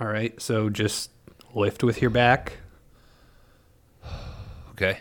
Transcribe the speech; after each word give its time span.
All 0.00 0.06
right, 0.06 0.40
so 0.40 0.70
just 0.70 1.10
lift 1.54 1.82
with 1.84 2.00
your 2.00 2.10
back. 2.10 2.54
Okay. 4.72 4.98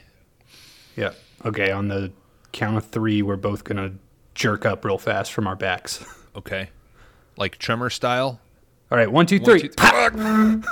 Yeah. 0.95 1.11
Okay, 1.45 1.71
on 1.71 1.87
the 1.87 2.11
count 2.51 2.75
of 2.77 2.85
three, 2.87 3.21
we're 3.21 3.37
both 3.37 3.63
gonna 3.63 3.93
jerk 4.35 4.65
up 4.65 4.83
real 4.83 4.97
fast 4.97 5.31
from 5.31 5.47
our 5.47 5.55
backs. 5.55 6.03
Okay. 6.35 6.69
Like 7.37 7.57
tremor 7.57 7.89
style. 7.89 8.39
All 8.91 8.97
right, 8.97 9.11
one, 9.11 9.25
two, 9.25 9.37
One, 9.39 9.45
three. 9.45 9.61
two, 9.61 9.69
th- 9.69 10.63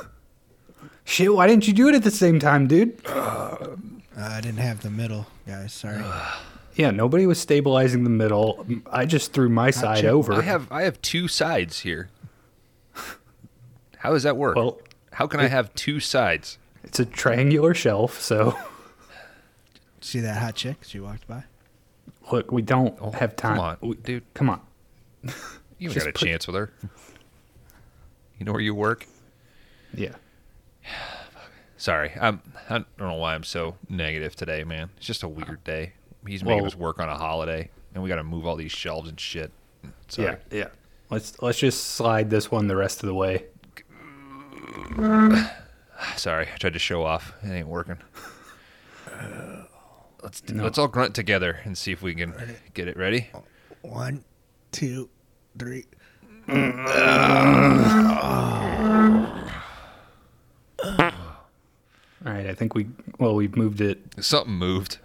Shit, 1.04 1.34
why 1.34 1.48
didn't 1.48 1.68
you 1.68 1.74
do 1.74 1.90
it 1.90 1.96
at 1.96 2.04
the 2.04 2.12
same 2.12 2.40
time, 2.40 2.68
dude? 2.68 3.02
Uh, 3.06 3.58
I 4.18 4.40
didn't 4.40 4.60
have 4.60 4.82
the 4.84 4.92
middle, 4.92 5.26
guys. 5.48 5.74
Sorry. 5.74 6.02
Yeah, 6.76 6.92
nobody 6.92 7.26
was 7.26 7.40
stabilizing 7.40 8.04
the 8.04 8.12
middle. 8.12 8.64
I 8.92 9.08
just 9.08 9.34
threw 9.34 9.50
my 9.50 9.72
side 9.72 10.02
check- 10.02 10.12
over. 10.12 10.34
I 10.34 10.42
have 10.42 10.72
I 10.72 10.84
have 10.84 11.02
two 11.02 11.28
sides 11.28 11.80
here. 11.80 12.10
How 14.08 14.14
does 14.14 14.24
that 14.24 14.38
work? 14.38 14.56
Well, 14.56 14.80
How 15.12 15.28
can 15.28 15.42
I 15.42 15.48
have 15.48 15.76
two 15.76 16.00
sides? 16.00 16.60
it's 16.82 16.98
a 16.98 17.04
triangular 17.06 17.74
shelf, 17.74 18.22
so 18.22 18.58
See 20.02 20.22
that 20.22 20.38
hot 20.38 20.56
chick? 20.56 20.78
She 20.84 21.02
walked 21.02 21.28
by. 21.28 21.44
look, 22.32 22.50
we 22.50 22.62
don't 22.62 22.98
oh, 23.02 23.12
have 23.12 23.36
time. 23.36 23.58
Oh, 23.58 23.58
Come 23.58 23.66
on, 23.66 23.78
We- 23.82 23.96
dude. 23.98 24.24
come 24.34 24.50
on. 24.50 24.62
You 25.78 25.90
got 25.90 26.04
a 26.04 26.14
put- 26.14 26.16
chance 26.16 26.48
with 26.48 26.56
her. 26.56 26.72
You 28.40 28.46
know 28.46 28.54
where 28.54 28.62
you 28.62 28.74
work? 28.74 29.06
Yeah. 29.94 30.16
Sorry, 31.76 32.14
I'm. 32.18 32.42
I 32.70 32.76
don't 32.78 32.98
know 32.98 33.16
why 33.16 33.36
I'm 33.36 33.44
so 33.44 33.76
negative 33.90 34.38
today, 34.38 34.64
man. 34.64 34.90
It's 34.96 35.06
just 35.06 35.24
a 35.24 35.28
weird 35.28 35.66
day. 35.66 35.92
He's 36.26 36.46
making 36.46 36.60
Well- 36.60 36.68
us 36.68 36.76
work 36.78 37.00
on 37.00 37.10
a 37.10 37.18
holiday, 37.18 37.70
and 37.94 38.02
we 38.02 38.08
got 38.08 38.16
to 38.16 38.24
move 38.24 38.46
all 38.46 38.56
these 38.56 38.72
shelves 38.72 39.10
and 39.10 39.20
shit. 39.20 39.52
Sorry. 40.08 40.38
Yeah, 40.50 40.58
yeah. 40.58 40.68
Let's 41.10 41.42
let's 41.42 41.60
just 41.60 41.84
slide 41.88 42.30
this 42.30 42.50
one 42.50 42.68
the 42.70 42.78
rest 42.78 43.04
of 43.04 43.08
the 43.08 43.14
way. 43.14 43.44
Sorry, 46.16 46.48
I 46.54 46.58
tried 46.58 46.74
to 46.74 46.80
show 46.80 47.04
off. 47.04 47.34
It 47.44 47.50
ain't 47.50 47.68
working. 47.68 47.98
Uh, 49.12 49.64
let's 50.24 50.48
No. 50.50 50.64
let's 50.64 50.78
all 50.78 50.88
grunt 50.88 51.16
together 51.16 51.60
and 51.64 51.78
see 51.78 51.92
if 51.92 52.02
we 52.02 52.14
can 52.16 52.34
get 52.74 52.88
it 52.88 52.98
ready. 52.98 53.30
One, 53.82 54.24
two, 54.72 55.10
three. 55.58 55.86
All 62.26 62.34
right, 62.34 62.48
I 62.48 62.54
think 62.54 62.74
we 62.76 62.88
well 63.20 63.36
we've 63.36 63.56
moved 63.56 63.82
it 63.82 64.00
Something 64.20 64.54
moved. 64.56 64.98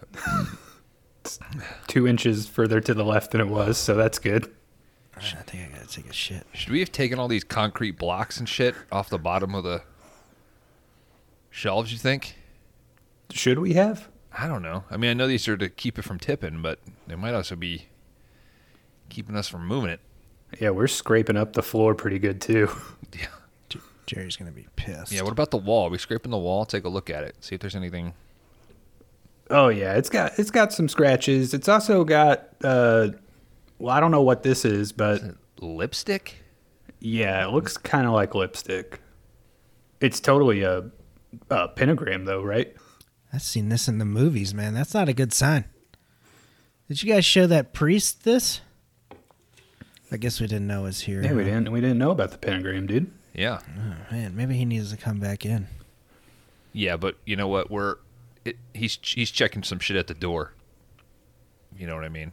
two 1.87 2.07
inches 2.07 2.49
further 2.49 2.81
to 2.81 2.95
the 2.95 3.05
left 3.05 3.31
than 3.33 3.41
it 3.41 3.49
was, 3.49 3.79
so 3.79 3.95
that's 3.95 4.19
good. 4.19 4.51
I 5.17 5.21
think 5.21 5.65
I 5.69 5.77
gotta 5.79 5.89
take 5.89 6.09
a 6.09 6.13
shit. 6.13 6.47
Should 6.53 6.71
we 6.71 6.81
have 6.81 6.91
taken 6.91 7.19
all 7.19 7.29
these 7.29 7.45
concrete 7.45 7.93
blocks 7.99 8.39
and 8.39 8.49
shit 8.49 8.75
off 8.91 9.09
the 9.09 9.19
bottom 9.19 9.55
of 9.55 9.63
the 9.65 9.83
shelves? 11.51 11.93
You 11.93 11.99
think? 11.99 12.37
Should 13.31 13.59
we 13.59 13.75
have? 13.75 14.09
I 14.37 14.49
don't 14.49 14.63
know. 14.63 14.85
I 14.91 14.97
mean, 14.97 15.11
I 15.11 15.15
know 15.15 15.27
these 15.27 15.47
are 15.49 15.57
to 15.57 15.69
keep 15.69 15.99
it 15.99 16.03
from 16.03 16.19
tipping, 16.19 16.63
but 16.63 16.79
they 17.07 17.15
might 17.15 17.35
also 17.35 17.55
be 17.57 17.87
keeping 19.11 19.37
us 19.37 19.49
from 19.49 19.67
moving 19.67 19.91
it. 19.91 20.01
Yeah, 20.59 20.71
we're 20.71 20.87
scraping 20.87 21.37
up 21.37 21.53
the 21.53 21.63
floor 21.63 21.95
pretty 21.95 22.19
good 22.19 22.41
too. 22.41 22.71
Yeah. 23.15 23.27
J- 23.69 23.81
Jerry's 24.07 24.37
gonna 24.37 24.53
be 24.53 24.67
pissed. 24.75 25.13
Yeah. 25.13 25.21
What 25.21 25.33
about 25.33 25.51
the 25.51 25.59
wall? 25.59 25.89
Are 25.89 25.91
we 25.91 25.99
scraping 25.99 26.31
the 26.31 26.39
wall? 26.39 26.65
Take 26.65 26.85
a 26.85 26.89
look 26.89 27.11
at 27.11 27.25
it. 27.25 27.37
See 27.41 27.55
if 27.55 27.61
there's 27.61 27.77
anything. 27.77 28.15
Oh 29.51 29.69
yeah, 29.69 29.97
it's 29.97 30.09
got 30.09 30.39
it's 30.39 30.51
got 30.51 30.73
some 30.73 30.89
scratches. 30.89 31.53
It's 31.53 31.69
also 31.69 32.03
got 32.05 32.49
uh 32.65 33.09
well, 33.83 33.95
I 33.95 33.99
don't 33.99 34.13
know 34.13 34.23
what 34.23 34.45
this 34.45 34.65
is, 34.65 34.93
but 34.93 35.21
Lipstick? 35.61 36.37
yeah, 37.01 37.45
it 37.45 37.51
looks 37.51 37.77
kind 37.77 38.07
of 38.07 38.13
like 38.13 38.33
lipstick. 38.33 39.01
It's 40.01 40.21
totally 40.21 40.63
a, 40.63 40.85
a 41.51 41.67
pentagram 41.67 42.25
though, 42.25 42.43
right? 42.43 42.77
I've 43.33 43.43
seen 43.43 43.71
this 43.71 43.89
in 43.89 43.99
the 43.99 44.05
movies, 44.05 44.55
man. 44.55 44.75
That's 44.75 44.95
not 44.95 45.09
a 45.09 45.13
good 45.13 45.33
sign. 45.33 45.65
Did 46.87 47.03
you 47.03 47.13
guys 47.13 47.25
show 47.25 47.49
that 47.49 47.73
priest 47.73 48.23
this? 48.23 48.61
I 50.13 50.17
guess 50.17 50.41
we 50.41 50.47
didn't 50.47 50.69
know 50.69 50.83
it 50.83 50.85
was 50.85 51.01
here. 51.01 51.21
Yeah, 51.21 51.33
we 51.33 51.43
didn't 51.43 51.73
we 51.73 51.81
didn't 51.81 51.99
know 51.99 52.13
about 52.13 52.31
the 52.31 52.39
pentagram, 52.39 52.87
dude. 52.87 53.11
Yeah. 53.35 53.59
Oh, 53.67 54.13
man, 54.13 54.37
maybe 54.37 54.55
he 54.55 54.65
needs 54.65 54.93
to 54.93 54.97
come 54.97 55.19
back 55.19 55.45
in. 55.45 55.67
Yeah, 56.73 56.97
but 56.97 57.17
you 57.27 57.35
know 57.35 57.49
what? 57.49 57.69
We're 57.69 57.97
it, 58.45 58.59
he's 58.75 58.97
he's 59.03 59.33
checking 59.33 59.65
some 59.65 59.81
shit 59.81 59.97
at 59.97 60.07
the 60.07 60.15
door. 60.15 60.53
You 61.77 61.89
know 61.89 61.97
what 61.97 62.05
I 62.05 62.11
mean? 62.11 62.31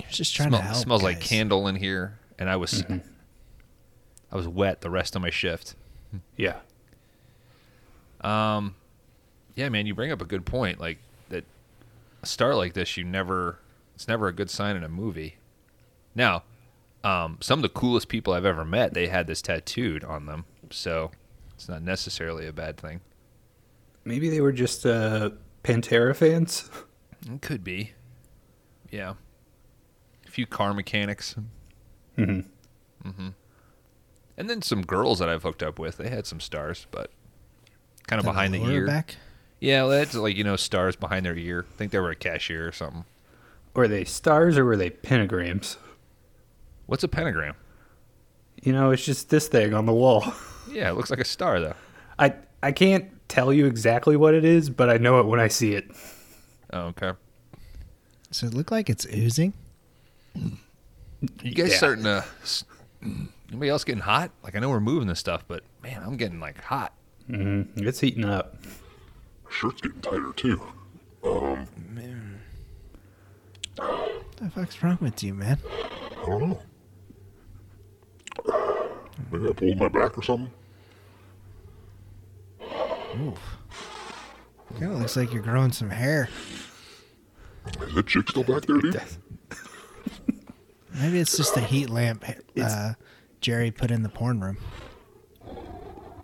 He 0.00 0.06
was 0.08 0.16
just 0.16 0.34
trying 0.34 0.48
Smell- 0.50 0.60
to 0.60 0.66
help. 0.66 0.76
smells 0.78 1.02
like 1.02 1.20
candle 1.20 1.66
in 1.68 1.76
here, 1.76 2.18
and 2.38 2.48
I 2.50 2.56
was 2.56 2.82
Mm-hmm. 2.82 2.98
I 4.32 4.36
was 4.36 4.46
wet 4.46 4.80
the 4.80 4.90
rest 4.90 5.16
of 5.16 5.22
my 5.22 5.30
shift. 5.30 5.74
Yeah. 6.36 6.56
Um, 8.20 8.74
yeah, 9.54 9.68
man, 9.68 9.86
you 9.86 9.94
bring 9.94 10.12
up 10.12 10.20
a 10.20 10.24
good 10.24 10.44
point. 10.46 10.78
Like 10.80 10.98
that, 11.30 11.44
a 12.22 12.26
star 12.26 12.54
like 12.54 12.74
this, 12.74 12.96
you 12.96 13.04
never. 13.04 13.58
It's 13.94 14.08
never 14.08 14.28
a 14.28 14.32
good 14.32 14.48
sign 14.48 14.76
in 14.76 14.84
a 14.84 14.88
movie. 14.88 15.36
Now, 16.14 16.44
um, 17.04 17.36
some 17.40 17.58
of 17.58 17.62
the 17.62 17.68
coolest 17.68 18.08
people 18.08 18.32
I've 18.32 18.46
ever 18.46 18.64
met, 18.64 18.94
they 18.94 19.08
had 19.08 19.26
this 19.26 19.42
tattooed 19.42 20.04
on 20.04 20.24
them, 20.26 20.44
so 20.70 21.10
it's 21.54 21.68
not 21.68 21.82
necessarily 21.82 22.46
a 22.46 22.52
bad 22.52 22.76
thing. 22.78 23.00
Maybe 24.04 24.30
they 24.30 24.40
were 24.40 24.52
just 24.52 24.86
uh 24.86 25.30
Pantera 25.64 26.14
fans. 26.16 26.70
It 27.30 27.42
could 27.42 27.62
be. 27.62 27.92
Yeah. 28.90 29.14
A 30.30 30.32
few 30.32 30.46
car 30.46 30.72
mechanics. 30.72 31.34
Mhm. 32.16 32.44
Mm-hmm. 33.04 33.28
And 34.36 34.48
then 34.48 34.62
some 34.62 34.82
girls 34.82 35.18
that 35.18 35.28
I've 35.28 35.42
hooked 35.42 35.60
up 35.64 35.80
with, 35.80 35.96
they 35.96 36.08
had 36.08 36.24
some 36.24 36.38
stars, 36.38 36.86
but 36.92 37.10
kind 38.06 38.20
of 38.20 38.24
Then 38.26 38.32
behind 38.34 38.54
the 38.54 38.64
ear. 38.64 38.86
Back? 38.86 39.16
Yeah, 39.58 39.82
well, 39.82 39.90
that's 39.90 40.14
like, 40.14 40.36
you 40.36 40.44
know, 40.44 40.54
stars 40.54 40.94
behind 40.94 41.26
their 41.26 41.34
ear. 41.36 41.66
I 41.68 41.76
think 41.76 41.90
they 41.90 41.98
were 41.98 42.12
a 42.12 42.14
cashier 42.14 42.68
or 42.68 42.70
something. 42.70 43.04
Were 43.74 43.88
they 43.88 44.04
stars 44.04 44.56
or 44.56 44.64
were 44.64 44.76
they 44.76 44.90
pentagrams? 44.90 45.78
What's 46.86 47.02
a 47.02 47.08
pentagram? 47.08 47.56
You 48.62 48.72
know, 48.72 48.92
it's 48.92 49.04
just 49.04 49.30
this 49.30 49.48
thing 49.48 49.74
on 49.74 49.86
the 49.86 49.92
wall. 49.92 50.32
Yeah, 50.70 50.90
it 50.90 50.92
looks 50.94 51.10
like 51.10 51.18
a 51.18 51.24
star, 51.24 51.58
though. 51.58 51.74
I 52.16 52.34
I 52.62 52.70
can't 52.70 53.10
tell 53.28 53.52
you 53.52 53.66
exactly 53.66 54.14
what 54.16 54.34
it 54.34 54.44
is, 54.44 54.70
but 54.70 54.88
I 54.88 54.98
know 54.98 55.18
it 55.18 55.26
when 55.26 55.40
I 55.40 55.48
see 55.48 55.72
it. 55.72 55.90
Oh, 56.72 56.82
okay. 56.94 57.14
Does 58.30 58.44
it 58.44 58.54
look 58.54 58.70
like 58.70 58.88
it's 58.88 59.04
oozing? 59.12 59.52
You 60.34 61.54
guys 61.54 61.70
Yeah. 61.70 61.76
starting 61.76 62.04
to. 62.04 62.24
Anybody 63.48 63.68
else 63.70 63.84
getting 63.84 64.02
hot? 64.02 64.30
Like, 64.42 64.54
I 64.54 64.58
know 64.60 64.68
we're 64.70 64.80
moving 64.80 65.08
this 65.08 65.18
stuff, 65.18 65.44
but 65.48 65.62
man, 65.82 66.02
I'm 66.04 66.16
getting 66.16 66.38
like 66.40 66.62
hot. 66.62 66.92
hmm 67.26 67.62
It's 67.76 68.00
heating 68.00 68.24
up. 68.24 68.56
Shirt's 69.50 69.80
getting 69.80 70.00
tighter 70.00 70.32
too. 70.34 70.62
Man, 71.22 72.40
What 73.76 74.36
the 74.36 74.50
fuck's 74.50 74.82
wrong 74.82 74.98
with 75.00 75.22
you, 75.22 75.34
man? 75.34 75.58
I 76.22 76.26
don't 76.26 76.48
know. 76.50 76.62
Maybe 79.32 79.48
I 79.48 79.52
pulled 79.52 79.78
my 79.78 79.88
back 79.88 80.16
or 80.16 80.22
something. 80.22 80.50
Kind 84.78 84.92
of 84.92 84.98
looks 85.00 85.16
like 85.16 85.32
you're 85.32 85.42
growing 85.42 85.72
some 85.72 85.90
hair. 85.90 86.28
Is 87.86 87.94
that 87.94 88.06
chick 88.06 88.28
still 88.30 88.44
back 88.44 88.62
there, 88.66 88.78
dude? 88.78 89.00
Maybe 90.94 91.20
it's 91.20 91.36
just 91.36 91.56
a 91.56 91.60
heat 91.60 91.88
lamp 91.88 92.24
uh, 92.60 92.94
Jerry 93.40 93.70
put 93.70 93.90
in 93.90 94.02
the 94.02 94.08
porn 94.08 94.40
room. 94.40 94.58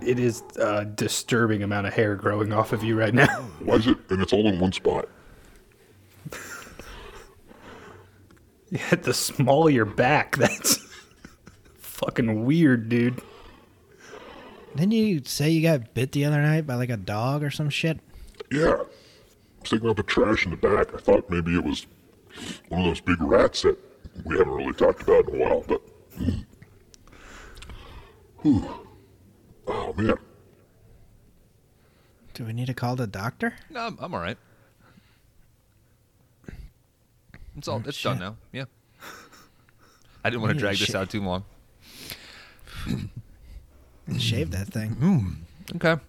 It 0.02 0.18
is 0.18 0.42
a 0.58 0.84
disturbing 0.84 1.62
amount 1.62 1.86
of 1.86 1.94
hair 1.94 2.16
growing 2.16 2.52
off 2.52 2.72
of 2.72 2.82
you 2.82 2.98
right 2.98 3.14
now. 3.14 3.26
Why 3.60 3.76
is 3.76 3.86
it? 3.86 3.98
And 4.10 4.20
it's 4.20 4.32
all 4.32 4.46
in 4.46 4.58
one 4.58 4.72
spot. 4.72 5.08
Yeah, 8.68 8.96
the 8.96 9.14
small 9.14 9.68
of 9.68 9.72
your 9.72 9.84
back. 9.84 10.36
That's 10.38 10.84
fucking 11.78 12.44
weird, 12.44 12.88
dude. 12.88 13.22
Didn't 14.74 14.92
you 14.92 15.22
say 15.24 15.50
you 15.50 15.62
got 15.62 15.94
bit 15.94 16.10
the 16.10 16.24
other 16.24 16.42
night 16.42 16.66
by 16.66 16.74
like 16.74 16.90
a 16.90 16.96
dog 16.96 17.44
or 17.44 17.50
some 17.50 17.70
shit? 17.70 18.00
Yeah. 18.50 18.72
I 18.72 18.76
was 19.60 19.70
taking 19.70 19.88
out 19.88 19.96
the 19.96 20.02
trash 20.02 20.44
in 20.44 20.50
the 20.50 20.56
back. 20.56 20.92
I 20.94 20.98
thought 20.98 21.30
maybe 21.30 21.54
it 21.54 21.64
was 21.64 21.86
one 22.68 22.80
of 22.80 22.86
those 22.88 23.00
big 23.00 23.22
rats 23.22 23.62
that 23.62 23.78
we 24.24 24.38
haven't 24.38 24.52
really 24.52 24.72
talked 24.72 25.02
about 25.02 25.28
in 25.28 25.40
a 25.40 25.44
while, 25.44 25.64
but. 25.66 25.80
Hmm. 26.16 26.30
Whew. 28.42 28.86
Oh, 29.66 29.92
man. 29.94 30.16
Do 32.34 32.44
we 32.44 32.52
need 32.52 32.66
to 32.66 32.74
call 32.74 32.96
the 32.96 33.06
doctor? 33.06 33.54
No, 33.70 33.86
I'm, 33.86 33.98
I'm 34.00 34.14
all 34.14 34.20
right. 34.20 34.38
It's 37.56 37.68
all. 37.68 37.82
Oh, 37.84 37.88
it's 37.88 38.02
done 38.02 38.18
now. 38.18 38.36
Yeah. 38.52 38.64
I 40.24 40.30
didn't 40.30 40.42
want 40.42 40.52
to 40.54 40.58
drag 40.58 40.76
this 40.76 40.88
shit. 40.88 40.96
out 40.96 41.08
too 41.08 41.22
long. 41.22 41.44
Shave 44.18 44.50
that 44.50 44.68
thing. 44.68 44.90
Hmm. 44.90 45.18
Okay. 45.76 46.00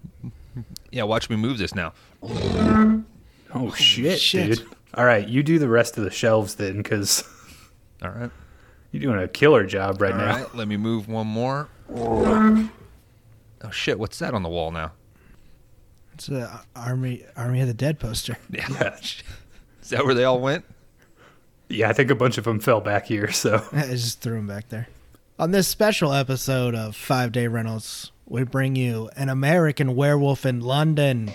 Yeah, 0.90 1.04
watch 1.04 1.30
me 1.30 1.36
move 1.36 1.58
this 1.58 1.74
now. 1.74 1.92
Oh 2.22 3.72
shit, 3.74 4.20
shit. 4.20 4.58
dude. 4.58 4.66
All 4.94 5.04
right, 5.04 5.26
you 5.26 5.42
do 5.42 5.58
the 5.58 5.68
rest 5.68 5.96
of 5.98 6.04
the 6.04 6.10
shelves 6.10 6.56
then, 6.56 6.78
because 6.78 7.24
All 8.02 8.10
right. 8.10 8.30
you're 8.92 9.02
doing 9.02 9.20
a 9.22 9.28
killer 9.28 9.66
job 9.66 10.00
right 10.00 10.12
All 10.12 10.18
now. 10.18 10.36
right. 10.42 10.54
Let 10.54 10.68
me 10.68 10.76
move 10.76 11.08
one 11.08 11.26
more. 11.26 11.68
Oh 11.90 13.70
shit! 13.70 13.98
What's 13.98 14.18
that 14.20 14.34
on 14.34 14.42
the 14.42 14.48
wall 14.48 14.70
now? 14.70 14.92
It's 16.14 16.26
the 16.26 16.50
army 16.76 17.24
Army 17.36 17.60
of 17.60 17.66
the 17.68 17.74
Dead 17.74 17.98
poster. 17.98 18.36
Yeah. 18.50 18.96
Is 19.82 19.90
that 19.90 20.04
where 20.04 20.14
they 20.14 20.24
all 20.24 20.40
went? 20.40 20.64
Yeah, 21.68 21.88
I 21.88 21.92
think 21.92 22.10
a 22.10 22.14
bunch 22.14 22.38
of 22.38 22.44
them 22.44 22.60
fell 22.60 22.80
back 22.80 23.06
here. 23.06 23.30
So 23.32 23.62
I 23.72 23.82
just 23.88 24.20
threw 24.20 24.34
them 24.36 24.46
back 24.46 24.68
there. 24.68 24.88
On 25.38 25.50
this 25.50 25.66
special 25.68 26.12
episode 26.12 26.74
of 26.74 26.94
Five 26.96 27.32
Day 27.32 27.46
Rentals, 27.46 28.12
we 28.26 28.42
bring 28.44 28.76
you 28.76 29.08
an 29.16 29.28
American 29.28 29.94
Werewolf 29.96 30.44
in 30.44 30.60
London. 30.60 31.32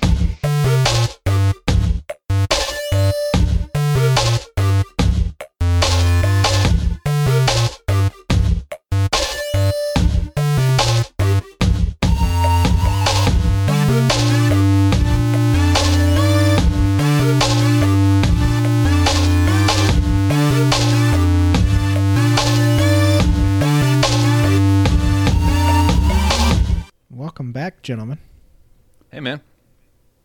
Gentlemen. 27.84 28.18
Hey 29.12 29.20
man, 29.20 29.42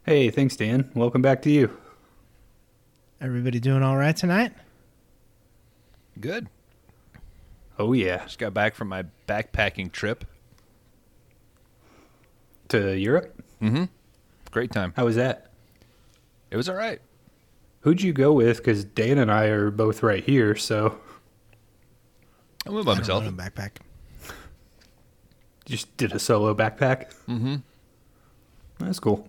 hey, 0.05 0.31
thanks, 0.31 0.57
Dan. 0.57 0.91
Welcome 0.95 1.21
back 1.21 1.43
to 1.43 1.51
you. 1.51 1.77
Everybody 3.21 3.61
doing 3.61 3.83
all 3.83 3.97
right 3.97 4.17
tonight? 4.17 4.53
good. 6.21 6.49
Oh 7.81 7.93
yeah, 7.93 8.25
Just 8.25 8.39
got 8.41 8.53
back 8.55 8.75
from 8.75 8.89
my 8.89 9.05
backpacking 9.29 9.93
trip. 9.93 10.25
to 12.71 12.97
Europe. 12.99 13.41
Mm-hmm. 13.63 13.85
Great 14.51 14.73
time. 14.73 14.93
How 14.97 15.05
was 15.05 15.15
that? 15.17 15.53
It 16.51 16.57
was 16.57 16.69
all 16.69 16.75
right. 16.75 17.01
Who'd 17.83 18.03
you 18.03 18.13
go 18.13 18.33
with? 18.33 18.57
Because 18.57 18.85
Dan 18.85 19.19
and 19.19 19.31
I 19.31 19.45
are 19.45 19.71
both 19.71 20.03
right 20.03 20.25
here. 20.25 20.57
So 20.57 20.99
I 22.67 22.71
went 22.71 22.85
by 22.85 22.93
I 22.93 22.95
don't 22.97 23.03
myself. 23.03 23.23
own 23.25 23.29
a 23.29 23.33
backpack. 23.33 23.77
Just 25.69 25.97
did 25.97 26.13
a 26.13 26.19
solo 26.19 26.55
backpack. 26.55 27.13
Mm-hmm. 27.29 27.57
That's 28.79 29.01
cool. 29.01 29.29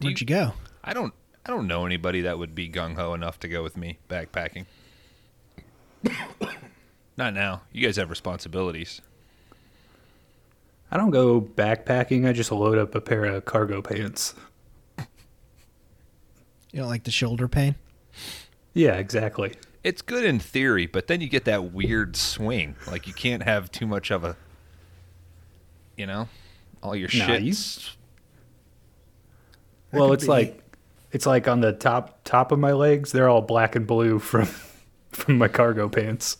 Where'd 0.00 0.20
you 0.20 0.26
go? 0.26 0.52
I 0.82 0.94
don't. 0.94 1.12
I 1.44 1.50
don't 1.50 1.66
know 1.66 1.86
anybody 1.86 2.22
that 2.22 2.38
would 2.38 2.54
be 2.54 2.68
gung 2.68 2.96
ho 2.96 3.14
enough 3.14 3.40
to 3.40 3.48
go 3.48 3.62
with 3.62 3.76
me 3.76 3.98
backpacking. 4.08 4.66
Not 7.16 7.34
now. 7.34 7.62
You 7.72 7.84
guys 7.84 7.96
have 7.96 8.10
responsibilities. 8.10 9.00
I 10.90 10.96
don't 10.96 11.10
go 11.10 11.40
backpacking. 11.40 12.26
I 12.28 12.32
just 12.32 12.52
load 12.52 12.78
up 12.78 12.94
a 12.94 13.00
pair 13.00 13.24
of 13.24 13.44
cargo 13.44 13.82
pants. 13.82 14.34
You 16.72 16.80
don't 16.80 16.88
like 16.88 17.04
the 17.04 17.10
shoulder 17.10 17.48
pain? 17.48 17.76
Yeah, 18.74 18.94
exactly. 18.94 19.54
It's 19.82 20.02
good 20.02 20.24
in 20.24 20.38
theory, 20.38 20.86
but 20.86 21.06
then 21.06 21.20
you 21.20 21.28
get 21.28 21.44
that 21.46 21.72
weird 21.72 22.14
swing. 22.14 22.76
Like 22.86 23.06
you 23.06 23.14
can't 23.14 23.42
have 23.42 23.70
too 23.72 23.86
much 23.86 24.10
of 24.10 24.22
a, 24.22 24.36
you 25.98 26.06
know, 26.06 26.28
all 26.82 26.96
your 26.96 27.10
Nah, 27.14 27.26
shit. 27.26 27.42
you- 27.42 27.54
well, 29.92 30.12
it's 30.12 30.24
be- 30.24 30.30
like 30.30 30.62
it's 31.12 31.26
like 31.26 31.48
on 31.48 31.60
the 31.60 31.72
top 31.72 32.20
top 32.24 32.52
of 32.52 32.58
my 32.58 32.72
legs. 32.72 33.12
They're 33.12 33.28
all 33.28 33.42
black 33.42 33.74
and 33.76 33.86
blue 33.86 34.18
from 34.18 34.46
from 35.12 35.38
my 35.38 35.48
cargo 35.48 35.88
pants. 35.88 36.36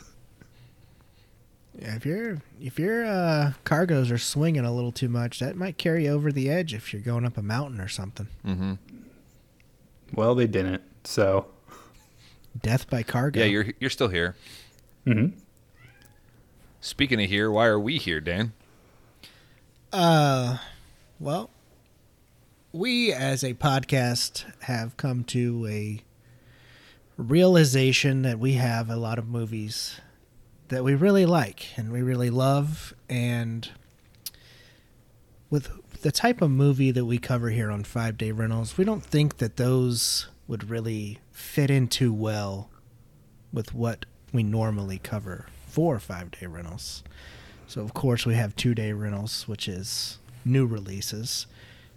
Yeah, 1.80 1.94
if 1.96 2.04
your 2.06 2.38
if 2.60 2.78
your 2.78 3.04
uh, 3.04 3.52
cargoes 3.64 4.10
are 4.10 4.18
swinging 4.18 4.64
a 4.64 4.72
little 4.74 4.92
too 4.92 5.08
much, 5.08 5.38
that 5.40 5.56
might 5.56 5.78
carry 5.78 6.08
over 6.08 6.32
the 6.32 6.50
edge 6.50 6.74
if 6.74 6.92
you're 6.92 7.02
going 7.02 7.24
up 7.24 7.36
a 7.36 7.42
mountain 7.42 7.80
or 7.80 7.88
something. 7.88 8.26
Mm-hmm. 8.46 8.74
Well, 10.12 10.34
they 10.34 10.46
didn't. 10.46 10.82
So, 11.04 11.46
Death 12.62 12.90
by 12.90 13.02
cargo. 13.02 13.40
Yeah, 13.40 13.46
you're 13.46 13.66
you're 13.78 13.90
still 13.90 14.08
here. 14.08 14.34
Mm-hmm. 15.06 15.38
Speaking 16.80 17.22
of 17.22 17.28
here, 17.30 17.50
why 17.50 17.66
are 17.66 17.78
we 17.80 17.98
here, 17.98 18.20
Dan? 18.20 18.52
Uh, 19.92 20.58
well, 21.18 21.48
we 22.72 23.10
as 23.12 23.42
a 23.42 23.54
podcast 23.54 24.44
have 24.64 24.96
come 24.98 25.24
to 25.24 25.66
a 25.66 26.02
realization 27.16 28.20
that 28.22 28.38
we 28.38 28.52
have 28.52 28.90
a 28.90 28.96
lot 28.96 29.18
of 29.18 29.26
movies 29.26 30.00
that 30.68 30.84
we 30.84 30.94
really 30.94 31.24
like 31.24 31.68
and 31.76 31.90
we 31.90 32.02
really 32.02 32.28
love, 32.28 32.92
and 33.08 33.70
with 35.48 35.70
the 36.02 36.12
type 36.12 36.42
of 36.42 36.50
movie 36.50 36.90
that 36.90 37.06
we 37.06 37.16
cover 37.16 37.48
here 37.48 37.70
on 37.70 37.82
Five 37.82 38.18
Day 38.18 38.30
Rentals, 38.30 38.76
we 38.76 38.84
don't 38.84 39.02
think 39.02 39.38
that 39.38 39.56
those 39.56 40.28
would 40.46 40.68
really 40.68 41.18
fit 41.32 41.70
in 41.70 41.88
too 41.88 42.12
well 42.12 42.68
with 43.54 43.72
what 43.72 44.04
we 44.34 44.42
normally 44.42 44.98
cover 44.98 45.46
for 45.66 45.98
Five 45.98 46.32
Day 46.32 46.44
Rentals. 46.44 47.02
So 47.68 47.82
of 47.82 47.92
course 47.94 48.24
we 48.26 48.34
have 48.34 48.56
two 48.56 48.74
day 48.74 48.92
rentals, 48.92 49.46
which 49.46 49.68
is 49.68 50.18
new 50.44 50.66
releases, 50.66 51.46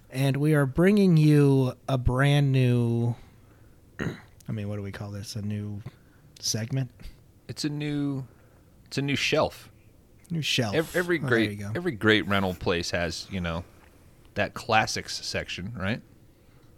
and 0.10 0.38
we 0.38 0.54
are 0.54 0.66
bringing 0.66 1.16
you 1.18 1.74
a 1.88 1.98
brand 1.98 2.52
new. 2.52 3.16
I 4.00 4.52
mean, 4.52 4.68
what 4.68 4.76
do 4.76 4.82
we 4.82 4.92
call 4.92 5.12
this? 5.12 5.36
A 5.38 5.42
new 5.42 5.82
segment, 6.40 6.92
It's 7.48 7.64
a 7.64 7.70
new, 7.70 8.26
it's 8.86 8.98
a 8.98 9.02
new 9.02 9.16
shelf. 9.16 9.70
new 10.30 10.42
shelf. 10.42 10.76
Every, 10.76 11.00
every 11.00 11.20
Oh, 11.24 11.28
great 11.28 11.52
you 11.52 11.56
go. 11.58 11.72
every 11.76 11.94
great 11.94 12.28
rental 12.28 12.54
place 12.54 12.92
has 12.92 13.28
you 13.32 13.40
know 13.42 13.64
that 14.34 14.54
classics 14.54 15.26
section, 15.26 15.74
right? 15.78 16.02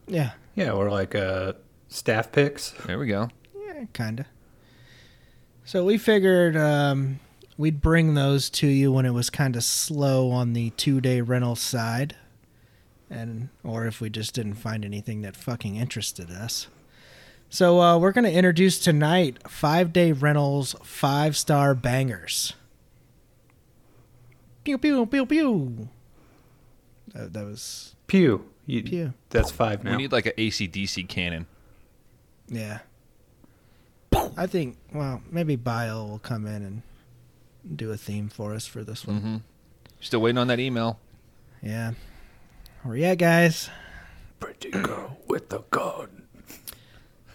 yeah, 0.07 0.31
yeah, 0.55 0.71
or 0.71 0.91
like 0.91 1.15
uh, 1.15 1.53
staff 1.87 2.31
picks. 2.31 2.71
There 2.85 2.99
we 2.99 3.07
go. 3.07 3.29
yeah, 3.55 3.85
kinda. 3.93 4.27
So 5.65 5.83
we 5.85 5.97
figured 5.97 6.57
um, 6.57 7.19
we'd 7.57 7.81
bring 7.81 8.13
those 8.13 8.49
to 8.51 8.67
you 8.67 8.91
when 8.91 9.05
it 9.05 9.13
was 9.13 9.29
kind 9.29 9.55
of 9.55 9.63
slow 9.63 10.31
on 10.31 10.53
the 10.53 10.71
two 10.71 11.01
day 11.01 11.21
rental 11.21 11.55
side, 11.55 12.15
and 13.09 13.49
or 13.63 13.85
if 13.85 14.01
we 14.01 14.09
just 14.09 14.33
didn't 14.33 14.55
find 14.55 14.83
anything 14.83 15.21
that 15.21 15.35
fucking 15.35 15.75
interested 15.75 16.29
us. 16.31 16.67
So 17.49 17.79
uh, 17.79 17.97
we're 17.97 18.11
gonna 18.11 18.29
introduce 18.29 18.79
tonight 18.79 19.49
five 19.49 19.93
day 19.93 20.11
rentals, 20.11 20.75
five 20.83 21.37
star 21.37 21.75
bangers. 21.75 22.53
Pew 24.63 24.77
pew 24.77 25.05
pew 25.05 25.25
pew. 25.25 25.89
That, 27.13 27.33
that 27.33 27.45
was 27.45 27.95
Pew. 28.07 28.45
You, 28.65 28.83
pew. 28.83 29.13
That's 29.29 29.51
five 29.51 29.83
now. 29.83 29.91
We 29.91 30.03
need 30.03 30.11
like 30.11 30.25
an 30.25 30.33
ACDC 30.37 31.07
cannon. 31.09 31.47
Yeah. 32.47 32.79
I 34.37 34.47
think 34.47 34.77
well 34.93 35.21
maybe 35.31 35.55
Bio 35.55 36.05
will 36.05 36.19
come 36.19 36.45
in 36.47 36.63
and 36.63 36.81
do 37.75 37.91
a 37.91 37.97
theme 37.97 38.29
for 38.29 38.53
us 38.53 38.65
for 38.67 38.83
this 38.83 39.05
one. 39.05 39.17
Mm-hmm. 39.17 39.37
Still 39.99 40.21
waiting 40.21 40.37
on 40.37 40.47
that 40.47 40.59
email. 40.59 40.99
Yeah. 41.61 41.93
Where 42.83 42.97
you 42.97 43.05
at, 43.05 43.17
guys? 43.17 43.69
Pretty 44.39 44.69
girl 44.71 45.17
with 45.27 45.49
the 45.49 45.59
gun. 45.71 46.23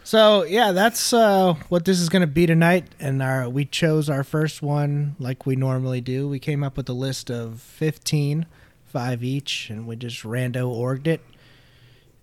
So 0.04 0.42
yeah, 0.42 0.72
that's 0.72 1.12
uh, 1.12 1.54
what 1.68 1.84
this 1.84 2.00
is 2.00 2.08
going 2.08 2.20
to 2.20 2.26
be 2.26 2.46
tonight. 2.46 2.86
And 2.98 3.22
our 3.22 3.48
we 3.48 3.64
chose 3.64 4.08
our 4.08 4.24
first 4.24 4.62
one 4.62 5.16
like 5.18 5.46
we 5.46 5.56
normally 5.56 6.00
do. 6.00 6.28
We 6.28 6.38
came 6.38 6.64
up 6.64 6.76
with 6.76 6.88
a 6.88 6.94
list 6.94 7.30
of 7.30 7.60
15, 7.60 8.46
five 8.86 9.22
each, 9.22 9.70
and 9.70 9.86
we 9.86 9.96
just 9.96 10.22
rando 10.22 10.68
orged 10.68 11.06
it. 11.06 11.20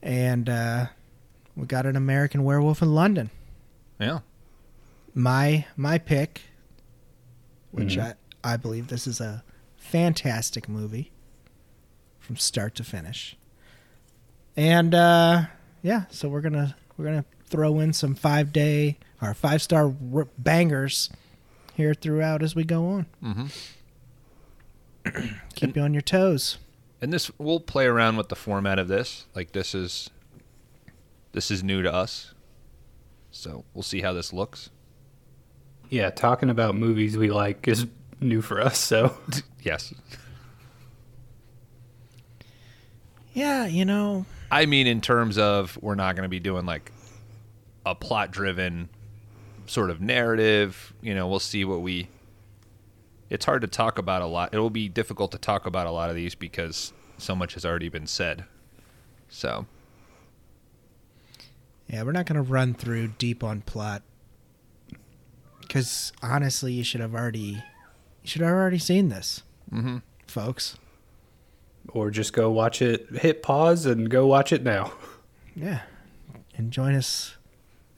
And 0.01 0.49
uh, 0.49 0.87
we 1.55 1.65
got 1.65 1.85
an 1.85 1.95
American 1.95 2.43
Werewolf 2.43 2.81
in 2.81 2.93
London. 2.93 3.29
Yeah. 3.99 4.19
My 5.13 5.65
my 5.77 5.97
pick, 5.97 6.41
which 7.75 7.97
Mhm. 7.97 8.15
I 8.43 8.53
I 8.53 8.57
believe 8.57 8.87
this 8.87 9.05
is 9.07 9.19
a 9.19 9.43
fantastic 9.77 10.69
movie 10.69 11.11
from 12.19 12.37
start 12.37 12.73
to 12.75 12.83
finish. 12.83 13.35
And 14.55 14.93
uh, 14.95 15.45
yeah, 15.81 16.05
so 16.09 16.29
we're 16.29 16.41
gonna 16.41 16.75
we're 16.97 17.05
gonna 17.05 17.25
throw 17.45 17.79
in 17.79 17.91
some 17.93 18.15
five 18.15 18.51
day 18.53 18.97
or 19.21 19.33
five 19.33 19.61
star 19.61 19.89
bangers 20.37 21.09
here 21.75 21.93
throughout 21.93 22.41
as 22.41 22.55
we 22.55 22.63
go 22.63 22.87
on. 22.87 23.05
Mm-hmm. 23.23 23.47
Keep 25.55 25.75
you 25.75 25.81
on 25.81 25.93
your 25.93 26.01
toes. 26.01 26.57
And 27.01 27.11
this 27.13 27.29
we'll 27.37 27.59
play 27.59 27.85
around 27.85 28.17
with 28.17 28.29
the 28.29 28.35
format 28.35 28.79
of 28.79 28.87
this. 28.87 29.25
Like 29.35 29.51
this 29.51 29.75
is 29.75 30.09
this 31.33 31.51
is 31.51 31.63
new 31.63 31.81
to 31.81 31.93
us. 31.93 32.33
So 33.31 33.65
we'll 33.73 33.83
see 33.83 34.01
how 34.01 34.13
this 34.13 34.31
looks. 34.31 34.69
Yeah, 35.89 36.09
talking 36.09 36.49
about 36.49 36.75
movies 36.75 37.17
we 37.17 37.31
like 37.31 37.67
is 37.67 37.85
mm-hmm. 37.85 38.27
new 38.27 38.41
for 38.41 38.61
us. 38.61 38.77
So 38.77 39.17
Yes. 39.65 39.93
Yeah, 43.33 43.65
you 43.65 43.83
know, 43.83 44.25
I 44.49 44.65
mean 44.65 44.87
in 44.87 45.01
terms 45.01 45.37
of 45.37 45.77
we're 45.81 45.95
not 45.95 46.15
going 46.15 46.23
to 46.23 46.29
be 46.29 46.39
doing 46.39 46.65
like 46.65 46.91
a 47.85 47.95
plot 47.95 48.31
driven 48.31 48.89
sort 49.65 49.89
of 49.89 49.99
narrative, 49.99 50.93
you 51.01 51.13
know, 51.13 51.27
we'll 51.27 51.39
see 51.39 51.65
what 51.65 51.81
we 51.81 52.07
it's 53.29 53.45
hard 53.45 53.61
to 53.61 53.67
talk 53.67 53.97
about 53.97 54.21
a 54.21 54.27
lot. 54.27 54.53
It 54.53 54.59
will 54.59 54.69
be 54.69 54.87
difficult 54.87 55.31
to 55.31 55.37
talk 55.39 55.65
about 55.65 55.87
a 55.87 55.91
lot 55.91 56.09
of 56.09 56.15
these 56.15 56.35
because 56.35 56.93
so 57.17 57.35
much 57.35 57.55
has 57.55 57.65
already 57.65 57.89
been 57.89 58.07
said. 58.07 58.45
So 59.27 59.65
Yeah, 61.87 62.03
we're 62.03 62.11
not 62.11 62.27
going 62.27 62.35
to 62.35 62.49
run 62.49 62.75
through 62.75 63.09
deep 63.17 63.43
on 63.43 63.61
plot 63.61 64.03
because 65.75 66.13
honestly, 66.23 66.71
you 66.71 66.85
should 66.85 67.01
have 67.01 67.13
already, 67.13 67.61
you 68.21 68.23
should 68.23 68.41
have 68.41 68.49
already 68.53 68.77
seen 68.79 69.09
this, 69.09 69.43
Mhm. 69.73 70.03
folks. 70.25 70.77
Or 71.89 72.09
just 72.09 72.31
go 72.31 72.49
watch 72.49 72.81
it, 72.81 73.09
hit 73.17 73.43
pause 73.43 73.85
and 73.85 74.09
go 74.09 74.25
watch 74.25 74.53
it 74.53 74.63
now. 74.63 74.93
Yeah, 75.53 75.81
and 76.55 76.71
join 76.71 76.95
us 76.95 77.35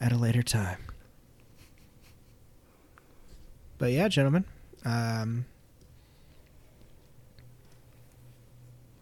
at 0.01 0.11
a 0.11 0.17
later 0.17 0.41
time. 0.41 0.79
But 3.77 3.91
yeah, 3.91 4.07
gentlemen, 4.07 4.45
um, 4.83 5.45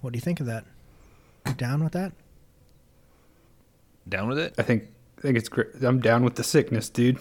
what 0.02 0.12
do 0.12 0.18
you 0.18 0.22
think 0.22 0.42
of 0.42 0.48
that? 0.48 0.66
You 1.48 1.54
down 1.54 1.82
with 1.82 1.94
that? 1.94 2.12
down 4.10 4.28
with 4.28 4.38
it. 4.38 4.54
I 4.58 4.64
think 4.64 4.90
I 5.18 5.22
think 5.22 5.38
it's 5.38 5.48
great. 5.50 5.68
I'm 5.82 6.00
down 6.02 6.24
with 6.26 6.36
the 6.36 6.44
sickness, 6.44 6.90
dude. 6.90 7.20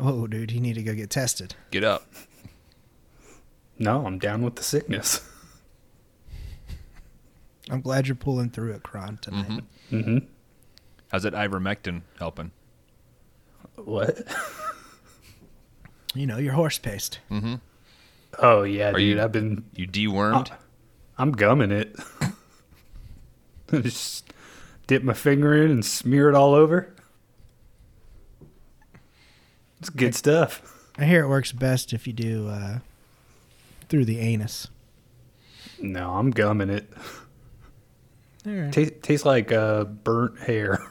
Oh, 0.00 0.26
dude, 0.26 0.50
you 0.52 0.60
need 0.60 0.74
to 0.74 0.82
go 0.82 0.94
get 0.94 1.10
tested. 1.10 1.54
Get 1.70 1.84
up. 1.84 2.06
No, 3.78 4.06
I'm 4.06 4.18
down 4.18 4.42
with 4.42 4.56
the 4.56 4.62
sickness. 4.62 5.20
I'm 7.70 7.80
glad 7.80 8.06
you're 8.08 8.14
pulling 8.16 8.50
through 8.50 8.72
it, 8.72 8.82
Kron, 8.82 9.18
tonight. 9.20 9.48
Mhm. 9.48 9.62
Mm-hmm. 9.90 10.18
How's 11.10 11.22
that 11.24 11.34
ivermectin 11.34 12.02
helping? 12.18 12.50
What? 13.76 14.18
You 16.14 16.26
know, 16.26 16.38
your 16.38 16.52
horse 16.52 16.78
paste. 16.78 17.20
Mm-hmm. 17.30 17.54
Oh 18.38 18.62
yeah, 18.64 18.90
Are 18.90 18.92
dude. 18.94 19.02
you- 19.16 19.22
I've 19.22 19.32
been. 19.32 19.64
You 19.74 19.86
dewormed. 19.86 20.50
I'm 21.18 21.32
gumming 21.32 21.70
it. 21.70 21.96
Just 23.82 24.32
dip 24.86 25.02
my 25.02 25.14
finger 25.14 25.54
in 25.54 25.70
and 25.70 25.84
smear 25.84 26.28
it 26.28 26.34
all 26.34 26.54
over. 26.54 26.94
It's 29.82 29.90
good 29.90 30.14
stuff. 30.14 30.62
I 30.96 31.06
hear 31.06 31.24
it 31.24 31.28
works 31.28 31.50
best 31.50 31.92
if 31.92 32.06
you 32.06 32.12
do 32.12 32.46
uh, 32.46 32.78
through 33.88 34.04
the 34.04 34.20
anus. 34.20 34.68
No, 35.80 36.10
I'm 36.12 36.30
gumming 36.30 36.70
it. 36.70 36.88
All 38.46 38.52
right. 38.52 38.72
Ta 38.72 38.82
tastes 39.02 39.26
like 39.26 39.50
uh, 39.50 39.82
burnt 39.82 40.38
hair. 40.38 40.88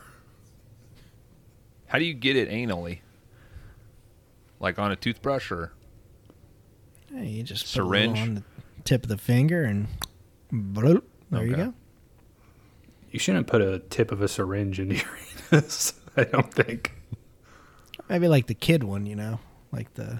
How 1.87 1.99
do 1.99 2.03
you 2.03 2.13
get 2.13 2.35
it 2.35 2.49
anally? 2.49 2.99
Like 4.59 4.77
on 4.77 4.91
a 4.91 4.97
toothbrush 4.97 5.51
or? 5.51 5.71
Hey, 7.15 7.27
you 7.27 7.43
just 7.43 7.73
put 7.73 7.81
a 7.81 7.85
little 7.85 8.13
Syringe? 8.13 8.19
on 8.19 8.35
the 8.35 8.43
tip 8.83 9.03
of 9.03 9.09
the 9.09 9.17
finger 9.17 9.63
and 9.63 9.87
bloop, 10.51 11.03
there 11.29 11.45
you 11.45 11.53
Okay. 11.53 11.63
go. 11.63 11.73
You 13.11 13.19
shouldn't 13.19 13.47
put 13.47 13.61
a 13.61 13.79
tip 13.79 14.11
of 14.11 14.21
a 14.21 14.27
syringe 14.27 14.81
into 14.81 14.95
your 14.95 15.17
anus. 15.53 15.93
I 16.17 16.25
don't 16.25 16.53
think. 16.53 16.91
Maybe 18.11 18.27
like 18.27 18.47
the 18.47 18.53
kid 18.53 18.83
one, 18.83 19.05
you 19.05 19.15
know, 19.15 19.39
like 19.71 19.93
the 19.93 20.19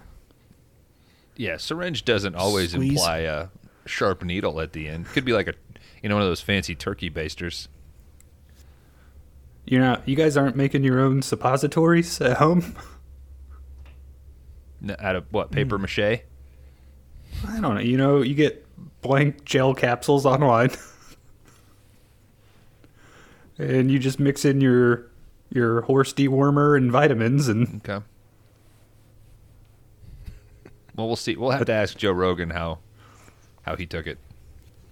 Yeah, 1.35 1.57
syringe 1.57 2.05
doesn't 2.05 2.35
always 2.35 2.71
Squeeze. 2.71 2.91
imply 2.91 3.17
a 3.19 3.47
sharp 3.85 4.23
needle 4.23 4.61
at 4.61 4.71
the 4.71 4.87
end. 4.87 5.07
Could 5.07 5.25
be 5.25 5.33
like 5.33 5.49
a, 5.49 5.53
you 6.01 6.07
know, 6.07 6.15
one 6.15 6.21
of 6.21 6.29
those 6.29 6.39
fancy 6.39 6.73
turkey 6.73 7.09
basters. 7.09 7.67
You're 9.65 9.81
not. 9.81 10.07
You 10.07 10.15
guys 10.15 10.37
aren't 10.37 10.55
making 10.55 10.85
your 10.85 11.01
own 11.01 11.21
suppositories 11.21 12.21
at 12.21 12.37
home. 12.37 12.77
N- 14.81 14.95
Out 14.97 15.17
of 15.17 15.25
what 15.31 15.51
paper 15.51 15.75
hmm. 15.75 15.81
mache? 15.81 15.99
I 15.99 17.59
don't 17.59 17.75
know. 17.75 17.81
You 17.81 17.97
know, 17.97 18.21
you 18.21 18.35
get 18.35 18.65
blank 19.01 19.43
gel 19.43 19.75
capsules 19.75 20.25
online, 20.25 20.71
and 23.57 23.91
you 23.91 23.99
just 23.99 24.17
mix 24.17 24.45
in 24.45 24.61
your 24.61 25.10
your 25.51 25.81
horse 25.81 26.13
dewormer 26.13 26.77
and 26.77 26.91
vitamins, 26.91 27.47
and 27.47 27.81
Okay. 27.87 28.03
Well, 30.95 31.07
we'll 31.07 31.15
see. 31.15 31.35
We'll 31.35 31.51
have 31.51 31.65
to 31.65 31.73
ask 31.73 31.97
Joe 31.97 32.11
Rogan 32.11 32.49
how 32.49 32.79
how 33.63 33.75
he 33.75 33.85
took 33.85 34.07
it. 34.07 34.17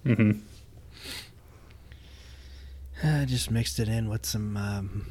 Mm-hmm. 0.04 0.40
I 3.02 3.24
just 3.24 3.50
mixed 3.50 3.78
it 3.78 3.88
in 3.88 4.08
with 4.08 4.26
some 4.26 4.56
um, 4.56 5.06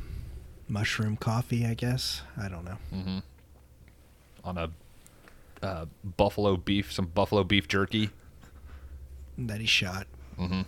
mushroom 0.68 1.18
coffee, 1.18 1.65
I 1.65 1.74
guess. 1.74 2.22
I 2.38 2.48
don't 2.48 2.65
know. 2.65 2.77
Mm-hmm. 2.94 3.20
On 4.44 4.58
a 4.58 4.72
uh, 5.62 5.86
buffalo 6.03 6.56
beef, 6.58 6.91
some 6.91 7.08
buffalo 7.08 7.44
beef 7.44 7.68
jerky. 7.68 8.12
That 9.38 9.62
he 9.62 9.68
shot 9.68 10.08
mm-hmm. 10.38 10.62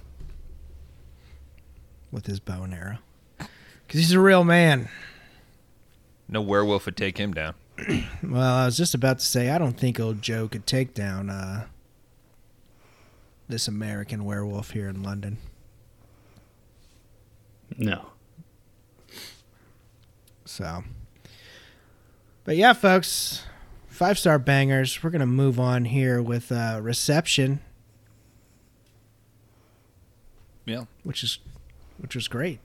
with 2.11 2.25
his 2.25 2.39
bow 2.39 2.63
and 2.63 2.73
arrow. 2.73 2.99
Because 3.91 4.05
he's 4.07 4.13
a 4.13 4.21
real 4.21 4.45
man. 4.45 4.87
No 6.29 6.41
werewolf 6.41 6.85
would 6.85 6.95
take 6.95 7.17
him 7.17 7.33
down. 7.33 7.55
Well, 8.23 8.55
I 8.55 8.63
was 8.65 8.77
just 8.77 8.93
about 8.93 9.19
to 9.19 9.25
say, 9.25 9.49
I 9.49 9.57
don't 9.57 9.77
think 9.77 9.99
old 9.99 10.21
Joe 10.21 10.47
could 10.47 10.65
take 10.65 10.93
down 10.93 11.29
uh, 11.29 11.65
this 13.49 13.67
American 13.67 14.23
werewolf 14.23 14.71
here 14.71 14.87
in 14.87 15.03
London. 15.03 15.39
no. 17.77 18.05
So, 20.45 20.85
but 22.45 22.55
yeah, 22.55 22.71
folks, 22.71 23.43
five 23.87 24.17
star 24.17 24.39
bangers. 24.39 25.03
We're 25.03 25.09
gonna 25.09 25.25
move 25.25 25.59
on 25.59 25.83
here 25.83 26.21
with 26.21 26.49
uh, 26.51 26.79
reception, 26.81 27.59
Yeah. 30.65 30.85
which 31.03 31.23
is 31.23 31.39
which 31.97 32.15
was 32.15 32.29
great. 32.29 32.59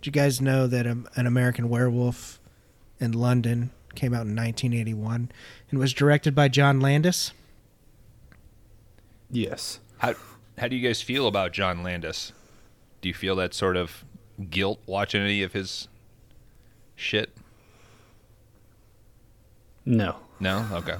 Did 0.00 0.06
you 0.06 0.12
guys 0.12 0.40
know 0.40 0.66
that 0.66 0.86
um, 0.86 1.08
an 1.16 1.26
American 1.26 1.68
Werewolf 1.68 2.40
in 3.00 3.12
London 3.12 3.70
came 3.94 4.12
out 4.12 4.26
in 4.26 4.36
1981 4.36 5.30
and 5.70 5.78
was 5.78 5.92
directed 5.92 6.34
by 6.34 6.48
John 6.48 6.80
Landis? 6.80 7.32
Yes. 9.30 9.80
How 9.98 10.14
how 10.58 10.68
do 10.68 10.76
you 10.76 10.86
guys 10.86 11.02
feel 11.02 11.26
about 11.26 11.52
John 11.52 11.82
Landis? 11.82 12.32
Do 13.00 13.08
you 13.08 13.14
feel 13.14 13.36
that 13.36 13.54
sort 13.54 13.76
of 13.76 14.04
guilt 14.50 14.80
watching 14.86 15.22
any 15.22 15.42
of 15.42 15.52
his 15.52 15.88
shit? 16.94 17.30
No. 19.84 20.16
No. 20.40 20.66
Okay. 20.72 20.96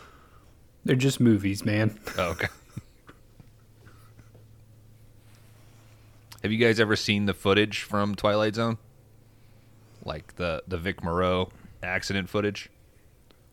They're 0.84 0.96
just 0.96 1.20
movies, 1.20 1.64
man. 1.64 1.98
Oh, 2.16 2.30
okay. 2.30 2.48
Have 6.46 6.52
you 6.52 6.58
guys 6.64 6.78
ever 6.78 6.94
seen 6.94 7.26
the 7.26 7.34
footage 7.34 7.82
from 7.82 8.14
Twilight 8.14 8.54
Zone? 8.54 8.78
Like 10.04 10.36
the 10.36 10.62
the 10.68 10.78
Vic 10.78 11.02
Morrow 11.02 11.50
accident 11.82 12.28
footage? 12.28 12.70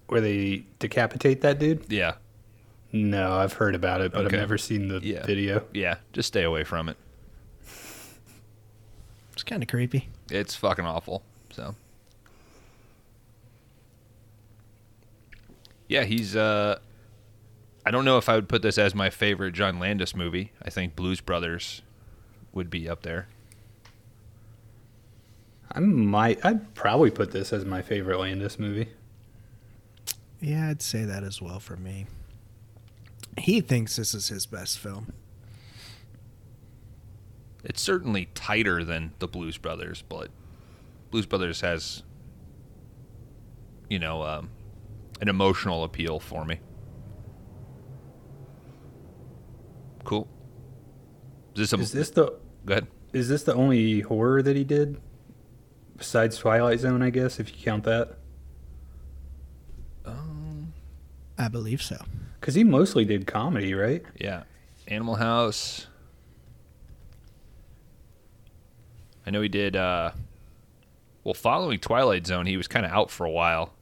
Where 0.10 0.22
they 0.22 0.66
decapitate 0.78 1.42
that 1.42 1.58
dude? 1.58 1.92
Yeah. 1.92 2.18
No, 2.92 3.34
I've 3.34 3.54
heard 3.54 3.74
about 3.74 4.02
it, 4.02 4.12
but 4.12 4.26
Okay. 4.28 4.36
I've 4.36 4.42
never 4.42 4.60
seen 4.60 4.90
the 4.90 5.00
Yeah. 5.00 5.26
video. 5.26 5.66
Yeah. 5.74 5.96
Just 6.12 6.28
stay 6.28 6.44
away 6.44 6.64
from 6.64 6.88
it. 6.88 6.98
It's 9.32 9.42
kind 9.44 9.64
of 9.64 9.70
creepy. 9.70 10.10
It's 10.30 10.54
fucking 10.54 10.86
awful. 10.86 11.24
So. 11.52 11.74
Yeah, 15.88 16.04
he's 16.04 16.36
uh 16.36 16.78
I 17.88 17.90
don't 17.90 18.06
know 18.06 18.20
if 18.20 18.30
I 18.30 18.36
would 18.36 18.48
put 18.48 18.62
this 18.62 18.78
as 18.78 18.94
my 18.94 19.10
favorite 19.10 19.54
John 19.54 19.80
Landis 19.80 20.16
movie. 20.16 20.52
I 20.62 20.70
think 20.70 20.96
Blues 20.96 21.22
Brothers 21.22 21.82
would 22.54 22.70
be 22.70 22.88
up 22.88 23.04
there. 23.04 23.28
I 25.72 25.80
might. 25.80 26.44
I'd 26.46 26.74
probably 26.76 27.10
put 27.10 27.32
this 27.32 27.52
as 27.52 27.66
my 27.66 27.82
favorite 27.82 28.20
Landis 28.20 28.60
movie. 28.60 28.90
Yeah, 30.40 30.70
I'd 30.70 30.82
say 30.82 31.04
that 31.04 31.24
as 31.24 31.42
well 31.42 31.60
for 31.60 31.78
me. 31.78 32.06
He 33.38 33.62
thinks 33.62 33.96
this 33.96 34.14
is 34.14 34.28
his 34.28 34.46
best 34.46 34.78
film. 34.78 35.14
It's 37.64 37.82
certainly 37.82 38.28
tighter 38.36 38.84
than 38.84 39.14
the 39.20 39.28
Blues 39.28 39.58
Brothers, 39.58 40.04
but 40.08 40.30
Blues 41.12 41.26
Brothers 41.26 41.62
has, 41.62 42.04
you 43.90 43.98
know, 43.98 44.22
um, 44.22 44.50
an 45.22 45.30
emotional 45.30 45.84
appeal 45.84 46.20
for 46.20 46.44
me. 46.44 46.60
Cool. 50.04 50.28
Is 51.56 51.72
this 51.72 51.74
a? 51.74 51.82
Is 51.82 51.92
this 51.94 52.10
the 52.10 52.34
Go 52.66 52.74
ahead. 52.74 52.88
is 53.12 53.28
this 53.30 53.44
the 53.44 53.54
only 53.54 54.02
horror 54.02 54.42
that 54.42 54.56
he 54.56 54.64
did 54.64 55.00
besides 55.98 56.38
Twilight 56.38 56.80
Zone? 56.80 57.02
I 57.02 57.10
guess 57.10 57.40
if 57.40 57.50
you 57.56 57.64
count 57.64 57.84
that, 57.84 58.18
I 61.38 61.48
believe 61.50 61.82
so. 61.82 61.98
because 62.40 62.56
he 62.56 62.64
mostly 62.64 63.06
did 63.06 63.26
comedy, 63.28 63.74
right? 63.74 64.04
Yeah. 64.20 64.44
Animal 64.88 65.16
House. 65.16 65.88
I 69.26 69.32
know 69.32 69.42
he 69.42 69.50
did 69.50 69.76
uh 69.76 70.12
well 71.24 71.34
following 71.34 71.80
Twilight 71.80 72.28
Zone 72.28 72.46
he 72.46 72.56
was 72.58 72.68
kind 72.68 72.86
of 72.86 72.92
out 72.92 73.10
for 73.10 73.26
a 73.26 73.32
while. 73.32 73.74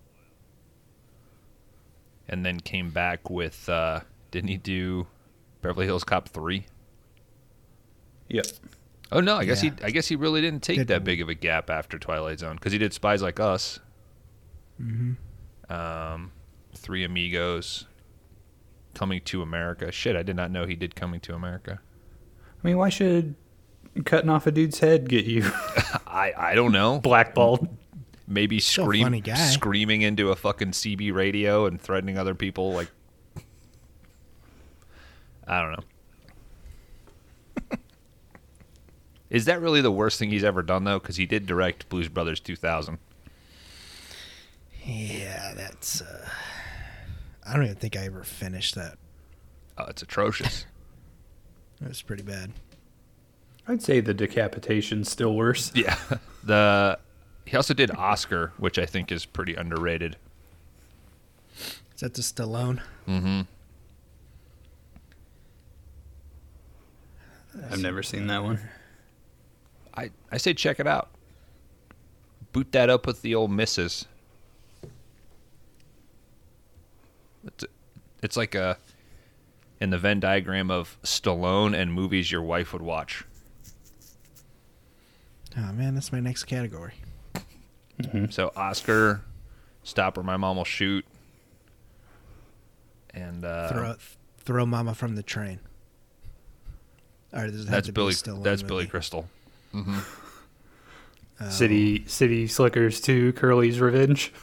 and 2.27 2.45
then 2.45 2.59
came 2.61 2.91
back 2.91 3.29
with 3.29 3.67
uh, 3.67 3.99
didn't 4.31 4.49
he 4.49 4.57
do 4.57 5.07
Beverly 5.61 5.85
Hills 5.85 6.03
Cop 6.05 6.29
three? 6.29 6.65
Yep. 8.33 8.45
Oh 9.11 9.19
no, 9.19 9.35
I 9.35 9.45
guess 9.45 9.61
Yeah. 9.63 9.71
he 9.79 9.83
I 9.85 9.89
guess 9.91 10.07
he 10.07 10.15
really 10.15 10.39
didn't 10.41 10.63
take 10.63 10.77
Didn't. 10.77 10.87
that 10.89 11.03
big 11.03 11.19
of 11.21 11.27
a 11.29 11.33
gap 11.33 11.69
after 11.69 11.99
Twilight 11.99 12.39
Zone 12.39 12.55
because 12.55 12.71
he 12.71 12.77
did 12.77 12.93
Spies 12.93 13.21
Like 13.21 13.39
Us, 13.39 13.79
mm-hmm. 14.81 15.71
um, 15.71 16.31
Three 16.73 17.03
Amigos, 17.03 17.87
Coming 18.93 19.21
to 19.25 19.41
America. 19.41 19.91
Shit, 19.91 20.15
I 20.15 20.23
did 20.23 20.35
not 20.37 20.49
know 20.51 20.65
he 20.65 20.75
did 20.75 20.95
Coming 20.95 21.19
to 21.21 21.33
America. 21.35 21.81
I 22.63 22.67
mean, 22.67 22.77
why 22.77 22.89
should 22.89 23.35
cutting 24.05 24.29
off 24.29 24.47
a 24.47 24.51
dude's 24.51 24.79
head 24.79 25.09
get 25.09 25.25
you 25.25 25.43
I 26.07 26.31
I 26.37 26.55
don't 26.55 26.71
know. 26.71 26.99
blackballed? 26.99 27.67
Maybe 28.27 28.57
a 28.57 28.61
scream 28.61 29.03
funny 29.07 29.19
guy. 29.19 29.35
screaming 29.35 30.03
into 30.03 30.29
a 30.29 30.37
fucking 30.37 30.71
CB 30.71 31.13
radio 31.13 31.65
and 31.65 31.81
threatening 31.81 32.17
other 32.17 32.33
people 32.33 32.71
like. 32.71 32.89
I 35.45 35.61
don't 35.61 35.71
know. 35.73 35.83
Is 39.31 39.45
that 39.45 39.61
really 39.61 39.79
the 39.81 39.91
worst 39.91 40.19
thing 40.19 40.29
he's 40.29 40.43
ever 40.43 40.61
done 40.61 40.83
though? 40.83 40.99
Because 40.99 41.15
he 41.15 41.25
did 41.25 41.47
direct 41.47 41.87
Blues 41.89 42.09
Brothers 42.09 42.41
2000. 42.41 42.99
Yeah, 44.85 45.53
that's. 45.55 46.01
Uh, 46.01 46.27
I 47.47 47.53
don't 47.53 47.63
even 47.63 47.77
think 47.77 47.95
I 47.95 48.05
ever 48.05 48.23
finished 48.23 48.75
that. 48.75 48.97
Oh, 49.77 49.85
it's 49.87 50.03
atrocious. 50.03 50.65
It 51.83 51.87
was 51.87 52.03
pretty 52.03 52.21
bad. 52.21 52.51
I'd 53.67 53.81
say 53.81 54.01
the 54.01 54.13
decapitation's 54.13 55.09
still 55.09 55.33
worse. 55.33 55.71
yeah. 55.75 55.97
The 56.43 56.99
he 57.43 57.57
also 57.57 57.73
did 57.73 57.89
Oscar, 57.89 58.53
which 58.57 58.77
I 58.77 58.85
think 58.85 59.11
is 59.11 59.25
pretty 59.25 59.55
underrated. 59.55 60.15
Is 61.57 62.01
that 62.01 62.13
the 62.13 62.21
Stallone? 62.21 62.81
Mm-hmm. 63.07 63.41
I've 67.71 67.81
never 67.81 68.03
seen 68.03 68.27
that 68.27 68.43
one. 68.43 68.59
I 69.95 70.11
I 70.31 70.37
say 70.37 70.53
check 70.53 70.79
it 70.79 70.87
out. 70.87 71.09
Boot 72.51 72.71
that 72.71 72.89
up 72.89 73.07
with 73.07 73.21
the 73.21 73.35
old 73.35 73.51
missus. 73.51 74.05
It's, 77.45 77.65
it's 78.21 78.37
like 78.37 78.55
a 78.55 78.77
in 79.79 79.89
the 79.89 79.97
Venn 79.97 80.19
diagram 80.19 80.69
of 80.69 80.97
Stallone 81.03 81.75
and 81.75 81.91
movies 81.91 82.31
your 82.31 82.41
wife 82.41 82.71
would 82.73 82.81
watch. 82.81 83.25
Oh 85.57 85.71
man, 85.73 85.95
that's 85.95 86.11
my 86.11 86.19
next 86.19 86.43
category. 86.45 86.93
So 88.29 88.51
Oscar, 88.55 89.21
Stop 89.83 90.17
or 90.17 90.23
My 90.23 90.37
Mom 90.37 90.57
Will 90.57 90.63
Shoot, 90.65 91.05
and 93.13 93.45
uh, 93.45 93.69
throw 93.69 93.95
throw 94.39 94.65
Mama 94.65 94.93
from 94.93 95.15
the 95.15 95.23
train. 95.23 95.59
All 97.33 97.41
right, 97.41 97.51
does 97.51 97.61
it 97.61 97.65
have 97.65 97.71
that's 97.71 97.87
to 97.87 97.93
Billy. 97.93 98.13
a 98.85 98.87
Stallone 99.73 99.85
That's 99.85 99.85
Billy 99.85 99.85
movie? 99.87 100.01
Crystal. 101.37 101.51
City 101.51 102.03
City 102.07 102.47
Slickers 102.47 103.01
2, 103.01 103.33
Curly's 103.33 103.79
Revenge. 103.79 104.33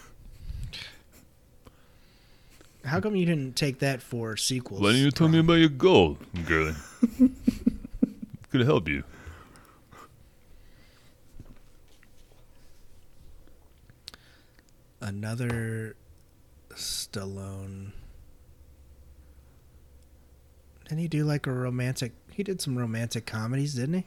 How 2.85 3.01
come 3.01 3.15
you 3.15 3.27
didn't 3.27 3.55
take 3.55 3.81
that 3.81 4.03
for 4.03 4.37
sequels? 4.37 4.81
Why 4.81 4.93
don't 4.93 5.01
you 5.01 5.11
tell 5.11 5.29
me 5.29 5.39
about 5.41 5.55
your 5.55 5.69
goal, 5.69 6.19
girlie? 6.47 6.75
Could 8.51 8.63
help 8.63 8.89
you. 8.89 9.05
Another 15.01 15.97
Stallone. 16.75 17.93
Didn't 20.85 20.99
he 21.01 21.09
do 21.09 21.25
like 21.25 21.47
a 21.47 21.53
romantic? 21.53 22.13
He 22.33 22.43
did 22.43 22.61
some 22.63 22.79
romantic 22.79 23.27
comedies, 23.27 23.75
didn't 23.75 23.95
he? 23.95 24.07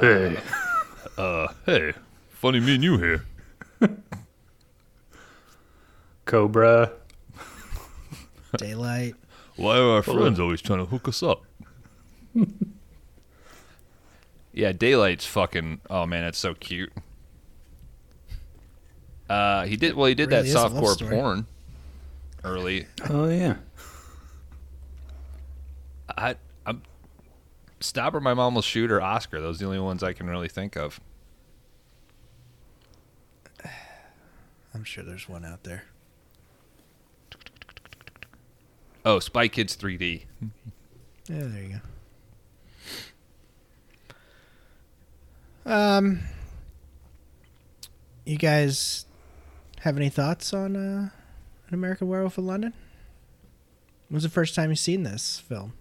Hey. 0.00 0.38
Uh, 1.16 1.48
hey, 1.66 1.92
funny 2.30 2.60
me 2.60 2.76
and 2.76 2.84
you 2.84 2.98
here. 2.98 3.24
Cobra. 6.24 6.92
Daylight. 8.56 9.14
Why 9.56 9.78
are 9.78 9.90
our 9.96 10.02
friends 10.02 10.38
always 10.38 10.62
trying 10.62 10.78
to 10.78 10.84
hook 10.84 11.08
us 11.08 11.22
up? 11.22 11.42
Yeah, 14.52 14.72
Daylight's 14.72 15.26
fucking. 15.26 15.80
Oh 15.88 16.06
man, 16.06 16.24
that's 16.24 16.38
so 16.38 16.54
cute. 16.54 16.92
Uh, 19.28 19.64
he 19.66 19.76
did 19.76 19.94
well. 19.94 20.06
He 20.06 20.14
did 20.14 20.30
Really 20.30 20.50
that 20.50 20.54
love 20.54 20.72
softcore 20.72 21.08
porn 21.10 21.46
early. 22.44 22.86
Oh 23.08 23.28
yeah. 23.28 23.56
I 26.16 26.30
I'm 26.30 26.36
Stop 27.80 28.14
or 28.14 28.20
My 28.20 28.34
Mom 28.34 28.54
Will 28.54 28.62
Shoot 28.62 28.90
or 28.90 29.00
Oscar. 29.00 29.40
Those 29.40 29.56
are 29.56 29.58
the 29.60 29.66
only 29.66 29.78
ones 29.80 30.02
I 30.02 30.12
can 30.12 30.28
really 30.28 30.48
think 30.48 30.76
of. 30.76 31.00
I'm 34.74 34.84
sure 34.84 35.04
there's 35.04 35.28
one 35.28 35.44
out 35.44 35.64
there. 35.64 35.84
Oh, 39.04 39.18
Spy 39.20 39.48
Kids 39.48 39.76
3D. 39.76 40.24
Yeah, 41.30 41.42
there 41.42 41.62
you 41.62 41.80
go. 45.66 45.70
Um, 45.70 46.20
you 48.24 48.38
guys 48.38 49.04
have 49.80 49.98
any 49.98 50.08
thoughts 50.08 50.54
on 50.54 50.74
uh, 50.74 51.10
an 51.68 51.74
American 51.74 52.08
Werewolf 52.08 52.38
in 52.38 52.46
London? 52.46 52.72
When 54.08 54.14
was 54.16 54.22
the 54.22 54.30
first 54.30 54.54
time 54.54 54.70
you've 54.70 54.78
seen 54.78 55.02
this 55.02 55.38
film? 55.38 55.74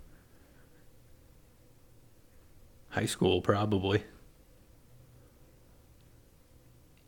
High 2.97 3.05
school, 3.05 3.41
probably. 3.43 4.03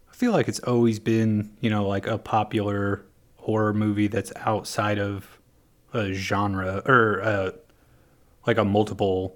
I 0.08 0.14
feel 0.14 0.32
like 0.32 0.48
it's 0.48 0.60
always 0.60 1.00
been, 1.00 1.50
you 1.62 1.72
know, 1.72 1.88
like 1.88 2.06
a 2.06 2.20
popular 2.20 3.04
horror 3.38 3.74
movie 3.74 4.06
that's 4.06 4.32
outside 4.36 5.00
of 5.00 5.40
a 5.92 6.14
genre 6.14 6.84
or 6.86 7.24
uh, 7.24 7.52
like 8.46 8.60
a 8.60 8.64
multiple 8.66 9.36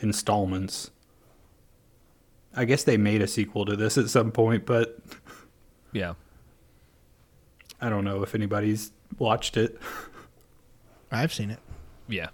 installments. 0.00 0.90
I 2.56 2.64
guess 2.64 2.84
they 2.84 2.96
made 2.96 3.20
a 3.20 3.26
sequel 3.26 3.66
to 3.66 3.76
this 3.76 3.98
at 3.98 4.08
some 4.08 4.32
point, 4.32 4.64
but 4.64 4.96
Yeah. 5.92 6.14
I 7.82 7.90
don't 7.90 8.04
know 8.06 8.22
if 8.22 8.34
anybody's 8.34 8.92
watched 9.18 9.58
it. 9.58 9.78
I've 11.10 11.34
seen 11.34 11.50
it 11.50 11.58
Yeah. 12.08 12.28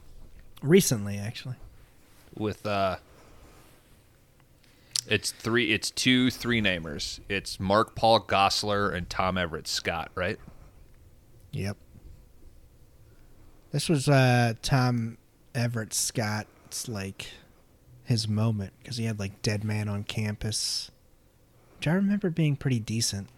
recently, 0.63 1.17
actually. 1.19 1.57
With 2.37 2.65
uh 2.65 2.99
it's 5.09 5.31
three 5.31 5.73
it's 5.73 5.91
two 5.91 6.31
three 6.31 6.61
namers. 6.61 7.21
It's 7.29 7.59
Mark 7.59 7.95
Paul 7.95 8.21
Gosselaar 8.21 8.95
and 8.95 9.09
Tom 9.09 9.39
Everett 9.39 9.67
Scott, 9.67 10.11
right? 10.15 10.39
Yep. 11.53 11.77
This 13.73 13.89
was 13.89 14.09
uh, 14.09 14.55
Tom 14.63 15.19
Everett 15.55 15.95
Scott's 15.95 16.89
like 16.89 17.29
his 18.05 18.29
moment 18.29 18.73
because 18.83 18.97
he 18.97 19.05
had 19.05 19.19
like 19.19 19.43
Dead 19.43 19.65
Man 19.65 19.89
on 19.89 20.05
Campus, 20.05 20.91
which 21.77 21.89
I 21.89 21.93
remember 21.93 22.31
being 22.31 22.57
pretty 22.57 22.81
decent. 22.81 23.29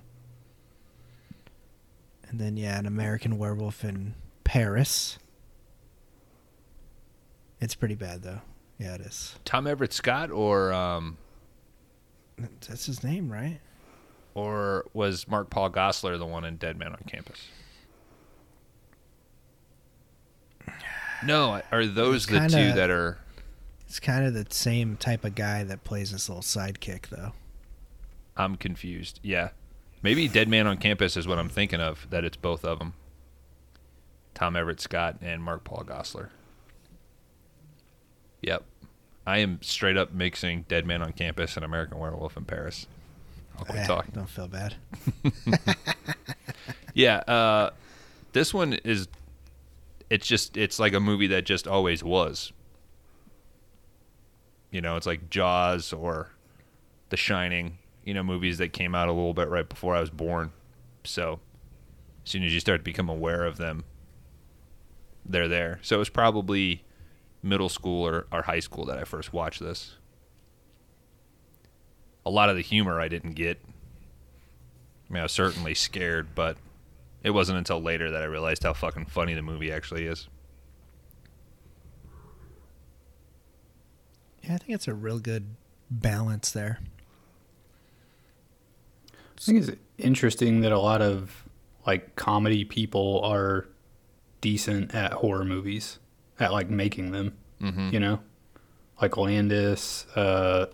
And 2.28 2.40
then 2.40 2.56
yeah, 2.56 2.78
an 2.78 2.87
American 2.87 3.38
Werewolf 3.38 3.85
in 3.85 4.14
Paris. 4.44 5.18
It's 7.61 7.74
pretty 7.74 7.96
bad 7.96 8.22
though. 8.22 8.40
Yeah, 8.78 8.94
it 8.94 9.02
is. 9.02 9.37
Tom 9.44 9.66
Everett 9.66 9.92
Scott 9.92 10.30
or 10.30 10.72
um 10.72 11.18
That's 12.68 12.87
his 12.87 13.03
name, 13.05 13.31
right? 13.33 13.61
or 14.33 14.85
was 14.94 15.26
Mark 15.26 15.50
Paul 15.50 15.70
Gosselaar 15.70 16.16
the 16.16 16.24
one 16.24 16.44
in 16.44 16.57
Dead 16.57 16.79
Man 16.79 16.92
on 16.92 17.00
Campus? 17.09 17.48
No, 21.24 21.61
are 21.70 21.85
those 21.87 22.26
the 22.26 22.38
kinda- 22.38 22.48
two 22.57 22.72
that 22.72 22.90
are 22.90 23.18
It's 23.87 23.98
kind 24.00 24.24
of 24.24 24.35
the 24.35 24.46
same 24.55 24.96
type 24.96 25.24
of 25.24 25.35
guy 25.35 25.64
that 25.64 25.83
plays 25.83 26.12
this 26.12 26.29
little 26.29 26.42
sidekick 26.44 27.09
though. 27.09 27.33
I'm 28.37 28.55
confused. 28.57 29.18
Yeah. 29.22 29.50
Maybe 30.03 30.29
Dead 30.29 30.48
Man 30.48 30.66
on 30.68 30.79
Campus 30.79 31.16
is 31.16 31.26
what 31.26 31.38
I'm 31.38 31.48
thinking 31.48 31.81
of, 31.81 32.07
that 32.11 32.24
it's 32.24 32.37
both 32.37 32.64
of 32.64 32.79
them. 32.79 32.94
Tom 34.33 34.55
Everett 34.57 34.81
Scott 34.81 35.16
and 35.20 35.42
Mark 35.42 35.64
Paul 35.64 35.83
Gosselaar. 35.85 36.29
Yep. 38.42 38.64
I 39.31 39.38
am 39.38 39.61
straight 39.62 39.97
up 39.97 40.12
mixing 40.12 40.62
Dead 40.69 40.85
Man 40.87 41.03
on 41.03 41.12
Campus 41.12 41.57
and 41.57 41.64
American 41.64 41.99
Werewolf 41.99 42.37
in 42.37 42.45
Paris. 42.45 42.87
I'll 43.59 43.64
quit 43.64 43.79
Eh, 43.81 43.87
talking. 43.87 44.12
Don't 44.14 44.29
feel 44.29 44.49
bad. 44.49 44.75
Yeah, 46.93 47.19
uh, 47.19 47.71
this 48.33 48.53
one 48.53 48.73
is. 48.85 49.07
It's 50.11 50.27
just 50.27 50.57
it's 50.57 50.81
like 50.81 50.93
a 50.93 50.99
movie 51.01 51.29
that 51.29 51.45
just 51.47 51.69
always 51.69 52.03
was. 52.03 52.53
You 54.73 54.81
know, 54.81 54.97
it's 54.97 55.07
like 55.07 55.31
Jaws 55.31 55.93
or 55.93 56.31
The 57.11 57.16
Shining. 57.16 57.79
You 58.05 58.14
know, 58.14 58.25
movies 58.25 58.59
that 58.59 58.73
came 58.73 58.95
out 58.97 59.09
a 59.09 59.12
little 59.12 59.35
bit 59.35 59.49
right 59.49 59.69
before 59.69 59.95
I 59.95 60.01
was 60.01 60.11
born. 60.11 60.51
So, 61.05 61.38
As 62.25 62.31
soon 62.33 62.43
as 62.43 62.53
you 62.53 62.59
start 62.59 62.81
to 62.81 62.85
become 62.85 63.09
aware 63.09 63.45
of 63.45 63.57
them, 63.57 63.85
they're 65.25 65.49
there. 65.49 65.79
So 65.83 65.95
it 65.95 66.01
was 66.01 66.09
probably 66.09 66.83
middle 67.42 67.68
school 67.68 68.07
or, 68.07 68.26
or 68.33 68.42
high 68.42 68.61
school 68.61 68.85
that 68.87 68.98
I 68.98 69.05
first 69.05 69.33
watched 69.33 69.61
this. 69.61 69.96
A 72.26 72.31
lot 72.31 72.50
of 72.50 72.57
the 72.57 72.62
humor 72.62 73.00
I 73.00 73.09
didn't 73.09 73.33
get. 73.33 73.59
I 75.09 75.12
mean, 75.12 75.20
I 75.20 75.24
was 75.24 75.33
certainly 75.33 75.74
scared, 75.74 76.35
but 76.35 76.57
it 77.22 77.31
wasn't 77.31 77.59
until 77.59 77.81
later 77.81 78.11
that 78.11 78.22
I 78.22 78.26
realized 78.26 78.62
how 78.62 78.72
fucking 78.72 79.07
funny 79.07 79.35
the 79.35 79.42
movie 79.42 79.72
actually 79.72 80.07
is. 80.07 80.29
Yeah, 84.42 84.55
I 84.55 84.59
think 84.59 84.70
it's 84.70 84.88
a 84.88 84.94
real 84.94 85.18
good 85.18 85.44
balance 85.90 86.53
there. 86.53 86.81
I 89.12 89.40
think 89.40 89.68
it's 89.68 89.76
interesting 89.98 90.61
that 90.61 90.72
a 90.72 90.79
lot 90.79 91.03
of 91.03 91.44
like 91.87 92.14
comedy 92.14 92.64
people 92.64 93.20
are 93.24 93.66
decent 94.40 94.94
at 94.94 95.12
horror 95.14 95.44
movies, 95.44 95.98
at 96.40 96.53
like 96.53 96.68
making 96.70 97.12
them. 97.12 97.35
Mm-hmm. 97.61 97.90
You 97.92 98.00
know, 98.00 98.20
like 99.00 99.16
Landis, 99.16 100.07
uh, 100.16 100.66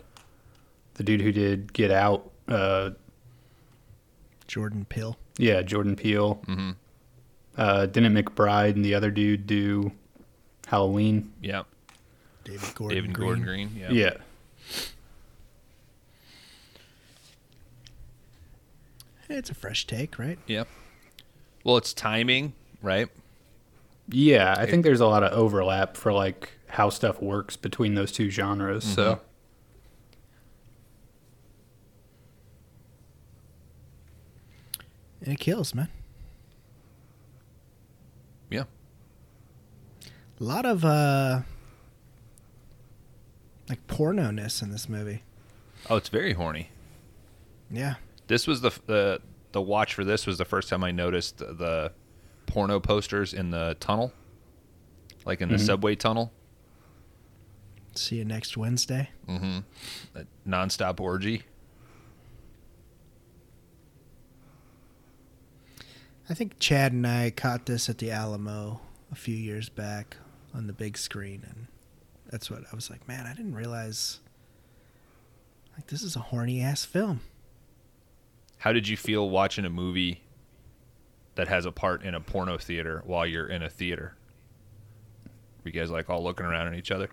the 0.95 1.03
dude 1.03 1.21
who 1.21 1.33
did 1.33 1.73
Get 1.73 1.91
Out. 1.91 2.31
Uh, 2.49 2.91
Jordan 4.47 4.87
Peele. 4.89 5.19
yeah, 5.39 5.61
Jordan 5.63 5.97
Peele. 5.97 6.41
Mm-hmm. 6.47 6.71
Uh, 7.57 7.87
didn't 7.87 8.15
McBride 8.15 8.75
and 8.75 8.85
the 8.85 8.95
other 8.95 9.11
dude 9.11 9.47
do 9.47 9.91
Halloween? 10.67 11.33
Yeah. 11.43 11.63
David 12.45 12.75
Gordon 12.75 12.97
David 12.97 13.13
Green. 13.15 13.27
Gordon 13.27 13.45
Green. 13.45 13.77
Yeah. 13.77 13.91
Yeah. 13.91 14.17
It's 19.29 19.51
a 19.51 19.55
fresh 19.55 19.87
take, 19.87 20.19
right? 20.19 20.39
Yeah. 20.47 20.65
Well, 21.65 21.77
it's 21.77 21.93
timing, 21.93 22.53
right? 22.81 23.09
Yeah, 24.09 24.55
I 24.57 24.67
think 24.67 24.85
there's 24.85 25.01
a 25.01 25.07
lot 25.07 25.23
of 25.23 25.33
overlap 25.33 25.97
for 25.97 26.13
like 26.13 26.51
how 26.69 26.91
stuff 26.91 27.21
works 27.21 27.57
between 27.57 27.95
those 27.95 28.13
two 28.13 28.31
genres. 28.31 28.85
So 28.85 29.21
And 35.27 35.35
it 35.35 35.41
kills, 35.41 35.75
man. 35.75 35.89
Yeah. 38.49 38.65
A 40.41 40.45
lot 40.45 40.65
of 40.65 40.85
uh 40.85 41.41
like 43.69 43.85
porno-ness 43.89 44.63
in 44.63 44.71
this 44.71 44.89
movie. 44.89 45.23
Oh, 45.91 45.97
it's 45.97 46.09
very 46.09 46.33
horny. 46.35 46.71
Yeah. 47.71 47.97
This 48.29 48.47
was 48.47 48.61
the 48.61 48.71
the 48.87 49.21
the 49.51 49.61
watch 49.61 49.95
for 49.95 50.05
this 50.05 50.27
was 50.27 50.39
the 50.39 50.45
first 50.45 50.69
time 50.69 50.85
I 50.85 50.93
noticed 50.93 51.39
the, 51.39 51.47
the 51.47 51.93
porno 52.47 52.81
posters 52.81 53.35
in 53.35 53.51
the 53.51 53.77
tunnel, 53.81 54.13
like 55.25 55.41
in 55.41 55.49
the 55.49 55.59
subway 55.59 55.95
tunnel. 55.95 56.33
See 57.95 58.17
you 58.17 58.25
next 58.25 58.57
Wednesday. 58.57 59.11
Mm-hmm. 59.29 59.59
That 60.15 60.27
nonstop 60.47 61.01
orgy. 61.01 61.43
I 66.29 66.35
think 66.35 66.59
Chad 66.59 66.93
and 66.93 67.07
I 67.07 67.31
caught 67.31 67.67
this 67.67 67.89
at 67.89 67.99
the 67.99 68.11
Alamo 68.11 68.81
a 69.13 69.15
few 69.15 69.37
years 69.37 69.69
back 69.69 70.17
on 70.53 70.67
the 70.67 70.73
big 70.73 70.99
screen 70.99 71.45
and 71.49 71.67
that's 72.31 72.51
what 72.51 72.65
I 72.71 72.75
was 72.75 72.91
like, 72.91 73.07
man, 73.07 73.27
I 73.27 73.35
didn't 73.35 73.55
realize 73.55 74.19
like 75.77 75.87
this 75.87 76.03
is 76.03 76.17
a 76.17 76.21
horny 76.21 76.61
ass 76.61 76.85
film. 76.85 77.21
How 78.59 78.73
did 78.73 78.89
you 78.89 78.97
feel 78.97 79.31
watching 79.31 79.65
a 79.65 79.71
movie 79.71 80.23
that 81.37 81.49
has 81.49 81.65
a 81.67 81.73
part 81.73 82.03
in 82.03 82.15
a 82.15 82.21
porno 82.21 82.59
theater 82.59 83.03
while 83.07 83.27
you're 83.27 83.47
in 83.47 83.63
a 83.63 83.71
theater? 83.71 84.15
Were 85.65 85.71
you 85.71 85.73
guys 85.81 85.91
like 85.91 86.11
all 86.11 86.23
looking 86.23 86.45
around 86.47 86.67
at 86.69 86.75
each 86.75 86.91
other? 86.91 87.09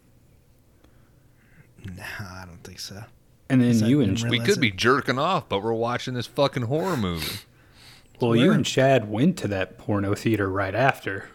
Nah, 1.86 2.04
I 2.22 2.46
don't 2.46 2.64
think 2.64 2.80
so. 2.80 3.04
and 3.50 3.62
then 3.62 3.76
you 3.90 4.02
and 4.02 4.22
we 4.30 4.40
could 4.40 4.58
it. 4.58 4.62
be 4.62 4.72
jerking 4.72 5.20
off, 5.20 5.48
but 5.50 5.62
we're 5.62 5.74
watching 5.74 6.14
this 6.14 6.28
fucking 6.28 6.64
horror 6.64 6.96
movie. 6.98 7.38
well, 8.22 8.36
you 8.36 8.44
We're- 8.46 8.56
and 8.56 8.66
Chad 8.66 9.10
went 9.10 9.38
to 9.40 9.48
that 9.50 9.78
porno 9.78 10.16
theater 10.16 10.50
right 10.50 10.74
after. 10.76 11.30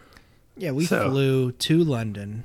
Yeah, 0.57 0.71
we 0.71 0.85
So- 0.85 1.09
flew 1.09 1.51
to 1.51 1.83
London 1.83 2.43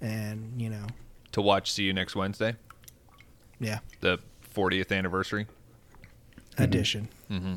and, 0.00 0.60
you 0.60 0.70
know, 0.70 0.86
to 1.32 1.42
watch 1.42 1.70
See 1.70 1.84
You 1.84 1.92
Next 1.92 2.16
Wednesday, 2.16 2.56
yeah, 3.60 3.80
the 4.00 4.18
40th 4.54 4.90
anniversary. 4.96 5.46
edition. 6.58 7.08
Mm-hmm. 7.30 7.54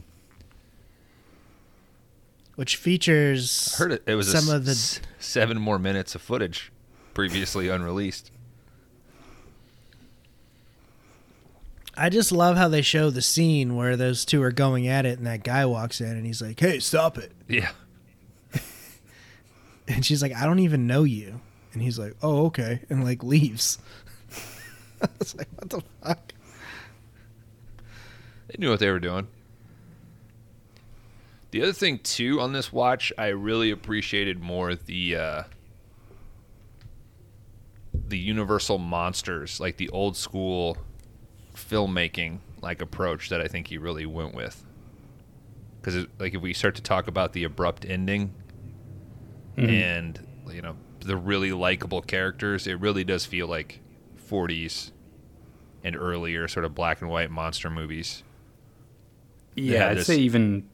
Which 2.56 2.76
features 2.76 3.74
I 3.76 3.78
heard 3.84 3.92
it, 3.94 4.04
it 4.06 4.16
was 4.16 4.32
some 4.32 4.54
of 4.54 4.66
the 4.66 4.72
s- 4.72 5.00
seven 5.20 5.60
more 5.60 5.80
minutes 5.80 6.14
of 6.16 6.22
footage 6.22 6.72
previously 7.14 7.68
unreleased. 7.68 8.32
I 11.96 12.10
just 12.10 12.32
love 12.32 12.58
how 12.58 12.68
they 12.68 12.82
show 12.82 13.10
the 13.10 13.22
scene 13.22 13.76
where 13.76 13.96
those 13.96 14.26
two 14.26 14.42
are 14.42 14.52
going 14.52 14.88
at 14.88 15.06
it 15.06 15.18
and 15.20 15.28
that 15.28 15.44
guy 15.44 15.66
walks 15.66 16.02
in 16.02 16.10
and 16.16 16.26
he's 16.26 16.42
like, 16.42 16.60
"Hey, 16.60 16.80
stop 16.80 17.18
it." 17.18 17.32
Yeah. 17.48 17.72
And 19.86 20.06
she's 20.06 20.22
like, 20.22 20.34
"I 20.34 20.46
don't 20.46 20.60
even 20.60 20.88
know 20.88 21.04
you." 21.04 21.42
And 21.74 21.82
he's 21.82 22.00
like, 22.00 22.16
"Oh, 22.24 22.46
okay." 22.46 22.80
And 22.90 23.04
like 23.04 23.22
leaves. 23.22 23.78
I 25.02 25.10
was 25.20 25.36
like, 25.36 25.50
"What 25.58 25.70
the 25.70 25.82
fuck?" 26.02 26.34
They 28.48 28.56
knew 28.60 28.70
what 28.70 28.80
they 28.80 28.90
were 28.90 29.00
doing. 29.02 29.28
The 31.54 31.62
other 31.62 31.72
thing 31.72 32.00
too 32.00 32.42
on 32.42 32.52
this 32.52 32.74
watch, 32.74 33.14
I 33.16 33.28
really 33.28 33.70
appreciated 33.70 34.42
more 34.42 34.74
the 34.74 35.16
uh, 35.16 35.44
the 38.08 38.18
Universal 38.18 38.80
monsters, 38.80 39.60
like 39.60 39.78
the 39.78 39.88
old 39.90 40.18
school 40.18 40.78
filmmaking 41.56 42.40
like 42.64 42.82
approach 42.82 43.30
that 43.30 43.40
I 43.40 43.48
think 43.48 43.68
he 43.68 43.78
really 43.78 44.08
went 44.08 44.34
with. 44.34 44.66
Because 45.80 46.08
like 46.18 46.34
if 46.34 46.42
we 46.42 46.54
start 46.54 46.74
to 46.74 46.82
talk 46.82 47.08
about 47.08 47.34
the 47.34 47.44
abrupt 47.44 47.86
ending 47.86 48.34
and 49.56 50.26
you 50.52 50.64
know 50.64 50.76
the 51.02 51.18
really 51.18 51.52
likable 51.52 52.02
characters, 52.02 52.66
it 52.66 52.80
really 52.80 53.04
does 53.04 53.28
feel 53.28 53.46
like 53.46 53.80
40s 54.28 54.90
and 55.84 55.96
earlier 55.96 56.48
sort 56.48 56.66
of 56.66 56.74
black 56.74 57.00
and 57.00 57.12
white 57.12 57.30
monster 57.30 57.70
movies. 57.70 58.24
Yeah, 59.54 59.74
Yeah, 59.78 59.90
I'd 59.90 59.98
this- 59.98 60.08
say 60.08 60.18
even 60.18 60.68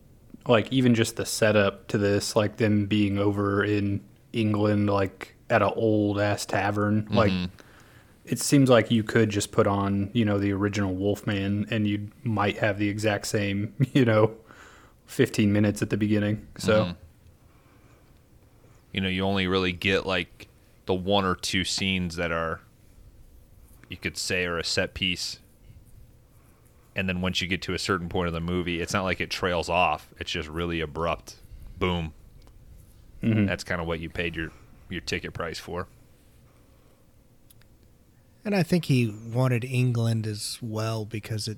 like 0.47 0.71
even 0.71 0.95
just 0.95 1.15
the 1.15 1.25
setup 1.25 1.88
to 1.89 1.97
this, 1.97 2.36
like 2.36 2.58
them 2.58 2.86
being 2.86 3.17
over 3.17 3.63
in 3.63 4.02
England, 4.34 4.89
like 4.89 5.36
at 5.49 5.62
an 5.62 5.71
old 5.75 6.19
ass 6.19 6.45
tavern, 6.45 7.04
mm-hmm. 7.04 7.15
like 7.15 7.34
it 8.25 8.39
seems 8.39 8.69
like 8.69 8.91
you 8.91 9.04
could 9.04 9.30
just 9.30 9.52
put 9.52 9.67
on, 9.67 10.12
you 10.13 10.23
know, 10.23 10.38
the 10.38 10.52
original 10.54 10.93
Wolfman, 10.93 11.67
and 11.71 11.88
you 11.88 12.10
might 12.23 12.58
have 12.58 12.78
the 12.78 12.88
exact 12.88 13.28
same, 13.28 13.73
you 13.93 14.06
know, 14.06 14.32
fifteen 15.06 15.52
minutes 15.52 15.82
at 15.82 15.89
the 15.89 15.97
beginning. 15.97 16.47
So. 16.58 16.84
Mm-hmm. 16.84 16.91
You 18.91 19.02
know 19.02 19.08
you 19.08 19.23
only 19.23 19.45
really 19.45 19.71
get 19.71 20.08
like 20.08 20.47
the 20.88 20.95
one 20.95 21.23
or 21.23 21.36
two 21.36 21.63
scenes 21.63 22.15
that 22.15 22.32
are 22.32 22.60
you 23.88 23.97
could 23.97 24.17
say 24.17 24.45
are 24.45 24.58
a 24.58 24.63
set 24.63 24.95
piece 24.95 25.39
and 26.99 27.07
then 27.07 27.21
once 27.21 27.41
you 27.41 27.47
get 27.47 27.62
to 27.62 27.73
a 27.73 27.79
certain 27.79 28.09
point 28.09 28.27
of 28.27 28.33
the 28.33 28.39
movie 28.39 28.81
it's 28.81 28.93
not 28.93 29.03
like 29.03 29.21
it 29.21 29.29
trails 29.29 29.69
off 29.69 30.09
it's 30.19 30.31
just 30.31 30.49
really 30.49 30.81
abrupt 30.81 31.35
boom 31.77 32.13
mm-hmm. 33.23 33.45
that's 33.45 33.63
kind 33.63 33.79
of 33.79 33.88
what 33.88 33.99
you 33.99 34.09
paid 34.09 34.35
your 34.35 34.51
your 34.89 35.01
ticket 35.01 35.33
price 35.33 35.57
for 35.57 35.88
And 38.45 38.55
I 38.55 38.63
think 38.63 38.85
he 38.85 39.13
wanted 39.33 39.63
England 39.65 40.25
as 40.25 40.57
well 40.62 41.05
because 41.05 41.47
it, 41.47 41.57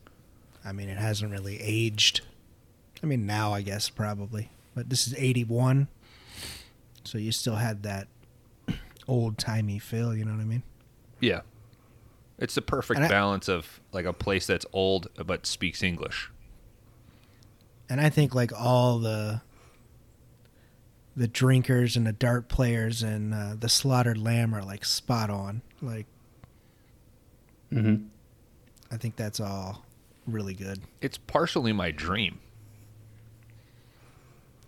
I 0.65 0.71
mean, 0.71 0.89
it 0.89 0.97
hasn't 0.97 1.31
really 1.31 1.61
aged. 1.61 2.21
I 3.03 3.05
mean, 3.05 3.25
now 3.25 3.53
I 3.53 3.61
guess 3.61 3.87
probably, 3.89 4.49
but 4.75 4.89
this 4.89 5.07
is 5.07 5.13
'81, 5.15 5.87
so 7.03 7.17
you 7.17 7.31
still 7.31 7.55
had 7.55 7.83
that 7.83 8.07
old 9.07 9.37
timey 9.37 9.79
feel. 9.79 10.13
You 10.15 10.25
know 10.25 10.31
what 10.31 10.41
I 10.41 10.45
mean? 10.45 10.63
yeah 11.21 11.41
it's 12.41 12.55
the 12.55 12.61
perfect 12.61 12.99
I- 12.99 13.07
balance 13.07 13.47
of 13.47 13.79
like 13.93 14.03
a 14.05 14.11
place 14.13 14.45
that's 14.47 14.65
old 14.73 15.07
but 15.25 15.45
speaks 15.45 15.81
english 15.81 16.29
And 17.89 18.01
I 18.01 18.09
think 18.09 18.33
like 18.35 18.51
all 18.57 18.99
the 18.99 19.41
the 21.15 21.27
drinkers 21.27 21.97
and 21.97 22.07
the 22.07 22.13
dart 22.13 22.47
players 22.47 23.03
and 23.03 23.33
uh, 23.33 23.55
the 23.59 23.67
slaughtered 23.69 24.17
lamb 24.17 24.55
are 24.55 24.63
like 24.63 24.85
spot 24.85 25.29
on. 25.29 25.61
Like 25.81 26.05
mhm. 27.71 28.07
I 28.89 28.95
think 28.97 29.17
that's 29.17 29.39
all 29.41 29.83
really 30.25 30.53
good. 30.53 30.79
it's 31.01 31.17
partially 31.17 31.73
my 31.73 31.91
dream 31.91 32.39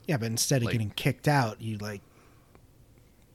Yeah, 0.07 0.17
but 0.17 0.25
instead 0.27 0.57
of 0.61 0.65
Like- 0.65 0.73
getting 0.73 0.89
kicked 0.91 1.27
out, 1.29 1.61
you 1.61 1.77
like 1.77 2.01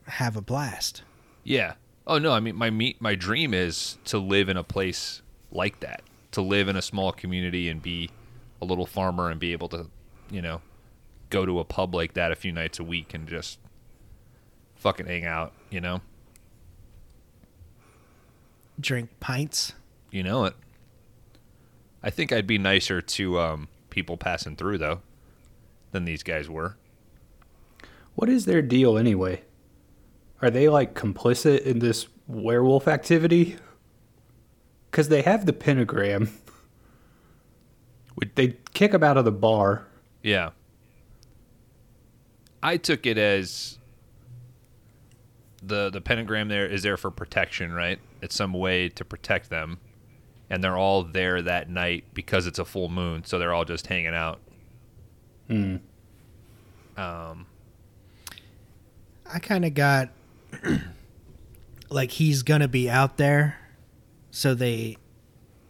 have 0.06 0.36
a 0.36 0.42
blast. 0.42 1.02
Yeah. 1.44 1.74
Oh 2.08 2.18
no, 2.18 2.32
I 2.32 2.40
mean 2.40 2.56
my 2.56 2.70
meet 2.70 3.00
my 3.00 3.14
dream 3.14 3.54
is 3.54 3.98
to 4.06 4.18
live 4.18 4.48
in 4.48 4.56
a 4.56 4.64
place 4.64 5.22
like 5.52 5.78
that. 5.80 6.02
To 6.32 6.42
live 6.42 6.68
in 6.68 6.76
a 6.76 6.82
small 6.82 7.12
community 7.12 7.68
and 7.68 7.80
be 7.80 8.10
a 8.60 8.64
little 8.64 8.86
farmer 8.86 9.30
and 9.30 9.38
be 9.38 9.52
able 9.52 9.68
to 9.68 9.86
you 10.30 10.42
know, 10.42 10.60
go 11.30 11.46
to 11.46 11.58
a 11.58 11.64
pub 11.64 11.94
like 11.94 12.14
that 12.14 12.32
a 12.32 12.36
few 12.36 12.52
nights 12.52 12.78
a 12.78 12.84
week 12.84 13.14
and 13.14 13.28
just 13.28 13.58
fucking 14.76 15.06
hang 15.06 15.24
out, 15.24 15.52
you 15.70 15.80
know? 15.80 16.00
Drink 18.80 19.10
pints. 19.20 19.72
You 20.10 20.22
know 20.22 20.44
it. 20.44 20.54
I 22.02 22.10
think 22.10 22.32
I'd 22.32 22.46
be 22.46 22.58
nicer 22.58 23.00
to 23.00 23.40
um, 23.40 23.68
people 23.90 24.16
passing 24.16 24.56
through 24.56 24.78
though 24.78 25.00
than 25.90 26.04
these 26.04 26.22
guys 26.22 26.48
were. 26.48 26.76
What 28.14 28.28
is 28.28 28.44
their 28.44 28.62
deal 28.62 28.96
anyway? 28.96 29.42
Are 30.40 30.50
they 30.50 30.68
like 30.68 30.94
complicit 30.94 31.62
in 31.62 31.80
this 31.80 32.06
werewolf 32.26 32.86
activity? 32.86 33.56
Because 34.90 35.08
they 35.08 35.22
have 35.22 35.46
the 35.46 35.52
pentagram. 35.52 36.30
They 38.34 38.56
kick 38.74 38.94
him 38.94 39.04
out 39.04 39.16
of 39.16 39.24
the 39.24 39.32
bar. 39.32 39.86
Yeah. 40.22 40.50
I 42.62 42.76
took 42.76 43.06
it 43.06 43.18
as 43.18 43.78
the 45.62 45.90
the 45.90 46.00
pentagram 46.00 46.48
there 46.48 46.66
is 46.66 46.82
there 46.82 46.96
for 46.96 47.10
protection, 47.10 47.72
right? 47.72 47.98
It's 48.22 48.34
some 48.34 48.52
way 48.52 48.88
to 48.90 49.04
protect 49.04 49.50
them. 49.50 49.78
And 50.50 50.64
they're 50.64 50.76
all 50.76 51.04
there 51.04 51.42
that 51.42 51.68
night 51.68 52.04
because 52.14 52.46
it's 52.46 52.58
a 52.58 52.64
full 52.64 52.88
moon, 52.88 53.24
so 53.24 53.38
they're 53.38 53.52
all 53.52 53.64
just 53.64 53.86
hanging 53.86 54.14
out. 54.14 54.40
Hmm. 55.48 55.76
Um 56.96 57.46
I 59.32 59.38
kind 59.40 59.64
of 59.64 59.74
got 59.74 60.08
like 61.90 62.12
he's 62.12 62.42
gonna 62.42 62.68
be 62.68 62.88
out 62.88 63.16
there, 63.16 63.58
so 64.30 64.54
they. 64.54 64.96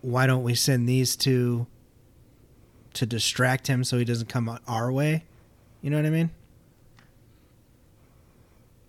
Why 0.00 0.26
don't 0.26 0.44
we 0.44 0.54
send 0.54 0.88
these 0.88 1.16
two 1.16 1.66
to 2.94 3.04
distract 3.04 3.66
him 3.66 3.82
so 3.82 3.98
he 3.98 4.04
doesn't 4.04 4.28
come 4.28 4.58
our 4.68 4.92
way? 4.92 5.24
You 5.82 5.90
know 5.90 5.96
what 5.96 6.06
I 6.06 6.10
mean? 6.10 6.30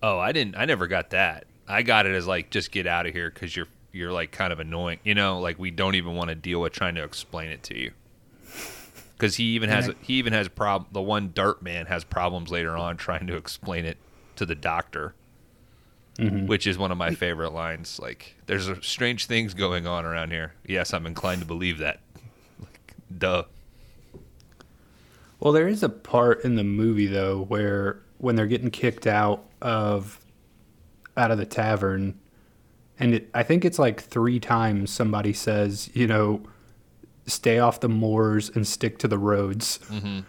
Oh, 0.01 0.19
I 0.19 0.31
didn't. 0.31 0.55
I 0.55 0.65
never 0.65 0.87
got 0.87 1.09
that. 1.11 1.45
I 1.67 1.83
got 1.83 2.05
it 2.05 2.15
as 2.15 2.27
like 2.27 2.49
just 2.49 2.71
get 2.71 2.87
out 2.87 3.05
of 3.05 3.13
here 3.13 3.29
because 3.29 3.55
you're 3.55 3.67
you're 3.91 4.11
like 4.11 4.31
kind 4.31 4.53
of 4.53 4.59
annoying. 4.59 4.99
You 5.03 5.15
know, 5.15 5.39
like 5.39 5.59
we 5.59 5.71
don't 5.71 5.95
even 5.95 6.15
want 6.15 6.29
to 6.29 6.35
deal 6.35 6.61
with 6.61 6.73
trying 6.73 6.95
to 6.95 7.03
explain 7.03 7.49
it 7.49 7.63
to 7.63 7.77
you. 7.77 7.91
Because 9.13 9.35
he 9.35 9.43
even 9.55 9.69
has 9.69 9.87
And 9.87 9.97
he 10.01 10.13
even 10.13 10.33
has 10.33 10.47
problem 10.47 10.89
the 10.91 11.01
one 11.01 11.31
Dart 11.33 11.61
man 11.61 11.87
has 11.87 12.03
problems 12.03 12.49
later 12.49 12.75
on 12.75 12.97
trying 12.97 13.27
to 13.27 13.35
explain 13.35 13.85
it 13.85 13.97
to 14.37 14.45
the 14.45 14.55
doctor, 14.55 15.13
Mm-hmm. 16.19 16.47
which 16.47 16.67
is 16.67 16.77
one 16.77 16.91
of 16.91 16.97
my 16.97 17.15
favorite 17.15 17.51
lines. 17.51 17.99
Like, 17.99 18.35
there's 18.45 18.69
strange 18.85 19.25
things 19.27 19.53
going 19.53 19.87
on 19.87 20.03
around 20.05 20.31
here. 20.31 20.53
Yes, 20.65 20.93
I'm 20.93 21.05
inclined 21.05 21.41
to 21.41 21.47
believe 21.47 21.77
that. 21.77 22.01
Like, 22.59 22.93
duh. 23.17 23.43
Well, 25.39 25.53
there 25.53 25.67
is 25.67 25.81
a 25.83 25.89
part 25.89 26.43
in 26.43 26.55
the 26.55 26.63
movie 26.65 27.07
though 27.07 27.43
where 27.43 28.01
when 28.17 28.35
they're 28.35 28.47
getting 28.47 28.69
kicked 28.69 29.07
out 29.07 29.45
of 29.61 30.19
out 31.15 31.31
of 31.31 31.37
the 31.37 31.45
tavern, 31.45 32.19
and 32.99 33.15
it, 33.15 33.29
I 33.33 33.43
think 33.43 33.63
it's 33.63 33.79
like 33.79 34.01
three 34.01 34.39
times 34.39 34.91
somebody 34.91 35.31
says, 35.31 35.89
you 35.93 36.07
know, 36.07 36.41
stay 37.27 37.59
off 37.59 37.79
the 37.79 37.89
moors 37.89 38.49
and 38.49 38.67
stick 38.67 38.97
to 38.99 39.07
the 39.07 39.17
roads. 39.17 39.79
Mm-hmm. 39.89 40.19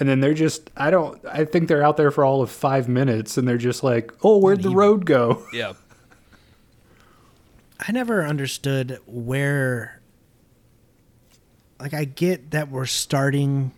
And 0.00 0.08
then 0.08 0.20
they're 0.20 0.34
just, 0.34 0.70
I 0.76 0.90
don't, 0.90 1.20
I 1.26 1.44
think 1.44 1.68
they're 1.68 1.82
out 1.82 1.96
there 1.96 2.10
for 2.10 2.24
all 2.24 2.40
of 2.42 2.50
five 2.50 2.88
minutes 2.88 3.36
and 3.36 3.48
they're 3.48 3.58
just 3.58 3.82
like, 3.82 4.12
oh, 4.22 4.38
where'd 4.38 4.62
the 4.62 4.70
road 4.70 5.04
go? 5.06 5.44
Yeah. 5.52 5.72
I 7.80 7.92
never 7.92 8.24
understood 8.24 8.98
where. 9.06 10.00
Like, 11.80 11.94
I 11.94 12.04
get 12.04 12.50
that 12.50 12.70
we're 12.70 12.86
starting 12.86 13.70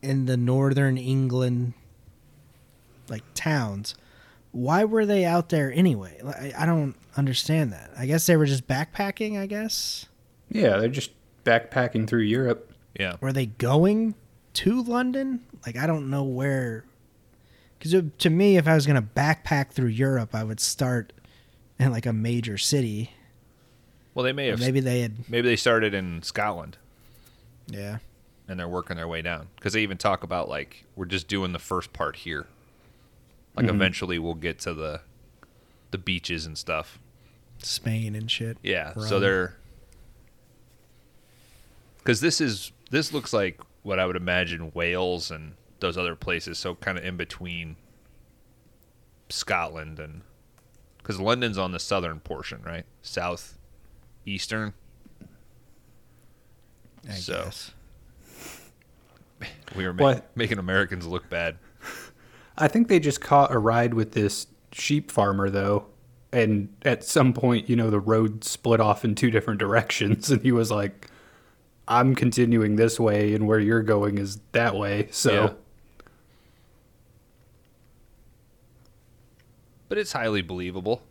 in 0.00 0.24
the 0.24 0.38
northern 0.38 0.96
England, 0.96 1.74
like 3.10 3.22
towns. 3.34 3.94
Why 4.52 4.84
were 4.84 5.04
they 5.04 5.26
out 5.26 5.50
there 5.50 5.70
anyway? 5.70 6.18
Like, 6.22 6.36
I 6.36 6.54
I 6.62 6.66
don't 6.66 6.94
understand 7.14 7.74
that. 7.74 7.90
I 7.98 8.06
guess 8.06 8.24
they 8.26 8.38
were 8.38 8.46
just 8.46 8.66
backpacking. 8.66 9.38
I 9.38 9.44
guess 9.44 10.06
Yeah, 10.48 10.78
they're 10.78 10.88
just 10.88 11.10
backpacking 11.44 12.06
through 12.08 12.22
Europe. 12.22 12.72
Yeah. 12.98 13.16
were 13.20 13.34
they 13.34 13.44
going 13.46 14.14
to 14.56 14.82
London? 14.82 15.40
Like, 15.64 15.76
I 15.76 15.86
don't 15.86 16.10
know 16.10 16.24
where. 16.24 16.84
Because 17.78 18.02
to 18.18 18.30
me, 18.30 18.56
if 18.56 18.66
I 18.66 18.74
was 18.74 18.86
gonna 18.86 19.02
backpack 19.02 19.70
through 19.70 19.88
Europe, 19.88 20.34
I 20.34 20.44
would 20.44 20.60
start 20.60 21.12
in 21.78 21.92
like 21.92 22.06
a 22.06 22.12
major 22.12 22.56
city. 22.58 23.10
Well, 24.14 24.24
they 24.24 24.32
may 24.32 24.48
Or 24.48 24.52
have. 24.52 24.60
maybe 24.60 24.80
they 24.80 25.02
had. 25.02 25.28
maybe 25.28 25.46
they 25.48 25.56
started 25.56 25.92
in 25.94 26.22
Scotland. 26.22 26.78
Yeah. 27.68 27.98
and 28.48 28.58
they're 28.60 28.68
working 28.68 28.96
their 28.96 29.08
way 29.08 29.22
down 29.22 29.48
because 29.56 29.72
they 29.72 29.82
even 29.82 29.98
talk 29.98 30.22
about 30.22 30.48
like 30.48 30.84
we're 30.94 31.04
just 31.04 31.26
doing 31.26 31.52
the 31.52 31.58
first 31.58 31.92
part 31.92 32.14
here 32.14 32.46
like 33.56 33.66
mm-hmm. 33.66 33.74
eventually 33.74 34.20
we'll 34.20 34.34
get 34.34 34.60
to 34.60 34.72
the 34.72 35.00
the 35.90 35.98
beaches 35.98 36.46
and 36.46 36.56
stuff 36.56 37.00
Spain 37.58 38.14
and 38.14 38.30
shit. 38.30 38.56
yeah 38.62 38.94
so 38.94 39.18
they're 39.18 39.56
because 41.98 42.20
this 42.20 42.40
is 42.40 42.70
this 42.92 43.12
looks 43.12 43.32
like 43.32 43.58
what 43.86 43.98
i 44.00 44.06
would 44.06 44.16
imagine 44.16 44.70
wales 44.74 45.30
and 45.30 45.54
those 45.80 45.96
other 45.96 46.16
places 46.16 46.58
so 46.58 46.74
kind 46.74 46.98
of 46.98 47.04
in 47.04 47.16
between 47.16 47.76
scotland 49.28 49.98
and 50.00 50.22
because 50.98 51.20
london's 51.20 51.56
on 51.58 51.72
the 51.72 51.78
southern 51.78 52.18
portion 52.20 52.60
right 52.64 52.84
south 53.02 53.58
eastern 54.24 54.72
I 57.08 57.12
so- 57.14 57.44
guess. 57.44 57.70
we 59.76 59.86
were 59.86 59.92
ma- 59.92 60.20
making 60.34 60.58
americans 60.58 61.06
look 61.06 61.28
bad 61.30 61.56
I 62.58 62.68
think 62.68 62.88
they 62.88 62.98
just 62.98 63.20
caught 63.20 63.52
a 63.52 63.58
ride 63.58 63.92
with 63.94 64.12
this 64.12 64.46
sheep 64.72 65.10
farmer 65.10 65.50
though. 65.50 65.86
And 66.32 66.74
at 66.82 67.04
some 67.04 67.34
point, 67.34 67.68
you 67.68 67.76
know, 67.76 67.90
the 67.90 68.00
road 68.00 68.44
split 68.44 68.80
off 68.80 69.04
in 69.04 69.14
two 69.14 69.30
different 69.30 69.60
directions 69.60 70.30
and 70.30 70.40
he 70.42 70.52
was 70.52 70.70
like 70.70 71.08
I'm 71.88 72.14
continuing 72.14 72.76
this 72.76 72.98
way 72.98 73.34
and 73.34 73.46
where 73.46 73.60
you're 73.60 73.82
going 73.82 74.18
is 74.18 74.40
that 74.52 74.74
way. 74.74 75.08
So 75.12 75.32
Yeah. 75.32 75.52
but 79.88 79.98
it's 79.98 80.12
highly 80.12 80.42
believable. 80.42 81.02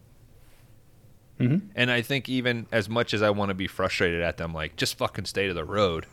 Mhm. 1.40 1.70
And 1.76 1.92
I 1.92 2.02
think 2.02 2.28
even 2.30 2.68
as 2.72 2.88
much 2.90 3.14
as 3.14 3.22
I 3.22 3.30
want 3.30 3.50
to 3.50 3.56
be 3.56 3.68
frustrated 3.68 4.22
at 4.22 4.38
them, 4.38 4.54
like 4.54 4.76
just 4.76 4.98
fucking 4.98 5.26
stay 5.26 5.48
to 5.48 5.54
the 5.54 5.66
road, 5.66 6.06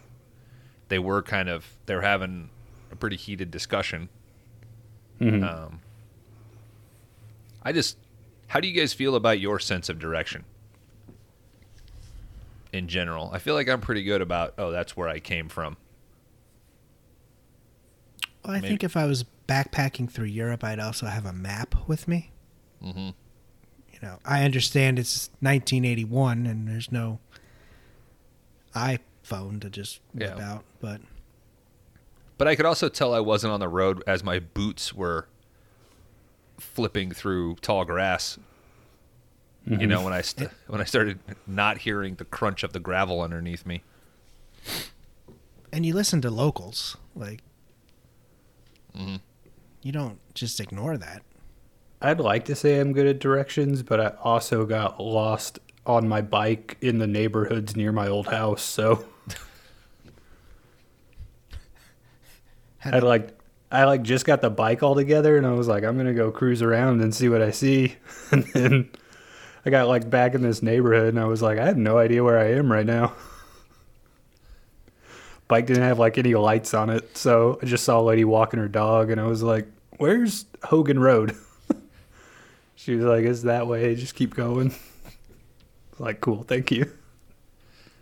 they 0.88 0.98
were 0.98 1.22
kind 1.22 1.48
of 1.48 1.76
they're 1.86 2.02
having 2.02 2.50
a 2.90 2.96
pretty 2.96 3.16
heated 3.16 3.50
discussion. 3.50 4.08
Um, 5.20 5.80
I 7.62 7.70
just, 7.70 7.96
how 8.48 8.58
do 8.58 8.66
you 8.66 8.74
guys 8.74 8.92
feel 8.92 9.14
about 9.14 9.38
your 9.38 9.60
sense 9.60 9.88
of 9.88 10.00
direction 10.00 10.44
in 12.72 12.88
general? 12.88 13.30
I 13.32 13.38
feel 13.38 13.54
like 13.54 13.68
I'm 13.68 13.80
pretty 13.80 14.02
good 14.02 14.20
about. 14.22 14.54
Oh, 14.58 14.70
that's 14.70 14.96
where 14.96 15.08
I 15.08 15.18
came 15.20 15.48
from. 15.48 15.76
Well, 18.44 18.54
I 18.54 18.56
Maybe- 18.56 18.68
think 18.68 18.84
if 18.84 18.96
I 18.96 19.06
was 19.06 19.24
backpacking 19.46 20.10
through 20.10 20.26
Europe, 20.26 20.64
I'd 20.64 20.80
also 20.80 21.06
have 21.06 21.26
a 21.26 21.32
map 21.32 21.74
with 21.88 22.08
me. 22.08 22.32
Mm-hmm. 22.82 23.10
You 23.92 23.98
know, 24.02 24.18
I 24.24 24.44
understand 24.44 24.98
it's 24.98 25.28
1981 25.40 26.46
and 26.46 26.66
there's 26.66 26.90
no 26.90 27.20
iPhone 28.74 29.60
to 29.60 29.70
just 29.70 30.00
whip 30.14 30.34
Yeah. 30.38 30.52
out, 30.54 30.64
but 30.80 31.00
But 32.38 32.48
I 32.48 32.56
could 32.56 32.66
also 32.66 32.88
tell 32.88 33.14
I 33.14 33.20
wasn't 33.20 33.52
on 33.52 33.60
the 33.60 33.68
road 33.68 34.02
as 34.06 34.24
my 34.24 34.40
boots 34.40 34.92
were 34.92 35.28
flipping 36.58 37.12
through 37.12 37.56
tall 37.56 37.84
grass. 37.84 38.38
You 39.66 39.86
know, 39.86 40.02
when 40.02 40.12
I 40.12 40.22
st- 40.22 40.50
when 40.66 40.80
I 40.80 40.84
started 40.84 41.18
not 41.46 41.78
hearing 41.78 42.16
the 42.16 42.24
crunch 42.24 42.62
of 42.64 42.72
the 42.72 42.80
gravel 42.80 43.20
underneath 43.20 43.64
me. 43.64 43.82
and 45.72 45.86
you 45.86 45.94
listen 45.94 46.20
to 46.22 46.30
locals, 46.30 46.96
like 47.14 47.40
Mm-hmm. 48.96 49.16
you 49.82 49.92
don't 49.92 50.18
just 50.34 50.60
ignore 50.60 50.98
that. 50.98 51.22
I'd 52.02 52.20
like 52.20 52.44
to 52.46 52.54
say 52.54 52.78
I'm 52.80 52.92
good 52.92 53.06
at 53.06 53.20
directions, 53.20 53.82
but 53.82 54.00
I 54.00 54.08
also 54.22 54.66
got 54.66 55.00
lost 55.00 55.60
on 55.86 56.08
my 56.08 56.20
bike 56.20 56.76
in 56.80 56.98
the 56.98 57.06
neighborhoods 57.06 57.74
near 57.76 57.92
my 57.92 58.08
old 58.08 58.26
house. 58.26 58.62
So 58.62 59.04
I 62.84 62.98
like 62.98 63.30
I 63.70 63.84
like 63.84 64.02
just 64.02 64.26
got 64.26 64.40
the 64.42 64.50
bike 64.50 64.82
all 64.82 64.94
together 64.94 65.36
and 65.38 65.46
I 65.46 65.52
was 65.52 65.68
like, 65.68 65.84
I'm 65.84 65.96
gonna 65.96 66.12
go 66.14 66.30
cruise 66.30 66.60
around 66.62 67.00
and 67.00 67.14
see 67.14 67.28
what 67.28 67.40
I 67.42 67.50
see. 67.52 67.96
And 68.32 68.44
then 68.54 68.90
I 69.64 69.70
got 69.70 69.88
like 69.88 70.08
back 70.10 70.34
in 70.34 70.42
this 70.42 70.62
neighborhood 70.62 71.08
and 71.10 71.20
I 71.20 71.26
was 71.26 71.42
like, 71.42 71.58
I 71.58 71.66
have 71.66 71.76
no 71.76 71.98
idea 71.98 72.24
where 72.24 72.38
I 72.38 72.52
am 72.52 72.70
right 72.70 72.86
now. 72.86 73.14
Bike 75.48 75.66
didn't 75.66 75.84
have 75.84 75.98
like 75.98 76.18
any 76.18 76.34
lights 76.34 76.74
on 76.74 76.90
it, 76.90 77.16
so 77.16 77.58
I 77.62 77.66
just 77.66 77.84
saw 77.84 78.00
a 78.00 78.02
lady 78.02 78.24
walking 78.24 78.58
her 78.58 78.68
dog 78.68 79.10
and 79.10 79.20
I 79.20 79.26
was 79.26 79.42
like, 79.42 79.66
Where's 79.98 80.46
Hogan 80.64 80.98
Road? 80.98 81.36
she 82.74 82.96
was 82.96 83.04
like, 83.04 83.24
It's 83.24 83.42
that 83.42 83.66
way, 83.66 83.94
just 83.94 84.14
keep 84.14 84.34
going. 84.34 84.74
like, 85.98 86.20
cool, 86.20 86.42
thank 86.42 86.70
you. 86.72 86.90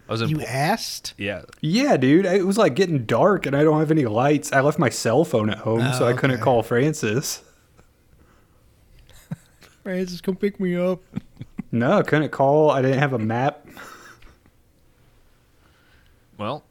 I 0.08 0.12
was 0.12 0.22
in. 0.22 0.28
You 0.30 0.38
Po- 0.38 0.44
asked? 0.44 1.14
yeah, 1.18 1.42
Yeah, 1.60 1.96
dude. 1.96 2.26
It 2.26 2.46
was 2.46 2.58
like 2.58 2.74
getting 2.74 3.04
dark 3.04 3.46
and 3.46 3.56
I 3.56 3.64
don't 3.64 3.78
have 3.80 3.90
any 3.90 4.06
lights. 4.06 4.52
I 4.52 4.60
left 4.60 4.78
my 4.78 4.88
cell 4.88 5.24
phone 5.24 5.50
at 5.50 5.58
home, 5.58 5.80
Oh, 5.82 5.98
so 5.98 6.06
I 6.06 6.12
oh, 6.12 6.16
couldn't 6.16 6.40
call 6.40 6.62
Francis. 6.62 7.42
Francis, 9.82 10.20
come 10.20 10.36
pick 10.36 10.60
me 10.60 10.76
up. 10.76 11.00
No, 11.72 11.98
I 11.98 12.02
couldn't 12.02 12.30
call. 12.30 12.70
I 12.70 12.82
didn't 12.82 12.98
have 12.98 13.12
a 13.12 13.18
map. 13.18 13.66
well, 16.38 16.64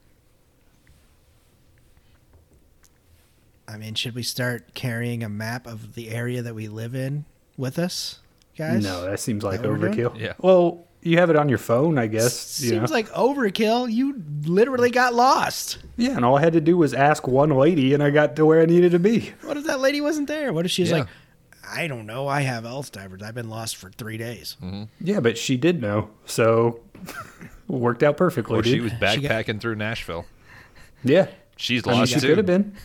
I 3.67 3.77
mean, 3.77 3.93
should 3.95 4.15
we 4.15 4.23
start 4.23 4.73
carrying 4.73 5.23
a 5.23 5.29
map 5.29 5.67
of 5.67 5.93
the 5.95 6.09
area 6.09 6.41
that 6.41 6.55
we 6.55 6.67
live 6.67 6.95
in 6.95 7.25
with 7.55 7.77
us, 7.77 8.19
guys? 8.57 8.83
No, 8.83 9.03
that 9.05 9.19
seems 9.19 9.43
like 9.43 9.61
that 9.61 9.69
what 9.69 9.79
we're 9.79 9.89
doing? 9.89 10.09
overkill. 10.09 10.19
Yeah. 10.19 10.33
Well, 10.39 10.85
you 11.01 11.17
have 11.19 11.29
it 11.29 11.35
on 11.35 11.47
your 11.47 11.59
phone, 11.59 11.97
I 11.97 12.07
guess. 12.07 12.59
you 12.59 12.69
Seems 12.71 12.89
know? 12.89 12.95
like 12.95 13.07
overkill. 13.11 13.89
You 13.91 14.21
literally 14.45 14.89
got 14.89 15.13
lost. 15.13 15.77
yeah, 15.97 16.15
and 16.15 16.25
all 16.25 16.37
I 16.37 16.41
had 16.41 16.53
to 16.53 16.61
do 16.61 16.75
was 16.77 16.93
ask 16.93 17.27
one 17.27 17.51
lady, 17.51 17.93
and 17.93 18.01
I 18.03 18.09
got 18.09 18.35
to 18.37 18.45
where 18.45 18.61
I 18.61 18.65
needed 18.65 18.91
to 18.93 18.99
be. 18.99 19.33
What 19.43 19.55
if 19.55 19.65
that 19.65 19.79
lady 19.79 20.01
wasn't 20.01 20.27
there? 20.27 20.51
What 20.51 20.65
if 20.65 20.71
she's 20.71 20.89
Yeah. 20.89 20.97
like, 20.99 21.07
I 21.69 21.87
don't 21.87 22.05
know. 22.05 22.27
I 22.27 22.41
have 22.41 22.63
Alzheimer's. 22.63 23.21
I've 23.21 23.35
been 23.35 23.49
lost 23.49 23.75
for 23.77 23.89
three 23.91 24.17
days. 24.17 24.57
Yeah, 24.99 25.19
but 25.19 25.37
she 25.37 25.55
did 25.57 25.81
know, 25.81 26.09
so 26.25 26.79
worked 27.67 28.03
out 28.03 28.17
perfectly. 28.17 28.59
or 28.59 28.63
she 28.63 28.75
dude. 28.79 28.83
was 28.83 28.91
She 29.13 29.21
got- 29.21 29.45
backpacking 29.45 29.61
through 29.61 29.75
Nashville. 29.75 30.25
Yeah, 31.03 31.27
She's 31.55 31.85
I 31.87 31.91
mean, 31.91 31.99
lost 32.01 32.13
she 32.13 32.19
too. 32.19 32.27
could 32.27 32.37
have 32.37 32.45
been. 32.45 32.75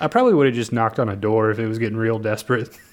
I 0.00 0.06
probably 0.08 0.34
would 0.34 0.46
have 0.46 0.54
just 0.54 0.72
knocked 0.72 0.98
on 0.98 1.08
a 1.08 1.16
door 1.16 1.50
if 1.50 1.58
it 1.58 1.66
was 1.66 1.78
getting 1.78 1.96
real 1.98 2.18
desperate. 2.18 2.70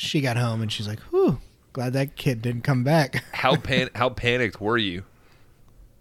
She 0.00 0.20
got 0.20 0.36
home 0.36 0.62
and 0.62 0.70
she's 0.70 0.86
like, 0.86 1.00
whew, 1.10 1.40
glad 1.72 1.92
that 1.94 2.14
kid 2.14 2.40
didn't 2.40 2.62
come 2.62 2.84
back. 2.84 3.24
How 3.32 3.56
pan- 3.56 3.90
How 3.96 4.08
panicked 4.10 4.60
were 4.60 4.78
you? 4.78 5.02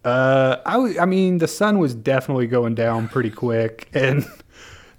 Uh, 0.06 0.58
I, 0.68 0.74
w- 0.74 1.00
I 1.00 1.06
mean, 1.06 1.40
the 1.40 1.48
sun 1.48 1.80
was 1.80 1.96
definitely 1.96 2.46
going 2.46 2.76
down 2.76 3.08
pretty 3.10 3.32
quick, 3.32 3.90
and 3.94 4.24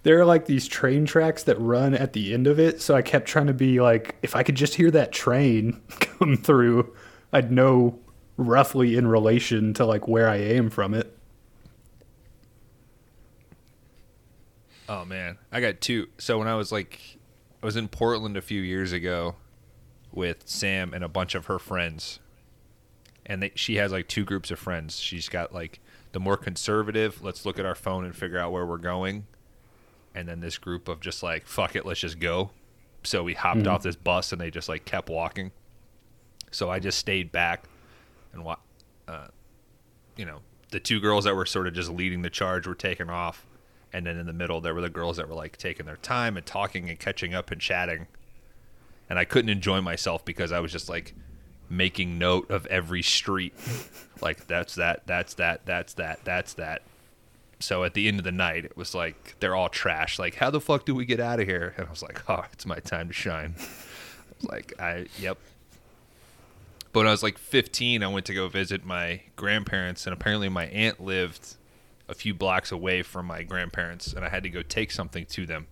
there 0.09 0.19
are 0.19 0.25
like 0.25 0.47
these 0.47 0.67
train 0.67 1.05
tracks 1.05 1.43
that 1.43 1.61
run 1.61 1.93
at 1.93 2.15
the 2.15 2.33
end 2.33 2.47
of 2.47 2.59
it. 2.59 2.81
So 2.81 2.95
I 2.95 3.03
kept 3.03 3.29
trying 3.29 3.49
to 3.49 3.53
be 3.53 3.79
like, 3.79 4.17
if 4.23 4.35
I 4.35 4.43
could 4.43 4.55
just 4.55 4.75
hear 4.75 4.91
that 4.93 5.13
train 5.13 5.83
come 6.01 6.35
through, 6.35 6.95
I'd 7.31 7.53
know 7.53 7.99
roughly 8.39 8.97
in 8.97 9.07
relation 9.07 9.75
to 9.75 9.85
like 9.85 10.09
where 10.09 10.27
I 10.27 10.37
am 10.37 10.71
from 10.71 10.95
it. 10.95 11.15
Oh 14.89 15.05
man, 15.05 15.37
I 15.53 15.61
got 15.61 15.83
two. 15.83 16.09
So 16.17 16.39
when 16.39 16.49
I 16.49 16.55
was 16.55 16.73
like, 16.73 17.19
I 17.63 17.67
was 17.67 17.77
in 17.77 17.87
Portland 17.87 18.39
a 18.39 18.41
few 18.41 18.63
years 18.63 18.95
ago 18.95 19.37
with 20.11 20.49
Sam 20.49 20.95
and 20.95 21.05
a 21.05 21.09
bunch 21.09 21.35
of 21.35 21.45
her 21.47 21.59
friends, 21.59 22.19
and 23.27 23.43
they, 23.43 23.53
she 23.55 23.77
has 23.77 23.93
like 23.93 24.09
two 24.09 24.25
groups 24.25 24.51
of 24.51 24.59
friends. 24.59 24.99
She's 24.99 25.29
got 25.29 25.53
like 25.53 25.81
the 26.13 26.19
more 26.19 26.39
conservative, 26.39 27.23
let's 27.23 27.45
look 27.45 27.59
at 27.59 27.67
our 27.67 27.75
phone 27.75 28.07
and 28.07 28.17
figure 28.17 28.39
out 28.39 28.53
where 28.53 28.65
we're 28.65 28.79
going, 28.79 29.27
and 30.19 30.29
then 30.29 30.41
this 30.41 30.59
group 30.59 30.89
of 30.89 31.01
just 31.01 31.23
like 31.23 31.47
fuck 31.47 31.77
it, 31.77 31.87
let's 31.87 32.01
just 32.01 32.19
go. 32.19 32.51
So 33.05 33.23
we 33.23 33.35
hopped 33.35 33.69
off 33.69 33.83
this 33.85 33.95
bus 33.95 34.33
and 34.33 34.41
they 34.41 34.51
just 34.51 34.69
like 34.69 34.85
kept 34.85 35.09
walking. 35.09 35.53
So 36.51 36.69
I 36.69 36.81
just 36.81 36.99
stayed 36.99 37.31
back 37.31 37.65
and 38.33 38.45
wa- 38.45 38.57
uh, 39.07 39.29
you 40.17 40.27
know, 40.27 40.41
the 40.71 40.81
two 40.81 40.99
girls 40.99 41.25
that 41.25 41.37
were 41.37 41.47
sort 41.47 41.69
of 41.69 41.75
just 41.75 41.89
leading 41.89 42.23
the 42.23 42.31
charge 42.31 42.67
were 42.67 42.75
taking 42.75 43.09
off. 43.09 43.47
And 43.93 44.05
then 44.07 44.19
in 44.19 44.27
the 44.27 44.33
middle, 44.33 44.61
there 44.61 44.75
were 44.75 44.81
the 44.81 44.91
girls 44.91 45.17
that 45.19 45.29
were 45.29 45.37
like 45.37 45.57
taking 45.57 45.87
their 45.87 45.97
time 45.97 46.37
and 46.37 46.45
talking 46.45 46.91
and 46.91 46.99
catching 46.99 47.33
up 47.33 47.53
and 47.53 47.61
chatting. 47.61 48.09
And 49.09 49.19
I 49.19 49.25
couldn't 49.25 49.51
enjoy 49.51 49.81
myself 49.81 50.25
because 50.25 50.51
I 50.51 50.59
was 50.59 50.73
just 50.73 50.89
like 50.89 51.15
making 51.71 52.19
note 52.19 52.51
of 52.51 52.67
every 52.67 53.03
street. 53.03 53.55
like, 54.21 54.49
that's 54.49 54.75
that, 54.75 55.07
that's 55.07 55.35
that, 55.35 55.65
that's 55.65 55.95
that, 55.95 56.25
that's 56.25 56.55
that. 56.55 56.83
So 57.61 57.83
at 57.85 57.95
the 57.95 58.07
end 58.07 58.19
of 58.19 58.25
the 58.25 58.33
night, 58.33 58.65
it 58.65 58.77
was 58.77 58.95
like 58.95 59.35
they're 59.41 59.57
all 59.57 59.69
trash. 59.69 60.19
Like, 60.19 60.37
how 60.37 60.51
the 60.51 60.61
fuck 60.61 60.85
do 60.85 60.95
we 60.95 61.05
get 61.05 61.19
out 61.19 61.41
of 61.41 61.47
here? 61.47 61.75
And 61.77 61.87
I 61.87 61.91
was 61.91 62.03
like, 62.03 62.29
oh, 62.31 62.45
it's 62.53 62.65
my 62.67 62.79
time 62.79 63.09
to 63.09 63.15
shine. 63.15 63.55
Like, 64.41 64.73
I, 64.79 65.07
yep, 65.19 65.37
but 66.93 67.01
when 67.01 67.09
I 67.09 67.11
was 67.11 67.23
like 67.23 67.39
15, 67.39 68.03
I 68.03 68.09
went 68.09 68.27
to 68.27 68.35
go 68.35 68.49
visit 68.49 68.85
my 68.85 69.21
grandparents, 69.37 70.07
and 70.07 70.13
apparently 70.13 70.49
my 70.49 70.67
aunt 70.67 71.01
lived 71.01 71.57
a 72.09 72.15
few 72.15 72.33
blocks 72.33 72.73
away 72.73 73.03
from 73.03 73.27
my 73.27 73.43
grandparents, 73.43 74.13
and 74.13 74.25
I 74.25 74.31
had 74.31 74.43
to 74.45 74.49
go 74.49 74.63
take 74.63 74.91
something 74.91 75.27
to 75.27 75.45
them. 75.45 75.67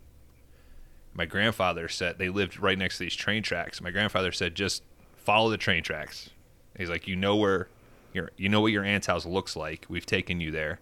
My 1.14 1.24
grandfather 1.24 1.88
said 1.88 2.18
they 2.18 2.28
lived 2.28 2.60
right 2.60 2.78
next 2.78 2.98
to 2.98 3.04
these 3.04 3.16
train 3.16 3.42
tracks. 3.42 3.80
My 3.80 3.90
grandfather 3.90 4.32
said, 4.32 4.54
"Just 4.54 4.82
follow 5.16 5.48
the 5.48 5.56
train 5.56 5.82
tracks." 5.82 6.28
He's 6.76 6.90
like, 6.90 7.08
"You 7.08 7.16
know 7.16 7.36
where 7.36 7.68
your 8.12 8.30
you 8.36 8.50
know 8.50 8.60
what 8.60 8.72
your 8.72 8.84
aunt's 8.84 9.06
house 9.06 9.24
looks 9.24 9.56
like. 9.56 9.86
We've 9.88 10.04
taken 10.04 10.40
you 10.42 10.50
there, 10.50 10.78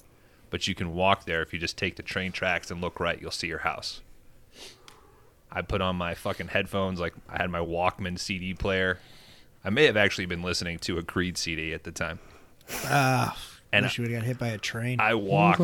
but 0.55 0.69
you 0.69 0.75
can 0.77 0.95
walk 0.95 1.25
there 1.25 1.43
if 1.43 1.53
you 1.53 1.59
just 1.59 1.77
take 1.77 1.97
the 1.97 2.03
train 2.05 2.31
tracks 2.31 2.71
and 2.71 2.81
look 2.81 3.01
right. 3.01 3.21
You'll 3.21 3.33
see 3.33 3.49
your 3.49 3.59
house." 3.59 4.03
I 5.51 5.63
put 5.63 5.81
on 5.81 5.97
my 5.97 6.15
fucking 6.15 6.47
headphones, 6.47 7.01
like 7.01 7.13
I 7.29 7.39
had 7.39 7.51
my 7.51 7.59
Walkman 7.59 8.21
CD 8.21 8.55
player. 8.55 9.01
I 9.65 9.71
may 9.71 9.85
have 9.87 9.97
actually 9.97 10.27
been 10.27 10.43
listening 10.43 10.79
to 10.79 10.97
a 10.97 11.03
Creed 11.03 11.37
CD 11.37 11.75
at 11.75 11.83
the 11.83 11.91
time. 11.91 12.21
Ah, 12.85 13.37
And 13.73 13.85
wish 13.85 13.99
you 13.99 14.03
would 14.03 14.13
have 14.13 14.21
got 14.21 14.27
hit 14.29 14.39
by 14.39 14.47
a 14.47 14.59
train. 14.59 15.01
I 15.01 15.15
walked 15.15 15.61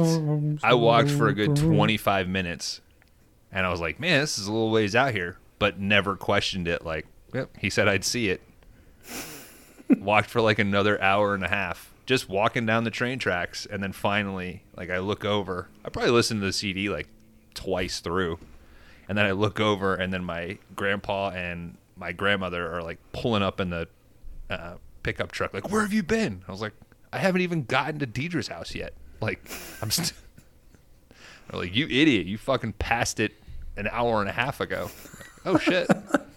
I 0.65 0.75
walked 0.75 1.11
for 1.13 1.29
a 1.29 1.35
good 1.35 1.55
25 1.55 2.29
minutes 2.29 2.81
and 3.53 3.65
I 3.65 3.71
was 3.71 3.81
like, 3.81 4.01
"Man, 4.01 4.23
this 4.23 4.41
is 4.41 4.49
a 4.49 4.53
little 4.53 4.73
ways 4.73 4.97
out 4.97 5.13
here," 5.13 5.37
but 5.61 5.79
never 5.79 6.17
questioned 6.17 6.67
it 6.67 6.85
like, 6.85 7.07
"Yep, 7.33 7.59
he 7.59 7.71
said 7.71 7.87
I'd 7.87 8.05
see 8.05 8.29
it." 8.29 8.41
walked 10.01 10.31
for 10.31 10.41
like 10.41 10.59
another 10.59 11.01
hour 11.01 11.33
and 11.33 11.45
a 11.45 11.49
half 11.49 11.90
just 12.11 12.29
walking 12.29 12.67
down 12.67 12.83
the 12.83 12.91
train 12.91 13.21
tracks 13.21 13.69
and 13.71 13.81
then 13.81 13.93
finally 13.93 14.65
like 14.77 14.91
I 14.91 14.99
look 14.99 15.25
over. 15.25 15.69
I 15.85 15.91
probably 15.91 16.11
listened 16.11 16.41
to 16.41 16.47
the 16.47 16.53
CD 16.53 16.89
like 16.89 17.07
twice 17.55 18.01
through. 18.01 18.41
And 19.09 19.17
then 19.17 19.27
I 19.27 19.31
look 19.31 19.61
over 19.61 19.95
and 19.95 20.13
then 20.13 20.25
my 20.25 20.59
grandpa 20.75 21.31
and 21.31 21.77
my 21.97 22.11
grandmother 22.11 22.75
are 22.75 22.83
like 22.83 22.99
pulling 23.13 23.45
up 23.45 23.61
in 23.61 23.71
the 23.71 23.87
uh, 24.51 24.75
pickup 25.05 25.31
truck 25.31 25.55
like, 25.55 25.71
"Where 25.71 25.83
have 25.83 25.93
you 25.93 26.03
been?" 26.03 26.43
I 26.49 26.51
was 26.51 26.61
like, 26.61 26.73
"I 27.13 27.19
haven't 27.19 27.43
even 27.43 27.63
gotten 27.63 28.01
to 28.01 28.07
Deidre's 28.07 28.49
house 28.49 28.75
yet." 28.75 28.93
Like, 29.21 29.49
I'm 29.81 29.93
st- 29.93 30.13
like, 31.53 31.77
"You 31.77 31.87
idiot! 31.87 32.27
You 32.27 32.39
fucking 32.39 32.73
passed 32.73 33.21
it 33.21 33.35
an 33.77 33.89
hour 33.93 34.21
and 34.21 34.29
a 34.29 34.33
half 34.33 34.61
ago." 34.61 34.91
oh 35.45 35.59
shit. 35.59 35.89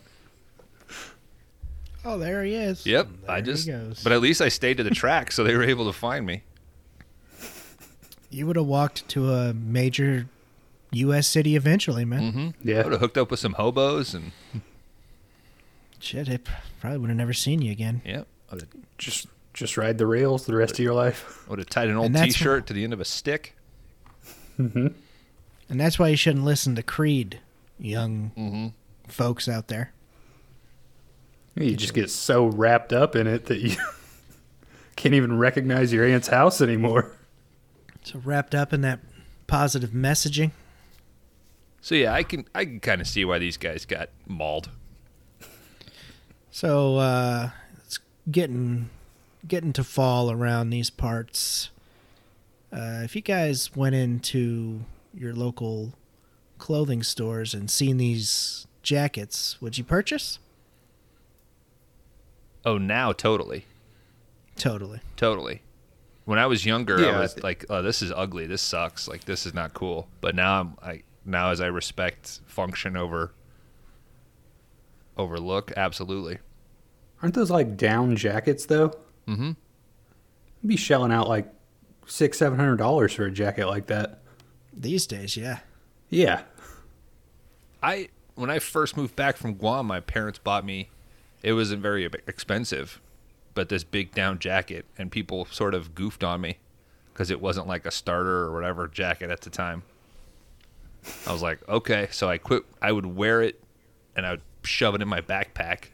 oh, 2.06 2.18
there 2.18 2.44
he 2.44 2.54
is. 2.56 2.86
Yep. 2.86 3.08
There 3.22 3.32
I 3.32 3.38
he 3.38 3.44
just 3.44 3.68
goes. 3.68 4.02
But 4.04 4.12
at 4.12 4.22
least 4.22 4.42
I 4.42 4.50
stayed 4.50 4.78
to 4.78 4.84
the 4.84 4.92
track 4.92 5.32
so 5.32 5.44
they 5.44 5.56
were 5.56 5.64
able 5.64 5.86
to 5.86 5.94
find 5.94 6.26
me. 6.26 6.44
you 8.30 8.48
would 8.48 8.56
have 8.56 8.66
walked 8.66 9.08
to 9.10 9.32
a 9.32 9.54
major 9.54 10.28
U.S. 10.92 11.28
city 11.28 11.56
eventually, 11.56 12.06
man. 12.06 12.54
Mm-hmm. 12.62 12.70
I 12.70 12.84
would 12.84 12.92
have 12.94 13.02
hooked 13.02 13.18
up 13.18 13.32
with 13.32 13.40
some 13.40 13.54
hobos 13.54 14.14
and 14.14 14.32
Shit, 16.00 16.28
they 16.28 16.40
probably 16.82 17.00
would 17.00 17.10
have 17.10 17.18
never 17.18 17.34
seen 17.34 17.62
you 17.62 17.72
again. 17.72 18.02
yeah, 18.06 18.24
I 18.52 18.56
would 18.56 18.62
have, 18.62 18.70
just 18.98 19.28
just 19.54 19.78
ride 19.78 19.98
the 20.00 20.06
rails 20.08 20.46
the 20.46 20.56
rest 20.56 20.74
of 20.74 20.80
your 20.80 20.94
life. 20.94 21.46
would 21.50 21.60
have 21.60 21.70
tied 21.70 21.88
an 21.90 21.96
old 21.96 22.14
T-shirt 22.14 22.68
to 22.68 22.74
the 22.74 22.84
end 22.84 22.92
of 22.92 23.00
a 23.00 23.06
stick. 23.06 23.56
Mm-hmm. 24.60 24.88
And 25.70 25.80
that's 25.80 25.98
why 25.98 26.10
you 26.10 26.18
shouldn't 26.18 26.44
listen 26.44 26.76
to 26.76 26.84
Creed, 26.84 27.40
young 27.80 28.32
Mm-hmm. 28.38 28.68
folks 29.08 29.48
out 29.48 29.68
there. 29.70 29.94
You 31.56 31.76
just 31.76 31.94
get 31.94 32.10
so 32.10 32.48
wrapped 32.48 32.94
up 32.94 33.16
in 33.16 33.28
it 33.28 33.46
that 33.46 33.60
you 33.60 33.76
can't 34.96 35.14
even 35.14 35.38
recognize 35.38 35.94
your 35.94 36.06
aunt's 36.06 36.28
house 36.28 36.62
anymore. 36.62 37.12
So 38.04 38.20
wrapped 38.20 38.56
up 38.56 38.74
in 38.74 38.82
that 38.82 39.00
positive 39.48 39.92
messaging. 39.92 40.52
So 41.82 41.96
yeah, 41.96 42.14
I 42.14 42.24
can 42.24 42.46
I 42.56 42.66
can 42.66 42.80
kind 42.80 43.02
of 43.02 43.08
see 43.08 43.26
why 43.26 43.40
these 43.40 43.58
guys 43.58 43.86
got 43.86 44.10
mauled. 44.26 44.70
So 46.50 46.98
uh, 46.98 47.50
it's 47.86 48.00
getting 48.30 48.90
getting 49.48 49.74
to 49.74 49.84
fall 49.84 50.32
around 50.32 50.70
these 50.70 50.90
parts. 50.90 51.70
Uh, 52.72 53.02
if 53.04 53.16
you 53.16 53.22
guys 53.22 53.76
went 53.76 53.96
into 53.96 54.82
your 55.14 55.34
local 55.34 55.94
clothing 56.58 57.04
stores 57.04 57.54
and 57.54 57.70
seen 57.70 57.98
these 57.98 58.66
jackets, 58.82 59.62
would 59.62 59.78
you 59.78 59.84
purchase? 59.84 60.40
Oh, 62.66 62.78
now 62.78 63.12
totally, 63.12 63.66
Totally. 64.56 65.00
totally. 65.18 65.62
When 66.26 66.40
I 66.40 66.46
was 66.46 66.66
younger, 66.66 67.06
I 67.06 67.20
was 67.20 67.42
like, 67.44 67.66
"Oh, 67.70 67.82
this 67.82 68.02
is 68.02 68.12
ugly. 68.16 68.48
This 68.48 68.62
sucks. 68.62 69.08
Like, 69.10 69.26
this 69.26 69.46
is 69.46 69.54
not 69.54 69.74
cool." 69.74 70.08
But 70.22 70.36
now 70.36 70.62
I'm 70.62 70.78
like, 70.82 71.04
now 71.26 71.50
as 71.50 71.60
I 71.60 71.66
respect 71.68 72.40
function 72.46 72.96
over 72.96 73.34
overlook, 75.18 75.72
absolutely. 75.76 76.38
Aren't 77.22 77.36
those 77.36 77.52
like 77.52 77.78
down 77.78 78.16
jackets 78.16 78.66
though? 78.66 78.90
Mm-hmm. 79.28 79.48
You'd 80.62 80.68
be 80.68 80.76
shelling 80.78 81.12
out 81.12 81.28
like 81.28 81.52
six, 82.06 82.38
seven 82.38 82.58
hundred 82.58 82.78
dollars 82.78 83.14
for 83.14 83.26
a 83.26 83.32
jacket 83.32 83.68
like 83.68 83.88
that. 83.88 84.22
These 84.76 85.08
days, 85.08 85.36
yeah. 85.38 85.60
Yeah. 86.10 86.42
I 87.82 88.10
when 88.36 88.50
I 88.50 88.60
first 88.60 88.96
moved 88.98 89.16
back 89.16 89.38
from 89.38 89.54
Guam, 89.56 89.88
my 89.88 90.00
parents 90.00 90.40
bought 90.40 90.66
me. 90.66 90.90
It 91.44 91.54
wasn't 91.54 91.82
very 91.82 92.06
expensive, 92.06 93.02
but 93.54 93.70
this 93.70 93.84
big 93.84 94.16
down 94.16 94.40
jacket, 94.40 94.86
and 94.98 95.12
people 95.12 95.46
sort 95.52 95.74
of 95.74 95.94
goofed 95.94 96.24
on 96.24 96.42
me 96.42 96.58
because 97.14 97.30
it 97.30 97.42
wasn't 97.42 97.68
like 97.68 97.86
a 97.86 97.92
starter 97.92 98.46
or 98.46 98.54
whatever 98.54 98.88
jacket 98.88 99.30
at 99.30 99.42
the 99.42 99.50
time. 99.50 99.84
I 101.28 101.34
was 101.34 101.42
like, 101.42 101.68
okay, 101.68 102.08
so 102.12 102.30
I 102.30 102.38
quit. 102.38 102.64
I 102.82 102.94
would 102.94 103.06
wear 103.06 103.42
it, 103.42 103.62
and 104.16 104.26
I 104.26 104.32
would 104.32 104.42
shove 104.64 104.96
it 104.96 105.02
in 105.02 105.08
my 105.10 105.20
backpack, 105.20 105.90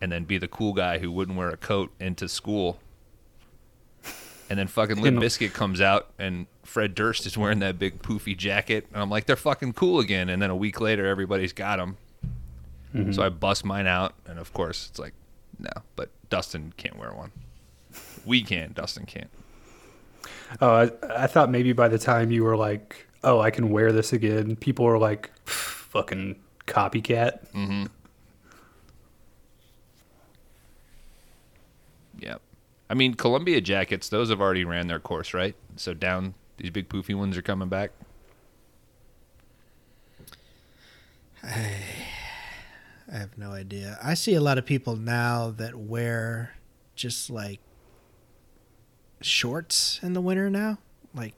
and 0.00 0.12
then 0.12 0.24
be 0.24 0.36
the 0.36 0.46
cool 0.46 0.74
guy 0.74 0.98
who 0.98 1.10
wouldn't 1.10 1.38
wear 1.38 1.48
a 1.48 1.56
coat 1.56 1.90
into 1.98 2.28
school. 2.28 2.78
And 4.50 4.58
then 4.58 4.66
fucking 4.66 5.00
Limp 5.00 5.18
Bizkit 5.18 5.52
comes 5.54 5.80
out, 5.80 6.10
and 6.18 6.46
Fred 6.64 6.94
Durst 6.94 7.26
is 7.26 7.36
wearing 7.36 7.58
that 7.60 7.78
big 7.78 8.02
poofy 8.02 8.36
jacket, 8.36 8.86
and 8.92 9.00
I'm 9.00 9.10
like, 9.10 9.24
they're 9.24 9.36
fucking 9.36 9.72
cool 9.72 10.00
again. 10.00 10.28
And 10.28 10.40
then 10.40 10.50
a 10.50 10.56
week 10.56 10.80
later, 10.80 11.06
everybody's 11.06 11.54
got 11.54 11.76
them. 11.76 11.96
Mm-hmm. 12.94 13.12
So 13.12 13.22
I 13.22 13.28
bust 13.28 13.64
mine 13.64 13.86
out, 13.86 14.14
and 14.26 14.38
of 14.38 14.52
course, 14.52 14.88
it's 14.90 14.98
like, 14.98 15.14
no, 15.58 15.70
but 15.96 16.10
Dustin 16.30 16.72
can't 16.76 16.96
wear 16.98 17.12
one. 17.12 17.32
We 18.24 18.42
can, 18.42 18.72
Dustin 18.72 19.06
can't. 19.06 19.30
Oh, 20.60 20.70
I, 20.70 20.90
I 21.24 21.26
thought 21.26 21.50
maybe 21.50 21.72
by 21.72 21.88
the 21.88 21.98
time 21.98 22.30
you 22.30 22.44
were 22.44 22.56
like, 22.56 23.06
"Oh, 23.22 23.40
I 23.40 23.50
can 23.50 23.70
wear 23.70 23.92
this 23.92 24.12
again," 24.12 24.56
people 24.56 24.84
were 24.84 24.98
like, 24.98 25.30
"Fucking 25.44 26.36
copycat." 26.66 27.50
Mm-hmm. 27.52 27.86
Yep. 32.20 32.40
I 32.90 32.94
mean, 32.94 33.14
Columbia 33.14 33.60
jackets, 33.60 34.08
those 34.08 34.30
have 34.30 34.40
already 34.40 34.64
ran 34.64 34.86
their 34.86 34.98
course, 34.98 35.34
right? 35.34 35.54
So 35.76 35.94
down, 35.94 36.34
these 36.56 36.70
big 36.70 36.88
poofy 36.88 37.14
ones 37.14 37.36
are 37.36 37.42
coming 37.42 37.68
back. 37.68 37.90
I 43.10 43.16
have 43.16 43.38
no 43.38 43.52
idea. 43.52 43.98
I 44.02 44.14
see 44.14 44.34
a 44.34 44.40
lot 44.40 44.58
of 44.58 44.66
people 44.66 44.96
now 44.96 45.50
that 45.56 45.74
wear 45.76 46.54
just 46.94 47.30
like 47.30 47.60
shorts 49.20 49.98
in 50.02 50.12
the 50.12 50.20
winter 50.20 50.50
now. 50.50 50.78
Like 51.14 51.34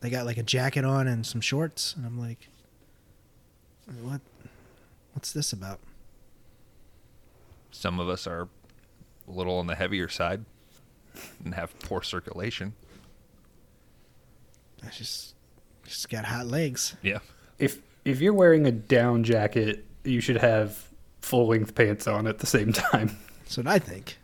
they 0.00 0.10
got 0.10 0.24
like 0.26 0.36
a 0.38 0.42
jacket 0.42 0.84
on 0.84 1.08
and 1.08 1.26
some 1.26 1.40
shorts, 1.40 1.94
and 1.96 2.06
I'm 2.06 2.18
like, 2.18 2.48
what? 4.02 4.20
What's 5.14 5.32
this 5.32 5.52
about? 5.52 5.80
Some 7.72 7.98
of 7.98 8.08
us 8.08 8.26
are 8.26 8.48
a 9.26 9.30
little 9.30 9.58
on 9.58 9.66
the 9.66 9.74
heavier 9.74 10.08
side 10.08 10.44
and 11.44 11.54
have 11.54 11.76
poor 11.80 12.02
circulation. 12.02 12.74
I 14.86 14.90
just 14.90 15.34
just 15.84 16.08
got 16.08 16.24
hot 16.24 16.46
legs. 16.46 16.94
Yeah. 17.02 17.18
If 17.58 17.80
if 18.04 18.20
you're 18.20 18.32
wearing 18.32 18.66
a 18.66 18.72
down 18.72 19.24
jacket, 19.24 19.84
you 20.04 20.20
should 20.20 20.36
have 20.38 20.88
full 21.20 21.48
length 21.48 21.74
pants 21.74 22.06
on 22.06 22.26
at 22.26 22.38
the 22.38 22.46
same 22.46 22.72
time. 22.72 23.16
That's 23.40 23.56
what 23.56 23.66
I 23.66 23.78
think. 23.78 24.18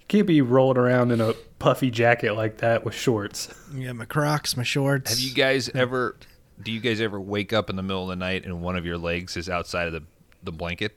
You 0.00 0.04
can't 0.08 0.26
be 0.26 0.40
rolling 0.42 0.76
around 0.78 1.12
in 1.12 1.20
a 1.20 1.32
puffy 1.58 1.90
jacket 1.90 2.34
like 2.34 2.58
that 2.58 2.84
with 2.84 2.94
shorts. 2.94 3.48
Yeah, 3.74 3.92
my 3.92 4.04
Crocs, 4.04 4.56
my 4.56 4.62
shorts. 4.62 5.10
Have 5.10 5.18
you 5.20 5.32
guys 5.34 5.68
ever, 5.70 6.16
do 6.62 6.70
you 6.72 6.80
guys 6.80 7.00
ever 7.00 7.18
wake 7.20 7.52
up 7.52 7.70
in 7.70 7.76
the 7.76 7.82
middle 7.82 8.02
of 8.02 8.08
the 8.10 8.16
night 8.16 8.44
and 8.44 8.60
one 8.60 8.76
of 8.76 8.84
your 8.84 8.98
legs 8.98 9.36
is 9.36 9.48
outside 9.48 9.86
of 9.86 9.92
the, 9.94 10.02
the 10.42 10.52
blanket? 10.52 10.94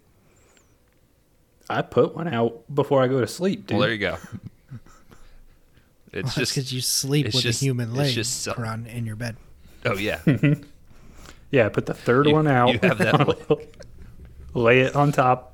I 1.70 1.82
put 1.82 2.16
one 2.16 2.28
out 2.34 2.64
before 2.74 3.02
I 3.04 3.08
go 3.08 3.20
to 3.22 3.28
sleep, 3.28 3.68
dude. 3.68 3.78
Well, 3.78 3.88
there 3.88 3.94
you 3.94 4.00
go. 4.00 4.18
It's 6.14 6.30
It's 6.30 6.36
just, 6.36 6.56
because 6.56 6.74
you 6.74 6.80
sleep 6.82 7.26
with 7.28 7.42
just- 7.44 7.62
a 7.62 7.66
human 7.66 7.90
it's 7.90 7.98
leg 7.98 8.14
just 8.16 8.42
so- 8.42 8.54
Karan, 8.54 8.88
in 8.88 9.06
your 9.06 9.18
bed. 9.18 9.36
oh, 9.86 9.98
yeah. 9.98 10.22
yeah, 11.52 11.70
put 11.70 11.86
the 11.86 11.94
third 11.94 12.28
You- 12.28 12.34
one 12.34 12.48
out. 12.48 12.74
you 12.74 12.80
have 12.84 12.98
that 12.98 13.68
Lay 14.54 14.80
it 14.82 14.96
on 14.96 15.12
top. 15.12 15.54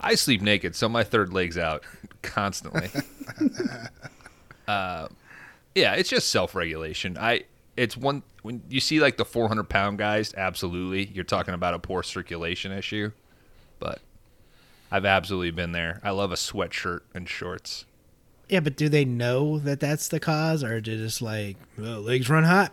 I 0.00 0.14
sleep 0.14 0.40
naked, 0.42 0.74
so 0.76 0.88
my 0.88 1.04
third 1.04 1.32
leg's 1.32 1.56
out 1.58 1.84
constantly. 2.22 2.90
uh, 4.68 5.08
yeah, 5.74 5.94
it's 5.94 6.08
just 6.08 6.28
self-regulation. 6.28 7.16
I 7.18 7.44
it's 7.76 7.96
one 7.96 8.22
when 8.42 8.62
you 8.68 8.80
see 8.80 9.00
like 9.00 9.16
the 9.16 9.24
400 9.24 9.64
pound 9.64 9.98
guys, 9.98 10.34
absolutely, 10.36 11.06
you're 11.06 11.24
talking 11.24 11.54
about 11.54 11.74
a 11.74 11.78
poor 11.78 12.02
circulation 12.02 12.72
issue. 12.72 13.12
But 13.78 14.00
I've 14.90 15.04
absolutely 15.06 15.50
been 15.52 15.72
there. 15.72 16.00
I 16.04 16.10
love 16.10 16.30
a 16.32 16.36
sweatshirt 16.36 17.00
and 17.14 17.28
shorts. 17.28 17.84
Yeah, 18.48 18.60
but 18.60 18.76
do 18.76 18.88
they 18.88 19.04
know 19.04 19.58
that 19.60 19.80
that's 19.80 20.08
the 20.08 20.20
cause, 20.20 20.62
or 20.62 20.80
do 20.80 20.96
they 20.96 21.02
just 21.04 21.22
like 21.22 21.56
well, 21.78 22.00
legs 22.00 22.28
run 22.28 22.44
hot? 22.44 22.72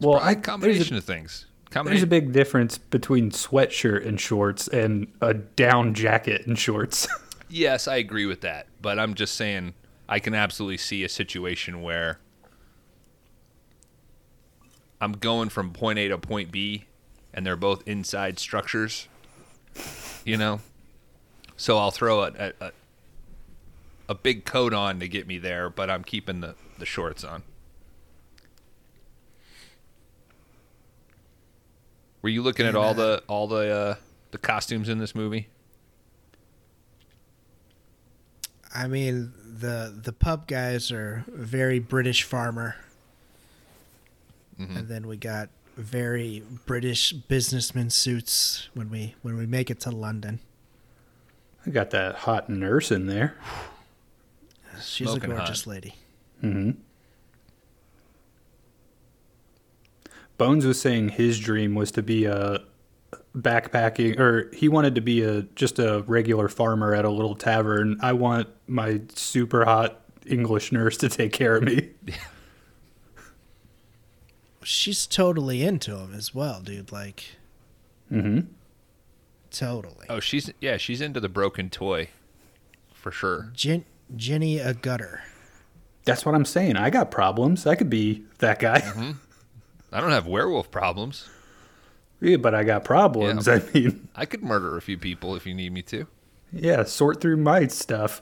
Well, 0.00 0.20
a 0.22 0.34
combination 0.34 0.90
There's 0.90 0.98
of 0.98 1.04
things. 1.04 1.46
a, 1.74 1.82
there's 1.84 2.02
a 2.02 2.06
big 2.06 2.32
difference 2.32 2.78
between 2.78 3.30
sweatshirt 3.30 4.06
and 4.06 4.20
shorts 4.20 4.68
and 4.68 5.08
a 5.20 5.34
down 5.34 5.94
jacket 5.94 6.46
and 6.46 6.58
shorts. 6.58 7.06
Yes, 7.48 7.86
I 7.86 7.96
agree 7.96 8.26
with 8.26 8.40
that, 8.40 8.66
but 8.82 8.98
I'm 8.98 9.14
just 9.14 9.36
saying 9.36 9.74
I 10.08 10.18
can 10.18 10.34
absolutely 10.34 10.78
see 10.78 11.04
a 11.04 11.08
situation 11.08 11.80
where 11.80 12.18
I'm 15.00 15.12
going 15.12 15.48
from 15.50 15.72
point 15.72 15.98
A 16.00 16.08
to 16.08 16.18
point 16.18 16.50
B 16.50 16.86
and 17.32 17.46
they're 17.46 17.54
both 17.54 17.86
inside 17.86 18.38
structures, 18.40 19.06
you 20.24 20.36
know? 20.36 20.60
So 21.56 21.78
I'll 21.78 21.90
throw 21.90 22.24
a, 22.24 22.32
a, 22.36 22.52
a, 22.60 22.72
a 24.08 24.14
big 24.14 24.44
coat 24.44 24.74
on 24.74 24.98
to 25.00 25.06
get 25.06 25.26
me 25.26 25.38
there, 25.38 25.70
but 25.70 25.88
I'm 25.88 26.02
keeping 26.02 26.40
the, 26.40 26.54
the 26.78 26.86
shorts 26.86 27.22
on. 27.22 27.42
Were 32.22 32.28
you 32.28 32.42
looking 32.42 32.66
at 32.66 32.74
all 32.74 32.94
the 32.94 33.22
all 33.28 33.46
the 33.46 33.70
uh, 33.70 33.94
the 34.32 34.38
costumes 34.38 34.88
in 34.88 34.98
this 34.98 35.14
movie? 35.14 35.48
I 38.74 38.86
mean, 38.88 39.32
the 39.58 39.94
the 40.02 40.12
pub 40.12 40.46
guys 40.46 40.90
are 40.92 41.24
very 41.28 41.78
British 41.78 42.24
farmer, 42.24 42.76
and 44.58 44.88
then 44.88 45.06
we 45.06 45.16
got 45.16 45.48
very 45.76 46.42
British 46.66 47.12
businessman 47.12 47.90
suits 47.90 48.68
when 48.74 48.90
we 48.90 49.14
when 49.22 49.36
we 49.36 49.46
make 49.46 49.70
it 49.70 49.80
to 49.80 49.90
London. 49.90 50.40
I 51.66 51.70
got 51.70 51.90
that 51.90 52.14
hot 52.16 52.48
nurse 52.48 52.90
in 52.90 53.06
there. 53.06 53.34
She's 54.82 55.08
Smoking 55.08 55.30
a 55.32 55.34
hot. 55.36 55.46
gorgeous 55.46 55.66
lady. 55.66 55.94
hmm 56.40 56.72
Bones 60.38 60.66
was 60.66 60.80
saying 60.80 61.10
his 61.10 61.38
dream 61.38 61.74
was 61.74 61.90
to 61.92 62.02
be 62.02 62.24
a 62.26 62.60
backpacking, 63.36 64.18
or 64.18 64.50
he 64.54 64.68
wanted 64.68 64.94
to 64.94 65.00
be 65.00 65.22
a 65.22 65.42
just 65.54 65.78
a 65.78 66.02
regular 66.06 66.48
farmer 66.48 66.94
at 66.94 67.04
a 67.04 67.10
little 67.10 67.34
tavern. 67.34 67.98
I 68.00 68.12
want 68.12 68.48
my 68.66 69.00
super 69.14 69.64
hot 69.64 70.00
English 70.26 70.72
nurse 70.72 70.96
to 70.98 71.08
take 71.08 71.32
care 71.32 71.56
of 71.56 71.62
me. 71.62 71.90
She's 74.62 75.06
totally 75.06 75.62
into 75.62 75.96
him 75.96 76.12
as 76.12 76.34
well, 76.34 76.60
dude. 76.60 76.90
Like, 76.90 77.36
mm-hmm. 78.10 78.40
totally. 79.52 80.06
Oh, 80.08 80.18
she's 80.18 80.52
yeah, 80.60 80.76
she's 80.76 81.00
into 81.00 81.20
the 81.20 81.28
broken 81.28 81.70
toy, 81.70 82.08
for 82.92 83.12
sure. 83.12 83.52
Gin- 83.54 83.84
Jenny 84.16 84.58
Agutter. 84.58 85.20
That's 86.04 86.26
what 86.26 86.34
I'm 86.34 86.44
saying. 86.44 86.76
I 86.76 86.90
got 86.90 87.12
problems. 87.12 87.64
I 87.64 87.76
could 87.76 87.88
be 87.88 88.24
that 88.38 88.58
guy. 88.58 88.80
I 89.92 90.00
don't 90.00 90.10
have 90.10 90.26
werewolf 90.26 90.70
problems. 90.70 91.28
yeah, 92.20 92.36
but 92.36 92.54
I 92.54 92.64
got 92.64 92.84
problems. 92.84 93.46
Yeah. 93.46 93.54
I 93.54 93.72
mean, 93.72 94.08
I 94.14 94.26
could 94.26 94.42
murder 94.42 94.76
a 94.76 94.82
few 94.82 94.98
people 94.98 95.34
if 95.36 95.46
you 95.46 95.54
need 95.54 95.72
me 95.72 95.82
to. 95.82 96.06
yeah, 96.52 96.84
sort 96.84 97.20
through 97.20 97.36
my 97.38 97.66
stuff. 97.68 98.20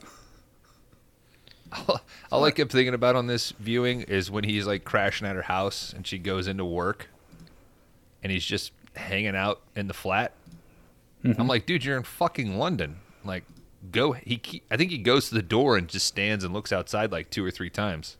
All, 1.87 2.01
all 2.31 2.43
I 2.45 2.51
kept 2.51 2.71
thinking 2.71 2.93
about 2.93 3.15
on 3.15 3.27
this 3.27 3.51
viewing 3.59 4.01
is 4.03 4.31
when 4.31 4.43
he's 4.43 4.65
like 4.67 4.83
crashing 4.85 5.27
at 5.27 5.35
her 5.35 5.41
house 5.41 5.91
and 5.93 6.05
she 6.07 6.17
goes 6.19 6.47
into 6.47 6.63
work, 6.63 7.09
and 8.23 8.31
he's 8.31 8.45
just 8.45 8.71
hanging 8.95 9.35
out 9.35 9.61
in 9.75 9.87
the 9.87 9.93
flat. 9.93 10.31
Mm-hmm. 11.23 11.41
I'm 11.41 11.47
like, 11.47 11.65
dude, 11.65 11.83
you're 11.83 11.97
in 11.97 12.03
fucking 12.03 12.57
London. 12.57 12.97
Like, 13.23 13.43
go. 13.91 14.11
He, 14.13 14.61
I 14.69 14.77
think 14.77 14.91
he 14.91 14.99
goes 14.99 15.27
to 15.29 15.35
the 15.35 15.41
door 15.41 15.75
and 15.75 15.87
just 15.87 16.05
stands 16.05 16.43
and 16.43 16.53
looks 16.53 16.71
outside 16.71 17.11
like 17.11 17.29
two 17.29 17.43
or 17.43 17.51
three 17.51 17.69
times. 17.71 18.15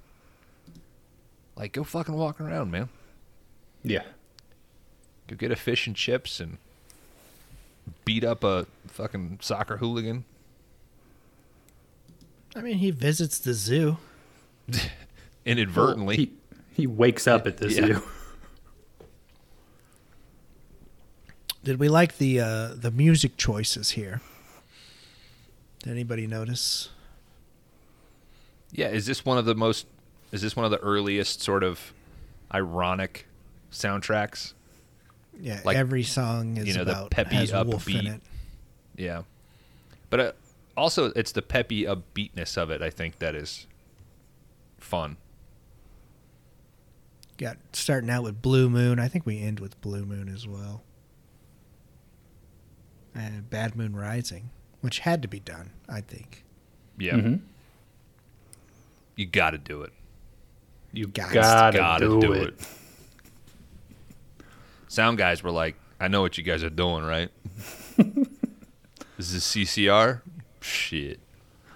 Like, 1.56 1.72
go 1.74 1.84
fucking 1.84 2.16
walk 2.16 2.41
around, 2.41 2.72
man. 2.72 2.89
Yeah. 3.86 4.04
Go 5.28 5.36
get 5.36 5.52
a 5.52 5.56
fish 5.56 5.88
and 5.88 5.96
chips 5.96 6.40
and 6.40 6.58
beat 8.04 8.24
up 8.24 8.44
a 8.44 8.66
fucking 8.88 9.40
soccer 9.42 9.78
hooligan. 9.78 10.26
I 12.56 12.62
mean, 12.62 12.78
he 12.78 12.92
visits 12.92 13.38
the 13.40 13.54
zoo. 13.54 13.98
Inadvertently. 15.46 16.16
He, 16.16 16.32
he 16.74 16.88
wakes 16.88 17.28
up 17.28 17.46
at 17.48 17.58
the 17.58 17.70
Yeah. 17.70 17.86
zoo. 17.88 18.04
Did 21.64 21.80
we 21.80 21.90
like 21.90 22.18
the 22.20 22.40
uh, 22.40 22.70
the 22.76 22.92
music 22.92 23.38
choices 23.38 23.92
here? 23.92 24.22
Did 25.84 25.92
anybody 25.92 26.28
notice? 26.28 26.90
Yeah, 28.72 28.90
is 28.90 29.06
this 29.08 29.26
one 29.26 29.38
of 29.38 29.46
the 29.46 29.56
most? 29.56 29.88
Is 30.32 30.42
this 30.42 30.56
one 30.56 30.66
of 30.66 30.72
the 30.72 30.80
earliest 30.80 31.42
sort 31.42 31.64
of 31.64 31.94
ironic 32.54 33.26
soundtracks? 33.76 34.54
Yeah, 35.40 35.60
Like, 35.66 35.78
every 35.78 36.04
song 36.04 36.58
is 36.58 36.68
you 36.68 36.74
know, 36.76 36.84
the 36.86 37.08
peppy, 37.12 37.36
has 37.36 37.52
wolf 37.52 37.88
in 37.90 37.96
upbeat- 37.96 38.16
it. 38.16 38.22
Yeah, 38.96 39.24
But 40.10 40.20
uh, 40.20 40.32
also, 40.78 41.12
it's 41.16 41.34
the 41.34 41.42
peppy 41.42 41.84
upbeatness 41.84 42.58
of 42.58 42.70
it. 42.70 42.82
I 42.82 42.90
think 42.90 43.20
that 43.20 43.36
is 43.36 43.68
fun. 44.80 45.18
Got 47.38 47.58
starting 47.74 48.10
out 48.10 48.24
with 48.24 48.42
Blue 48.42 48.70
Moon. 48.70 48.98
I 48.98 49.10
think 49.10 49.26
we 49.26 49.42
end 49.42 49.60
with 49.60 49.80
Blue 49.82 50.06
Moon 50.06 50.30
as 50.34 50.48
well. 50.48 50.84
And 53.14 53.50
Bad 53.50 53.76
Moon 53.76 53.94
Rising, 53.96 54.50
which 54.82 55.00
had 55.00 55.22
to 55.22 55.28
be 55.28 55.40
done, 55.42 55.72
I 55.90 56.00
think. 56.02 56.44
Yeah, 56.98 57.16
Mhm. 57.16 57.42
you 59.18 59.26
got 59.26 59.52
to 59.52 59.58
do 59.58 59.82
it. 59.82 59.92
You 60.94 61.08
gotta, 61.08 61.34
gotta 61.34 62.06
do, 62.06 62.22
do 62.22 62.32
it. 62.34 62.48
it. 62.54 62.68
Sound 64.96 65.18
guys 65.18 65.43
were 65.43 65.52
like, 65.52 65.76
"I 66.00 66.08
know 66.08 66.22
what 66.22 66.38
you 66.38 66.43
guys 66.43 66.64
are 66.64 66.70
doing, 66.70 67.04
right? 67.04 67.30
this 67.98 69.34
is 69.34 69.43
CCR. 69.43 70.22
Shit. 70.62 71.20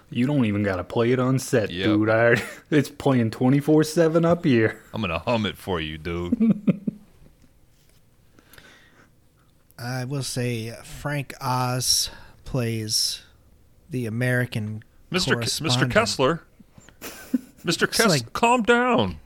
You 0.08 0.26
don't 0.26 0.46
even 0.46 0.62
gotta 0.62 0.82
play 0.82 1.12
it 1.12 1.20
on 1.20 1.38
set, 1.38 1.70
Yep. 1.70 1.84
dude. 1.84 2.08
I 2.10 2.42
it's 2.70 2.88
playing 2.88 3.30
twenty 3.30 3.60
four 3.60 3.84
seven 3.84 4.24
up 4.24 4.44
here. 4.44 4.80
I'm 4.94 5.02
gonna 5.02 5.18
hum 5.18 5.44
it 5.44 5.58
for 5.58 5.80
you, 5.80 5.98
dude." 5.98 6.80
I 9.78 10.04
will 10.04 10.22
say 10.22 10.70
uh, 10.70 10.76
Frank 10.82 11.34
Oz 11.40 12.10
plays 12.44 13.22
the 13.88 14.06
American 14.06 14.82
Mr. 15.10 15.40
K- 15.40 15.46
Mr. 15.64 15.90
Kessler. 15.90 16.42
Mr. 17.64 17.86
Kessler, 17.90 18.08
like- 18.08 18.32
calm 18.32 18.62
down. 18.62 19.18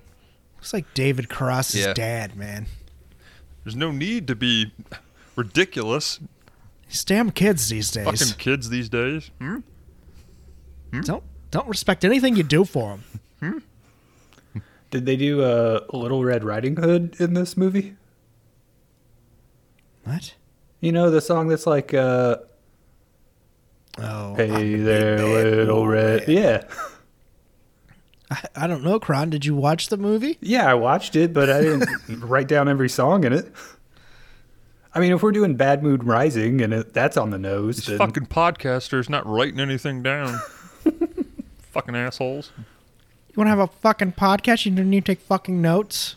Looks 0.57 0.73
like 0.73 0.93
David 0.95 1.29
Cross's 1.29 1.87
Yeah. 1.87 1.93
dad, 1.93 2.37
man. 2.37 2.67
There's 3.65 3.77
no 3.77 3.91
need 3.91 4.27
to 4.29 4.35
be 4.37 4.73
ridiculous. 5.37 6.21
These 6.89 7.05
damn 7.05 7.31
kids 7.31 7.69
these 7.69 7.91
days 7.91 8.05
Fucking 8.05 8.35
kids 8.39 8.69
these 8.69 8.89
days. 8.89 9.31
Hmm? 9.41 9.59
don't 11.01 11.25
don't 11.51 11.67
respect 11.69 12.05
anything 12.05 12.37
you 12.37 12.43
do 12.45 12.65
for 12.65 12.99
them. 13.41 13.63
Did 14.91 15.07
they 15.07 15.17
do 15.17 15.43
a 15.43 15.77
uh, 15.77 15.81
Little 15.93 16.23
Red 16.25 16.45
Riding 16.45 16.77
Hood 16.77 17.17
in 17.19 17.35
this 17.35 17.57
movie? 17.57 17.97
What? 20.05 20.35
You 20.81 20.93
know 20.93 21.11
the 21.11 21.21
song 21.21 21.49
that's 21.49 21.67
like, 21.67 21.93
uh, 21.95 22.37
Oh, 23.99 24.35
"Hey 24.37 24.75
I'm 24.75 24.85
there, 24.85 25.19
little 25.19 25.77
boy. 25.85 25.87
red." 25.87 26.29
Yeah, 26.29 26.63
I, 28.35 28.65
I 28.65 28.67
don't 28.67 28.83
know, 28.83 28.99
Kron. 28.99 29.31
Did 29.31 29.45
you 29.45 29.55
watch 29.55 29.89
the 29.89 29.97
movie? 29.97 30.39
yeah, 30.41 30.69
I 30.69 30.75
watched 30.75 31.15
it, 31.15 31.33
but 31.33 31.49
I 31.49 31.61
didn't 31.61 31.89
write 32.21 32.49
down 32.49 32.69
every 32.69 32.89
song 32.89 33.23
in 33.25 33.33
it. 33.33 33.53
I 34.95 35.01
mean, 35.01 35.13
if 35.13 35.23
we're 35.23 35.33
doing 35.33 35.57
Bad 35.57 35.83
Moon 35.83 36.01
Rising 36.01 36.61
and 36.61 36.73
it, 36.73 36.93
that's 36.93 37.17
on 37.17 37.31
the 37.31 37.39
nose, 37.39 37.77
These 37.77 37.87
then 37.87 37.99
fucking 37.99 38.27
podcasters 38.27 39.09
not 39.09 39.27
writing 39.27 39.61
anything 39.61 40.03
down. 40.03 40.41
fucking 41.73 41.95
assholes. 41.97 42.53
You 42.59 43.35
want 43.37 43.47
to 43.47 43.51
have 43.51 43.59
a 43.59 43.67
fucking 43.67 44.13
podcast? 44.13 44.67
You 44.67 44.73
don't 44.73 44.91
need 44.91 45.05
to 45.05 45.13
take 45.15 45.21
fucking 45.21 45.61
notes. 45.61 46.17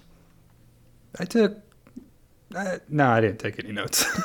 I 1.20 1.26
took. 1.26 1.58
I, 2.56 2.80
no, 2.88 3.08
I 3.10 3.22
didn't 3.22 3.40
take 3.40 3.64
any 3.64 3.74
notes. 3.74 4.06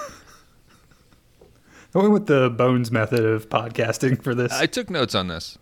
I 1.94 1.98
went 1.98 2.12
with 2.12 2.26
the 2.26 2.48
Bones 2.50 2.90
method 2.90 3.24
of 3.24 3.48
podcasting 3.50 4.22
for 4.22 4.34
this. 4.34 4.52
I 4.52 4.66
took 4.66 4.88
notes 4.90 5.14
on 5.14 5.28
this 5.28 5.58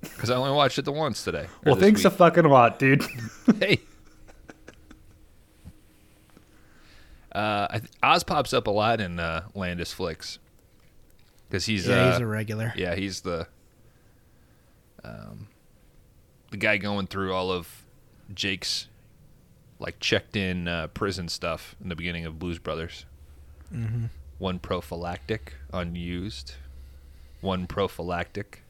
because 0.00 0.30
I 0.30 0.36
only 0.36 0.52
watched 0.52 0.78
it 0.78 0.84
the 0.84 0.92
once 0.92 1.24
today. 1.24 1.46
well, 1.64 1.74
this 1.74 1.84
thanks 1.84 2.04
a 2.04 2.10
fucking 2.10 2.44
lot, 2.44 2.78
dude. 2.78 3.02
hey. 3.58 3.80
Uh, 7.32 7.68
th- 7.78 7.90
Oz 8.02 8.24
pops 8.24 8.52
up 8.52 8.66
a 8.66 8.70
lot 8.70 9.00
in 9.00 9.20
uh, 9.20 9.42
Landis 9.54 9.92
flicks 9.92 10.38
because 11.48 11.64
he's 11.64 11.86
yeah, 11.86 11.94
uh, 11.94 12.10
he's 12.12 12.20
a 12.20 12.26
regular. 12.26 12.72
yeah 12.76 12.96
he's 12.96 13.20
the 13.20 13.46
um, 15.04 15.46
the 16.50 16.56
guy 16.56 16.76
going 16.76 17.06
through 17.06 17.32
all 17.32 17.52
of 17.52 17.84
Jake's 18.34 18.88
like 19.78 20.00
checked 20.00 20.36
in 20.36 20.66
uh, 20.66 20.88
prison 20.88 21.28
stuff 21.28 21.76
in 21.80 21.88
the 21.88 21.96
beginning 21.96 22.26
of 22.26 22.38
Blues 22.38 22.58
Brothers. 22.58 23.06
Mm-hmm. 23.72 24.06
One 24.38 24.58
prophylactic 24.58 25.54
unused, 25.72 26.54
one 27.40 27.66
prophylactic 27.66 28.64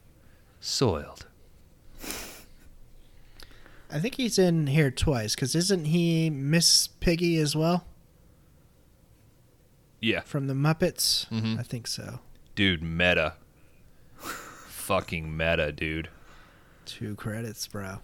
soiled. 0.60 1.26
I 3.92 3.98
think 3.98 4.14
he's 4.14 4.38
in 4.38 4.68
here 4.68 4.90
twice 4.90 5.34
because 5.34 5.54
isn't 5.56 5.86
he 5.86 6.30
Miss 6.30 6.86
Piggy 6.86 7.38
as 7.38 7.56
well 7.56 7.84
Yeah, 10.00 10.20
from 10.20 10.46
the 10.46 10.54
Muppets? 10.54 11.28
Mhm. 11.28 11.58
I 11.58 11.62
think 11.62 11.86
so. 11.88 12.20
dude, 12.54 12.82
meta, 12.82 13.34
fucking 14.18 15.34
meta, 15.36 15.72
dude. 15.72 16.08
Two 16.84 17.14
credits, 17.16 17.66
bro. 17.66 17.98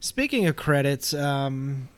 Speaking 0.00 0.46
of 0.46 0.56
credits, 0.56 1.12
um, 1.14 1.88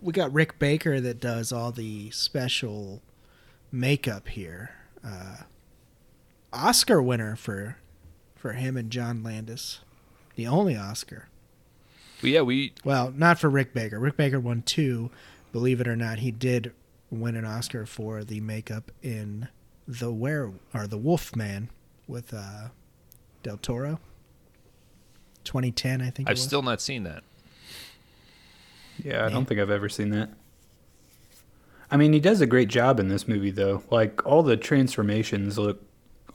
we 0.00 0.12
got 0.12 0.32
Rick 0.32 0.58
Baker 0.58 1.00
that 1.00 1.18
does 1.18 1.50
all 1.50 1.72
the 1.72 2.10
special 2.10 3.00
makeup 3.72 4.28
here. 4.28 4.70
Uh, 5.02 5.38
Oscar 6.52 7.00
winner 7.02 7.34
for 7.36 7.78
for 8.44 8.52
him 8.52 8.76
and 8.76 8.90
John 8.90 9.22
Landis, 9.22 9.80
the 10.34 10.46
only 10.46 10.76
Oscar. 10.76 11.28
But 12.20 12.28
yeah, 12.28 12.42
we 12.42 12.74
Well, 12.84 13.10
not 13.16 13.38
for 13.38 13.48
Rick 13.48 13.72
Baker. 13.72 13.98
Rick 13.98 14.18
Baker 14.18 14.38
won 14.38 14.60
two. 14.60 15.08
Believe 15.50 15.80
it 15.80 15.88
or 15.88 15.96
not, 15.96 16.18
he 16.18 16.30
did 16.30 16.72
win 17.10 17.36
an 17.36 17.46
Oscar 17.46 17.86
for 17.86 18.22
the 18.22 18.40
makeup 18.40 18.90
in 19.02 19.48
the 19.88 20.12
Were 20.12 20.52
or 20.74 20.86
the 20.86 20.98
Wolf 20.98 21.34
Man 21.34 21.70
with 22.06 22.34
uh, 22.34 22.68
Del 23.42 23.56
Toro. 23.56 23.98
2010, 25.44 26.02
I 26.02 26.10
think. 26.10 26.28
I've 26.28 26.34
was. 26.34 26.42
still 26.42 26.60
not 26.60 26.82
seen 26.82 27.04
that. 27.04 27.22
Yeah, 29.02 29.22
I 29.22 29.28
Yeah. 29.28 29.28
don't 29.30 29.46
think 29.46 29.58
I've 29.58 29.70
ever 29.70 29.88
seen 29.88 30.10
that. 30.10 30.28
I 31.90 31.96
mean, 31.96 32.12
he 32.12 32.20
does 32.20 32.42
a 32.42 32.46
great 32.46 32.68
job 32.68 33.00
in 33.00 33.08
this 33.08 33.26
movie, 33.26 33.50
though. 33.50 33.82
Like 33.90 34.26
all 34.26 34.42
the 34.42 34.58
transformations 34.58 35.56
look 35.56 35.82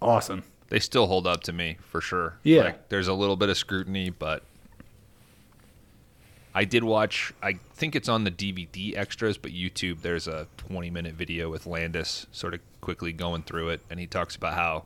awesome. 0.01 0.41
They 0.69 0.79
still 0.79 1.07
hold 1.07 1.25
up 1.25 1.41
to 1.43 1.53
me 1.53 1.77
for 1.81 1.99
sure. 1.99 2.37
Yeah. 2.43 2.63
Like, 2.63 2.89
there's 2.89 3.07
a 3.07 3.13
little 3.13 3.35
bit 3.35 3.49
of 3.49 3.57
scrutiny, 3.57 4.11
but 4.11 4.43
I 6.53 6.65
did 6.65 6.83
watch. 6.83 7.33
I 7.41 7.53
think 7.73 7.95
it's 7.95 8.09
on 8.09 8.23
the 8.23 8.31
DVD 8.31 8.95
extras, 8.97 9.37
but 9.37 9.51
YouTube. 9.51 10.01
There's 10.01 10.27
a 10.27 10.47
20 10.57 10.89
minute 10.89 11.15
video 11.15 11.49
with 11.49 11.65
Landis, 11.65 12.27
sort 12.31 12.53
of 12.53 12.59
quickly 12.81 13.13
going 13.13 13.43
through 13.43 13.69
it, 13.69 13.81
and 13.89 13.99
he 13.99 14.07
talks 14.07 14.35
about 14.35 14.53
how 14.53 14.85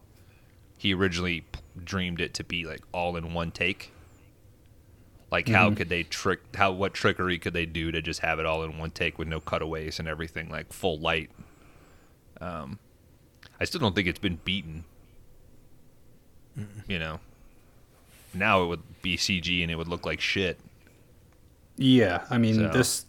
he 0.78 0.94
originally 0.94 1.46
dreamed 1.84 2.22
it 2.22 2.34
to 2.36 2.44
be 2.44 2.66
like 2.66 2.82
all 2.94 3.16
in 3.16 3.34
one 3.34 3.52
take. 3.52 3.92
Like 5.32 5.50
how 5.50 5.72
could 5.72 5.90
they 5.90 6.04
trick? 6.04 6.42
How 6.56 6.72
what 6.72 6.94
trickery 6.94 7.40
could 7.40 7.54
they 7.54 7.66
do 7.66 7.92
to 7.92 8.04
just 8.04 8.20
have 8.20 8.38
it 8.40 8.46
all 8.46 8.64
in 8.64 8.78
one 8.78 8.92
take 8.92 9.18
with 9.18 9.28
no 9.28 9.40
cutaways 9.40 9.98
and 9.98 10.08
everything, 10.08 10.48
like 10.50 10.72
full 10.72 11.00
light? 11.00 11.32
Um, 12.40 12.78
I 13.60 13.66
still 13.66 13.80
don't 13.80 13.96
think 13.96 14.08
it's 14.08 14.20
been 14.20 14.40
beaten. 14.46 14.84
You 16.88 17.00
know, 17.00 17.20
now 18.34 18.64
it 18.64 18.68
would 18.68 19.02
be 19.02 19.18
CG 19.18 19.62
and 19.64 19.72
it 19.72 19.76
would 19.76 19.88
look 19.88 20.06
like 20.06 20.20
shit. 20.22 20.60
Yeah, 21.78 22.26
I 22.30 22.38
mean 22.38 22.56
So- 22.56 22.68
this. 22.70 23.06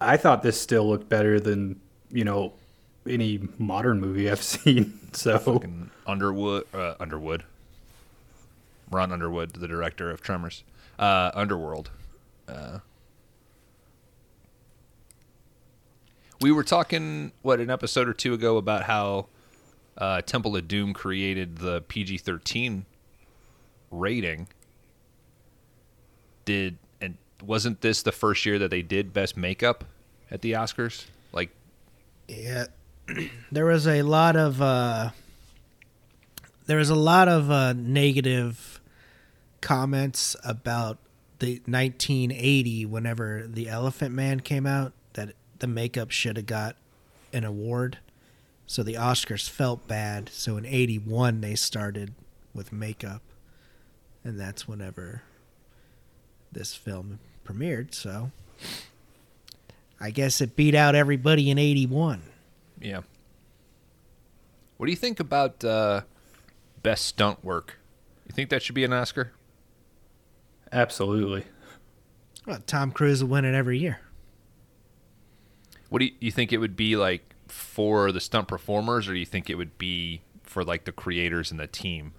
I 0.00 0.16
thought 0.16 0.42
this 0.42 0.60
still 0.60 0.88
looked 0.88 1.08
better 1.08 1.38
than 1.40 1.80
you 2.10 2.24
know 2.24 2.52
any 3.06 3.48
modern 3.58 4.00
movie 4.00 4.30
I've 4.30 4.42
seen. 4.54 4.98
So 5.12 5.38
Fucking 5.38 5.90
Underwood, 6.06 6.64
uh, 6.74 6.94
Underwood, 7.00 7.44
Ron 8.90 9.12
Underwood, 9.12 9.50
the 9.54 9.68
director 9.68 10.10
of 10.10 10.20
Tremors, 10.22 10.62
uh, 10.98 11.30
Underworld. 11.34 11.90
Uh, 12.48 12.78
we 16.40 16.50
were 16.52 16.64
talking 16.64 17.32
what 17.42 17.60
an 17.60 17.70
episode 17.70 18.08
or 18.08 18.12
two 18.12 18.34
ago 18.34 18.56
about 18.56 18.84
how 18.84 19.26
uh, 19.98 20.20
Temple 20.22 20.56
of 20.56 20.68
Doom 20.68 20.92
created 20.92 21.58
the 21.58 21.82
PG 21.82 22.18
thirteen 22.18 22.84
rating. 23.90 24.48
Did 26.44 26.78
and 27.00 27.16
wasn't 27.42 27.80
this 27.80 28.02
the 28.02 28.12
first 28.12 28.44
year 28.44 28.58
that 28.58 28.70
they 28.70 28.82
did 28.82 29.12
best 29.12 29.36
makeup 29.36 29.84
at 30.30 30.42
the 30.42 30.52
Oscars? 30.52 31.06
Like 31.32 31.50
Yeah, 32.28 32.66
there 33.52 33.66
was 33.66 33.86
a 33.86 34.02
lot 34.02 34.36
of 34.36 34.60
uh, 34.60 35.10
there 36.66 36.78
was 36.78 36.90
a 36.90 36.94
lot 36.94 37.28
of 37.28 37.50
uh, 37.50 37.72
negative 37.74 38.80
comments 39.60 40.36
about 40.44 40.98
the 41.38 41.60
1980 41.66 42.86
whenever 42.86 43.46
the 43.46 43.68
Elephant 43.68 44.14
Man 44.14 44.40
came 44.40 44.66
out 44.66 44.92
that 45.14 45.32
the 45.58 45.66
makeup 45.66 46.10
should 46.10 46.36
have 46.36 46.46
got 46.46 46.76
an 47.32 47.44
award. 47.44 47.98
So 48.66 48.82
the 48.82 48.94
Oscars 48.94 49.48
felt 49.48 49.86
bad. 49.86 50.28
So 50.30 50.56
in 50.56 50.64
81 50.64 51.40
they 51.40 51.54
started 51.54 52.14
with 52.54 52.72
makeup. 52.72 53.22
And 54.24 54.40
that's 54.40 54.66
whenever 54.66 55.22
this 56.50 56.74
film 56.74 57.18
premiered, 57.44 57.92
so 57.92 58.30
I 60.00 60.10
guess 60.10 60.40
it 60.40 60.56
beat 60.56 60.74
out 60.74 60.94
everybody 60.94 61.50
in 61.50 61.58
81. 61.58 62.22
Yeah. 62.80 62.98
What 62.98 63.04
What 64.78 64.86
do 64.86 64.92
you 64.92 64.96
think 64.96 65.20
about 65.20 65.62
uh, 65.64 66.02
best 66.82 67.04
stunt 67.04 67.44
work? 67.44 67.78
You 68.26 68.32
think 68.32 68.50
that 68.50 68.62
should 68.62 68.74
be 68.74 68.84
an 68.84 68.92
Oscar? 68.92 69.32
Absolutely. 70.72 71.44
Well, 72.46 72.60
Tom 72.66 72.90
Cruise 72.90 73.22
will 73.22 73.30
win 73.30 73.44
it 73.44 73.54
every 73.54 73.78
year. 73.78 74.00
What 75.88 76.00
do 76.00 76.06
you, 76.06 76.12
you 76.20 76.30
think 76.30 76.52
it 76.52 76.58
would 76.58 76.76
be 76.76 76.96
like 76.96 77.33
for 77.74 78.12
the 78.12 78.20
stunt 78.20 78.46
performers, 78.46 79.08
or 79.08 79.14
do 79.14 79.18
you 79.18 79.26
think 79.26 79.50
it 79.50 79.56
would 79.56 79.76
be 79.78 80.22
for 80.44 80.62
like 80.62 80.84
the 80.84 80.92
creators 80.92 81.50
and 81.50 81.58
the 81.58 81.66
team? 81.66 82.12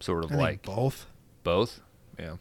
Sort 0.00 0.24
of 0.24 0.32
I 0.32 0.34
think 0.34 0.42
like 0.42 0.62
both. 0.62 1.06
both. 1.44 1.80
Yeah. 2.18 2.36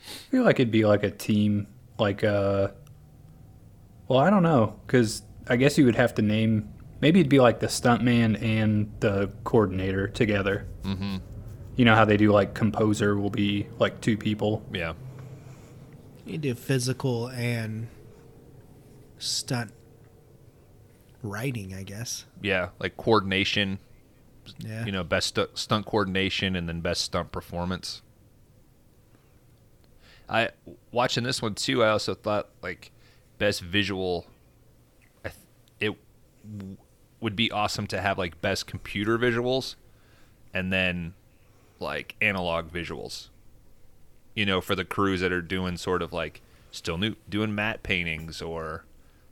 I 0.00 0.30
feel 0.30 0.44
like 0.44 0.56
it'd 0.60 0.70
be 0.70 0.86
like 0.86 1.02
a 1.02 1.10
team, 1.10 1.66
like 1.98 2.24
uh 2.24 2.68
Well, 4.08 4.18
I 4.18 4.30
don't 4.30 4.42
know, 4.42 4.80
because 4.86 5.22
I 5.46 5.56
guess 5.56 5.76
you 5.76 5.84
would 5.84 5.96
have 5.96 6.14
to 6.14 6.22
name. 6.22 6.70
Maybe 7.02 7.20
it'd 7.20 7.28
be 7.28 7.40
like 7.40 7.60
the 7.60 7.66
stuntman 7.66 8.42
and 8.42 8.90
the 9.00 9.30
coordinator 9.44 10.08
together. 10.08 10.66
Mm-hmm. 10.84 11.16
You 11.76 11.84
know 11.84 11.94
how 11.94 12.06
they 12.06 12.16
do 12.16 12.32
like 12.32 12.54
composer 12.54 13.18
will 13.18 13.28
be 13.28 13.66
like 13.78 14.00
two 14.00 14.16
people. 14.16 14.62
Yeah. 14.72 14.94
You 16.24 16.38
do 16.38 16.54
physical 16.54 17.28
and 17.28 17.88
stunt 19.18 19.72
writing, 21.22 21.74
I 21.74 21.82
guess. 21.82 22.26
Yeah. 22.42 22.70
Like 22.78 22.96
coordination. 22.96 23.78
Yeah. 24.58 24.84
You 24.84 24.92
know, 24.92 25.02
best 25.04 25.28
stu- 25.28 25.48
stunt 25.54 25.86
coordination 25.86 26.54
and 26.56 26.68
then 26.68 26.80
best 26.80 27.02
stunt 27.02 27.32
performance. 27.32 28.02
I 30.28 30.50
watching 30.90 31.24
this 31.24 31.42
one 31.42 31.54
too. 31.54 31.82
I 31.82 31.88
also 31.90 32.14
thought 32.14 32.48
like 32.62 32.90
best 33.38 33.60
visual. 33.60 34.26
I 35.24 35.28
th- 35.28 35.40
it 35.80 35.98
w- 36.58 36.76
would 37.20 37.36
be 37.36 37.50
awesome 37.50 37.86
to 37.88 38.00
have 38.00 38.18
like 38.18 38.40
best 38.40 38.66
computer 38.66 39.18
visuals, 39.18 39.74
and 40.52 40.72
then 40.72 41.14
like 41.78 42.16
analog 42.20 42.70
visuals. 42.70 43.28
You 44.34 44.46
know, 44.46 44.60
for 44.60 44.74
the 44.74 44.84
crews 44.84 45.20
that 45.20 45.32
are 45.32 45.42
doing 45.42 45.76
sort 45.76 46.02
of 46.02 46.12
like 46.12 46.40
still 46.70 46.98
new 46.98 47.16
doing 47.28 47.54
matte 47.54 47.82
paintings 47.82 48.40
or 48.42 48.84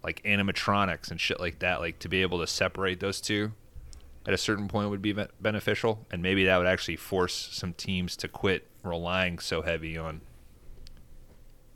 like 0.03 0.22
animatronics 0.24 1.11
and 1.11 1.20
shit 1.20 1.40
like 1.40 1.61
that. 1.61 1.80
Like 1.80 1.98
to 2.00 2.09
be 2.09 2.22
able 2.22 2.40
to 2.40 2.46
separate 2.46 3.00
those 3.00 3.20
two 3.20 3.53
at 4.26 4.34
a 4.34 4.38
certain 4.38 4.68
point 4.68 4.90
would 4.90 5.03
be 5.03 5.12
be- 5.12 5.26
beneficial, 5.40 6.07
and 6.11 6.22
maybe 6.22 6.44
that 6.44 6.57
would 6.59 6.66
actually 6.66 6.96
force 6.96 7.34
some 7.53 7.72
teams 7.74 8.16
to 8.16 8.28
quit 8.28 8.68
relying 8.82 9.38
so 9.38 9.62
heavy 9.62 9.96
on 9.96 10.20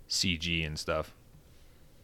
CG 0.08 0.66
and 0.66 0.78
stuff. 0.78 1.12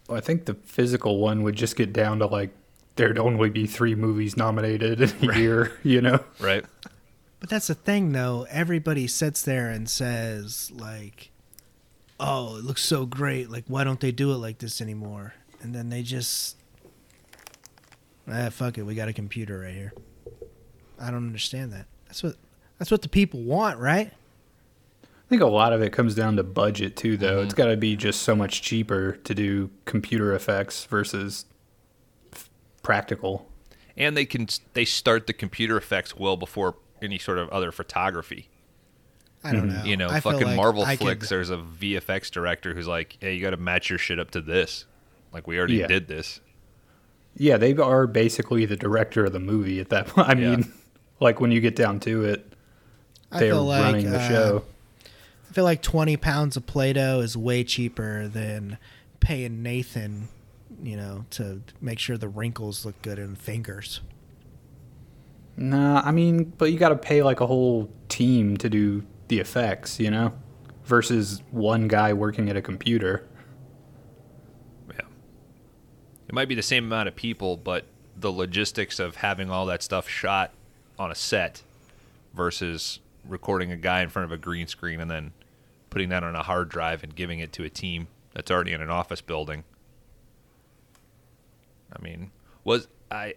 Well, 0.09 0.19
I 0.19 0.21
think 0.21 0.47
the 0.47 0.55
physical 0.55 1.19
one 1.19 1.43
would 1.43 1.55
just 1.55 1.77
get 1.77 1.93
down 1.93 2.19
to 2.19 2.27
like 2.27 2.51
there'd 2.97 3.19
only 3.19 3.51
be 3.51 3.67
three 3.67 3.95
movies 3.95 4.37
nominated 4.37 5.01
in 5.01 5.31
a 5.31 5.39
year, 5.39 5.79
you 5.83 6.01
know? 6.01 6.21
Right? 6.39 6.65
But 7.41 7.51
that's 7.51 7.67
the 7.67 7.75
thing, 7.75 8.13
though. 8.13 8.47
Everybody 8.51 9.07
sits 9.09 9.43
there 9.43 9.69
and 9.69 9.89
says, 9.89 10.71
like, 10.75 11.31
oh, 12.21 12.57
it 12.57 12.65
looks 12.65 12.85
so 12.85 13.07
great. 13.07 13.51
Like, 13.51 13.65
why 13.67 13.85
don't 13.85 14.01
they 14.01 14.13
do 14.13 14.33
it 14.33 14.37
like 14.37 14.59
this 14.59 14.81
anymore? 14.81 15.35
And 15.63 15.75
then 15.75 15.89
they 15.89 16.03
just, 16.03 16.57
ah, 18.31 18.49
fuck 18.51 18.79
it. 18.79 18.83
We 18.83 18.95
got 18.95 19.09
a 19.09 19.13
computer 19.13 19.61
right 19.61 19.75
here. 19.75 19.93
I 21.01 21.07
don't 21.07 21.27
understand 21.27 21.73
that. 21.73 21.87
That's 22.07 22.23
what 22.23 22.37
that's 22.79 22.91
what 22.91 23.03
the 23.03 23.09
people 23.09 23.41
want, 23.41 23.79
right? 23.79 24.09
I 25.05 25.29
think 25.29 25.43
a 25.43 25.47
lot 25.47 25.73
of 25.73 25.81
it 25.81 25.93
comes 25.93 26.15
down 26.15 26.37
to 26.37 26.43
budget 26.43 26.97
too, 26.97 27.17
though. 27.17 27.41
It's 27.43 27.55
got 27.55 27.67
to 27.67 27.77
be 27.77 27.97
just 27.97 28.23
so 28.23 28.37
much 28.37 28.61
cheaper 28.61 29.13
to 29.25 29.35
do 29.35 29.71
computer 29.87 30.35
effects 30.35 30.85
versus 30.85 31.47
f- 32.33 32.51
practical. 32.83 33.49
And 33.97 34.17
they 34.17 34.27
can 34.27 34.49
they 34.75 34.85
start 34.85 35.27
the 35.27 35.33
computer 35.33 35.77
effects 35.77 36.17
well 36.17 36.37
before 36.37 36.77
any 37.01 37.19
sort 37.19 37.39
of 37.39 37.49
other 37.51 37.73
photography. 37.73 38.49
I 39.45 39.53
don't 39.53 39.69
know. 39.71 39.83
You 39.85 39.97
know, 39.97 40.09
I 40.09 40.21
fucking 40.21 40.47
like 40.47 40.57
Marvel 40.57 40.85
I 40.85 40.97
could- 40.97 41.05
flicks. 41.05 41.29
There's 41.29 41.51
a 41.51 41.57
VFX 41.57 42.31
director 42.31 42.75
who's 42.75 42.87
like, 42.87 43.17
"Hey, 43.21 43.35
you 43.35 43.41
got 43.43 43.51
to 43.51 43.57
match 43.57 43.91
your 43.91 43.99
shit 43.99 44.19
up 44.21 44.31
to 44.33 44.41
this." 44.41 44.85
Like 45.33 45.47
we 45.47 45.59
already 45.59 45.77
Yeah. 45.77 45.87
did 45.87 46.09
this. 46.09 46.41
Yeah, 47.37 47.57
they 47.57 47.75
are 47.75 48.07
basically 48.07 48.67
the 48.67 48.77
director 48.77 49.25
of 49.25 49.33
the 49.33 49.41
movie 49.41 49.81
at 49.81 49.89
that 49.91 50.07
point. 50.09 50.29
I 50.31 50.33
Yeah. 50.35 50.57
mean, 50.57 50.73
like 51.21 51.41
when 51.41 51.51
you 51.51 51.61
get 51.61 51.75
down 51.77 52.01
to 52.01 52.25
it, 52.25 52.53
I 53.31 53.41
they're 53.41 53.53
feel 53.53 53.65
like, 53.65 53.83
running 53.83 54.11
the 54.11 54.19
uh, 54.19 54.29
show. 54.29 54.65
I 55.51 55.53
feel 55.55 55.65
like 55.65 55.83
20 55.83 56.17
pounds 56.19 56.57
of 56.57 56.67
Play 56.67 56.93
Doh 56.93 57.21
is 57.21 57.37
way 57.37 57.65
cheaper 57.65 58.29
than 58.29 58.79
paying 59.21 59.63
Nathan, 59.63 60.29
you 60.83 60.97
know, 60.97 61.25
to 61.31 61.63
make 61.81 61.99
sure 61.99 62.17
the 62.19 62.29
wrinkles 62.29 62.85
look 62.85 63.01
good 63.03 63.19
in 63.19 63.37
fingers. 63.37 64.01
Nah, 65.57 66.01
I 66.05 66.11
mean, 66.13 66.53
but 66.57 66.73
you 66.73 66.79
got 66.79 66.89
to 66.91 66.97
pay 66.97 67.23
like 67.23 67.41
a 67.41 67.47
whole 67.47 67.91
team 68.09 68.57
to 68.59 68.69
do 68.71 69.05
the 69.29 69.39
effects, 69.39 70.01
you 70.01 70.11
know, 70.11 70.33
versus 70.85 71.43
one 71.51 71.89
guy 71.89 72.13
working 72.15 72.49
at 72.49 72.57
a 72.57 72.63
computer. 72.63 73.27
Yeah. 74.91 75.01
It 76.33 76.35
might 76.35 76.49
be 76.49 76.55
the 76.55 76.63
same 76.63 76.85
amount 76.87 77.09
of 77.09 77.15
people, 77.15 77.59
but 77.59 77.85
the 78.17 78.33
logistics 78.33 78.99
of 78.99 79.17
having 79.17 79.51
all 79.51 79.67
that 79.67 79.83
stuff 79.83 80.09
shot 80.09 80.51
on 80.99 81.11
a 81.11 81.15
set 81.15 81.61
versus 82.33 83.01
recording 83.29 83.71
a 83.71 83.77
guy 83.77 84.01
in 84.01 84.09
front 84.09 84.25
of 84.25 84.33
a 84.33 84.39
green 84.39 84.67
screen 84.67 84.99
and 84.99 85.11
then 85.11 85.33
putting 85.91 86.09
that 86.09 86.25
on 86.25 86.35
a 86.35 86.43
hard 86.43 86.71
drive 86.71 87.03
and 87.03 87.15
giving 87.15 87.39
it 87.39 87.53
to 87.53 87.65
a 87.65 87.69
team 87.69 88.09
that's 88.33 88.51
already 88.51 88.73
in 88.73 88.81
an 88.81 88.89
office 88.89 89.21
building. 89.21 89.63
I 91.95 92.01
mean, 92.01 92.31
was 92.65 92.89
I 93.11 93.35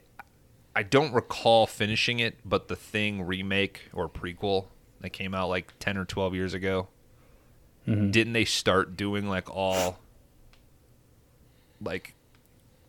I 0.74 0.84
don't 0.84 1.14
recall 1.14 1.68
finishing 1.68 2.22
it, 2.22 2.38
but 2.46 2.70
the 2.70 2.78
Thing 2.78 3.24
remake 3.24 3.90
or 3.92 4.08
prequel 4.08 4.68
that 5.02 5.10
came 5.10 5.36
out 5.36 5.50
like 5.50 5.74
10 5.80 5.98
or 5.98 6.06
12 6.06 6.34
years 6.34 6.54
ago, 6.54 6.88
mm-hmm. 7.86 8.12
didn't 8.12 8.32
they 8.32 8.46
start 8.46 8.96
doing 8.96 9.28
like 9.28 9.54
all 9.54 10.00
like 11.82 12.15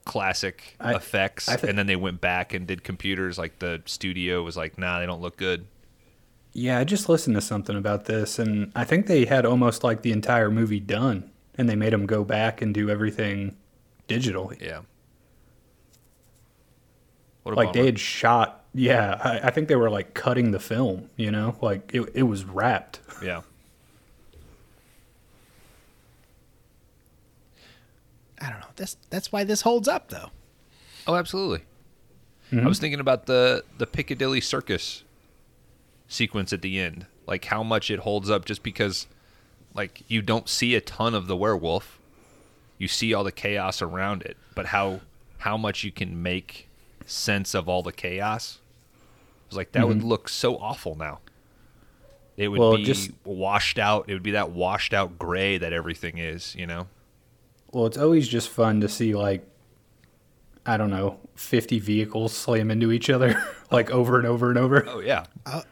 classic 0.07 0.77
I- 0.81 0.95
effects 0.95 1.49
I 1.49 1.57
thi- 1.57 1.69
and 1.69 1.77
then 1.79 1.87
they 1.87 1.97
went 1.97 2.21
back 2.23 2.55
and 2.55 2.67
did 2.67 2.83
computers 2.85 3.37
like 3.37 3.59
the 3.59 3.83
studio 3.85 4.43
was 4.43 4.57
like 4.57 4.79
nah 4.79 4.99
they 5.01 5.07
don't 5.07 5.21
look 5.21 5.37
good 5.37 5.67
Yeah, 6.55 6.79
I 6.79 6.85
just 6.85 7.09
listened 7.11 7.35
to 7.37 7.43
something 7.43 7.77
about 7.77 8.07
this, 8.07 8.39
and 8.39 8.73
I 8.75 8.85
think 8.85 9.07
they 9.09 9.27
had 9.27 9.45
almost 9.45 9.85
like 9.85 10.01
the 10.01 10.13
entire 10.13 10.51
movie 10.51 10.81
done, 10.81 11.31
and 11.59 11.69
they 11.69 11.77
made 11.77 11.93
them 11.93 12.07
go 12.07 12.25
back 12.25 12.63
and 12.63 12.73
do 12.73 12.89
everything 12.89 13.57
digitally. 14.09 14.59
yeah 14.63 14.81
what 17.43 17.57
like 17.57 17.73
they 17.73 17.87
had 17.87 17.99
shot. 17.99 18.65
Yeah, 18.75 19.21
I, 19.23 19.49
I 19.49 19.51
think 19.51 19.69
they 19.69 19.77
were 19.77 19.89
like 19.91 20.15
cutting 20.15 20.51
the 20.51 20.59
film. 20.61 21.09
You 21.17 21.31
know, 21.31 21.57
like 21.63 21.91
it, 21.95 22.11
it 22.15 22.23
was 22.25 22.45
wrapped. 22.45 23.01
yeah 23.23 23.43
I 28.41 28.51
don't 28.51 28.61
know. 28.61 28.67
That's 28.77 28.97
that's 29.11 29.33
why 29.33 29.45
this 29.45 29.63
holds 29.63 29.89
up 29.89 30.09
though. 30.11 30.31
oh 31.07 31.15
absolutely. 31.15 31.65
Mm-hmm. 32.53 32.65
I 32.65 32.69
was 32.69 32.79
thinking 32.79 33.01
about 33.01 33.27
the 33.27 33.65
the 33.79 33.87
piccadilly 33.87 34.41
circus 34.41 35.03
sequence 36.09 36.53
at 36.53 36.63
the 36.63 36.79
end 36.79 37.07
like 37.27 37.47
how 37.47 37.63
much 37.63 37.91
it 37.91 38.01
holds 38.01 38.31
up 38.31 38.45
just 38.45 38.63
because 38.63 39.07
like 39.75 40.03
you 40.09 40.23
don't 40.23 40.49
see 40.49 40.75
a 40.75 40.81
ton 40.81 41.15
of 41.15 41.27
the 41.27 41.37
werewolf. 41.37 41.99
You 42.79 42.89
see 42.89 43.13
all 43.15 43.25
the 43.25 43.33
chaos 43.33 43.81
around 43.83 44.23
it 44.23 44.37
but 44.55 44.67
how 44.67 45.01
how 45.39 45.57
much 45.57 45.85
you 45.85 45.91
can 45.93 46.23
make 46.23 46.69
sense 47.05 47.55
of 47.55 47.69
all 47.69 47.83
the 47.83 47.93
chaos. 47.93 48.59
It 49.47 49.51
was 49.51 49.57
like 49.57 49.73
that 49.73 49.87
would 49.89 49.99
mm-hmm. 49.99 50.09
look 50.09 50.29
so 50.29 50.57
awful 50.59 50.95
now. 50.97 51.21
It 52.37 52.49
would 52.49 52.61
Well, 52.61 52.77
be 52.77 52.85
just- 52.85 53.13
washed 53.25 53.79
out. 53.79 54.09
It 54.09 54.13
would 54.13 54.23
be 54.23 54.33
that 54.33 54.51
washed 54.51 54.93
out 54.93 55.19
gray 55.19 55.57
that 55.59 55.73
everything 55.73 56.19
is 56.19 56.55
you 56.55 56.67
know 56.67 56.87
Well, 57.73 57.87
it's 57.87 57.99
always 57.99 58.29
just 58.29 58.49
fun 58.49 58.81
to 58.81 58.89
see 58.89 59.15
like 59.15 59.47
I 60.65 60.77
don't 60.77 60.91
know, 60.91 61.19
fifty 61.35 61.79
vehicles 61.79 62.33
slam 62.33 62.71
into 62.71 62.91
each 62.93 63.09
other 63.11 63.43
like 63.71 63.91
over 63.91 64.19
and 64.19 64.27
over 64.27 64.49
and 64.49 64.59
over. 64.59 64.85
oh 64.89 65.01
yeah 65.01 65.25
I 65.47 65.63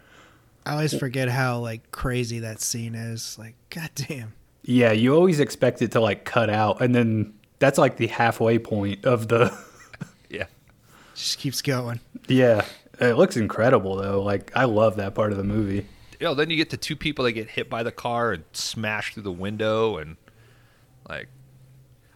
always 0.73 0.95
forget 0.97 1.29
how 1.29 1.59
like 1.59 1.91
crazy 1.91 2.39
that 2.41 2.61
scene 2.61 2.95
is. 2.95 3.39
Like, 3.39 3.55
goddamn. 3.71 4.33
Yeah, 4.63 4.93
you 4.93 5.15
always 5.15 5.41
expect 5.41 5.83
it 5.83 5.93
to 5.93 6.01
like 6.01 6.25
cut 6.25 6.49
out, 6.49 6.81
and 6.81 6.95
then 6.95 7.35
that's 7.59 7.77
like 7.79 7.97
the 7.99 8.07
halfway 8.07 8.59
point 8.59 9.05
of 9.05 9.29
the. 9.29 9.55
yeah 10.31 10.47
Just 11.15 11.39
keeps 11.39 11.61
going. 11.61 12.01
yeah, 12.29 12.65
it 12.99 13.17
looks 13.19 13.37
incredible 13.37 13.97
though. 13.97 14.23
Like 14.23 14.53
I 14.57 14.65
love 14.65 14.97
that 14.97 15.15
part 15.15 15.33
of 15.33 15.39
the 15.39 15.45
movie. 15.45 15.87
you 16.19 16.25
know, 16.27 16.35
then 16.35 16.49
you 16.49 16.57
get 16.57 16.71
the 16.71 16.79
two 16.79 16.97
people 16.97 17.25
that 17.27 17.33
get 17.33 17.51
hit 17.51 17.69
by 17.69 17.83
the 17.83 17.93
car 17.93 18.33
and 18.33 18.45
smash 18.53 19.13
through 19.13 19.25
the 19.25 19.33
window, 19.33 19.99
and 19.99 20.17
like, 21.11 21.29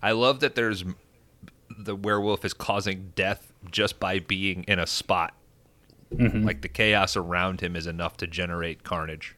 I 0.03 0.12
love 0.12 0.40
that 0.40 0.55
there's 0.55 0.84
the 1.78 1.94
werewolf 1.94 2.44
is 2.44 2.55
causing 2.55 3.12
death 3.14 3.53
just 3.70 4.01
by 4.01 4.18
being 4.18 4.64
in 4.64 4.78
a 4.78 4.86
spot. 4.86 5.34
Mm-hmm. 6.14 6.44
Like 6.44 6.62
the 6.62 6.68
chaos 6.68 7.16
around 7.16 7.61
him 7.61 7.76
is 7.76 7.86
enough 7.86 8.16
to 8.18 8.26
generate 8.26 8.82
carnage. 8.82 9.36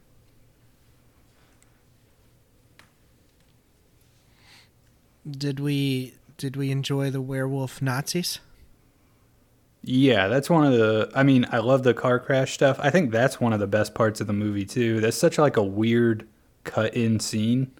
Did 5.29 5.61
we 5.61 6.15
did 6.37 6.57
we 6.57 6.71
enjoy 6.71 7.11
the 7.11 7.21
werewolf 7.21 7.83
Nazis? 7.83 8.41
Yeah, 9.83 10.29
that's 10.29 10.51
one 10.51 10.67
of 10.67 10.73
the. 10.73 11.11
I 11.15 11.23
mean, 11.23 11.47
I 11.51 11.59
love 11.59 11.83
the 11.83 11.95
car 11.95 12.19
crash 12.19 12.53
stuff. 12.53 12.79
I 12.81 12.91
think 12.91 13.11
that's 13.11 13.41
one 13.41 13.53
of 13.53 13.61
the 13.61 13.67
best 13.67 13.95
parts 13.95 14.21
of 14.21 14.27
the 14.27 14.33
movie 14.33 14.65
too. 14.65 15.01
That's 15.01 15.17
such 15.17 15.39
like 15.39 15.57
a 15.57 15.63
weird 15.63 16.27
cut 16.65 16.95
in 16.95 17.19
scene, 17.19 17.71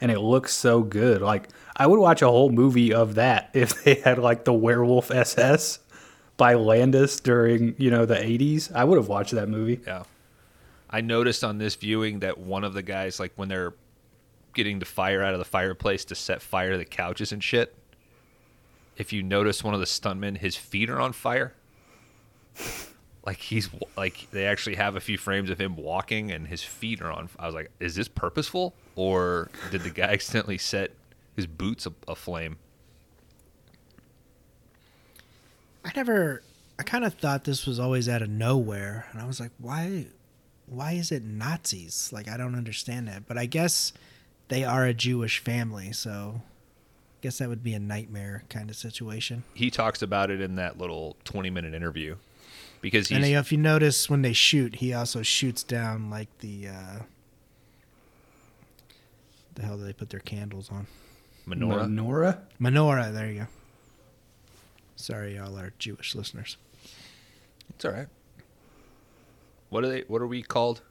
and 0.00 0.10
it 0.10 0.20
looks 0.20 0.54
so 0.54 0.82
good. 0.82 1.22
Like 1.22 1.48
I 1.76 1.86
would 1.86 1.98
watch 1.98 2.22
a 2.22 2.28
whole 2.28 2.50
movie 2.50 2.92
of 2.92 3.16
that 3.16 3.50
if 3.54 3.82
they 3.84 3.94
had 3.94 4.18
like 4.18 4.44
the 4.44 4.52
Werewolf 4.52 5.10
SS 5.10 5.80
by 6.36 6.54
Landis 6.54 7.20
during 7.20 7.74
you 7.78 7.90
know 7.90 8.06
the 8.06 8.16
'80s. 8.16 8.74
I 8.74 8.84
would 8.84 8.96
have 8.96 9.08
watched 9.08 9.32
that 9.32 9.48
movie. 9.48 9.80
Yeah. 9.86 10.04
I 10.90 11.00
noticed 11.00 11.42
on 11.42 11.58
this 11.58 11.74
viewing 11.74 12.20
that 12.20 12.38
one 12.38 12.62
of 12.62 12.72
the 12.72 12.82
guys, 12.82 13.18
like 13.18 13.32
when 13.34 13.48
they're 13.48 13.74
getting 14.54 14.78
the 14.78 14.84
fire 14.84 15.22
out 15.22 15.32
of 15.32 15.40
the 15.40 15.44
fireplace 15.44 16.04
to 16.04 16.14
set 16.14 16.40
fire 16.40 16.72
to 16.72 16.78
the 16.78 16.84
couches 16.84 17.32
and 17.32 17.42
shit, 17.42 17.74
if 18.96 19.12
you 19.12 19.22
notice 19.22 19.64
one 19.64 19.74
of 19.74 19.80
the 19.80 19.86
stuntmen, 19.86 20.38
his 20.38 20.56
feet 20.56 20.88
are 20.90 21.00
on 21.00 21.12
fire. 21.12 21.52
Like 23.26 23.38
he's 23.38 23.70
like 23.96 24.28
they 24.32 24.44
actually 24.44 24.76
have 24.76 24.96
a 24.96 25.00
few 25.00 25.16
frames 25.16 25.48
of 25.48 25.58
him 25.58 25.76
walking 25.76 26.30
and 26.30 26.46
his 26.46 26.62
feet 26.62 27.00
are 27.00 27.10
on. 27.10 27.30
I 27.38 27.46
was 27.46 27.54
like, 27.54 27.70
is 27.80 27.94
this 27.94 28.06
purposeful 28.06 28.74
or 28.96 29.50
did 29.70 29.80
the 29.80 29.88
guy 29.88 30.02
accidentally 30.12 30.58
set 30.58 30.90
his 31.36 31.46
boots 31.46 31.86
a- 31.86 31.92
aflame? 32.08 32.56
I 35.84 35.92
never. 35.96 36.42
I 36.78 36.82
kind 36.82 37.04
of 37.04 37.14
thought 37.14 37.44
this 37.44 37.66
was 37.66 37.78
always 37.78 38.08
out 38.08 38.22
of 38.22 38.28
nowhere, 38.28 39.06
and 39.12 39.20
I 39.20 39.26
was 39.26 39.38
like, 39.40 39.52
why? 39.58 40.06
Why 40.66 40.92
is 40.92 41.12
it 41.12 41.22
Nazis? 41.22 42.10
Like 42.12 42.28
I 42.28 42.36
don't 42.36 42.54
understand 42.54 43.06
that. 43.08 43.26
But 43.28 43.36
I 43.38 43.46
guess 43.46 43.92
they 44.48 44.64
are 44.64 44.84
a 44.86 44.94
Jewish 44.94 45.38
family, 45.40 45.92
so 45.92 46.40
I 46.40 47.18
guess 47.20 47.38
that 47.38 47.48
would 47.48 47.62
be 47.62 47.74
a 47.74 47.78
nightmare 47.78 48.44
kind 48.48 48.70
of 48.70 48.76
situation. 48.76 49.44
He 49.52 49.70
talks 49.70 50.00
about 50.02 50.30
it 50.30 50.40
in 50.40 50.56
that 50.56 50.78
little 50.78 51.16
twenty-minute 51.24 51.74
interview 51.74 52.16
because 52.80 53.08
he's 53.08 53.16
And 53.16 53.26
if 53.26 53.52
you 53.52 53.58
notice 53.58 54.08
when 54.08 54.22
they 54.22 54.32
shoot, 54.32 54.76
he 54.76 54.92
also 54.94 55.22
shoots 55.22 55.62
down 55.62 56.08
like 56.10 56.28
the. 56.40 56.68
uh 56.68 56.98
the 59.54 59.62
hell 59.62 59.76
do 59.76 59.84
they 59.84 59.92
put 59.92 60.10
their 60.10 60.18
candles 60.20 60.68
on? 60.72 60.88
Menorah. 61.48 61.88
Menorah. 61.88 62.38
Menorah. 62.60 63.12
There 63.12 63.30
you 63.30 63.40
go. 63.40 63.46
Sorry, 64.96 65.36
y'all, 65.36 65.56
our 65.56 65.72
Jewish 65.78 66.14
listeners. 66.14 66.56
It's 67.70 67.84
all 67.84 67.92
right. 67.92 68.08
What 69.70 69.84
are 69.84 69.88
they? 69.88 70.04
What 70.06 70.22
are 70.22 70.26
we 70.26 70.42
called? 70.42 70.82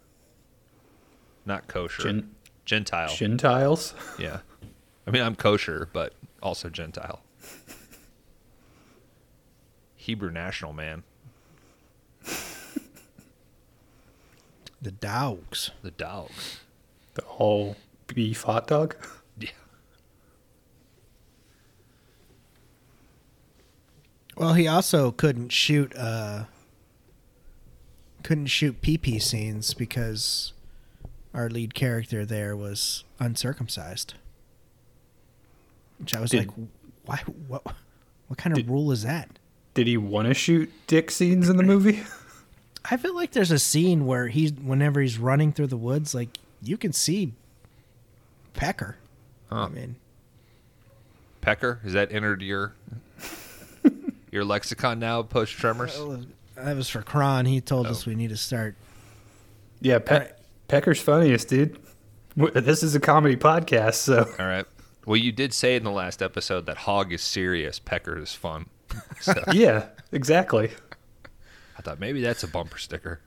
Not 1.45 1.67
kosher. 1.67 2.03
Gen- 2.03 2.35
Gentile. 2.65 3.09
Gentiles. 3.09 3.93
yeah. 4.19 4.39
I 5.07 5.11
mean, 5.11 5.21
I'm 5.21 5.35
kosher, 5.35 5.89
but 5.93 6.13
also 6.41 6.69
Gentile. 6.69 7.21
Hebrew 9.95 10.31
national 10.31 10.73
man. 10.73 11.03
The 14.81 14.91
dogs. 14.91 15.71
The 15.81 15.91
dogs. 15.91 16.59
The 17.13 17.23
whole 17.23 17.77
beef 18.07 18.43
hot 18.43 18.67
dog. 18.67 18.95
Well, 24.35 24.53
he 24.53 24.67
also 24.67 25.11
couldn't 25.11 25.49
shoot 25.51 25.95
uh 25.95 26.45
couldn't 28.23 28.47
shoot 28.47 28.81
PP 28.81 29.21
scenes 29.21 29.73
because 29.73 30.53
our 31.33 31.49
lead 31.49 31.73
character 31.73 32.25
there 32.25 32.55
was 32.55 33.03
uncircumcised. 33.19 34.13
Which 35.99 36.15
I 36.15 36.19
was 36.21 36.31
Did- 36.31 36.47
like, 36.47 36.67
why 37.05 37.17
what 37.47 37.63
what 38.27 38.37
kind 38.37 38.53
of 38.53 38.57
Did- 38.57 38.69
rule 38.69 38.91
is 38.91 39.03
that? 39.03 39.29
Did 39.73 39.87
he 39.87 39.97
want 39.97 40.27
to 40.27 40.33
shoot 40.35 40.71
dick 40.87 41.09
scenes 41.09 41.49
in 41.49 41.57
the 41.57 41.63
movie? 41.63 42.03
I 42.89 42.97
feel 42.97 43.15
like 43.15 43.31
there's 43.31 43.49
a 43.51 43.57
scene 43.59 44.05
where 44.05 44.27
he's 44.27 44.51
whenever 44.53 45.01
he's 45.01 45.17
running 45.17 45.51
through 45.51 45.67
the 45.67 45.77
woods, 45.77 46.13
like 46.13 46.37
you 46.61 46.77
can 46.77 46.93
see 46.93 47.33
Pecker. 48.53 48.97
Huh. 49.49 49.65
I 49.65 49.67
mean, 49.69 49.95
Pecker, 51.41 51.79
is 51.83 51.93
that 51.93 52.11
entered 52.11 52.41
your 52.41 52.73
your 54.33 54.43
lexicon 54.43 54.99
now 54.99 55.21
post 55.21 55.53
tremors? 55.53 55.95
that 56.55 56.75
was 56.75 56.89
for 56.89 57.01
Kron. 57.01 57.45
He 57.45 57.61
told 57.61 57.87
Oh. 57.87 57.91
us 57.91 58.05
we 58.05 58.15
need 58.15 58.29
to 58.29 58.37
start. 58.37 58.75
Yeah, 59.79 59.99
Pe- 59.99 60.19
Right. 60.19 60.31
Pecker's 60.67 60.99
funniest, 60.99 61.49
dude. 61.49 61.77
This 62.35 62.81
is 62.81 62.95
a 62.95 62.99
comedy 62.99 63.35
podcast, 63.35 63.95
so 63.95 64.27
All 64.39 64.45
right. 64.47 64.65
Well, 65.05 65.17
you 65.17 65.31
did 65.31 65.53
say 65.53 65.75
in 65.75 65.83
the 65.83 65.91
last 65.91 66.21
episode 66.21 66.65
that 66.65 66.77
hog 66.77 67.13
is 67.13 67.21
serious, 67.21 67.77
pecker 67.79 68.17
is 68.17 68.33
fun. 68.33 68.65
So 69.21 69.33
yeah, 69.51 69.87
exactly. 70.11 70.71
I 71.77 71.81
thought 71.81 71.99
maybe 71.99 72.21
that's 72.21 72.43
a 72.43 72.47
bumper 72.47 72.77
sticker. 72.77 73.19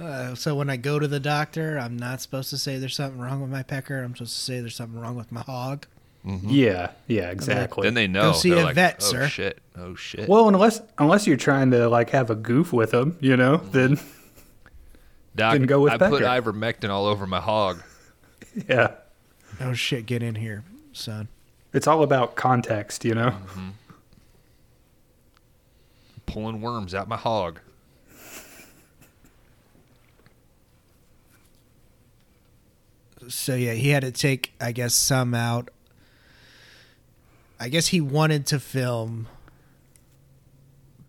Uh, 0.00 0.34
so 0.34 0.54
when 0.54 0.68
I 0.70 0.76
go 0.76 0.98
to 0.98 1.08
the 1.08 1.18
doctor, 1.20 1.78
I'm 1.78 1.96
not 1.96 2.20
supposed 2.20 2.50
to 2.50 2.58
say 2.58 2.78
there's 2.78 2.94
something 2.94 3.18
wrong 3.20 3.40
with 3.40 3.50
my 3.50 3.62
pecker. 3.62 4.02
I'm 4.02 4.14
supposed 4.14 4.34
to 4.36 4.40
say 4.42 4.60
there's 4.60 4.74
something 4.76 5.00
wrong 5.00 5.16
with 5.16 5.32
my 5.32 5.40
hog. 5.40 5.86
Mm-hmm. 6.26 6.48
Yeah, 6.50 6.90
yeah, 7.06 7.30
exactly. 7.30 7.86
Then 7.86 7.94
they 7.94 8.08
know. 8.08 8.32
Go 8.32 8.38
see 8.38 8.50
They're 8.50 8.58
a 8.58 8.64
like, 8.64 8.74
vet, 8.74 8.96
oh, 9.00 9.04
sir." 9.04 9.28
shit. 9.28 9.60
Oh, 9.76 9.94
shit. 9.94 10.28
well, 10.28 10.48
unless 10.48 10.80
unless 10.98 11.26
you're 11.26 11.36
trying 11.36 11.70
to 11.70 11.88
like 11.88 12.10
have 12.10 12.30
a 12.30 12.34
goof 12.34 12.72
with 12.72 12.90
them, 12.90 13.16
you 13.20 13.36
know, 13.36 13.58
mm-hmm. 13.58 13.70
then 13.70 14.00
Doc, 15.36 15.52
then 15.52 15.66
go 15.66 15.80
with 15.80 15.92
I 15.92 15.98
put 15.98 16.22
Pecker. 16.22 16.52
ivermectin 16.52 16.88
all 16.88 17.06
over 17.06 17.26
my 17.26 17.40
hog. 17.40 17.80
yeah, 18.68 18.94
Oh 19.60 19.72
shit, 19.72 20.04
get 20.06 20.22
in 20.22 20.34
here, 20.34 20.64
son. 20.92 21.28
it's 21.72 21.86
all 21.86 22.02
about 22.02 22.34
context, 22.34 23.04
you 23.04 23.14
know. 23.14 23.30
Mm-hmm. 23.30 23.68
Pulling 26.26 26.60
worms 26.60 26.92
out 26.92 27.06
my 27.06 27.16
hog. 27.16 27.60
So 33.28 33.54
yeah, 33.54 33.72
he 33.72 33.90
had 33.90 34.02
to 34.02 34.10
take, 34.12 34.52
I 34.60 34.72
guess, 34.72 34.94
some 34.94 35.34
out. 35.34 35.70
I 37.58 37.68
guess 37.68 37.88
he 37.88 38.00
wanted 38.00 38.46
to 38.46 38.60
film 38.60 39.28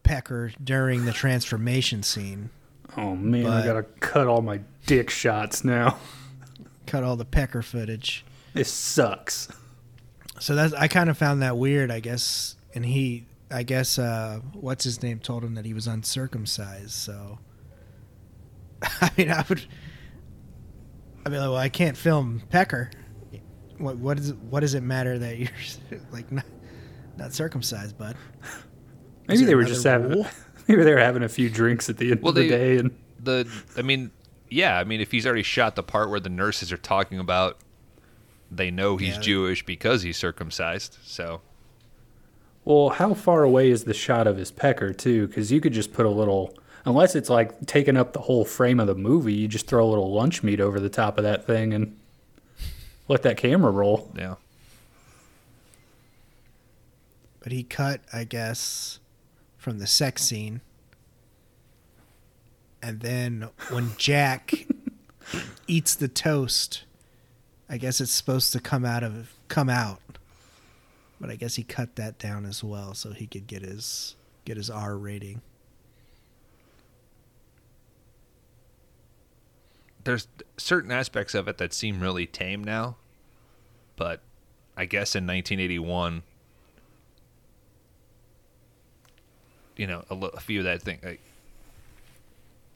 Pecker 0.03 0.51
during 0.63 1.05
the 1.05 1.11
transformation 1.11 2.03
scene. 2.03 2.49
Oh 2.95 3.15
man, 3.15 3.45
I 3.45 3.65
gotta 3.65 3.83
cut 3.83 4.27
all 4.27 4.41
my 4.41 4.61
dick 4.85 5.09
shots 5.09 5.63
now. 5.63 5.97
Cut 6.85 7.03
all 7.03 7.15
the 7.17 7.25
Pecker 7.25 7.61
footage. 7.61 8.23
This 8.53 8.71
sucks. 8.71 9.49
So 10.39 10.55
that's 10.55 10.73
I 10.73 10.87
kind 10.87 11.09
of 11.09 11.17
found 11.17 11.41
that 11.41 11.57
weird, 11.57 11.91
I 11.91 11.99
guess. 11.99 12.55
And 12.73 12.85
he, 12.85 13.25
I 13.51 13.63
guess, 13.63 13.99
uh, 13.99 14.39
what's 14.53 14.83
his 14.83 15.01
name 15.03 15.19
told 15.19 15.43
him 15.43 15.55
that 15.55 15.65
he 15.65 15.73
was 15.73 15.87
uncircumcised. 15.87 16.91
So, 16.91 17.39
I 19.01 19.11
mean, 19.17 19.31
I 19.31 19.43
would, 19.49 19.65
I 21.25 21.29
mean, 21.29 21.39
well, 21.39 21.57
I 21.57 21.69
can't 21.69 21.97
film 21.97 22.43
Pecker. 22.49 22.89
What 23.77 23.97
what 23.97 24.17
is 24.19 24.33
what 24.33 24.61
does 24.61 24.73
it 24.73 24.81
matter 24.81 25.17
that 25.19 25.37
you're 25.37 25.49
like 26.11 26.31
not 26.31 26.45
not 27.17 27.33
circumcised, 27.33 27.97
bud? 27.97 28.15
Maybe 29.27 29.43
they 29.45 29.55
were 29.55 29.61
another 29.61 29.73
just 29.73 29.85
having 29.85 30.11
rule? 30.11 30.27
maybe 30.67 30.83
they 30.83 30.93
were 30.93 30.99
having 30.99 31.23
a 31.23 31.29
few 31.29 31.49
drinks 31.49 31.89
at 31.89 31.97
the 31.97 32.11
end 32.11 32.21
Well, 32.21 32.29
of 32.29 32.35
the 32.35 32.41
they- 32.41 32.49
day, 32.49 32.77
and 32.77 32.91
The, 33.23 33.47
I 33.77 33.81
mean, 33.81 34.11
yeah, 34.49 34.77
I 34.79 34.83
mean, 34.83 35.01
if 35.01 35.11
he's 35.11 35.25
already 35.25 35.43
shot 35.43 35.75
the 35.75 35.83
part 35.83 36.09
where 36.09 36.19
the 36.19 36.29
nurses 36.29 36.71
are 36.71 36.77
talking 36.77 37.19
about 37.19 37.57
they 38.49 38.71
know 38.71 38.95
he's 38.95 39.15
Yeah. 39.15 39.21
Jewish 39.21 39.65
because 39.65 40.03
he's 40.03 40.15
circumcised. 40.15 40.97
So, 41.03 41.41
well, 42.63 42.89
how 42.89 43.13
far 43.13 43.43
away 43.43 43.69
is 43.69 43.83
the 43.83 43.93
shot 43.93 44.25
of 44.27 44.37
his 44.37 44.51
pecker 44.51 44.93
too? 44.93 45.27
Because 45.27 45.51
you 45.51 45.59
could 45.59 45.73
just 45.73 45.91
put 45.91 46.05
a 46.05 46.09
little, 46.09 46.53
unless 46.85 47.13
it's 47.15 47.29
like 47.29 47.65
taking 47.65 47.97
up 47.97 48.13
the 48.13 48.21
whole 48.21 48.45
frame 48.45 48.79
of 48.79 48.87
the 48.87 48.95
movie, 48.95 49.33
you 49.33 49.49
just 49.49 49.67
throw 49.67 49.85
a 49.85 49.89
little 49.89 50.13
lunch 50.13 50.43
meat 50.43 50.61
over 50.61 50.79
the 50.79 50.89
top 50.89 51.17
of 51.17 51.25
that 51.25 51.45
thing 51.45 51.73
and 51.73 51.97
let 53.07 53.23
that 53.23 53.37
camera 53.37 53.71
roll. 53.71 54.11
yeah. 54.17 54.35
But 57.39 57.51
he 57.51 57.63
cut, 57.63 58.01
I 58.11 58.25
guess, 58.25 58.99
from 59.57 59.79
the 59.79 59.87
sex 59.87 60.23
scene. 60.23 60.61
And 62.81 62.99
then 62.99 63.49
when 63.69 63.91
Jack 63.97 64.67
eats 65.67 65.95
the 65.95 66.07
toast, 66.07 66.83
I 67.69 67.77
guess 67.77 68.01
it's 68.01 68.11
supposed 68.11 68.51
to 68.53 68.59
come 68.59 68.85
out 68.85 69.03
of 69.03 69.33
come 69.47 69.69
out. 69.69 69.99
But 71.19 71.29
I 71.29 71.35
guess 71.35 71.55
he 71.55 71.63
cut 71.63 71.95
that 71.95 72.19
down 72.19 72.45
as 72.45 72.63
well 72.63 72.93
so 72.93 73.11
he 73.11 73.27
could 73.27 73.47
get 73.47 73.61
his 73.63 74.15
get 74.45 74.57
his 74.57 74.69
R 74.69 74.97
rating. 74.97 75.41
There's 80.07 80.29
certain 80.55 80.89
aspects 80.89 81.35
of 81.35 81.49
it 81.49 81.57
that 81.57 81.73
seem 81.73 81.99
really 81.99 82.25
tame 82.25 82.63
now, 82.63 82.95
but 83.97 84.21
I 84.77 84.85
guess 84.85 85.17
in 85.17 85.27
1981, 85.27 86.23
you 89.75 89.85
know, 89.85 90.05
a, 90.09 90.15
a 90.15 90.39
few 90.39 90.59
of 90.59 90.63
that 90.63 90.81
thing. 90.81 90.99
Like, 91.03 91.19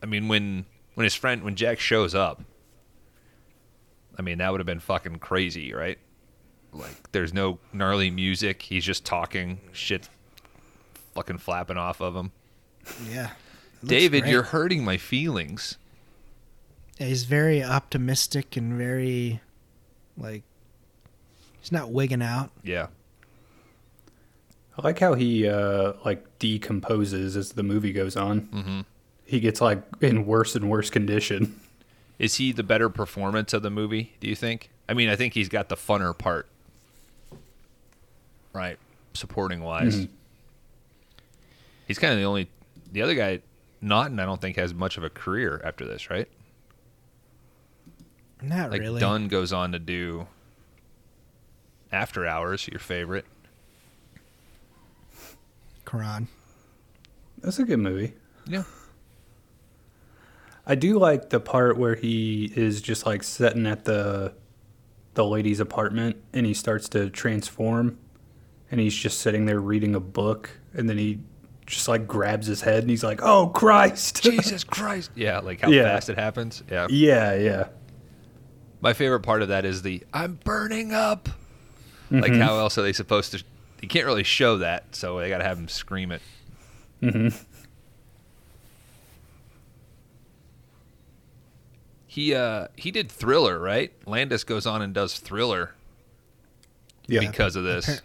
I 0.04 0.08
mean, 0.08 0.28
when 0.28 0.66
when 0.96 1.06
his 1.06 1.16
friend 1.16 1.42
when 1.42 1.56
Jack 1.56 1.80
shows 1.80 2.14
up, 2.14 2.42
I 4.20 4.22
mean 4.22 4.40
that 4.40 4.52
would 4.52 4.60
have 4.60 4.68
been 4.68 4.82
fucking 4.82 5.20
crazy, 5.20 5.74
right? 5.74 6.00
Like, 6.74 7.14
there's 7.14 7.34
no 7.34 7.60
gnarly 7.72 8.12
music. 8.12 8.62
He's 8.62 8.84
just 8.84 9.06
talking 9.06 9.62
shit, 9.72 10.10
fucking 11.16 11.38
flapping 11.38 11.78
off 11.78 12.02
of 12.02 12.14
him. 12.14 12.34
Yeah. 13.10 13.30
David, 13.86 14.24
great. 14.24 14.32
you're 14.32 14.44
hurting 14.44 14.84
my 14.84 14.98
feelings. 14.98 15.78
Yeah, 17.02 17.08
he's 17.08 17.24
very 17.24 17.64
optimistic 17.64 18.56
and 18.56 18.78
very 18.78 19.42
like 20.16 20.44
he's 21.60 21.72
not 21.72 21.90
wigging 21.90 22.22
out. 22.22 22.52
Yeah. 22.62 22.88
I 24.78 24.84
like 24.84 25.00
how 25.00 25.16
he 25.16 25.48
uh 25.48 25.94
like 26.06 26.24
decomposes 26.38 27.36
as 27.36 27.54
the 27.54 27.64
movie 27.64 27.92
goes 27.92 28.16
on. 28.16 28.42
Mm-hmm. 28.42 28.82
He 29.26 29.40
gets 29.40 29.62
like 29.62 29.82
in 30.00 30.28
worse 30.28 30.56
and 30.56 30.70
worse 30.70 30.92
condition. 30.92 31.60
Is 32.20 32.36
he 32.36 32.52
the 32.52 32.62
better 32.62 32.88
performance 32.88 33.52
of 33.52 33.64
the 33.64 33.72
movie, 33.72 34.14
do 34.20 34.28
you 34.30 34.36
think? 34.36 34.70
I 34.88 34.94
mean, 34.94 35.10
I 35.10 35.16
think 35.16 35.34
he's 35.34 35.50
got 35.50 35.70
the 35.70 35.76
funner 35.76 36.16
part. 36.16 36.48
Right. 38.54 38.78
Supporting 39.16 39.62
wise. 39.62 40.02
Mhm. 40.02 40.10
He's 41.88 41.98
kind 41.98 42.14
of 42.14 42.20
the 42.20 42.26
only 42.26 42.48
the 42.92 43.02
other 43.02 43.16
guy 43.16 43.42
Naughton 43.82 44.20
I 44.20 44.26
don't 44.26 44.40
think 44.40 44.58
has 44.58 44.72
much 44.72 45.00
of 45.00 45.04
a 45.04 45.10
career 45.10 45.60
after 45.64 45.88
this, 45.88 46.12
right? 46.12 46.28
Not 48.42 48.72
Like 48.72 48.82
really. 48.82 49.00
Dunne 49.00 49.28
goes 49.28 49.54
on 49.54 49.72
to 49.74 49.80
do 49.80 50.28
After 51.92 52.26
Hours, 52.26 52.68
your 52.68 52.80
favorite. 52.80 53.26
Kron. 55.86 56.28
That's 57.40 57.60
a 57.60 57.64
good 57.66 57.80
movie. 57.80 58.14
Yeah. 58.48 58.64
I 60.66 60.76
do 60.76 60.98
like 61.00 61.30
the 61.30 61.40
part 61.40 61.78
where 61.78 61.96
he 61.96 62.52
is 62.56 62.82
just 62.82 63.06
like 63.06 63.24
sitting 63.24 63.66
at 63.66 63.86
the 63.86 64.34
the 65.16 65.26
lady's 65.26 65.60
apartment 65.60 66.16
and 66.34 66.46
he 66.46 66.54
starts 66.54 66.88
to 66.90 67.10
transform 67.10 67.98
and 68.72 68.80
he's 68.80 68.96
just 68.96 69.20
sitting 69.20 69.46
there 69.46 69.60
reading 69.60 69.94
a 69.96 70.00
book 70.00 70.50
and 70.74 70.88
then 70.90 70.98
he 70.98 71.20
just 71.66 71.88
like 71.90 72.08
grabs 72.08 72.48
his 72.48 72.62
head 72.62 72.80
and 72.84 72.90
he's 72.90 73.04
like, 73.04 73.22
"Oh 73.22 73.48
Christ." 73.48 74.24
Jesus 74.24 74.64
Christ. 74.64 75.12
Yeah, 75.16 75.40
like 75.40 75.60
how 75.62 75.70
Yeah. 75.70 75.84
fast 75.84 76.10
it 76.10 76.18
happens. 76.18 76.64
Yeah. 76.72 76.88
yeah, 76.90 77.34
yeah. 77.34 77.68
My 78.82 78.94
favorite 78.94 79.20
part 79.22 79.42
of 79.42 79.48
that 79.50 79.64
is 79.66 79.82
the 79.84 80.04
I'm 80.14 80.40
burning 80.44 80.92
up. 80.94 81.30
Like 82.10 82.34
how 82.34 82.58
else 82.58 82.78
are 82.78 82.82
they 82.82 82.92
supposed 82.94 83.32
to 83.32 83.44
you 83.82 83.88
can't 83.88 84.06
really 84.06 84.24
show 84.24 84.58
that, 84.58 84.96
so 84.96 85.18
they 85.20 85.30
got 85.30 85.38
to 85.40 85.44
have 85.46 85.58
him 85.58 85.68
scream 85.70 86.12
it. 86.12 86.22
Mhm. 87.02 87.34
He 92.08 92.34
uh 92.36 92.68
he 92.76 92.92
did 92.92 93.10
Thriller, 93.12 93.58
right? 93.60 93.94
Landis 94.06 94.44
goes 94.44 94.66
on 94.66 94.82
and 94.82 94.94
does 94.94 95.18
Thriller 95.18 95.74
Yeah. 97.08 97.22
because 97.22 97.56
of 97.56 97.64
this. 97.64 97.88
Appar- 97.88 98.02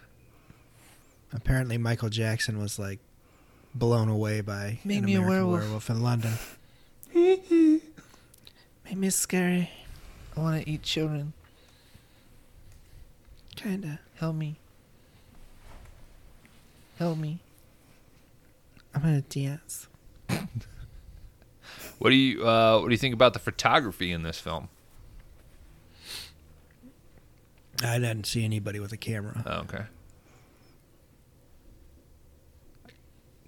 Apparently 1.33 1.77
Michael 1.77 2.09
Jackson 2.09 2.57
was 2.59 2.79
like 2.79 2.99
blown 3.75 4.07
away 4.07 4.39
by 4.41 4.79
Made 4.85 4.99
an 4.99 5.05
me 5.05 5.15
a 5.15 5.21
American 5.21 5.51
werewolf. 5.51 5.89
in 5.89 6.01
London. 6.01 6.33
Made 7.13 7.81
me 8.95 9.09
scary. 9.09 9.69
I 10.37 10.39
want 10.39 10.63
to 10.63 10.69
eat 10.69 10.83
children. 10.83 11.33
Kinda. 13.55 13.99
Help 14.15 14.35
me. 14.35 14.55
Help 16.99 17.17
me. 17.17 17.39
I'm 18.93 19.01
gonna 19.01 19.21
dance. 19.21 19.87
What 21.99 22.11
do 22.11 22.15
you 22.15 22.47
uh, 22.47 22.79
what 22.79 22.89
do 22.89 22.91
you 22.91 22.97
think 22.97 23.15
about 23.15 23.33
the 23.33 23.39
photography 23.39 24.11
in 24.11 24.21
this 24.21 24.39
film? 24.39 24.69
I 27.83 27.97
didn't 27.97 28.25
see 28.25 28.45
anybody 28.45 28.79
with 28.79 28.91
a 28.91 28.97
camera. 28.97 29.43
Oh, 29.45 29.59
okay. 29.61 29.85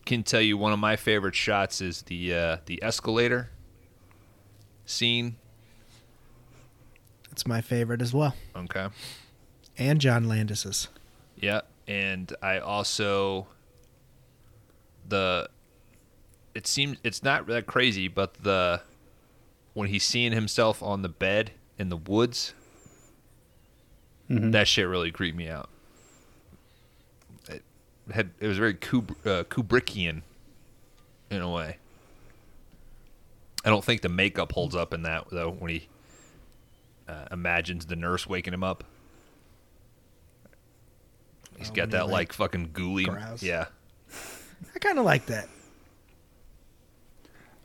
Can 0.05 0.23
tell 0.23 0.41
you 0.41 0.57
one 0.57 0.73
of 0.73 0.79
my 0.79 0.95
favorite 0.95 1.35
shots 1.35 1.79
is 1.79 2.01
the 2.03 2.33
uh, 2.33 2.57
the 2.65 2.81
escalator 2.81 3.51
scene. 4.87 5.35
It's 7.39 7.47
my 7.47 7.61
favorite 7.61 8.01
as 8.01 8.13
well. 8.13 8.35
Okay. 8.53 8.87
And 9.77 10.01
John 10.01 10.27
Landis's. 10.27 10.89
Yeah, 11.37 11.61
and 11.87 12.33
I 12.41 12.59
also 12.59 13.47
the 15.07 15.49
it 16.53 16.67
seems 16.67 16.97
it's 17.01 17.23
not 17.23 17.47
that 17.47 17.65
crazy, 17.65 18.09
but 18.09 18.33
the 18.43 18.81
when 19.73 19.87
he's 19.87 20.03
seeing 20.03 20.33
himself 20.33 20.83
on 20.83 21.01
the 21.01 21.07
bed 21.07 21.51
in 21.77 21.87
the 21.87 21.95
woods, 21.95 22.53
Mhm. 24.29 24.51
that 24.51 24.67
shit 24.67 24.85
really 24.85 25.09
creeped 25.09 25.37
me 25.37 25.47
out. 25.47 25.69
It 27.47 27.63
had 28.11 28.31
it 28.41 28.47
was 28.47 28.57
very 28.57 28.73
uh, 28.73 29.45
Kubrickian 29.45 30.23
in 31.31 31.41
a 31.41 31.49
way. 31.49 31.77
I 33.63 33.69
don't 33.69 33.85
think 33.85 34.01
the 34.01 34.09
makeup 34.09 34.51
holds 34.51 34.75
up 34.75 34.93
in 34.93 35.03
that 35.03 35.29
though 35.31 35.51
when 35.51 35.71
he 35.71 35.87
uh, 37.09 37.25
imagines 37.31 37.85
the 37.87 37.95
nurse 37.95 38.27
waking 38.27 38.53
him 38.53 38.63
up. 38.63 38.83
He's 41.57 41.69
Oh, 41.71 41.73
got 41.73 41.89
that 41.91 42.05
like, 42.05 42.11
like 42.13 42.33
fucking 42.33 42.69
gooey. 42.73 43.03
growls. 43.05 43.43
Yeah. 43.43 43.65
I 44.75 44.79
kind 44.79 44.97
of 44.99 45.05
like 45.05 45.25
that. 45.25 45.49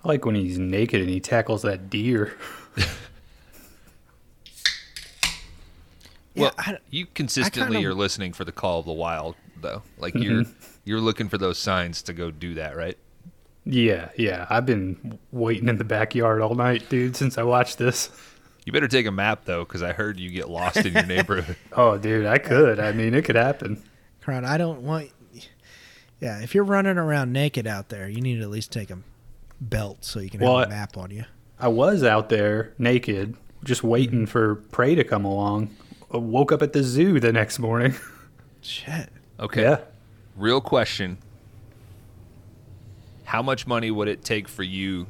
I 0.05 0.09
like 0.09 0.24
when 0.24 0.34
he's 0.34 0.59
naked 0.59 1.01
and 1.01 1.09
he 1.11 1.20
tackles 1.20 1.62
that 1.62 1.88
deer. 1.90 2.36
Yeah, 6.36 6.42
well, 6.42 6.53
I- 6.59 6.78
you 6.90 7.07
consistently 7.07 7.76
kinda- 7.76 7.88
are 7.90 7.95
listening 7.95 8.32
for 8.32 8.45
the 8.45 8.51
call 8.51 8.80
of 8.80 8.86
the 8.86 8.92
wild, 8.92 9.36
though. 9.61 9.82
Like 9.99 10.14
you're 10.16 10.42
you're 10.84 11.01
looking 11.01 11.28
for 11.28 11.38
those 11.38 11.59
signs 11.59 12.03
to 12.03 12.12
go 12.12 12.32
do 12.32 12.55
that, 12.55 12.76
right? 12.76 12.99
Yeah, 13.64 14.09
yeah. 14.18 14.47
I've 14.51 14.66
been 14.66 15.18
waiting 15.30 15.68
in 15.68 15.78
the 15.78 15.84
backyard 15.84 16.42
all 16.42 16.57
night, 16.57 16.88
dude, 16.88 17.14
since 17.16 17.38
I 17.38 17.45
watched 17.45 17.78
this. 17.78 18.11
You 18.65 18.73
better 18.73 18.89
take 18.89 19.07
a 19.07 19.11
map 19.12 19.45
though, 19.45 19.65
because 19.65 19.83
I 19.83 19.93
heard 19.93 20.19
you 20.19 20.31
get 20.31 20.49
lost 20.49 20.79
in 20.79 20.95
your 20.95 21.07
neighborhood. 21.07 21.57
Oh, 21.77 21.99
dude, 21.99 22.27
I 22.27 22.39
could. 22.39 22.79
I 22.79 22.93
mean, 22.93 23.15
it 23.15 23.25
could 23.25 23.37
happen. 23.37 23.83
Kron, 24.21 24.45
I 24.45 24.57
don't 24.57 24.83
want. 24.83 25.11
Yeah, 26.21 26.41
if 26.41 26.55
you're 26.55 26.65
running 26.65 26.97
around 26.97 27.33
naked 27.33 27.67
out 27.67 27.89
there, 27.89 28.09
you 28.09 28.21
need 28.21 28.37
to 28.37 28.43
at 28.43 28.51
least 28.51 28.73
take 28.73 28.91
a 28.91 28.99
belt 29.61 30.05
so 30.05 30.21
you 30.21 30.31
can 30.31 30.41
Well, 30.41 30.59
have 30.59 30.69
a 30.69 30.71
map 30.71 30.97
on 30.97 31.11
you. 31.11 31.25
I 31.59 31.69
was 31.69 32.03
out 32.03 32.29
there 32.29 32.73
naked, 32.79 33.37
just 33.65 33.83
waiting 33.83 34.21
mm-hmm. 34.21 34.27
for 34.27 34.55
prey 34.57 34.95
to 34.95 35.05
come 35.05 35.25
along. 35.25 35.75
I 36.11 36.17
woke 36.19 36.53
up 36.53 36.62
at 36.62 36.73
the 36.73 36.83
zoo 36.83 37.21
the 37.21 37.33
next 37.33 37.59
morning. 37.59 37.95
Shit. 38.62 39.11
Okay. 39.39 39.62
Yeah. 39.62 39.81
Real 40.37 40.61
question. 40.61 41.19
How 43.25 43.43
much 43.43 43.67
money 43.67 43.91
would 43.91 44.09
it 44.09 44.25
take 44.25 44.49
for 44.49 44.62
you, 44.62 45.07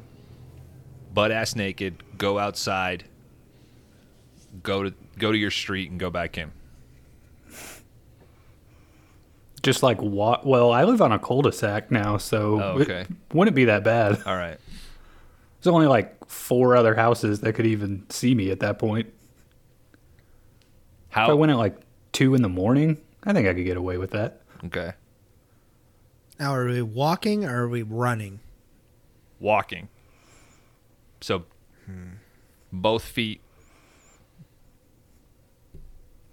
butt 1.13 1.31
ass 1.31 1.55
naked, 1.55 2.03
go 2.17 2.39
outside, 2.39 3.05
go 4.63 4.83
to 4.83 4.93
go 5.17 5.31
to 5.31 5.37
your 5.37 5.51
street 5.51 5.89
and 5.91 5.99
go 5.99 6.09
back 6.09 6.37
in? 6.37 6.51
Just 9.63 9.81
like 9.81 9.99
what? 10.01 10.45
Well, 10.45 10.71
I 10.71 10.83
live 10.83 11.01
on 11.01 11.11
a 11.11 11.17
cul-de-sac 11.17 11.89
now, 11.89 12.17
so 12.17 12.61
Oh, 12.61 12.77
it 12.77 12.81
okay. 12.83 13.05
wouldn't 13.33 13.55
be 13.55 13.65
that 13.65 13.83
bad. 13.83 14.21
All 14.25 14.35
right. 14.35 14.59
There's 15.61 15.73
only 15.73 15.87
like 15.87 16.23
four 16.27 16.75
other 16.75 16.93
houses 16.93 17.39
that 17.41 17.53
could 17.53 17.65
even 17.65 18.05
see 18.09 18.35
me 18.35 18.51
at 18.51 18.59
that 18.59 18.77
point. 18.77 19.11
How? 21.09 21.23
If 21.23 21.29
I 21.31 21.33
went 21.33 21.51
at 21.51 21.57
like 21.57 21.77
two 22.11 22.35
in 22.35 22.43
the 22.43 22.49
morning, 22.49 22.97
I 23.23 23.33
think 23.33 23.47
I 23.47 23.53
could 23.55 23.65
get 23.65 23.77
away 23.77 23.97
with 23.97 24.11
that. 24.11 24.41
Okay. 24.65 24.93
Now, 26.39 26.53
are 26.53 26.65
we 26.65 26.81
walking 26.83 27.45
or 27.45 27.63
are 27.63 27.69
we 27.69 27.81
running? 27.81 28.41
Walking. 29.39 29.87
So 31.21 31.45
both 32.71 33.03
feet 33.03 33.41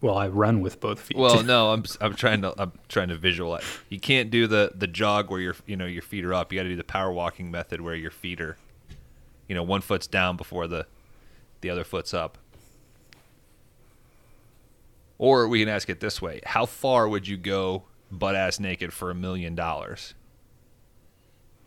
Well, 0.03 0.19
I 0.19 0.27
run 0.27 0.61
with 0.61 0.81
both 0.81 1.01
feet. 1.01 1.17
Well, 1.17 1.43
no, 1.45 1.73
I'm 1.73 1.85
I'm 2.01 2.15
trying 2.15 2.43
to 2.43 2.53
I'm 2.61 2.73
trying 2.89 3.09
to 3.09 3.17
visualize. 3.17 3.65
You 3.89 4.01
can't 4.01 4.31
do 4.31 4.47
the 4.47 4.73
the 4.75 4.89
jog 4.89 5.31
where 5.31 5.41
your 5.41 5.57
you 5.65 5.77
know 5.77 5.87
your 5.87 6.03
feet 6.03 6.25
are 6.25 6.35
up. 6.35 6.53
You 6.53 6.59
got 6.59 6.65
to 6.65 6.69
do 6.69 6.77
the 6.77 6.85
power 6.85 7.11
walking 7.11 7.51
method 7.51 7.81
where 7.81 7.95
your 7.95 8.11
feet 8.11 8.41
are, 8.41 8.59
you 9.49 9.55
know, 9.55 9.63
one 9.63 9.81
foot's 9.81 10.09
down 10.09 10.37
before 10.37 10.67
the 10.67 10.87
the 11.61 11.71
other 11.71 11.85
foot's 11.85 12.13
up. 12.13 12.37
Or 15.19 15.47
we 15.47 15.61
can 15.61 15.69
ask 15.69 15.89
it 15.89 16.01
this 16.01 16.21
way: 16.21 16.41
How 16.45 16.67
far 16.67 17.09
would 17.09 17.29
you 17.29 17.37
go 17.37 17.85
butt 18.11 18.35
ass 18.35 18.59
naked 18.59 18.93
for 18.93 19.09
a 19.09 19.15
million 19.15 19.55
dollars? 19.55 20.15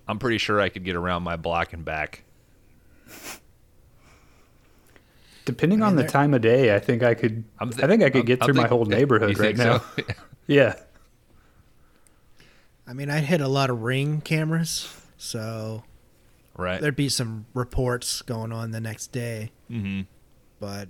I'm 0.09 0.19
pretty 0.19 0.39
sure 0.39 0.59
I 0.59 0.67
could 0.67 0.83
get 0.83 0.97
around 0.97 1.23
my 1.23 1.37
block 1.37 1.71
and 1.71 1.85
back. 1.85 2.23
Depending 5.45 5.81
I 5.83 5.87
on 5.87 5.95
the 5.95 6.03
time 6.03 6.33
of 6.33 6.41
day, 6.41 6.75
I 6.75 6.79
think 6.79 7.03
I 7.03 7.13
could. 7.13 7.43
I'm 7.59 7.69
I 7.69 7.87
think 7.87 8.03
I 8.03 8.09
could 8.09 8.17
I'm- 8.17 8.25
get 8.25 8.41
I'm 8.41 8.45
through 8.47 8.55
my 8.55 8.67
whole 8.67 8.85
neighborhood 8.85 9.37
You 9.37 9.43
right 9.43 9.55
think 9.55 9.69
now. 9.69 9.79
so? 9.95 10.03
Yeah. 10.47 10.75
I 12.87 12.93
mean, 12.93 13.09
I'd 13.09 13.23
hit 13.23 13.41
a 13.41 13.47
lot 13.47 13.71
of 13.71 13.81
ring 13.81 14.21
cameras, 14.21 14.95
so 15.17 15.83
right. 16.55 16.79
there'd 16.79 16.95
be 16.95 17.09
some 17.09 17.47
reports 17.55 18.21
going 18.21 18.51
on 18.51 18.69
the 18.69 18.79
next 18.79 19.07
day. 19.07 19.51
Mm-hmm. 19.71 20.01
But 20.59 20.89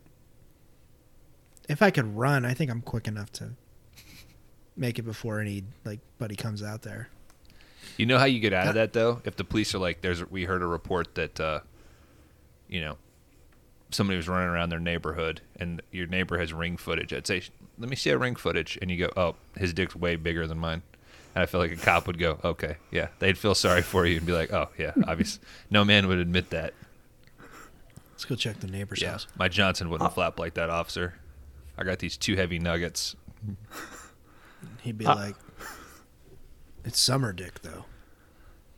if 1.70 1.82
I 1.82 1.92
could 1.92 2.18
run, 2.18 2.44
I 2.44 2.54
think 2.54 2.70
I'm 2.70 2.82
quick 2.82 3.08
enough 3.08 3.32
to 3.34 3.52
make 4.76 5.00
it 5.00 5.04
before 5.04 5.40
any 5.40 5.64
like 5.86 6.02
buddy 6.18 6.36
comes 6.36 6.62
out 6.62 6.82
there. 6.82 7.08
You 7.96 8.06
know 8.06 8.18
how 8.18 8.26
you 8.26 8.42
get 8.42 8.52
out 8.52 8.68
of 8.68 8.74
that 8.74 8.92
though? 8.92 9.22
If 9.24 9.38
the 9.38 9.46
police 9.46 9.74
are 9.74 9.80
like, 9.80 10.02
"There's," 10.02 10.30
we 10.30 10.44
heard 10.44 10.62
a 10.62 10.68
report 10.68 11.16
that, 11.16 11.40
uh, 11.40 11.62
you 12.68 12.82
know, 12.82 12.98
somebody 13.96 14.18
was 14.18 14.28
running 14.28 14.50
around 14.50 14.70
their 14.70 14.80
neighborhood, 14.80 15.42
and 15.60 15.82
your 15.92 16.08
neighbor 16.08 16.38
has 16.38 16.54
ring 16.54 16.78
footage. 16.78 17.14
I'd 17.14 17.26
say, 17.28 17.42
"Let 17.80 17.90
me 17.90 17.96
see 17.96 18.10
a 18.12 18.18
ring 18.18 18.36
footage," 18.36 18.78
and 18.82 18.92
you 18.92 18.98
go, 19.08 19.12
"Oh, 19.18 19.36
his 19.58 19.74
dick's 19.74 19.96
way 19.96 20.16
bigger 20.16 20.46
than 20.48 20.60
mine." 20.60 20.84
And 21.34 21.42
I 21.42 21.46
feel 21.48 21.60
like 21.60 21.72
a 21.72 21.76
cop 21.76 22.08
would 22.08 22.18
go, 22.20 22.40
"Okay, 22.44 22.78
yeah." 22.92 23.08
They'd 23.20 23.38
feel 23.38 23.56
sorry 23.56 23.82
for 23.82 24.06
you 24.06 24.18
and 24.18 24.26
be 24.26 24.32
like, 24.34 24.52
"Oh, 24.54 24.70
yeah, 24.78 24.92
obvious." 25.08 25.40
no 25.70 25.84
man 25.84 26.08
would 26.08 26.20
admit 26.20 26.50
that. 26.52 26.74
Let's 28.12 28.26
go 28.26 28.36
check 28.36 28.60
the 28.62 28.68
neighbor's 28.68 29.02
Yeah, 29.02 29.12
house. 29.12 29.28
my 29.38 29.48
Johnson 29.50 29.90
wouldn't 29.90 30.14
flap 30.14 30.40
like 30.40 30.54
that, 30.54 30.70
officer. 30.70 31.16
I 31.78 31.84
got 31.84 32.00
these 32.00 32.16
two 32.16 32.36
heavy 32.38 32.60
nuggets. 32.60 33.16
He'd 34.82 34.98
be 34.98 35.06
Uh, 35.06 35.16
like, 35.16 35.36
"It's 36.86 37.00
summer 37.00 37.34
dick, 37.34 37.62
though." 37.62 37.86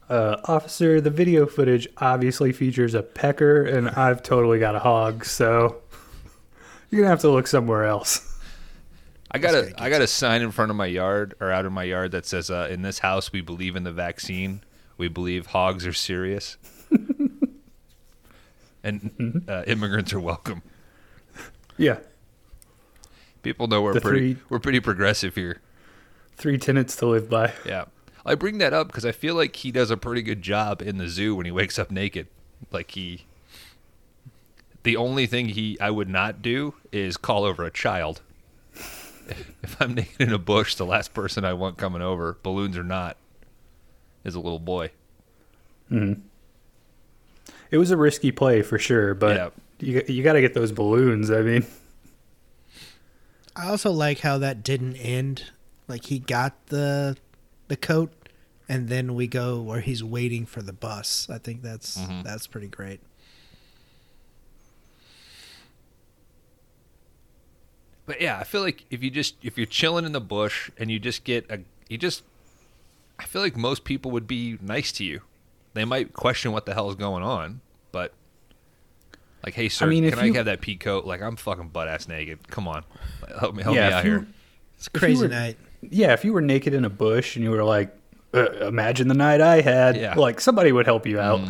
Uh, 0.10 0.38
officer, 0.46 1.02
the 1.02 1.10
video 1.10 1.46
footage 1.46 1.88
obviously 1.98 2.54
features 2.54 2.94
a 2.94 3.04
pecker, 3.04 3.64
and 3.64 3.90
I've 3.90 4.24
totally 4.24 4.58
got 4.60 4.74
a 4.76 4.80
hog, 4.80 5.26
so 5.26 5.82
you're 6.90 7.02
gonna 7.02 7.10
have 7.10 7.20
to 7.22 7.30
look 7.30 7.48
somewhere 7.48 7.84
else. 7.86 8.24
I 9.30 9.40
got 9.40 9.52
This 9.52 9.74
a 9.78 9.90
got 9.90 10.02
a 10.02 10.08
sign 10.08 10.42
in 10.42 10.52
front 10.52 10.72
of 10.72 10.78
my 10.78 10.86
yard 10.86 11.36
or 11.42 11.52
out 11.52 11.66
of 11.66 11.74
my 11.74 11.84
yard 11.84 12.12
that 12.12 12.26
says, 12.26 12.50
uh, 12.50 12.70
"In 12.72 12.82
this 12.84 13.00
house, 13.00 13.34
we 13.34 13.42
believe 13.42 13.76
in 13.76 13.84
the 13.84 13.92
vaccine. 13.92 14.62
We 14.98 15.10
believe 15.10 15.48
hogs 15.48 15.86
are 15.86 15.92
serious, 15.94 16.56
and 18.84 19.44
uh, 19.48 19.64
immigrants 19.68 20.14
are 20.14 20.20
welcome." 20.20 20.62
Yeah, 21.78 22.00
People 23.44 23.68
know 23.68 23.82
we're 23.82 23.94
The 23.94 24.02
pretty 24.02 24.34
three- 24.36 24.44
we're 24.50 24.60
pretty 24.60 24.80
progressive 24.80 25.36
here. 25.36 25.62
three 26.38 26.58
tenants 26.58 26.96
to 26.98 27.06
live 27.08 27.30
by. 27.30 27.54
Yeah, 27.66 27.86
I 28.28 28.36
bring 28.36 28.58
that 28.60 28.74
up 28.74 28.88
because 28.88 29.06
I 29.06 29.12
feel 29.14 29.34
like 29.36 29.56
he 29.56 29.72
does 29.72 29.90
a 29.90 29.98
pretty 29.98 30.22
good 30.22 30.42
job 30.42 30.82
in 30.82 30.98
the 30.98 31.08
zoo 31.08 31.36
when 31.36 31.46
he 31.46 31.52
wakes 31.52 31.80
up 31.80 31.90
naked. 31.90 32.28
Like 32.72 32.92
he, 32.92 33.26
the 34.84 34.98
only 34.98 35.26
thing 35.26 35.50
he 35.50 35.80
I 35.80 35.90
would 35.92 36.10
not 36.10 36.42
do 36.42 36.74
is 36.92 37.18
call 37.18 37.44
over 37.46 37.64
a 37.66 37.72
child. 37.72 38.22
If 39.62 39.82
I'm 39.82 39.94
naked 39.94 40.22
in 40.22 40.32
a 40.32 40.38
bush, 40.38 40.76
the 40.76 40.86
last 40.86 41.14
person 41.14 41.44
I 41.44 41.52
want 41.52 41.78
coming 41.78 42.02
over, 42.02 42.38
balloons 42.44 42.78
or 42.78 42.84
not, 42.84 43.18
is 44.24 44.36
a 44.36 44.40
little 44.40 44.58
boy. 44.60 44.92
Hmm. 45.90 46.14
It 47.70 47.78
was 47.78 47.92
a 47.92 47.98
risky 47.98 48.32
play 48.32 48.62
for 48.62 48.80
sure, 48.80 49.14
but 49.14 49.36
Yeah. 49.36 49.50
you 49.80 50.02
you 50.08 50.24
got 50.24 50.34
to 50.34 50.42
get 50.42 50.54
those 50.54 50.72
balloons. 50.72 51.30
I 51.30 51.42
mean, 51.42 51.66
I 53.54 53.68
also 53.68 53.92
like 53.92 54.20
how 54.20 54.38
that 54.38 54.64
didn't 54.64 54.96
end. 54.96 55.44
Like 55.90 56.06
he 56.06 56.20
got 56.20 56.68
the 56.68 57.18
the 57.68 57.76
coat, 57.76 58.14
and 58.70 58.90
then 58.90 59.16
we 59.16 59.28
go 59.28 59.62
where 59.62 59.80
he's 59.82 60.04
waiting 60.04 60.46
for 60.46 60.62
the 60.62 60.74
bus. 60.74 61.28
I 61.30 61.38
think 61.38 61.62
that's 61.62 61.98
Mm-hmm. 61.98 62.24
that's 62.24 62.48
pretty 62.48 62.68
great. 62.68 63.00
But 68.06 68.22
yeah, 68.22 68.38
I 68.40 68.44
feel 68.44 68.62
like 68.62 68.86
if 68.90 69.04
you 69.04 69.10
just 69.10 69.36
if 69.42 69.58
you're 69.58 69.66
chilling 69.66 70.06
in 70.06 70.14
the 70.14 70.22
bush 70.22 70.70
and 70.78 70.90
you 70.90 71.00
just 71.00 71.24
get 71.24 71.46
a 71.52 71.60
you 71.90 71.98
just 71.98 72.24
I 73.20 73.26
feel 73.26 73.42
like 73.42 73.58
most 73.58 73.84
people 73.84 74.12
would 74.12 74.28
be 74.28 74.58
nice 74.62 74.92
to 74.94 75.04
you. 75.04 75.22
They 75.74 75.86
might 75.86 76.14
question 76.14 76.52
what 76.52 76.66
the 76.66 76.74
hell 76.74 76.90
is 76.90 76.96
going 76.96 77.24
on, 77.24 77.62
but 77.92 78.14
like, 79.44 79.54
hey 79.56 79.70
sir, 79.70 79.88
mean, 79.88 80.10
can 80.10 80.20
I 80.20 80.26
you- 80.26 80.34
have 80.36 80.46
that 80.46 80.62
pea 80.62 80.76
coat? 80.78 81.06
Like 81.06 81.22
I'm 81.22 81.36
fucking 81.36 81.70
butt 81.70 81.88
ass 81.88 82.08
naked. 82.08 82.48
Come 82.50 82.68
on, 82.68 82.84
help 83.40 83.54
me 83.56 83.64
help 83.64 83.76
Yeah, 83.76 83.90
me 83.90 83.94
out 83.96 84.06
you- 84.06 84.12
here. 84.12 84.28
It's 84.78 84.88
a 84.88 84.92
crazy 84.92 85.24
were- 85.24 85.28
night. 85.28 85.58
yeah, 85.82 86.14
if 86.14 86.24
you 86.24 86.32
were 86.34 86.42
naked 86.42 86.74
in 86.74 86.86
a 86.86 86.90
bush 86.90 87.36
and 87.36 87.44
you 87.44 87.50
were 87.52 87.64
like, 87.64 87.94
uh, 88.34 88.50
"Imagine 88.68 89.08
the 89.08 89.14
night 89.14 89.42
I 89.42 89.62
had," 89.62 89.96
Yeah. 89.98 90.16
like 90.16 90.40
somebody 90.42 90.72
would 90.72 90.86
help 90.86 91.06
you 91.08 91.20
out. 91.20 91.42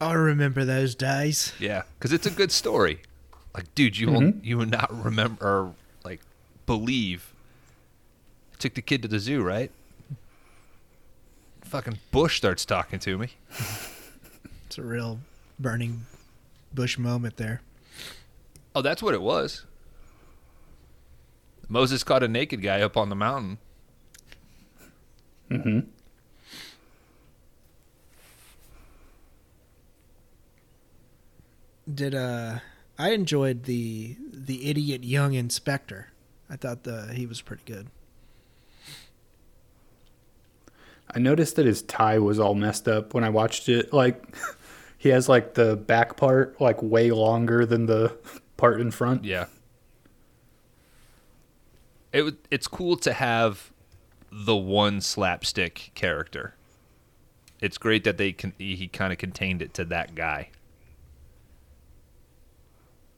I 0.00 0.12
remember 0.12 0.64
those 0.64 0.94
days. 0.94 1.52
Yeah, 1.58 1.82
because 1.98 2.12
it's 2.12 2.26
a 2.26 2.30
good 2.30 2.52
story. 2.52 3.00
Like, 3.54 3.74
dude, 3.74 3.96
you 3.98 4.10
will 4.10 4.32
you 4.42 4.58
would 4.58 4.70
not 4.70 4.92
remember 5.04 5.44
or 5.44 5.74
like 6.04 6.20
believe. 6.66 7.32
I 8.52 8.56
took 8.58 8.74
the 8.74 8.82
kid 8.82 9.02
to 9.02 9.08
the 9.08 9.18
zoo, 9.18 9.42
right? 9.42 9.70
Fucking 11.64 11.98
Bush 12.12 12.36
starts 12.36 12.64
talking 12.64 12.98
to 13.00 13.18
me. 13.18 13.28
It's 14.66 14.78
a 14.78 14.82
real 14.82 15.20
burning 15.60 16.06
bush 16.74 16.98
moment 16.98 17.36
there. 17.36 17.62
Oh, 18.74 18.82
that's 18.82 19.00
what 19.00 19.14
it 19.14 19.22
was. 19.22 19.64
Moses 21.68 22.02
caught 22.02 22.24
a 22.24 22.28
naked 22.28 22.62
guy 22.62 22.80
up 22.82 22.96
on 22.96 23.08
the 23.08 23.14
mountain. 23.14 23.58
Hmm 25.50 25.80
Did 31.92 32.14
uh 32.14 32.58
I 32.98 33.10
enjoyed 33.10 33.64
the 33.64 34.16
the 34.32 34.68
idiot 34.68 35.04
young 35.04 35.34
inspector. 35.34 36.08
I 36.50 36.56
thought 36.56 36.82
the 36.84 37.12
he 37.14 37.26
was 37.26 37.40
pretty 37.40 37.62
good. 37.64 37.88
I 41.14 41.18
noticed 41.20 41.56
that 41.56 41.66
his 41.66 41.82
tie 41.82 42.18
was 42.18 42.40
all 42.40 42.54
messed 42.54 42.88
up 42.88 43.14
when 43.14 43.22
I 43.22 43.28
watched 43.28 43.68
it. 43.68 43.92
Like, 43.92 44.34
he 44.98 45.10
has 45.10 45.28
like 45.28 45.54
the 45.54 45.76
back 45.76 46.16
part 46.16 46.60
like 46.60 46.82
way 46.82 47.12
longer 47.12 47.64
than 47.64 47.86
the 47.86 48.16
part 48.56 48.80
in 48.80 48.90
front. 48.90 49.24
Yeah. 49.24 49.46
It 52.12 52.22
would- 52.22 52.38
it's 52.50 52.66
cool 52.66 52.96
to 52.98 53.12
have 53.12 53.70
the 54.30 54.56
one 54.56 55.00
slapstick 55.00 55.90
character. 55.94 56.54
It's 57.60 57.78
great 57.78 58.04
that 58.04 58.18
they 58.18 58.32
can 58.32 58.52
he 58.58 58.86
kind 58.88 59.12
of 59.12 59.18
contained 59.18 59.62
it 59.62 59.72
to 59.74 59.84
that 59.86 60.14
guy. 60.14 60.50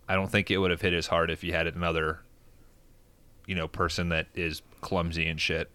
I 0.09 0.15
don't 0.15 0.31
think 0.31 0.51
it 0.51 0.59
would 0.59 0.71
have 0.71 0.81
hit 0.81 0.93
as 0.95 1.09
hard 1.09 1.31
if 1.31 1.43
you 1.45 1.53
had 1.53 1.67
another 1.67 2.21
you 3.47 3.55
know 3.55 3.67
person 3.69 4.09
that 4.11 4.27
is 4.35 4.63
clumsy 4.81 5.27
and 5.29 5.41
shit. 5.41 5.71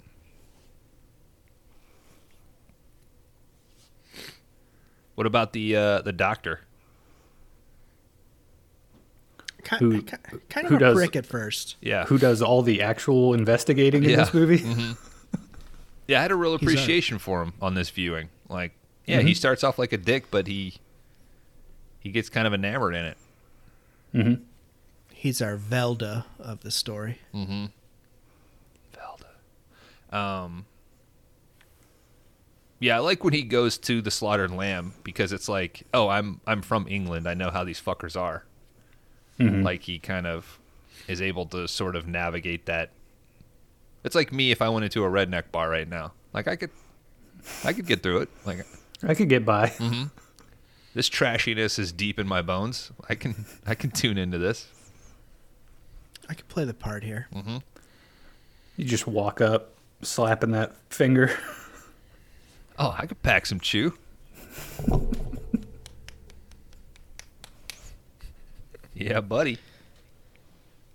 What 5.15 5.27
about 5.27 5.53
the 5.53 5.75
uh, 5.75 6.01
the 6.01 6.13
doctor? 6.13 6.61
Kind, 9.63 9.79
Who- 9.81 10.01
kind 10.49 10.67
who 10.67 10.75
of 10.75 10.81
a 10.81 10.86
does- 10.86 10.95
prick 10.97 11.15
at 11.15 11.25
first. 11.25 11.77
Yeah, 11.81 12.05
Who 12.05 12.17
does 12.17 12.41
all 12.41 12.61
the 12.63 12.81
actual 12.81 13.34
investigating 13.34 14.03
in 14.03 14.09
Yeah. 14.09 14.15
this 14.17 14.34
movie? 14.34 14.61
Yeah, 16.08 16.20
I 16.20 16.22
had 16.24 16.32
a 16.32 16.36
real 16.36 16.58
He's 16.58 16.70
a- 16.70 16.74
appreciation 16.74 17.18
for 17.20 17.41
him 17.41 17.54
on 17.62 17.76
this 17.76 17.89
viewing. 17.89 18.30
Like, 18.49 18.74
yeah, 19.06 19.22
he 19.22 19.34
starts 19.34 19.64
off 19.64 19.78
like 19.80 19.93
a 19.93 19.97
dick, 19.97 20.30
but 20.32 20.47
he 20.47 20.76
he 21.99 22.10
gets 22.12 22.30
kind 22.30 22.45
of 22.47 22.54
enamored 22.54 22.95
in 22.95 23.06
it. 23.06 23.18
hmm 24.12 24.34
He's 25.14 25.41
our 25.41 25.56
Velma 25.56 26.26
of 26.39 26.62
the 26.62 26.72
story. 26.72 27.20
Velma. 27.32 27.70
Um. 30.12 30.66
Yeah, 32.80 32.97
I 32.97 32.99
like 32.99 33.24
when 33.24 33.34
he 33.34 33.43
goes 33.43 33.78
to 33.80 34.01
the 34.01 34.12
slaughtered 34.12 34.51
lamb 34.51 34.93
because 35.06 35.32
it's 35.32 35.47
like, 35.47 35.84
oh, 35.93 36.10
I'm 36.10 36.41
I'm 36.45 36.62
from 36.62 36.86
England. 36.89 37.28
I 37.30 37.34
know 37.34 37.49
how 37.49 37.64
these 37.64 37.82
fuckers 37.82 38.20
are. 38.20 38.43
Like 39.64 39.84
he 39.84 39.99
kind 39.99 40.28
of 40.28 40.60
is 41.08 41.22
able 41.22 41.45
to 41.47 41.68
sort 41.68 41.95
of 41.95 42.08
navigate 42.08 42.66
that. 42.66 42.91
It's 44.04 44.16
like 44.16 44.32
me 44.34 44.51
if 44.51 44.62
I 44.62 44.70
went 44.70 44.84
into 44.86 45.04
a 45.04 45.10
redneck 45.10 45.51
bar 45.51 45.70
right 45.70 45.88
now. 45.88 46.14
Like 46.34 46.47
I 46.47 46.56
could, 46.56 46.72
I 47.64 47.74
could 47.74 47.86
get 47.86 48.04
through 48.04 48.20
it. 48.22 48.30
Like 48.45 48.66
I 49.01 49.14
could 49.14 49.30
get 49.30 49.45
by. 49.45 49.68
Mm-hmm. 49.70 50.04
this 50.93 51.10
trashiness 51.10 51.80
is 51.80 51.91
deep 51.91 52.20
in 52.20 52.28
my 52.28 52.41
bones. 52.41 52.91
I 53.10 53.16
can 53.16 53.45
I 53.66 53.76
can 53.76 53.91
tune 53.91 54.18
into 54.18 54.38
this. 54.38 54.68
I 56.30 56.34
could 56.34 56.47
play 56.47 56.66
the 56.66 56.74
part 56.74 57.04
here. 57.04 57.28
Mm-hmm. 57.34 57.58
You 58.78 58.86
just 58.86 59.06
walk 59.08 59.39
up, 59.41 59.74
slapping 60.01 60.51
that 60.51 60.74
finger. 60.89 61.32
Oh, 62.80 62.95
I 62.97 63.06
could 63.06 63.22
pack 63.22 63.45
some 63.45 63.60
chew. 63.60 63.93
yeah, 68.93 69.22
buddy. 69.22 69.60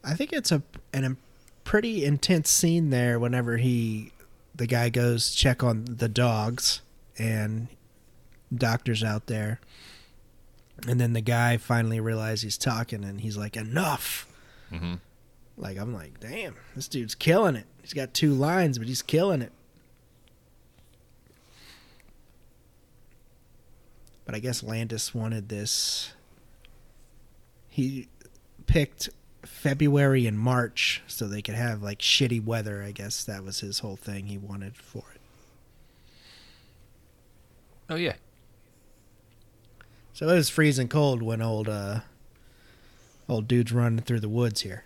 I 0.05 0.15
think 0.15 0.33
it's 0.33 0.51
a 0.53 0.63
an 0.93 1.05
im- 1.05 1.19
pretty 1.69 2.03
intense 2.03 2.49
scene 2.49 2.89
there. 2.89 3.19
Whenever 3.19 3.59
he, 3.59 4.11
the 4.55 4.67
guy 4.67 4.89
goes 4.89 5.35
check 5.35 5.63
on 5.63 5.85
the 5.85 6.09
dogs, 6.09 6.81
and 7.19 7.69
doctor's 8.53 9.05
out 9.05 9.27
there, 9.27 9.61
and 10.87 10.99
then 10.99 11.13
the 11.13 11.21
guy 11.21 11.59
finally 11.59 12.01
realizes 12.01 12.41
he's 12.43 12.59
talking, 12.59 13.05
and 13.05 13.21
he's 13.21 13.37
like, 13.37 13.55
"Enough!" 13.55 14.27
Mhm. 14.73 15.01
Like 15.59 15.77
I'm 15.77 15.93
like, 15.93 16.19
"Damn, 16.21 16.57
this 16.75 16.89
dude's 16.89 17.15
killing 17.15 17.55
it." 17.55 17.67
He's 17.83 17.93
got 17.93 18.15
two 18.15 18.33
lines, 18.33 18.79
but 18.79 18.89
he's 18.89 19.03
killing 19.03 19.43
it. 19.43 19.53
But 24.25 24.35
I 24.35 24.39
guess 24.39 24.63
Landis 24.63 25.15
wanted 25.15 25.51
this. 25.51 26.13
He 27.69 28.09
picked 28.67 29.11
February 29.59 30.27
and 30.27 30.39
March 30.39 31.03
so 31.09 31.27
they 31.27 31.43
could 31.43 31.57
have 31.57 31.83
like 31.83 31.99
shitty 31.99 32.43
weather. 32.45 32.83
I 32.83 32.93
guess 32.93 33.25
that 33.25 33.43
was 33.43 33.61
his 33.61 33.81
whole 33.81 33.97
thing 33.97 34.27
he 34.27 34.39
wanted 34.39 34.77
for 34.77 35.05
it. 35.15 35.21
Oh 37.91 37.97
yeah. 37.97 38.15
So 40.13 40.29
it 40.29 40.35
was 40.35 40.49
freezing 40.49 40.89
cold 40.89 41.23
when 41.23 41.43
old 41.43 41.69
uh 41.69 42.01
old 43.29 43.49
dude's 43.49 43.73
running 43.73 44.01
through 44.01 44.21
the 44.21 44.29
woods 44.29 44.61
here. 44.61 44.85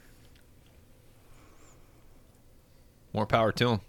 More 3.13 3.27
power 3.27 3.53
to 3.53 3.69
him. 3.69 3.81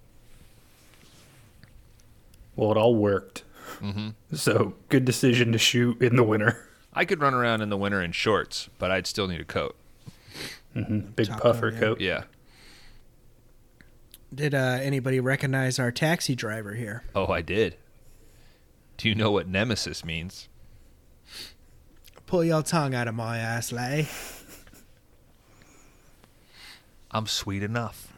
Well, 2.57 2.71
it 2.71 2.77
all 2.77 2.95
worked. 2.95 3.43
Mm-hmm. 3.79 4.35
So 4.35 4.73
good 4.89 5.05
decision 5.05 5.53
to 5.53 5.57
shoot 5.57 6.01
in 6.01 6.17
the 6.17 6.23
winter. 6.23 6.67
I 6.93 7.05
could 7.05 7.21
run 7.21 7.33
around 7.33 7.61
in 7.61 7.69
the 7.69 7.77
winter 7.77 8.01
in 8.01 8.11
shorts, 8.11 8.69
but 8.77 8.91
I'd 8.91 9.07
still 9.07 9.27
need 9.27 9.39
a 9.39 9.45
coat. 9.45 9.77
Big 10.73 11.27
Top 11.27 11.41
puffer 11.41 11.71
coat, 11.71 11.77
yeah. 11.77 11.79
coat. 11.79 12.01
Yeah. 12.01 12.23
Did 14.33 14.55
uh, 14.55 14.79
anybody 14.81 15.19
recognize 15.19 15.77
our 15.77 15.91
taxi 15.91 16.35
driver 16.35 16.73
here? 16.73 17.03
Oh, 17.13 17.27
I 17.27 17.41
did. 17.41 17.77
Do 18.97 19.07
you 19.07 19.15
know 19.15 19.31
what 19.31 19.47
nemesis 19.47 20.03
means? 20.03 20.49
Pull 22.25 22.43
your 22.43 22.63
tongue 22.63 22.95
out 22.95 23.07
of 23.07 23.13
my 23.13 23.37
ass, 23.37 23.71
lay. 23.71 24.07
I'm 27.11 27.27
sweet 27.27 27.61
enough. 27.61 28.11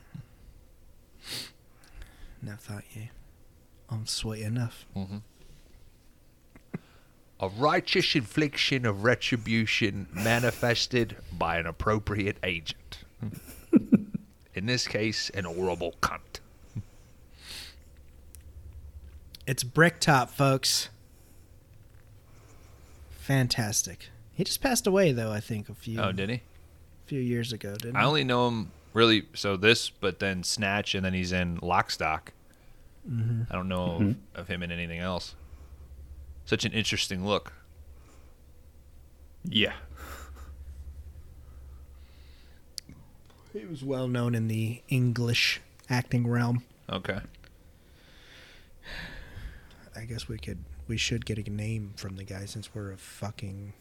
Never 2.42 2.58
thought 2.58 2.84
you. 2.94 3.10
I'm 3.90 4.06
sweet 4.06 4.44
enough. 4.44 4.86
A 7.40 7.50
righteous 7.50 8.16
infliction 8.16 8.86
of 8.86 9.04
retribution 9.04 10.08
manifested 10.14 11.18
by 11.38 11.58
an 11.58 11.66
appropriate 11.66 12.38
agent. 12.44 13.00
In 14.54 14.66
this 14.68 14.88
case, 14.88 15.30
an 15.32 15.44
horrible 15.44 15.96
cunt. 16.02 16.40
It's 19.46 19.64
Bricktop, 19.64 20.30
folks. 20.32 20.90
Fantastic. 23.12 24.10
He 24.34 24.44
just 24.44 24.62
passed 24.62 24.88
away, 24.88 25.12
though. 25.12 25.32
I 25.32 25.40
think 25.40 25.70
a 25.70 25.74
few 25.74 26.00
Oh, 26.00 26.12
did 26.12 26.30
he? 26.30 26.36
A 26.36 27.08
few 27.08 27.20
years 27.20 27.52
ago, 27.54 27.76
didn't 27.76 27.96
I 27.98 28.02
he? 28.02 28.06
only 28.06 28.24
know 28.24 28.48
him 28.48 28.72
really 28.94 29.24
so 29.34 29.58
this, 29.58 29.90
but 29.90 30.20
then 30.20 30.44
Snatch, 30.44 30.96
and 30.96 31.06
then 31.06 31.14
he's 31.14 31.32
in 31.32 31.58
Lockstock. 31.60 32.30
Mm-hmm. 33.10 33.44
I 33.52 33.56
don't 33.56 33.68
know 33.68 34.16
of, 34.34 34.42
of 34.42 34.48
him 34.48 34.64
in 34.64 34.72
anything 34.72 35.00
else. 35.00 35.36
Such 36.46 36.64
an 36.66 36.72
interesting 36.74 37.26
look. 37.26 37.54
Yeah. 39.44 39.74
He 43.54 43.66
was 43.66 43.84
well 43.84 44.08
known 44.08 44.36
in 44.36 44.48
the 44.48 44.82
English 44.90 45.62
acting 45.90 46.28
realm. 46.28 46.64
Okay. 46.90 47.20
I 49.96 50.02
guess 50.06 50.28
we 50.28 50.38
could 50.38 50.60
we 50.88 50.98
should 50.98 51.26
get 51.26 51.38
a 51.40 51.50
name 51.50 51.94
from 51.96 52.18
the 52.18 52.24
guy 52.24 52.46
since 52.46 52.76
we're 52.76 52.92
a 52.92 52.98
fucking 52.98 53.74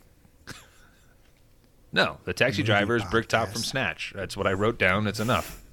No, 1.92 2.18
the 2.24 2.32
taxi 2.32 2.62
Movie 2.62 2.66
driver 2.66 2.96
is 2.96 3.04
Bricktop 3.04 3.48
from. 3.48 3.62
Snatch. 3.62 4.12
That's 4.14 4.36
what 4.36 4.46
I 4.46 4.52
wrote 4.52 4.78
down. 4.78 5.06
It's 5.06 5.20
enough. 5.20 5.60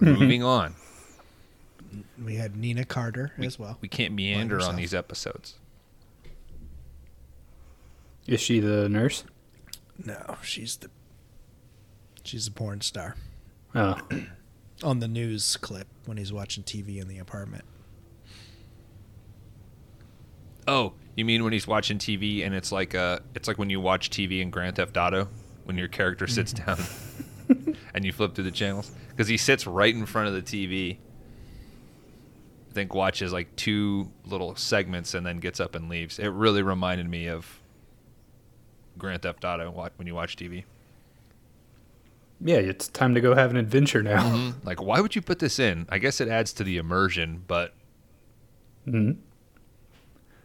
Mhm. 0.00 0.18
Moving 0.20 0.42
on. 0.42 0.74
we 2.22 2.34
had 2.34 2.54
Nina 2.54 2.84
Carter 2.84 3.32
as 3.38 3.58
well. 3.58 3.78
We 3.80 3.88
can't 3.88 4.12
meander 4.12 4.56
on 4.56 4.60
yourself. 4.60 4.76
these 4.76 4.92
episodes. 4.92 5.54
Is 8.26 8.40
she 8.40 8.60
the 8.60 8.88
nurse? 8.88 9.24
No, 10.04 10.36
she's 10.42 10.76
the 10.76 10.90
she's 12.24 12.46
a 12.46 12.50
porn 12.50 12.80
star. 12.80 13.16
Oh, 13.74 13.98
On 14.82 14.98
the 14.98 15.08
news 15.08 15.56
clip 15.56 15.86
when 16.04 16.18
he's 16.18 16.32
watching 16.32 16.62
TV 16.62 17.00
in 17.00 17.08
the 17.08 17.18
apartment. 17.18 17.64
Oh, 20.68 20.92
you 21.14 21.24
mean 21.24 21.44
when 21.44 21.52
he's 21.52 21.66
watching 21.66 21.98
TV 21.98 22.44
and 22.44 22.54
it's 22.54 22.72
like 22.72 22.94
uh 22.94 23.20
it's 23.34 23.48
like 23.48 23.58
when 23.58 23.70
you 23.70 23.80
watch 23.80 24.10
TV 24.10 24.40
in 24.40 24.50
Grand 24.50 24.76
Theft 24.76 24.96
Auto 24.96 25.28
when 25.64 25.78
your 25.78 25.88
character 25.88 26.26
sits 26.26 26.52
down 26.52 26.78
and 27.94 28.04
you 28.04 28.12
flip 28.12 28.34
through 28.34 28.44
the 28.44 28.50
channels 28.50 28.90
because 29.10 29.28
he 29.28 29.36
sits 29.36 29.66
right 29.66 29.94
in 29.94 30.04
front 30.04 30.28
of 30.28 30.34
the 30.34 30.42
TV. 30.42 30.98
I 32.70 32.74
think 32.74 32.94
watches 32.94 33.32
like 33.32 33.54
two 33.56 34.10
little 34.26 34.54
segments 34.56 35.14
and 35.14 35.24
then 35.24 35.38
gets 35.38 35.60
up 35.60 35.74
and 35.74 35.88
leaves. 35.88 36.18
It 36.18 36.28
really 36.28 36.62
reminded 36.62 37.08
me 37.08 37.28
of 37.28 37.60
Grand 38.98 39.22
Theft 39.22 39.44
Auto 39.44 39.70
when 39.96 40.06
you 40.06 40.14
watch 40.14 40.36
TV. 40.36 40.64
yeah. 42.40 42.56
It's 42.56 42.88
time 42.88 43.14
to 43.14 43.20
go 43.20 43.34
have 43.34 43.50
an 43.50 43.56
adventure 43.56 44.02
now. 44.02 44.22
Mm-hmm. 44.30 44.66
Like, 44.66 44.82
why 44.82 45.00
would 45.00 45.14
you 45.14 45.22
put 45.22 45.38
this 45.38 45.58
in? 45.58 45.86
I 45.88 45.98
guess 45.98 46.20
it 46.20 46.28
adds 46.28 46.52
to 46.54 46.64
the 46.64 46.76
immersion, 46.78 47.44
but 47.46 47.74
mm-hmm. 48.86 49.20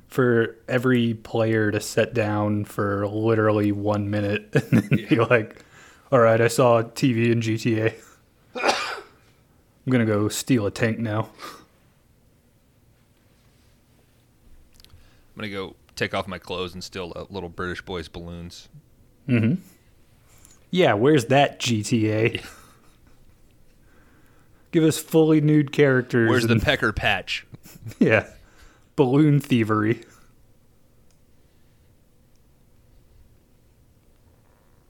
For 0.08 0.58
every 0.68 1.14
player 1.14 1.72
to 1.72 1.80
sit 1.80 2.14
down 2.14 2.66
for 2.66 3.08
literally 3.08 3.72
one 3.72 4.10
minute 4.10 4.49
and 4.54 4.84
then 4.84 5.08
be 5.08 5.16
like, 5.16 5.64
"All 6.12 6.20
right, 6.20 6.41
I 6.41 6.49
saw 6.49 6.82
TV 6.82 7.32
in 7.32 7.39
GTA. 7.39 7.93
I'm 8.56 9.89
gonna 9.89 10.06
go 10.06 10.28
steal 10.28 10.66
a 10.66 10.72
tank 10.72 10.99
now." 10.99 11.30
I'm 15.34 15.38
gonna 15.38 15.49
go 15.49 15.76
take 16.02 16.14
off 16.16 16.28
my 16.28 16.39
clothes 16.39 16.74
and 16.74 16.84
steal 16.84 17.14
a 17.16 17.32
little 17.32 17.49
British 17.49 17.82
boy's 17.84 18.08
balloons. 18.08 18.70
Yeah, 20.72 20.93
where's 20.93 21.26
that 21.26 21.60
GTA? 21.60 22.43
Give 24.72 24.84
us 24.84 24.97
fully 24.97 25.41
nude 25.41 25.72
characters. 25.72 26.28
Where's 26.30 26.47
the 26.47 26.60
pecker 26.60 26.91
patch? 26.93 27.45
yeah 27.99 28.28
balloon 28.95 29.39
thievery? 29.39 30.04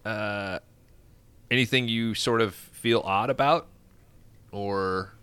Uh, 0.06 0.60
Anything 1.52 1.88
you 1.90 2.14
sort 2.14 2.40
of 2.42 2.56
feel 2.56 3.02
odd 3.04 3.30
about, 3.30 3.68
or 4.54 5.14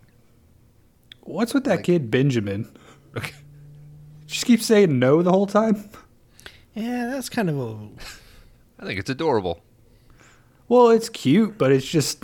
What's 1.21 1.53
with 1.55 1.63
that 1.65 1.77
Like- 1.77 1.85
kid 1.85 2.11
Benjamin? 2.11 2.71
Just 4.29 4.45
keep 4.45 4.61
saying 4.61 4.99
no 4.99 5.23
the 5.23 5.31
whole 5.31 5.47
time. 5.47 5.89
Yeah, 6.75 7.07
that's 7.07 7.29
kind 7.29 7.49
of 7.49 7.59
a 7.59 7.89
I 8.79 8.85
think 8.85 8.99
it's 8.99 9.09
adorable. 9.09 9.59
Well, 10.67 10.91
it's 10.91 11.09
cute, 11.09 11.57
but 11.57 11.71
it's 11.71 11.87
just 11.87 12.23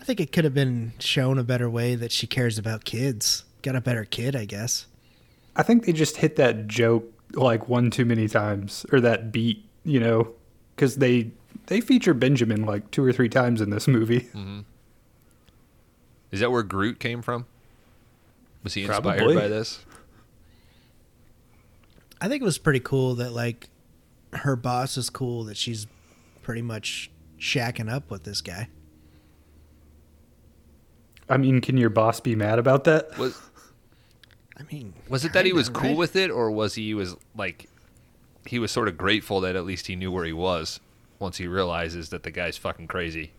I 0.00 0.04
think 0.04 0.20
it 0.20 0.32
could 0.32 0.42
have 0.44 0.54
been 0.54 0.92
shown 0.98 1.38
a 1.38 1.44
better 1.44 1.70
way 1.70 1.94
that 1.94 2.10
she 2.10 2.26
cares 2.26 2.58
about 2.58 2.84
kids. 2.84 3.44
Got 3.62 3.76
a 3.76 3.80
better 3.80 4.04
kid, 4.04 4.34
I 4.34 4.44
guess. 4.44 4.86
I 5.54 5.62
think 5.62 5.86
they 5.86 5.92
just 5.92 6.16
hit 6.16 6.34
that 6.36 6.66
joke 6.66 7.04
like 7.34 7.68
one 7.68 7.90
too 7.92 8.04
many 8.04 8.26
times 8.26 8.84
or 8.92 9.00
that 9.00 9.30
beat, 9.30 9.64
you 9.84 10.00
know, 10.00 10.34
cuz 10.76 10.96
they 10.96 11.30
they 11.66 11.80
feature 11.80 12.12
Benjamin 12.12 12.66
like 12.66 12.90
two 12.90 13.04
or 13.04 13.12
three 13.12 13.28
times 13.28 13.60
in 13.60 13.70
this 13.70 13.86
movie. 13.86 14.22
Mm-hmm. 14.34 14.60
Is 16.32 16.40
that 16.40 16.50
where 16.50 16.64
Groot 16.64 16.98
came 16.98 17.22
from? 17.22 17.46
Was 18.64 18.74
he 18.74 18.82
inspired 18.82 19.18
Probably. 19.18 19.36
by 19.36 19.46
this? 19.46 19.86
I 22.20 22.28
think 22.28 22.42
it 22.42 22.44
was 22.44 22.58
pretty 22.58 22.80
cool 22.80 23.14
that 23.16 23.32
like 23.32 23.68
her 24.32 24.56
boss 24.56 24.96
is 24.96 25.10
cool 25.10 25.44
that 25.44 25.56
she's 25.56 25.86
pretty 26.42 26.62
much 26.62 27.10
shacking 27.38 27.92
up 27.92 28.10
with 28.10 28.24
this 28.24 28.40
guy. 28.40 28.68
I 31.28 31.36
mean, 31.36 31.60
can 31.60 31.76
your 31.76 31.90
boss 31.90 32.20
be 32.20 32.34
mad 32.36 32.58
about 32.58 32.84
that? 32.84 33.16
Was 33.18 33.40
I 34.58 34.62
mean, 34.72 34.94
was 35.08 35.24
it 35.24 35.32
that 35.34 35.44
he 35.44 35.52
was 35.52 35.68
kinda, 35.68 35.80
cool 35.80 35.90
right? 35.90 35.98
with 35.98 36.16
it, 36.16 36.30
or 36.30 36.50
was 36.50 36.74
he 36.74 36.94
was 36.94 37.16
like 37.36 37.68
he 38.46 38.58
was 38.58 38.70
sort 38.70 38.88
of 38.88 38.96
grateful 38.96 39.40
that 39.40 39.56
at 39.56 39.64
least 39.64 39.86
he 39.88 39.96
knew 39.96 40.10
where 40.12 40.24
he 40.24 40.32
was 40.32 40.80
once 41.18 41.36
he 41.36 41.46
realizes 41.46 42.10
that 42.10 42.22
the 42.22 42.30
guy's 42.30 42.56
fucking 42.56 42.86
crazy? 42.86 43.32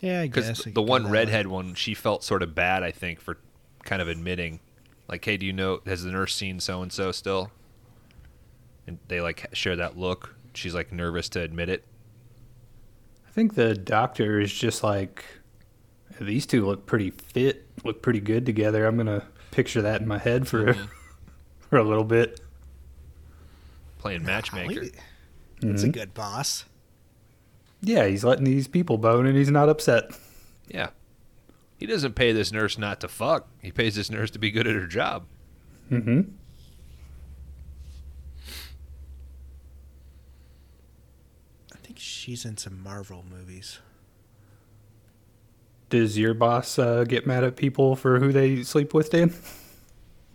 Yeah, 0.00 0.20
I 0.20 0.26
guess 0.28 0.58
Because 0.58 0.72
the 0.74 0.82
one 0.82 1.02
go 1.02 1.08
that 1.08 1.12
way. 1.12 1.18
redhead 1.18 1.46
one, 1.46 1.74
she 1.74 1.94
felt 1.94 2.22
sort 2.22 2.42
of 2.42 2.54
bad, 2.54 2.82
I 2.82 2.90
think, 2.92 3.20
for 3.20 3.38
kind 3.84 4.00
of 4.00 4.08
admitting, 4.08 4.60
like, 5.08 5.24
"Hey, 5.24 5.36
do 5.36 5.46
you 5.46 5.52
know? 5.52 5.80
Has 5.86 6.04
the 6.04 6.12
nurse 6.12 6.34
seen 6.34 6.60
so 6.60 6.82
and 6.82 6.92
so 6.92 7.12
still?" 7.12 7.50
And 8.86 8.98
they 9.08 9.20
like 9.20 9.48
share 9.52 9.76
that 9.76 9.98
look. 9.98 10.34
She's 10.54 10.74
like 10.74 10.92
nervous 10.92 11.28
to 11.30 11.40
admit 11.40 11.68
it. 11.68 11.84
I 13.26 13.30
think 13.30 13.54
the 13.54 13.74
doctor 13.74 14.40
is 14.40 14.52
just 14.52 14.82
like 14.82 15.24
these 16.20 16.46
two 16.46 16.66
look 16.66 16.86
pretty 16.86 17.10
fit, 17.10 17.66
look 17.84 18.02
pretty 18.02 18.20
good 18.20 18.46
together. 18.46 18.86
I'm 18.86 18.96
going 18.96 19.06
to 19.06 19.24
picture 19.50 19.82
that 19.82 20.00
in 20.00 20.08
my 20.08 20.18
head 20.18 20.48
for 20.48 20.72
mm-hmm. 20.72 20.84
for 21.60 21.78
a 21.78 21.84
little 21.84 22.04
bit. 22.04 22.40
Playing 23.98 24.24
matchmaker. 24.24 24.74
Golly, 24.74 24.92
That's 25.60 25.82
a 25.82 25.86
mm-hmm. 25.86 25.92
good 25.92 26.14
boss. 26.14 26.64
Yeah, 27.80 28.06
he's 28.06 28.24
letting 28.24 28.44
these 28.44 28.68
people 28.68 28.98
bone 28.98 29.26
and 29.26 29.36
he's 29.36 29.50
not 29.50 29.68
upset. 29.68 30.10
Yeah. 30.66 30.90
He 31.78 31.86
doesn't 31.86 32.14
pay 32.14 32.32
this 32.32 32.50
nurse 32.52 32.76
not 32.76 33.00
to 33.00 33.08
fuck. 33.08 33.48
He 33.62 33.70
pays 33.70 33.94
this 33.94 34.10
nurse 34.10 34.30
to 34.32 34.38
be 34.38 34.50
good 34.50 34.66
at 34.66 34.74
her 34.74 34.86
job. 34.86 35.26
Mm-hmm. 35.90 36.22
I 41.72 41.76
think 41.76 41.98
she's 41.98 42.44
in 42.44 42.56
some 42.56 42.82
Marvel 42.82 43.24
movies. 43.30 43.78
Does 45.88 46.18
your 46.18 46.34
boss 46.34 46.78
uh, 46.78 47.04
get 47.04 47.26
mad 47.26 47.44
at 47.44 47.56
people 47.56 47.96
for 47.96 48.18
who 48.18 48.32
they 48.32 48.62
sleep 48.62 48.92
with, 48.92 49.10
Dan? 49.10 49.32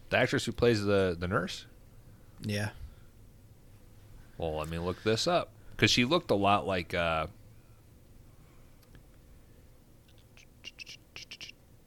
The 0.09 0.17
actress 0.17 0.45
who 0.45 0.51
plays 0.51 0.83
the 0.83 1.15
the 1.19 1.27
nurse. 1.27 1.65
Yeah. 2.41 2.69
Well, 4.37 4.57
let 4.57 4.69
me 4.69 4.79
look 4.79 5.03
this 5.03 5.27
up 5.27 5.51
because 5.83 5.91
she 5.91 6.05
looked 6.05 6.31
a 6.31 6.35
lot 6.35 6.65
like. 6.65 6.93
Uh, 6.93 7.27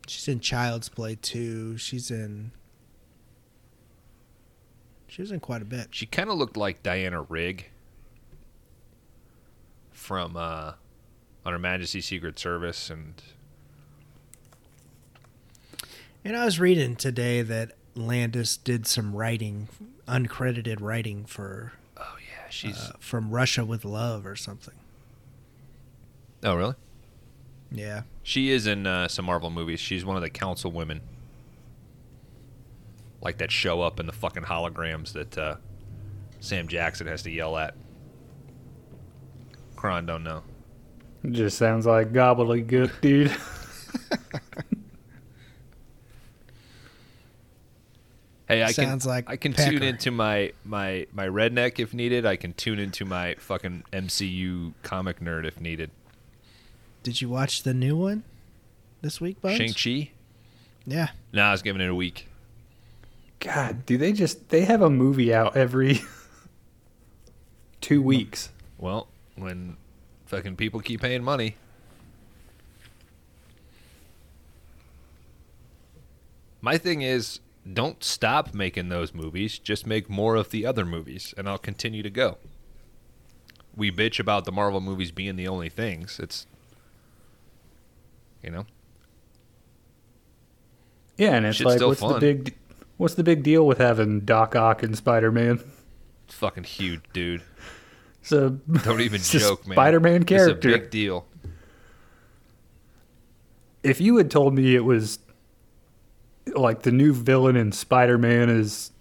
She's 0.06 0.28
in 0.28 0.40
Child's 0.40 0.90
Play 0.90 1.14
too. 1.14 1.78
She's 1.78 2.10
in. 2.10 2.50
She 5.08 5.22
was 5.22 5.32
in 5.32 5.40
quite 5.40 5.62
a 5.62 5.64
bit. 5.64 5.88
she 5.92 6.04
kind 6.04 6.28
of 6.28 6.36
looked 6.36 6.58
like 6.58 6.82
Diana 6.82 7.22
Rigg 7.22 7.70
from 9.92 10.36
uh, 10.36 10.72
on 11.46 11.52
Her 11.54 11.58
Majesty's 11.58 12.04
Secret 12.04 12.38
Service, 12.38 12.90
and 12.90 13.22
And 16.22 16.36
I 16.36 16.44
was 16.44 16.60
reading 16.60 16.96
today 16.96 17.40
that 17.40 17.72
Landis 17.94 18.58
did 18.58 18.86
some 18.86 19.16
writing, 19.16 19.68
uncredited 20.06 20.82
writing 20.82 21.24
for 21.24 21.72
she's 22.56 22.76
uh, 22.78 22.92
from 22.98 23.30
Russia 23.30 23.64
with 23.64 23.84
Love 23.84 24.26
or 24.26 24.36
something. 24.36 24.74
oh 26.42 26.54
really? 26.56 26.74
Yeah. 27.70 28.02
She 28.22 28.50
is 28.50 28.66
in 28.66 28.86
uh, 28.86 29.08
some 29.08 29.24
Marvel 29.24 29.50
movies. 29.50 29.80
She's 29.80 30.04
one 30.04 30.16
of 30.16 30.22
the 30.22 30.30
council 30.30 30.70
women, 30.70 31.00
like 33.20 33.38
that 33.38 33.50
show 33.50 33.82
up 33.82 34.00
in 34.00 34.06
the 34.06 34.12
fucking 34.12 34.44
holograms 34.44 35.12
that 35.12 35.36
uh, 35.36 35.56
Sam 36.40 36.68
Jackson 36.68 37.06
has 37.06 37.22
to 37.22 37.30
yell 37.30 37.56
at. 37.56 37.74
Kron 39.74 40.06
don't 40.06 40.24
know. 40.24 40.42
Just 41.30 41.58
sounds 41.58 41.86
like 41.86 42.12
gobbledygook, 42.12 43.00
dude. 43.00 43.34
Hey, 48.48 48.62
I 48.62 48.70
Sounds 48.70 49.04
can 49.04 49.10
like 49.10 49.24
I 49.28 49.36
can 49.36 49.52
Pecker. 49.52 49.72
tune 49.72 49.82
into 49.82 50.10
my 50.12 50.52
my 50.64 51.06
my 51.12 51.26
redneck 51.26 51.80
if 51.80 51.92
needed. 51.92 52.24
I 52.24 52.36
can 52.36 52.52
tune 52.52 52.78
into 52.78 53.04
my 53.04 53.34
fucking 53.38 53.82
MCU 53.92 54.72
comic 54.82 55.18
nerd 55.20 55.44
if 55.44 55.60
needed. 55.60 55.90
Did 57.02 57.20
you 57.20 57.28
watch 57.28 57.64
the 57.64 57.74
new 57.74 57.96
one 57.96 58.22
this 59.02 59.20
week, 59.20 59.40
Bones? 59.40 59.56
Shang 59.56 59.72
Chi. 59.72 60.10
Yeah. 60.86 61.08
No, 61.32 61.42
I 61.42 61.52
was 61.52 61.62
giving 61.62 61.82
it 61.82 61.88
a 61.88 61.94
week. 61.94 62.28
God, 63.40 63.84
do 63.84 63.98
they 63.98 64.12
just 64.12 64.48
they 64.50 64.64
have 64.64 64.80
a 64.80 64.90
movie 64.90 65.34
out 65.34 65.56
every 65.56 66.00
two 67.80 68.00
weeks? 68.00 68.50
Well, 68.78 69.08
when 69.34 69.76
fucking 70.26 70.54
people 70.56 70.80
keep 70.80 71.00
paying 71.00 71.24
money. 71.24 71.56
My 76.60 76.78
thing 76.78 77.02
is, 77.02 77.40
don't 77.72 78.02
stop 78.04 78.54
making 78.54 78.88
those 78.88 79.12
movies. 79.14 79.58
Just 79.58 79.86
make 79.86 80.08
more 80.08 80.36
of 80.36 80.50
the 80.50 80.64
other 80.66 80.84
movies, 80.84 81.34
and 81.36 81.48
I'll 81.48 81.58
continue 81.58 82.02
to 82.02 82.10
go. 82.10 82.38
We 83.74 83.90
bitch 83.90 84.18
about 84.18 84.44
the 84.44 84.52
Marvel 84.52 84.80
movies 84.80 85.10
being 85.10 85.36
the 85.36 85.48
only 85.48 85.68
things. 85.68 86.18
It's, 86.18 86.46
you 88.42 88.50
know, 88.50 88.66
Yeah, 91.18 91.34
and 91.34 91.46
it's 91.46 91.58
Shit's 91.58 91.80
like, 91.80 91.80
what's 91.80 92.00
the 92.00 92.18
big, 92.18 92.54
what's 92.96 93.14
the 93.14 93.24
big 93.24 93.42
deal 93.42 93.66
with 93.66 93.78
having 93.78 94.20
Doc 94.20 94.54
Ock 94.56 94.82
and 94.82 94.96
Spider 94.96 95.30
Man? 95.32 95.60
it's 96.26 96.34
fucking 96.34 96.64
huge, 96.64 97.02
dude. 97.12 97.42
So 98.22 98.50
Don't 98.82 99.00
even 99.00 99.20
joke, 99.22 99.66
man. 99.66 99.76
Spider-Man 99.76 100.24
character. 100.24 100.68
It's 100.68 100.76
a 100.76 100.80
big 100.80 100.90
deal. 100.90 101.26
if 103.84 104.00
you 104.00 104.16
had 104.16 104.30
told 104.32 104.52
me 104.54 104.74
it 104.74 104.84
was 104.84 105.20
like 106.54 106.82
the 106.82 106.92
new 106.92 107.12
villain 107.12 107.56
in 107.56 107.72
Spider 107.72 108.18
Man 108.18 108.48
is 108.48 108.92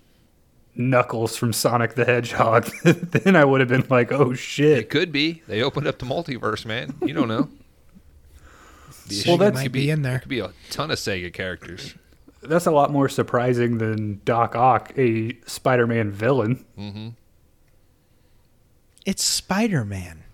Knuckles 0.75 1.37
from 1.37 1.53
Sonic 1.53 1.95
the 1.95 2.05
Hedgehog, 2.05 2.65
then 2.83 3.35
I 3.35 3.45
would 3.45 3.61
have 3.61 3.69
been 3.69 3.85
like, 3.89 4.11
oh 4.11 4.33
shit!" 4.33 4.77
It 4.79 4.89
could 4.89 5.11
be. 5.11 5.41
They 5.47 5.61
opened 5.61 5.87
up 5.87 5.99
the 5.99 6.05
multiverse, 6.05 6.65
man. 6.65 6.95
You 7.01 7.13
don't 7.13 7.27
know. 7.27 7.49
Be 9.07 9.21
Well, 9.27 9.37
that 9.37 9.53
might 9.53 9.63
could 9.63 9.71
be 9.71 9.91
in 9.91 10.01
there. 10.01 10.17
Could 10.17 10.29
be 10.29 10.39
a 10.39 10.51
ton 10.71 10.89
of 10.89 10.97
Sega 10.97 11.31
characters. 11.31 11.93
That's 12.41 12.65
a 12.65 12.71
lot 12.71 12.91
more 12.91 13.07
surprising 13.07 13.77
than 13.77 14.21
Doc 14.25 14.55
Ock, 14.55 14.91
a 14.97 15.37
Spider 15.45 15.85
Man 15.85 16.09
villain. 16.09 16.65
Mm-hmm. 16.75 17.09
It's 19.05 19.23
Spider 19.23 19.85
Man. 19.85 20.24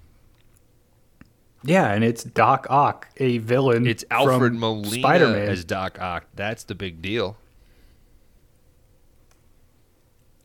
Yeah, 1.64 1.92
and 1.92 2.04
it's 2.04 2.24
Doc 2.24 2.66
Ock, 2.70 3.10
a 3.18 3.38
villain. 3.38 3.86
It's 3.86 4.04
Alfred 4.10 4.52
from 4.54 4.60
Molina 4.60 5.00
Spider-Man. 5.00 5.48
as 5.50 5.64
Doc 5.64 6.00
Ock. 6.02 6.26
That's 6.36 6.64
the 6.64 6.74
big 6.76 7.02
deal. 7.02 7.38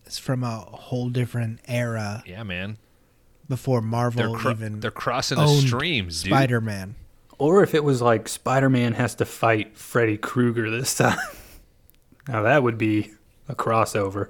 It's 0.05 0.19
from 0.19 0.45
a 0.45 0.57
whole 0.61 1.09
different 1.09 1.61
era 1.67 2.23
Yeah, 2.27 2.43
man. 2.45 2.79
before 3.49 3.81
They're 3.81 3.89
Marvel 3.89 4.35
cro- 4.37 4.53
even 4.53 4.81
they're 4.81 4.91
crossing 4.91 5.39
the 5.39 5.47
streams, 5.49 6.23
dude. 6.23 6.33
Spider 6.33 6.61
Man. 6.61 6.95
Or 7.39 7.63
if 7.63 7.75
it 7.75 7.83
was 7.85 8.01
like 8.01 8.29
Spider 8.29 8.71
Man 8.71 8.93
has 8.95 9.15
to 9.17 9.25
fight 9.25 9.77
Freddy 9.77 10.17
Krueger 10.17 10.71
this 10.71 10.95
time. 10.95 11.19
now 12.29 12.43
that 12.43 12.63
would 12.63 12.79
be 12.79 13.13
a 13.49 13.55
crossover. 13.55 14.29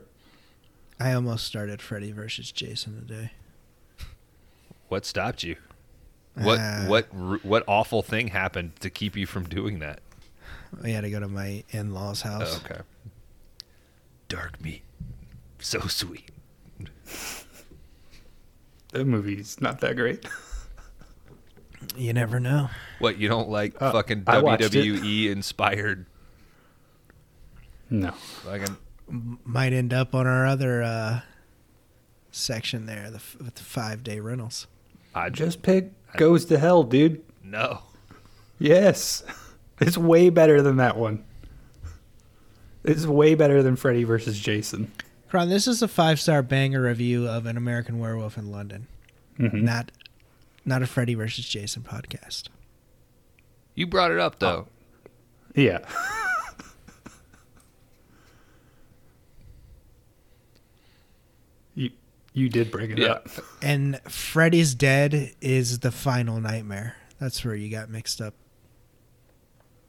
I 0.99 1.13
almost 1.13 1.45
started 1.45 1.83
Freddy 1.83 2.11
versus 2.13 2.51
Jason 2.51 3.07
today. 3.07 3.33
What 4.89 5.05
stopped 5.05 5.43
you? 5.43 5.57
What 6.37 6.59
Uh, 6.59 6.85
what 6.87 7.05
what 7.45 7.65
awful 7.67 8.03
thing 8.03 8.29
happened 8.29 8.77
to 8.81 8.91
keep 8.91 9.17
you 9.17 9.27
from 9.27 9.45
doing 9.49 9.79
that? 9.81 10.01
We 10.83 10.93
had 10.93 11.03
to 11.03 11.11
go 11.11 11.21
to 11.21 11.29
my 11.29 11.65
in 11.71 11.95
law's 11.95 12.23
house. 12.23 12.61
Oh, 12.61 12.63
okay. 12.65 12.83
Dark 14.29 14.61
meat, 14.61 14.83
so 15.59 15.81
sweet. 15.87 16.31
The 18.93 19.05
movie's 19.05 19.61
not 19.61 19.81
that 19.81 19.97
great. 19.97 20.27
You 21.95 22.13
never 22.13 22.41
know. 22.41 22.69
What 22.99 23.19
you 23.19 23.29
don't 23.29 23.49
like? 23.49 23.81
Uh, 23.81 23.93
fucking 23.93 24.25
I 24.27 24.39
watched 24.41 24.63
it. 24.65 24.73
WWE 24.73 25.31
inspired. 25.31 26.07
No. 27.91 28.11
Fucking 28.11 28.77
M- 29.09 29.39
Might 29.45 29.73
end 29.73 29.93
up 29.95 30.15
on 30.15 30.27
our 30.27 30.47
other 30.47 30.83
uh, 30.83 31.21
section 32.33 32.87
there, 32.87 33.11
the, 33.11 33.17
f- 33.17 33.37
with 33.41 33.55
the 33.55 33.63
five 33.63 34.03
day 34.03 34.21
rentals. 34.21 34.67
I 35.17 35.31
Just 35.31 35.63
pick 35.63 35.91
Goes 36.17 36.45
to 36.47 36.59
Hell, 36.59 36.83
dude. 36.85 37.23
no. 37.43 37.81
Yes. 38.59 39.25
It's 39.79 39.99
way 39.99 40.31
better 40.31 40.63
than 40.63 40.79
that 40.79 40.97
one. 40.97 41.23
It's 42.83 43.05
way 43.05 43.35
better 43.35 43.63
than 43.63 43.77
Freddy 43.77 44.05
versus 44.05 44.39
Jason. 44.39 44.91
Kron, 45.29 45.51
this 45.51 45.67
is 45.67 45.83
a 45.83 45.89
five 45.89 46.19
star 46.19 46.41
banger 46.43 46.81
review 46.81 47.29
of 47.29 47.45
an 47.45 47.59
American 47.59 47.99
Werewolf 47.99 48.39
in 48.39 48.51
London. 48.51 48.87
Mhm. 49.39 49.63
Not, 49.63 49.93
not 50.65 50.81
a 50.83 50.87
Freddy 50.87 51.13
versus 51.15 51.47
Jason 51.47 51.83
podcast. 51.83 52.45
You 53.75 53.87
brought 53.87 54.13
it 54.13 54.19
up 54.19 54.39
though. 54.39 54.69
Yeah. 55.55 55.81
you 62.37 62.43
you 62.45 62.49
did 62.51 62.71
bring 62.71 62.91
it 62.91 62.99
Yeah. 62.99 63.07
up. 63.07 63.29
And 63.63 63.99
Freddy's 64.09 64.75
Dead 64.75 65.33
is 65.41 65.79
the 65.81 65.91
final 65.91 66.41
nightmare. 66.41 66.97
That's 67.19 67.45
where 67.45 67.55
you 67.55 67.71
got 67.71 67.89
mixed 67.91 68.21
up. 68.21 68.35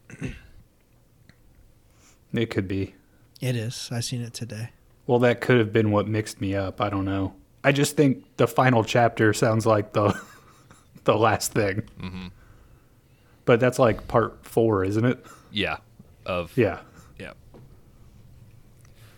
It 2.34 2.50
could 2.50 2.68
be. 2.68 2.94
It 3.42 3.56
is. 3.56 3.90
I 3.92 4.00
seen 4.02 4.22
it 4.22 4.34
today. 4.34 4.70
Well, 5.08 5.20
that 5.20 5.40
could 5.42 5.58
have 5.60 5.72
been 5.72 5.92
what 5.92 6.08
mixed 6.08 6.42
me 6.42 6.56
up. 6.56 6.82
I 6.82 6.90
don't 6.90 7.06
know. 7.06 7.34
I 7.64 7.72
just 7.72 7.96
think 7.96 8.26
the 8.38 8.48
final 8.48 8.84
chapter 8.84 9.34
sounds 9.34 9.66
like 9.66 9.94
the 9.94 10.20
the 11.06 11.16
last 11.16 11.54
thing. 11.54 11.84
Mhm. 12.00 12.32
But 13.46 13.60
that's 13.60 13.80
like 13.80 14.08
part 14.08 14.46
four, 14.46 14.84
isn't 14.84 15.06
it? 15.06 15.26
Yeah. 15.52 15.78
Of 16.26 16.56
Yeah. 16.58 16.80
yeah. 17.18 17.34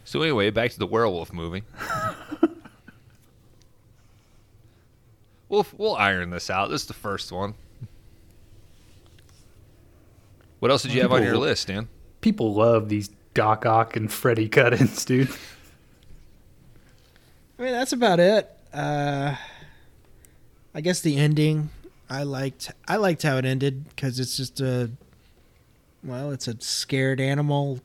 So 0.05 0.21
anyway, 0.21 0.49
back 0.51 0.71
to 0.71 0.79
the 0.79 0.87
werewolf 0.87 1.33
movie. 1.33 1.63
we'll 5.49 5.65
we'll 5.77 5.95
iron 5.95 6.29
this 6.29 6.49
out. 6.49 6.69
This 6.69 6.81
is 6.81 6.87
the 6.87 6.93
first 6.93 7.31
one. 7.31 7.55
What 10.59 10.71
else 10.71 10.83
did 10.83 10.93
you 10.93 11.01
have 11.01 11.11
on 11.11 11.23
your 11.23 11.37
list, 11.37 11.67
Dan? 11.67 11.87
People 12.21 12.53
love 12.53 12.89
these 12.89 13.09
Doc 13.33 13.65
Ock 13.65 13.95
and 13.95 14.11
Freddy 14.11 14.49
cut-ins, 14.49 15.05
dude. 15.05 15.29
I 17.57 17.61
mean, 17.61 17.71
that's 17.71 17.93
about 17.93 18.19
it. 18.19 18.49
Uh, 18.73 19.35
I 20.75 20.81
guess 20.81 20.99
the 21.01 21.15
ending, 21.17 21.69
I 22.09 22.23
liked. 22.23 22.71
I 22.87 22.97
liked 22.97 23.23
how 23.23 23.37
it 23.37 23.45
ended 23.45 23.87
because 23.89 24.19
it's 24.19 24.35
just 24.35 24.59
a, 24.59 24.91
well, 26.03 26.31
it's 26.31 26.47
a 26.49 26.59
scared 26.59 27.21
animal 27.21 27.79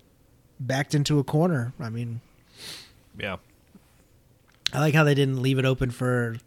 backed 0.59 0.95
into 0.97 1.19
a 1.21 1.25
corner. 1.25 1.73
I 1.79 1.91
mean, 1.91 2.21
Yeah. 3.19 3.37
I 4.73 4.81
like 4.81 4.95
how 4.95 5.05
they 5.05 5.15
didn't 5.15 5.41
leave 5.41 5.61
it 5.61 5.65
open 5.65 5.93
for 5.93 6.39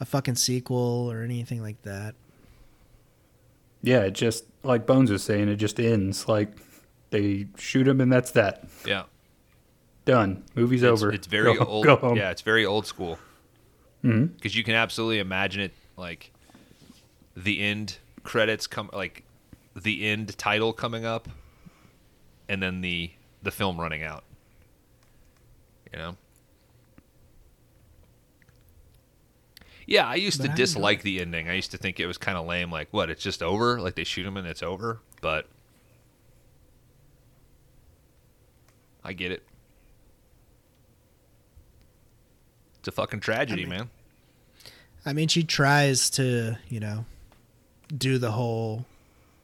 a 0.00 0.04
fucking 0.04 0.36
sequel 0.36 1.10
or 1.10 1.22
anything 1.22 1.62
like 1.62 1.80
that. 1.82 2.14
Yeah, 3.82 4.00
it 4.00 4.12
just 4.12 4.44
like 4.62 4.86
Bones 4.86 5.10
was 5.10 5.22
saying, 5.22 5.48
it 5.48 5.56
just 5.56 5.78
ends. 5.80 6.28
Like 6.28 6.50
they 7.10 7.46
shoot 7.56 7.86
him 7.86 8.00
and 8.00 8.12
that's 8.12 8.32
that. 8.32 8.68
Yeah. 8.86 9.04
Done. 10.04 10.44
Movie's 10.54 10.82
It's, 10.82 10.90
over. 10.90 11.12
it's 11.12 11.26
very 11.26 11.54
Go- 11.56 11.64
old. 11.64 11.84
Go 11.84 11.96
home. 11.96 12.16
Yeah, 12.16 12.30
it's 12.30 12.42
very 12.42 12.64
old 12.66 12.86
school. 12.86 13.18
Mm-hmm. 14.04 14.26
Because 14.26 14.56
you 14.56 14.64
can 14.64 14.74
absolutely 14.74 15.18
imagine 15.18 15.60
it 15.60 15.72
like 15.96 16.32
the 17.36 17.60
end 17.60 17.98
credits 18.22 18.66
come, 18.66 18.90
like 18.92 19.24
the 19.76 20.06
end 20.06 20.36
title 20.38 20.72
coming 20.72 21.04
up, 21.04 21.28
and 22.48 22.62
then 22.62 22.80
the 22.80 23.10
the 23.42 23.50
film 23.50 23.78
running 23.80 24.02
out. 24.02 24.24
You 25.92 25.98
know. 25.98 26.16
Yeah, 29.90 30.06
I 30.06 30.14
used 30.14 30.38
But 30.38 30.46
to 30.46 30.52
I 30.52 30.54
dislike 30.54 31.02
the 31.02 31.20
ending. 31.20 31.48
I 31.48 31.54
used 31.54 31.72
to 31.72 31.76
think 31.76 31.98
it 31.98 32.06
was 32.06 32.16
kind 32.16 32.38
of 32.38 32.46
lame. 32.46 32.70
Like, 32.70 32.88
what? 32.92 33.10
It's 33.10 33.22
just 33.22 33.42
over. 33.42 33.80
Like 33.80 33.96
they 33.96 34.04
shoot 34.04 34.24
him 34.24 34.36
and 34.36 34.46
it's 34.46 34.62
over. 34.62 35.00
But 35.20 35.46
I 39.04 39.12
get 39.12 39.32
it. 39.32 39.42
It's 42.78 42.86
a 42.86 42.92
fucking 42.92 43.18
tragedy, 43.18 43.66
man. 43.66 43.90
I 45.04 45.12
mean, 45.12 45.26
she 45.26 45.42
tries 45.42 46.08
to, 46.10 46.56
you 46.68 46.78
know, 46.78 47.04
do 47.94 48.16
the 48.18 48.30
whole, 48.30 48.86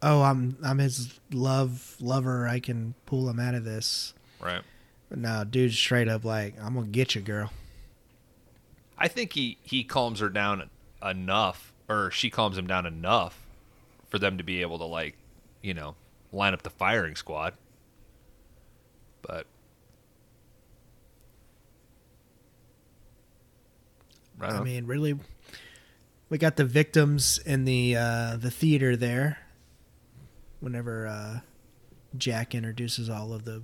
oh, 0.01 0.23
I'm 0.23 0.57
I'm 0.63 0.79
his 0.79 1.19
love 1.33 1.97
lover. 2.01 2.47
I 2.47 2.61
can 2.61 2.95
pull 3.05 3.29
him 3.29 3.41
out 3.41 3.55
of 3.57 3.65
this. 3.65 4.15
Right. 4.41 4.63
But 5.09 5.19
no, 5.19 5.43
dude, 5.43 5.73
straight 5.73 6.09
up 6.09 6.25
like, 6.25 6.55
I'm 6.63 6.75
gonna 6.75 6.87
get 6.87 7.17
you, 7.17 7.21
girl. 7.21 7.51
I 8.99 9.09
think 9.09 9.33
he 9.35 9.59
he 9.63 9.85
calms 9.85 10.21
her 10.21 10.29
down 10.29 10.71
enough, 11.03 11.73
or 11.89 12.11
she 12.11 12.31
calms 12.31 12.57
him 12.57 12.67
down 12.67 12.87
enough 12.87 13.43
for 14.09 14.19
them 14.19 14.39
to 14.39 14.45
be 14.45 14.63
able 14.63 14.79
to 14.79 14.85
like, 14.85 15.17
you 15.63 15.75
know, 15.75 15.95
line 16.33 16.55
up 16.55 16.63
the 16.63 16.71
firing 16.71 17.17
squad. 17.17 17.55
But 19.23 19.47
I, 24.41 24.47
I 24.47 24.63
mean, 24.63 24.87
really, 24.87 25.19
we 26.29 26.39
got 26.39 26.57
the 26.57 26.65
victims 26.65 27.39
in 27.39 27.65
the 27.65 27.97
uh, 27.97 28.37
the 28.37 28.51
theater 28.51 28.97
there. 28.97 29.39
Whenever 30.61 31.07
uh, 31.07 31.41
Jack 32.17 32.55
introduces 32.55 33.11
all 33.11 33.33
of 33.33 33.45
the 33.45 33.63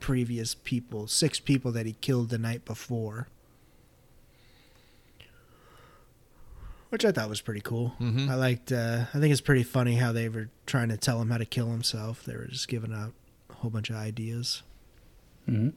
previous 0.00 0.54
people, 0.54 1.06
six 1.06 1.38
people 1.38 1.70
that 1.72 1.86
he 1.86 1.92
killed 1.92 2.30
the 2.30 2.38
night 2.38 2.64
before, 2.64 3.28
which 6.90 7.04
I 7.04 7.12
thought 7.12 7.28
was 7.28 7.40
pretty 7.40 7.60
cool. 7.60 7.94
Mhm. 8.00 8.28
I 8.28 8.34
liked. 8.34 8.72
Uh, 8.72 9.04
I 9.12 9.18
think 9.18 9.30
it's 9.32 9.40
pretty 9.40 9.62
funny 9.62 9.96
how 9.96 10.12
they 10.12 10.28
were 10.28 10.48
trying 10.66 10.88
to 10.88 10.96
tell 10.96 11.20
him 11.20 11.30
how 11.30 11.38
to 11.38 11.44
kill 11.44 11.70
himself. 11.70 12.24
They 12.24 12.34
were 12.36 12.46
just 12.46 12.68
giving 12.68 12.92
out 12.94 13.12
a 13.50 13.54
whole 13.54 13.70
bunch 13.70 13.90
of 13.90 13.96
ideas. 13.96 14.62
Mhm. 15.48 15.72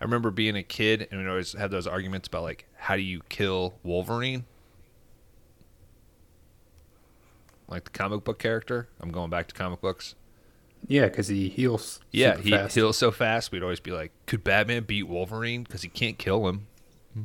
I 0.00 0.04
remember 0.04 0.30
being 0.30 0.56
a 0.56 0.62
kid 0.62 1.06
and 1.10 1.20
we'd 1.20 1.28
always 1.28 1.52
had 1.52 1.70
those 1.70 1.86
arguments 1.86 2.26
about 2.28 2.42
like 2.42 2.66
how 2.76 2.96
do 2.96 3.02
you 3.02 3.20
kill 3.28 3.74
Wolverine? 3.82 4.44
Like 7.68 7.84
the 7.84 7.90
comic 7.90 8.24
book 8.24 8.38
character. 8.38 8.88
I'm 9.00 9.12
going 9.12 9.30
back 9.30 9.46
to 9.48 9.54
comic 9.54 9.80
books. 9.80 10.14
Yeah, 10.88 11.06
because 11.06 11.28
he 11.28 11.48
heals. 11.48 12.00
Yeah, 12.10 12.32
super 12.36 12.42
he 12.42 12.50
fast. 12.50 12.74
heals 12.74 12.98
so 12.98 13.10
fast. 13.10 13.52
We'd 13.52 13.62
always 13.62 13.80
be 13.80 13.92
like, 13.92 14.12
could 14.26 14.42
Batman 14.42 14.84
beat 14.84 15.04
Wolverine? 15.04 15.62
Because 15.62 15.82
he 15.82 15.88
can't 15.88 16.18
kill 16.18 16.48
him. 16.48 16.66
Hmm. 17.14 17.22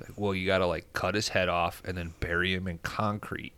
Like, 0.00 0.12
well, 0.16 0.34
you 0.34 0.46
got 0.46 0.58
to 0.58 0.66
like 0.66 0.92
cut 0.92 1.14
his 1.14 1.28
head 1.28 1.48
off 1.48 1.82
and 1.84 1.96
then 1.96 2.14
bury 2.20 2.54
him 2.54 2.66
in 2.66 2.78
concrete. 2.78 3.52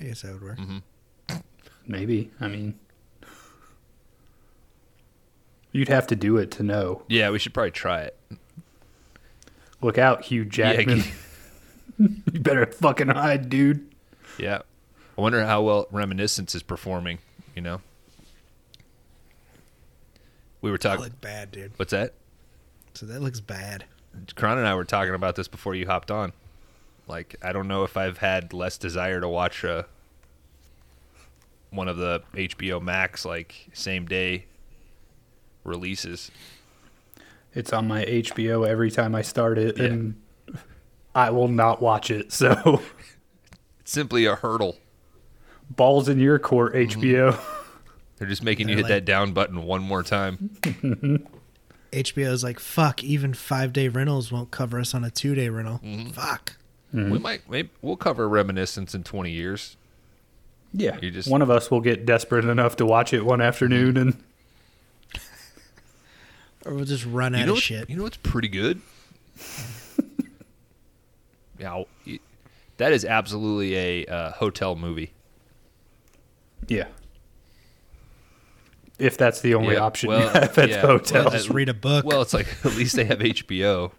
I 0.00 0.04
guess 0.04 0.22
that 0.22 0.32
would 0.34 0.42
work. 0.42 0.58
Mm-hmm. 0.58 1.36
Maybe. 1.86 2.30
I 2.40 2.48
mean, 2.48 2.78
you'd 5.72 5.88
have 5.88 6.06
to 6.08 6.16
do 6.16 6.36
it 6.36 6.50
to 6.52 6.62
know. 6.62 7.02
Yeah, 7.08 7.30
we 7.30 7.38
should 7.38 7.54
probably 7.54 7.70
try 7.70 8.02
it. 8.02 8.18
Look 9.80 9.98
out, 9.98 10.24
Hugh 10.24 10.44
Jackman. 10.44 11.04
you 11.98 12.40
better 12.40 12.66
fucking 12.66 13.08
hide, 13.08 13.48
dude. 13.48 13.93
Yeah. 14.38 14.62
I 15.16 15.20
wonder 15.20 15.44
how 15.44 15.62
well 15.62 15.86
Reminiscence 15.92 16.54
is 16.54 16.62
performing, 16.62 17.18
you 17.54 17.62
know? 17.62 17.80
We 20.60 20.70
were 20.70 20.78
talking. 20.78 21.04
looked 21.04 21.20
bad, 21.20 21.50
dude. 21.50 21.72
What's 21.76 21.90
that? 21.92 22.14
So 22.94 23.06
that 23.06 23.20
looks 23.20 23.40
bad. 23.40 23.84
Kron 24.34 24.58
and 24.58 24.66
I 24.66 24.74
were 24.74 24.84
talking 24.84 25.14
about 25.14 25.36
this 25.36 25.48
before 25.48 25.74
you 25.74 25.86
hopped 25.86 26.10
on. 26.10 26.32
Like, 27.06 27.36
I 27.42 27.52
don't 27.52 27.68
know 27.68 27.84
if 27.84 27.96
I've 27.96 28.18
had 28.18 28.52
less 28.52 28.78
desire 28.78 29.20
to 29.20 29.28
watch 29.28 29.64
uh, 29.64 29.82
one 31.70 31.88
of 31.88 31.96
the 31.96 32.22
HBO 32.32 32.80
Max 32.80 33.24
like 33.24 33.68
same 33.72 34.06
day 34.06 34.46
releases. 35.64 36.30
It's 37.52 37.72
on 37.72 37.86
my 37.86 38.04
HBO 38.04 38.66
every 38.66 38.90
time 38.90 39.14
I 39.14 39.22
start 39.22 39.58
it, 39.58 39.76
Yeah. 39.76 39.84
and 39.84 40.20
I 41.14 41.30
will 41.30 41.48
not 41.48 41.82
watch 41.82 42.10
it. 42.10 42.32
So, 42.32 42.80
It's 43.84 43.92
simply 43.92 44.24
a 44.24 44.34
hurdle. 44.34 44.76
balls 45.70 46.08
in 46.08 46.18
your 46.18 46.38
court, 46.38 46.74
Mm-hmm. 46.74 47.00
HBO. 47.00 47.38
They're 48.18 48.28
just 48.28 48.42
making 48.42 48.68
you 48.68 48.76
They're 48.76 48.84
hit 48.86 48.88
that 48.88 49.04
down 49.04 49.32
button 49.32 49.64
one 49.64 49.82
more 49.82 50.02
time. 50.02 50.56
HBO 51.92 52.28
is 52.32 52.42
like, 52.42 52.58
fuck, 52.58 53.04
even 53.04 53.34
five 53.34 53.72
day 53.72 53.88
rentals 53.88 54.32
won't 54.32 54.50
cover 54.50 54.80
us 54.80 54.94
on 54.94 55.04
a 55.04 55.10
two 55.10 55.34
day 55.34 55.48
rental. 55.48 55.80
Fuck. 56.12 56.56
We 56.92 57.18
might, 57.18 57.48
maybe 57.50 57.70
we'll 57.82 57.96
cover 57.96 58.28
Reminiscence 58.28 58.94
in 58.94 59.02
20 59.04 59.30
years. 59.30 59.76
Yeah, 60.72 60.96
You 61.02 61.10
just- 61.10 61.28
one 61.30 61.42
of 61.42 61.50
us 61.50 61.70
will 61.70 61.80
get 61.80 62.06
desperate 62.06 62.44
enough 62.44 62.76
to 62.76 62.86
watch 62.86 63.12
it 63.12 63.24
one 63.24 63.40
afternoon, 63.40 63.96
and 63.96 64.16
Or 66.64 66.74
we'll 66.74 66.84
just 66.84 67.04
run 67.04 67.34
You 67.34 67.40
out 67.40 67.46
know, 67.46 67.52
of 67.52 67.56
what- 67.56 67.62
shit. 67.64 67.90
you 67.90 67.96
know 67.96 68.04
what's 68.04 68.16
pretty 68.16 68.48
good? 68.48 68.80
yeah, 71.58 71.82
y- 72.06 72.18
that 72.78 72.92
is 72.92 73.04
absolutely 73.04 73.76
a 73.76 74.06
uh, 74.06 74.32
hotel 74.32 74.76
movie. 74.76 75.12
yeah. 76.68 76.86
If 78.96 79.16
that's 79.18 79.40
the 79.40 79.54
only 79.56 79.74
Yeah, 79.74 79.80
option 79.80 80.08
well, 80.08 80.20
you 80.20 80.28
have 80.28 80.56
at 80.56 80.68
yeah, 80.68 80.80
the 80.82 80.86
hotel. 80.86 81.24
well, 81.24 81.32
Just 81.32 81.50
read 81.50 81.68
a 81.68 81.74
book. 81.74 82.04
Well, 82.04 82.22
it's 82.22 82.32
like 82.32 82.46
at 82.64 82.76
least 82.76 82.94
they 82.94 83.04
have 83.04 83.18
HBO, 83.18 83.90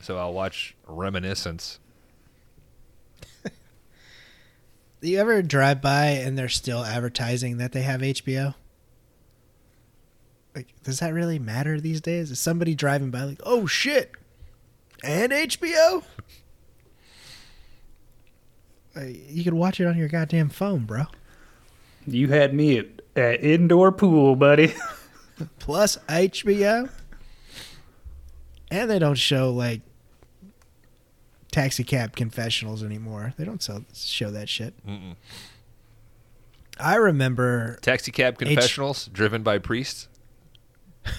so 0.00 0.16
I'll 0.16 0.32
watch 0.32 0.74
Reminiscence. 0.86 1.78
Do 3.44 3.50
you 5.08 5.18
ever 5.18 5.42
drive 5.42 5.82
by 5.82 6.06
and 6.06 6.38
they're 6.38 6.48
still 6.48 6.82
advertising 6.82 7.58
that 7.58 7.72
they 7.72 7.82
have 7.82 8.00
HBO? 8.00 8.54
Like, 10.54 10.68
does 10.82 10.98
that 11.00 11.12
really 11.12 11.38
matter 11.38 11.78
these 11.78 12.00
days? 12.00 12.30
Is 12.30 12.40
somebody 12.40 12.74
driving 12.74 13.10
by 13.10 13.24
like, 13.24 13.40
oh 13.44 13.66
shit, 13.66 14.12
and 15.04 15.30
HBO? 15.30 16.02
Like, 18.98 19.20
you 19.30 19.44
could 19.44 19.54
watch 19.54 19.78
it 19.80 19.86
on 19.86 19.96
your 19.96 20.08
goddamn 20.08 20.48
phone, 20.48 20.84
bro. 20.84 21.04
you 22.06 22.28
had 22.28 22.52
me 22.52 22.78
at, 22.78 22.86
at 23.14 23.44
indoor 23.44 23.92
pool, 23.92 24.34
buddy. 24.34 24.74
Plus 25.60 25.96
HBO, 26.08 26.90
and 28.72 28.90
they 28.90 28.98
don't 28.98 29.14
show 29.14 29.50
like 29.52 29.82
taxi 31.52 31.84
cab 31.84 32.16
confessionals 32.16 32.82
anymore. 32.82 33.34
They 33.38 33.44
don't 33.44 33.62
sell, 33.62 33.84
show 33.94 34.32
that 34.32 34.48
shit. 34.48 34.74
Mm-mm. 34.84 35.14
I 36.80 36.96
remember 36.96 37.78
Taxi 37.82 38.10
cab 38.12 38.38
confessionals 38.38 39.06
driven 39.12 39.42
by 39.42 39.58
priests. 39.58 40.08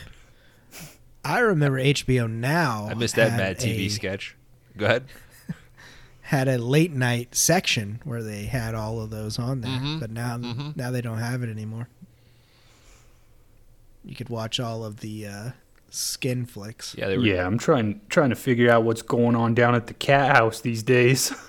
I 1.24 1.40
remember 1.40 1.80
HBO 1.80 2.30
Now. 2.30 2.88
I 2.90 2.94
missed 2.94 3.16
that 3.16 3.32
had 3.32 3.38
Mad 3.38 3.58
TV 3.60 3.86
a- 3.86 3.90
sketch. 3.90 4.36
Go 4.78 4.86
ahead. 4.86 5.06
Had 6.30 6.48
a 6.48 6.58
late 6.60 6.92
night 6.92 7.34
section 7.34 8.02
where 8.04 8.22
they 8.22 8.44
had 8.46 8.76
all 8.76 9.02
of 9.02 9.10
those 9.10 9.40
on 9.40 9.62
there, 9.62 9.72
Mhm. 9.80 10.00
but 10.00 10.12
now 10.12 10.38
Mhm. 10.38 10.76
now 10.78 10.92
they 10.92 11.02
don't 11.02 11.18
have 11.18 11.42
it 11.42 11.50
anymore. 11.50 11.88
You 14.06 14.16
could 14.16 14.30
watch 14.30 14.60
all 14.60 14.86
of 14.86 15.00
the 15.00 15.26
uh, 15.26 15.50
skin 15.90 16.46
flicks. 16.46 16.94
Yeah, 16.96 17.08
they 17.08 17.18
were. 17.18 17.26
yeah, 17.26 17.46
I'm 17.48 17.58
trying 17.58 18.02
trying 18.10 18.30
to 18.30 18.36
figure 18.36 18.70
out 18.70 18.84
what's 18.84 19.02
going 19.02 19.36
on 19.36 19.56
down 19.56 19.74
at 19.74 19.88
the 19.88 19.94
cat 19.96 20.36
house 20.36 20.62
these 20.62 20.84
days. 20.84 21.32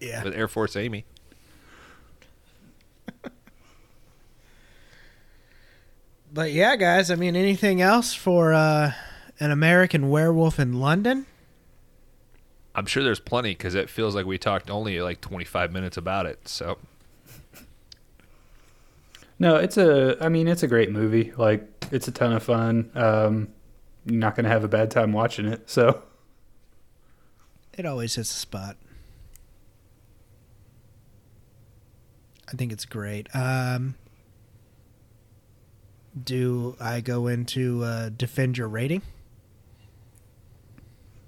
Yeah. 0.00 0.22
with 0.22 0.34
Air 0.34 0.46
Force 0.46 0.76
Amy. 0.76 1.04
But 6.32 6.52
yeah, 6.52 6.76
guys. 6.76 7.10
I 7.10 7.14
mean, 7.14 7.36
anything 7.36 7.80
else 7.80 8.12
for 8.14 8.52
uh, 8.52 8.92
an 9.40 9.50
American 9.50 10.10
Werewolf 10.10 10.58
in 10.58 10.74
London? 10.80 11.26
I'm 12.76 12.84
sure 12.86 13.02
there's 13.02 13.18
plenty 13.20 13.52
because 13.52 13.74
it 13.74 13.88
feels 13.88 14.14
like 14.14 14.26
we 14.26 14.36
talked 14.36 14.68
only 14.70 15.00
like 15.00 15.22
25 15.22 15.72
minutes 15.72 15.96
about 15.96 16.26
it. 16.26 16.46
So 16.46 16.76
No, 19.38 19.56
it's 19.56 19.76
a. 19.78 20.16
I 20.20 20.28
mean, 20.28 20.46
it's 20.46 20.62
a 20.62 20.68
great 20.68 20.90
movie. 20.92 21.32
Like, 21.36 21.86
It's 21.90 22.06
a 22.06 22.12
ton 22.12 22.32
of 22.34 22.42
fun. 22.42 22.90
Um, 22.94 23.48
you're 24.04 24.20
not 24.20 24.36
gonna 24.36 24.48
have 24.50 24.62
a 24.62 24.68
bad 24.68 24.90
time 24.90 25.12
watching 25.12 25.46
it. 25.46 25.68
So 25.70 26.02
It 27.76 27.86
always 27.86 28.14
hits 28.14 28.30
a 28.30 28.38
spot. 28.38 28.76
I 32.48 32.52
think 32.52 32.72
it's 32.72 32.84
great. 32.84 33.34
Um, 33.34 33.96
do 36.22 36.76
I 36.78 37.00
go 37.00 37.26
into 37.26 37.82
uh, 37.82 38.10
defend 38.10 38.56
your 38.56 38.68
rating? 38.68 39.02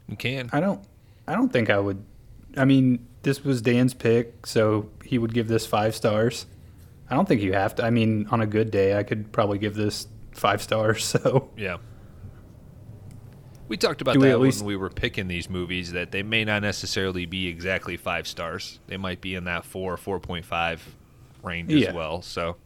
You 0.09 0.17
can. 0.17 0.49
I 0.53 0.61
don't. 0.61 0.81
I 1.29 1.35
don't 1.35 1.53
think 1.53 1.71
I 1.71 1.79
would. 1.79 2.03
I 2.57 2.65
mean, 2.65 3.07
this 3.23 3.45
was 3.45 3.61
Dan's 3.63 3.95
pick, 3.95 4.47
so 4.47 4.89
he 5.05 5.19
would 5.19 5.35
give 5.35 5.47
this 5.49 5.67
five 5.67 5.95
stars. 5.95 6.47
I 7.11 7.15
don't 7.15 7.27
think 7.29 7.43
you 7.43 7.53
have 7.53 7.75
to. 7.77 7.85
I 7.85 7.91
mean, 7.91 8.27
on 8.31 8.41
a 8.41 8.47
good 8.47 8.71
day, 8.71 8.97
I 8.99 9.03
could 9.03 9.31
probably 9.33 9.59
give 9.59 9.75
this 9.75 10.09
five 10.33 10.63
stars. 10.63 11.05
So 11.23 11.51
Yeah. 11.57 11.79
We 13.69 13.77
talked 13.77 14.01
about 14.01 14.15
Do 14.15 14.21
that 14.21 14.31
at 14.31 14.41
least- 14.41 14.61
when 14.61 14.67
we 14.69 14.77
were 14.77 14.89
picking 14.89 15.29
these 15.29 15.51
movies 15.51 15.93
that 15.93 16.11
they 16.11 16.23
may 16.23 16.45
not 16.45 16.63
necessarily 16.63 17.27
be 17.27 17.49
exactly 17.49 17.97
five 17.99 18.27
stars. 18.27 18.79
They 18.87 18.97
might 18.97 19.21
be 19.21 19.35
in 19.35 19.45
that 19.45 19.65
four, 19.65 19.97
four 19.99 20.19
point 20.21 20.47
five 20.47 20.83
range 21.43 21.71
Yeah. 21.71 21.89
as 21.89 21.95
well. 21.95 22.23
So 22.23 22.57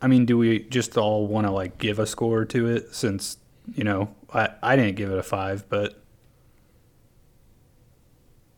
I 0.00 0.06
mean, 0.08 0.24
do 0.26 0.38
we 0.38 0.60
just 0.60 0.96
all 0.96 1.26
want 1.26 1.46
to 1.46 1.50
like 1.50 1.76
give 1.78 1.98
a 1.98 2.06
score 2.06 2.44
to 2.46 2.66
it? 2.68 2.94
Since 2.94 3.36
you 3.74 3.84
know, 3.84 4.14
I 4.32 4.48
I 4.62 4.76
didn't 4.76 4.96
give 4.96 5.10
it 5.10 5.18
a 5.18 5.22
five, 5.22 5.68
but 5.68 6.02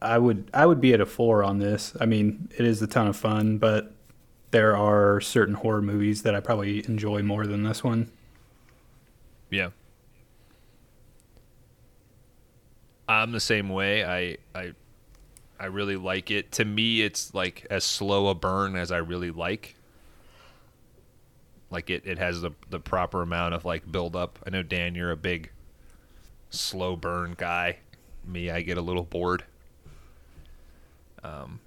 I 0.01 0.19
would 0.19 0.51
I 0.55 0.67
would 0.67 0.81
be 0.81 0.93
at 0.95 1.01
a 1.01 1.07
four 1.07 1.43
on 1.43 1.59
this. 1.59 1.95
I 2.01 2.07
mean, 2.07 2.49
it 2.57 2.65
is 2.65 2.81
a 2.83 2.87
ton 2.87 3.07
of 3.09 3.17
fun, 3.17 3.59
but 3.59 3.93
there 4.51 4.77
are 4.77 5.21
certain 5.21 5.55
horror 5.55 5.83
movies 5.83 6.23
that 6.23 6.35
I 6.35 6.41
probably 6.41 6.85
enjoy 6.87 7.23
more 7.23 7.47
than 7.47 7.63
this 7.65 7.83
one. 7.85 8.11
yeah. 9.51 9.71
I'm 13.09 13.33
the 13.33 13.41
same 13.41 13.69
way. 13.69 14.05
I 14.05 14.37
I 14.55 14.73
I 15.61 15.67
really 15.67 15.97
like 15.97 16.31
it. 16.31 16.53
To 16.53 16.65
me 16.65 17.03
it's 17.03 17.35
like 17.35 17.67
as 17.71 17.85
slow 17.85 18.29
a 18.29 18.35
burn 18.35 18.77
as 18.77 18.93
I 18.93 18.99
really 18.99 19.31
like. 19.31 19.77
Like 21.71 21.91
it, 21.91 22.03
it 22.07 22.19
has 22.19 22.41
the 22.41 22.53
the 22.71 22.81
proper 22.81 23.23
amount 23.23 23.55
of 23.55 23.65
like 23.65 23.91
build 23.91 24.17
up. 24.17 24.39
I 24.47 24.51
know 24.51 24.63
Dan, 24.63 24.95
you're 24.95 25.11
a 25.11 25.17
big 25.17 25.51
slow 26.51 26.97
burn 26.97 27.35
guy. 27.37 27.79
Me, 28.25 28.51
I 28.51 28.63
get 28.63 28.79
a 28.79 28.83
little 28.83 29.05
bored. 29.05 29.45
Um, 31.23 31.61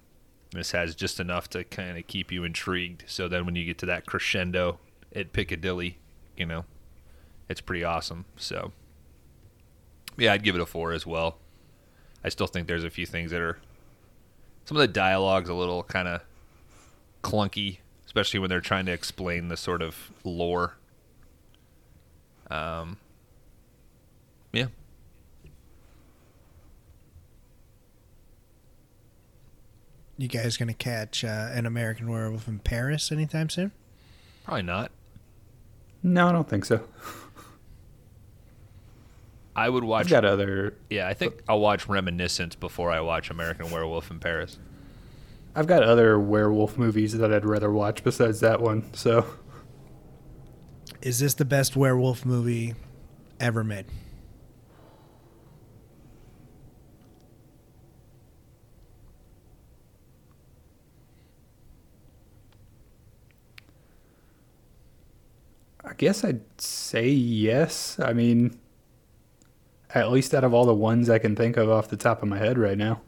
this 0.52 0.72
has 0.72 0.94
just 0.94 1.18
enough 1.18 1.48
to 1.50 1.64
kind 1.64 1.98
of 1.98 2.06
keep 2.06 2.30
you 2.30 2.44
intrigued. 2.44 3.04
So 3.06 3.28
then 3.28 3.46
when 3.46 3.56
you 3.56 3.64
get 3.64 3.78
to 3.78 3.86
that 3.86 4.06
crescendo 4.06 4.78
at 5.14 5.32
Piccadilly, 5.32 5.98
you 6.36 6.46
know, 6.46 6.64
it's 7.48 7.60
pretty 7.60 7.84
awesome. 7.84 8.24
So 8.36 8.72
yeah, 10.18 10.32
I'd 10.32 10.42
give 10.42 10.54
it 10.54 10.60
a 10.60 10.66
four 10.66 10.92
as 10.92 11.06
well. 11.06 11.38
I 12.24 12.28
still 12.28 12.46
think 12.46 12.68
there's 12.68 12.84
a 12.84 12.90
few 12.90 13.06
things 13.06 13.30
that 13.30 13.40
are 13.40 13.58
some 14.64 14.76
of 14.76 14.80
the 14.80 14.88
dialogue's 14.88 15.48
a 15.48 15.54
little 15.54 15.82
kind 15.82 16.06
of 16.06 16.20
clunky, 17.22 17.78
especially 18.06 18.38
when 18.38 18.50
they're 18.50 18.60
trying 18.60 18.86
to 18.86 18.92
explain 18.92 19.48
the 19.48 19.56
sort 19.56 19.82
of 19.82 20.12
lore. 20.22 20.76
Um, 22.50 22.98
yeah, 24.52 24.66
You 30.18 30.28
guys 30.28 30.56
gonna 30.56 30.74
catch 30.74 31.24
uh, 31.24 31.48
an 31.52 31.66
American 31.66 32.10
Werewolf 32.10 32.46
in 32.48 32.58
Paris 32.58 33.10
anytime 33.10 33.48
soon? 33.48 33.72
probably 34.44 34.62
not. 34.62 34.90
No, 36.02 36.28
I 36.28 36.32
don't 36.32 36.48
think 36.48 36.64
so. 36.64 36.82
I 39.54 39.68
would 39.68 39.84
watch. 39.84 40.06
I've 40.06 40.10
got 40.10 40.24
other 40.24 40.74
yeah, 40.90 41.06
I 41.08 41.14
think 41.14 41.42
I'll 41.48 41.60
watch 41.60 41.86
Reminiscence 41.88 42.54
before 42.54 42.90
I 42.90 43.00
watch 43.00 43.30
American 43.30 43.70
Werewolf 43.70 44.10
in 44.10 44.18
Paris. 44.18 44.58
I've 45.54 45.66
got 45.66 45.82
other 45.82 46.18
werewolf 46.18 46.78
movies 46.78 47.16
that 47.18 47.32
I'd 47.32 47.44
rather 47.44 47.70
watch 47.70 48.02
besides 48.02 48.40
that 48.40 48.60
one. 48.62 48.92
So 48.94 49.26
Is 51.02 51.18
this 51.18 51.34
the 51.34 51.44
best 51.44 51.76
werewolf 51.76 52.24
movie 52.24 52.74
ever 53.38 53.62
made? 53.62 53.86
I 65.92 65.94
guess 65.94 66.24
I'd 66.24 66.40
say 66.58 67.10
yes. 67.10 67.98
I 68.00 68.14
mean, 68.14 68.58
at 69.94 70.10
least 70.10 70.32
out 70.32 70.42
of 70.42 70.54
all 70.54 70.64
the 70.64 70.72
ones 70.72 71.10
I 71.10 71.18
can 71.18 71.36
think 71.36 71.58
of 71.58 71.68
off 71.68 71.88
the 71.88 71.98
top 71.98 72.22
of 72.22 72.30
my 72.30 72.38
head 72.38 72.56
right 72.56 72.78
now. 72.78 73.02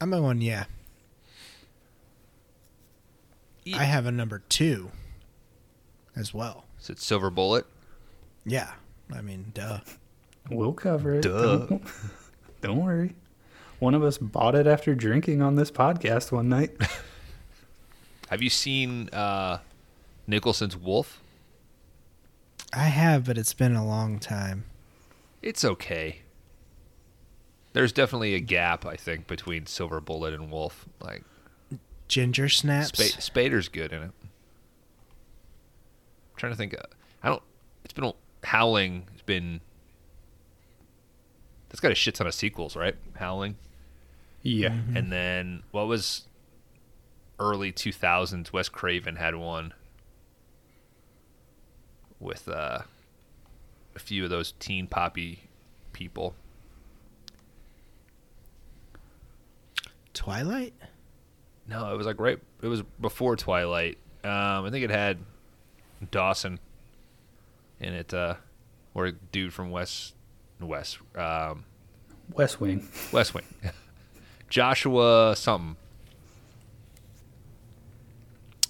I'm 0.00 0.10
going 0.10 0.40
yeah. 0.40 0.64
I 3.72 3.84
have 3.84 4.06
a 4.06 4.12
number 4.12 4.42
two 4.48 4.90
as 6.16 6.34
well. 6.34 6.64
Is 6.80 6.90
it 6.90 6.98
Silver 6.98 7.30
Bullet? 7.30 7.64
Yeah, 8.44 8.72
I 9.14 9.20
mean, 9.22 9.52
duh. 9.54 9.78
We'll 10.50 10.72
cover 10.72 11.14
it. 11.14 11.22
Duh. 11.22 11.58
Don't, 11.58 11.82
don't 12.60 12.84
worry. 12.84 13.14
One 13.78 13.94
of 13.94 14.02
us 14.02 14.18
bought 14.18 14.56
it 14.56 14.66
after 14.66 14.96
drinking 14.96 15.42
on 15.42 15.54
this 15.54 15.70
podcast 15.70 16.32
one 16.32 16.48
night. 16.48 16.72
Have 18.30 18.42
you 18.42 18.50
seen 18.50 19.08
uh, 19.10 19.58
Nicholson's 20.26 20.76
Wolf? 20.76 21.20
I 22.72 22.84
have, 22.84 23.24
but 23.26 23.38
it's 23.38 23.54
been 23.54 23.74
a 23.76 23.86
long 23.86 24.18
time. 24.18 24.64
It's 25.42 25.64
okay. 25.64 26.20
There's 27.72 27.92
definitely 27.92 28.34
a 28.34 28.40
gap, 28.40 28.84
I 28.86 28.96
think, 28.96 29.26
between 29.26 29.66
Silver 29.66 30.00
Bullet 30.00 30.34
and 30.34 30.50
Wolf. 30.50 30.86
Like 31.00 31.22
Ginger 32.08 32.48
snaps. 32.48 32.88
Spa- 32.88 33.20
Spader's 33.20 33.68
good 33.68 33.92
in 33.92 34.02
it. 34.02 34.10
I'm 34.22 34.28
trying 36.36 36.52
to 36.52 36.56
think. 36.56 36.74
Uh, 36.74 36.82
I 37.22 37.28
don't. 37.28 37.42
It's 37.84 37.92
been 37.92 38.04
a- 38.04 38.14
Howling. 38.44 39.04
Has 39.12 39.22
been. 39.22 39.60
That's 41.68 41.80
got 41.80 41.92
a 41.92 41.94
shit 41.96 42.14
ton 42.14 42.26
of 42.26 42.34
sequels, 42.34 42.74
right? 42.76 42.96
Howling, 43.16 43.56
Yeah. 44.42 44.68
and 44.94 45.12
then 45.12 45.62
what 45.72 45.86
was 45.86 46.26
early 47.38 47.72
2000s? 47.72 48.52
Wes 48.52 48.68
Craven 48.68 49.16
had 49.16 49.34
one 49.34 49.72
with 52.20 52.48
uh, 52.48 52.80
a 53.94 53.98
few 53.98 54.24
of 54.24 54.30
those 54.30 54.52
teen 54.58 54.86
poppy 54.86 55.40
people. 55.92 56.34
Twilight. 60.14 60.74
No, 61.68 61.92
it 61.92 61.96
was 61.96 62.06
like 62.06 62.20
right. 62.20 62.38
It 62.62 62.68
was 62.68 62.82
before 63.00 63.36
Twilight. 63.36 63.98
Um, 64.24 64.64
I 64.64 64.70
think 64.70 64.84
it 64.84 64.90
had 64.90 65.18
Dawson 66.10 66.58
in 67.80 67.92
it, 67.92 68.14
uh, 68.14 68.34
or 68.94 69.06
a 69.06 69.12
dude 69.12 69.52
from 69.52 69.70
West 69.70 70.14
West 70.60 70.98
um, 71.16 71.64
West 72.32 72.60
Wing. 72.60 72.86
West 73.12 73.34
Wing, 73.34 73.44
Joshua 74.48 75.34
something. 75.36 75.76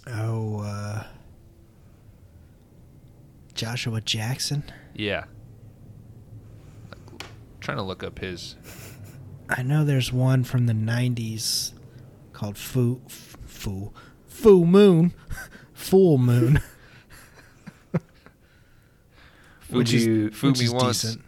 Oh, 0.09 0.61
uh, 0.61 1.05
Joshua 3.55 4.01
Jackson. 4.01 4.62
Yeah. 4.95 5.24
trying 7.61 7.78
to 7.78 7.83
look 7.83 8.05
up 8.05 8.19
his. 8.20 8.55
I 9.49 9.62
know 9.62 9.85
there's 9.85 10.12
one 10.12 10.45
from 10.45 10.66
the 10.66 10.73
'90s 10.73 11.73
called 12.33 12.57
Foo 12.57 13.01
Foo 13.09 13.93
Fu 14.27 14.65
Moon, 14.65 15.12
Full 15.73 16.19
Moon. 16.19 16.61
Would 19.70 19.91
you- 19.91 20.31
fool 20.31 20.51
which 20.51 20.61
me 20.61 20.66
is 20.66 20.73
once? 20.73 21.03
decent. 21.03 21.23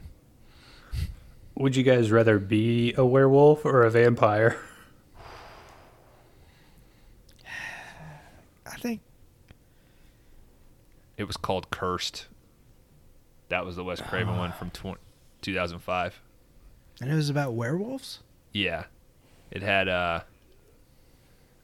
Would 1.57 1.75
you 1.75 1.83
guys 1.83 2.13
rather 2.13 2.39
be 2.39 2.95
a 2.97 3.05
werewolf 3.05 3.65
or 3.65 3.83
a 3.83 3.91
vampire? 3.91 4.57
I 8.65 8.77
think 8.81 9.01
It 11.19 11.25
was 11.27 11.37
called 11.37 11.69
Cursed. 11.71 12.27
That 13.51 13.67
was 13.67 13.77
the 13.77 13.85
Wes 13.85 14.01
Craven 14.01 14.37
one 14.39 14.53
from 14.53 14.71
tw- 14.71 14.99
2005. 15.43 16.21
and 17.01 17.11
it 17.11 17.15
was 17.15 17.29
about 17.29 17.53
werewolves. 17.55 18.21
Yeah. 18.53 18.85
It 19.51 19.63
had 19.63 19.89
uh, 19.89 20.21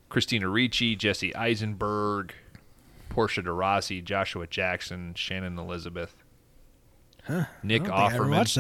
Christina 0.09 0.49
Ricci, 0.49 0.97
Jesse 0.97 1.35
Eisenberg, 1.37 2.35
Portia 3.11 3.43
de 3.43 3.53
Rossi, 3.53 4.01
Joshua 4.01 4.47
Jackson, 4.47 5.15
Shannon 5.15 5.59
Elizabeth, 5.59 6.15
Huh? 7.25 7.45
Nick 7.63 7.83
I 7.83 7.87
don't 7.87 8.11
think 8.11 8.13
I 8.13 8.17
Offerman, 8.19 8.31
watched 8.31 8.59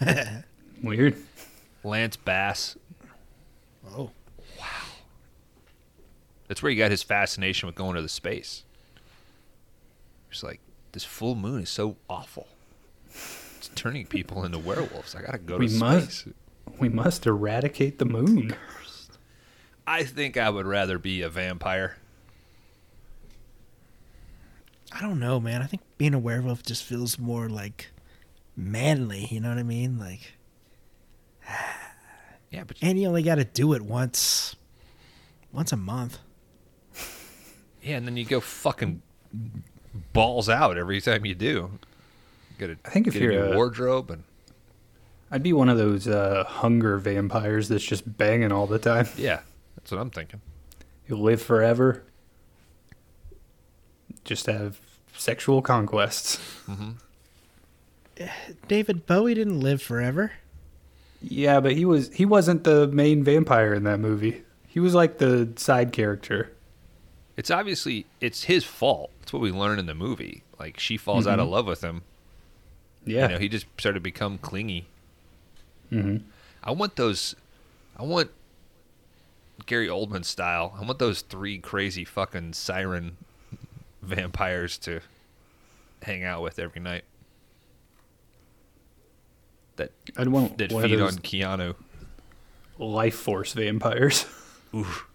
that. 0.00 0.44
Weird. 0.82 1.16
Lance 1.84 2.16
Bass. 2.16 2.76
Oh, 3.96 4.10
This 4.56 4.64
That's 6.48 6.62
where 6.62 6.70
he 6.70 6.76
got 6.76 6.90
his 6.90 7.02
fascination 7.02 7.66
with 7.66 7.74
going 7.76 7.94
to 7.96 8.02
the 8.02 8.08
space. 8.08 8.64
It's 10.34 10.42
like 10.42 10.58
this 10.90 11.04
full 11.04 11.36
moon 11.36 11.62
is 11.62 11.70
so 11.70 11.94
awful. 12.10 12.48
It's 13.06 13.70
turning 13.76 14.04
people 14.06 14.44
into 14.44 14.58
werewolves. 14.58 15.14
I 15.14 15.22
gotta 15.22 15.38
go 15.38 15.58
We 15.58 15.68
to 15.68 15.74
must- 15.74 16.10
space. 16.22 16.34
We 16.80 16.88
must 16.88 17.24
eradicate 17.26 17.98
the 18.00 18.04
moon. 18.04 18.56
I 19.86 20.02
think 20.02 20.36
I 20.36 20.50
would 20.50 20.66
rather 20.66 20.98
be 20.98 21.22
a 21.22 21.28
vampire. 21.28 21.96
I 24.90 25.00
don't 25.00 25.20
know, 25.20 25.38
man. 25.38 25.62
I 25.62 25.66
think 25.66 25.82
being 25.98 26.14
a 26.14 26.18
werewolf 26.18 26.64
just 26.64 26.82
feels 26.82 27.16
more 27.18 27.48
like 27.48 27.90
manly. 28.56 29.26
You 29.30 29.38
know 29.40 29.50
what 29.50 29.58
I 29.58 29.62
mean? 29.62 29.98
Like, 29.98 30.32
Yeah, 32.50 32.64
but 32.64 32.76
and 32.82 33.00
you 33.00 33.06
only 33.06 33.22
got 33.22 33.36
to 33.36 33.44
do 33.44 33.72
it 33.74 33.82
once, 33.82 34.56
once 35.52 35.70
a 35.72 35.76
month. 35.76 36.18
yeah, 37.82 37.96
and 37.98 38.06
then 38.06 38.16
you 38.16 38.24
go 38.24 38.40
fucking 38.40 39.00
balls 40.12 40.48
out 40.48 40.76
every 40.78 41.00
time 41.00 41.24
you 41.24 41.34
do. 41.34 41.70
Get 42.58 42.70
a, 42.70 42.76
I 42.84 42.90
think 42.90 43.06
if 43.06 43.14
get 43.14 43.22
you're 43.22 43.32
new 43.32 43.52
a- 43.52 43.56
wardrobe 43.56 44.10
and 44.10 44.24
I'd 45.30 45.42
be 45.42 45.52
one 45.52 45.68
of 45.68 45.78
those 45.78 46.06
uh, 46.06 46.44
hunger 46.46 46.96
vampires 46.98 47.68
that's 47.68 47.84
just 47.84 48.16
banging 48.16 48.52
all 48.52 48.66
the 48.66 48.78
time. 48.78 49.08
yeah, 49.16 49.40
that's 49.76 49.90
what 49.90 50.00
I'm 50.00 50.10
thinking. 50.10 50.40
You 51.08 51.16
live 51.16 51.42
forever. 51.42 52.04
Just 54.24 54.46
have 54.46 54.80
sexual 55.16 55.60
conquests. 55.62 56.38
David 58.68 59.06
Bowie 59.06 59.34
didn't 59.34 59.60
live 59.60 59.82
forever. 59.82 60.32
Yeah, 61.20 61.60
but 61.60 61.72
he 61.72 61.84
was 61.84 62.12
he 62.12 62.24
wasn't 62.24 62.64
the 62.64 62.86
main 62.88 63.24
vampire 63.24 63.74
in 63.74 63.84
that 63.84 63.98
movie. 63.98 64.42
He 64.68 64.78
was 64.78 64.94
like 64.94 65.18
the 65.18 65.48
side 65.56 65.92
character. 65.92 66.52
It's 67.36 67.50
obviously 67.50 68.06
it's 68.20 68.44
his 68.44 68.64
fault. 68.64 69.10
That's 69.20 69.32
what 69.32 69.42
we 69.42 69.50
learn 69.50 69.78
in 69.78 69.86
the 69.86 69.94
movie. 69.94 70.42
Like 70.58 70.78
she 70.78 70.96
falls 70.96 71.26
out 71.26 71.40
of 71.40 71.48
love 71.48 71.66
with 71.66 71.82
him. 71.82 72.02
Yeah. 73.04 73.22
You 73.28 73.28
know, 73.34 73.38
he 73.38 73.48
just 73.48 73.66
started 73.78 73.98
to 73.98 74.02
become 74.02 74.38
clingy. 74.38 74.86
hmm 75.90 76.18
I 76.62 76.70
want 76.70 76.96
those. 76.96 77.34
I 77.98 78.04
want 78.04 78.30
Gary 79.66 79.88
Oldman 79.88 80.24
style. 80.24 80.74
I 80.80 80.84
want 80.84 80.98
those 80.98 81.20
three 81.20 81.58
crazy 81.58 82.04
fucking 82.04 82.54
siren 82.54 83.16
vampires 84.00 84.78
to 84.78 85.00
hang 86.02 86.24
out 86.24 86.42
with 86.42 86.58
every 86.58 86.80
night. 86.80 87.04
That 89.76 89.90
I'd 90.16 90.28
want 90.28 90.56
that 90.58 90.70
feed 90.70 91.00
on 91.00 91.14
Keanu. 91.18 91.74
life 92.78 93.16
force 93.16 93.52
vampires. 93.52 94.24
Oof. 94.74 95.06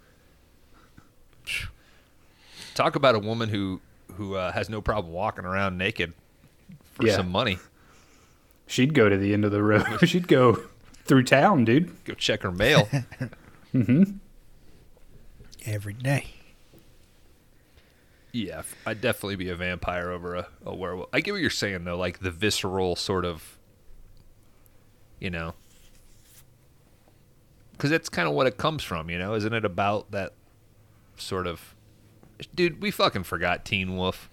Talk 2.80 2.96
about 2.96 3.14
a 3.14 3.20
woman 3.20 3.50
who 3.50 3.82
who 4.14 4.36
uh, 4.36 4.54
has 4.54 4.70
no 4.70 4.80
problem 4.82 5.12
walking 5.14 5.44
around 5.44 5.78
naked 5.78 6.14
for 6.94 7.06
Yeah. 7.06 7.18
some 7.18 7.30
money. 7.30 7.58
She'd 8.68 8.94
go 8.94 9.10
to 9.10 9.18
the 9.18 9.34
end 9.34 9.44
of 9.44 9.52
the 9.52 9.62
road. 9.62 9.86
She'd 10.08 10.30
go 10.30 10.64
through 11.04 11.24
town, 11.24 11.66
dude. 11.66 11.92
Go 12.06 12.14
check 12.14 12.42
her 12.44 12.54
mail. 12.54 12.88
Every 15.66 15.92
day. 15.94 16.28
Yeah, 18.32 18.62
I'd 18.86 19.02
definitely 19.02 19.36
be 19.36 19.50
a 19.50 19.56
vampire 19.58 20.10
over 20.12 20.36
a, 20.36 20.48
a 20.66 20.74
werewolf. 20.74 21.10
I 21.12 21.20
get 21.20 21.32
what 21.34 21.42
you're 21.42 21.50
saying 21.50 21.84
though, 21.84 21.98
like 21.98 22.20
the 22.20 22.32
visceral 22.32 22.96
sort 22.96 23.26
of, 23.26 23.58
you 25.20 25.30
know, 25.32 25.54
because 27.74 27.90
that's 27.90 28.08
kind 28.08 28.30
of 28.30 28.36
what 28.36 28.48
it 28.48 28.56
comes 28.56 28.84
from, 28.84 29.10
you 29.10 29.18
know, 29.20 29.34
isn't 29.34 29.52
it? 29.54 29.66
About 29.66 30.12
that 30.12 30.32
sort 31.18 31.46
of, 31.46 31.76
dude. 32.48 32.82
We 32.82 32.92
fucking 32.92 33.24
forgot 33.24 33.66
Teen 33.66 33.96
Wolf. 33.96 34.30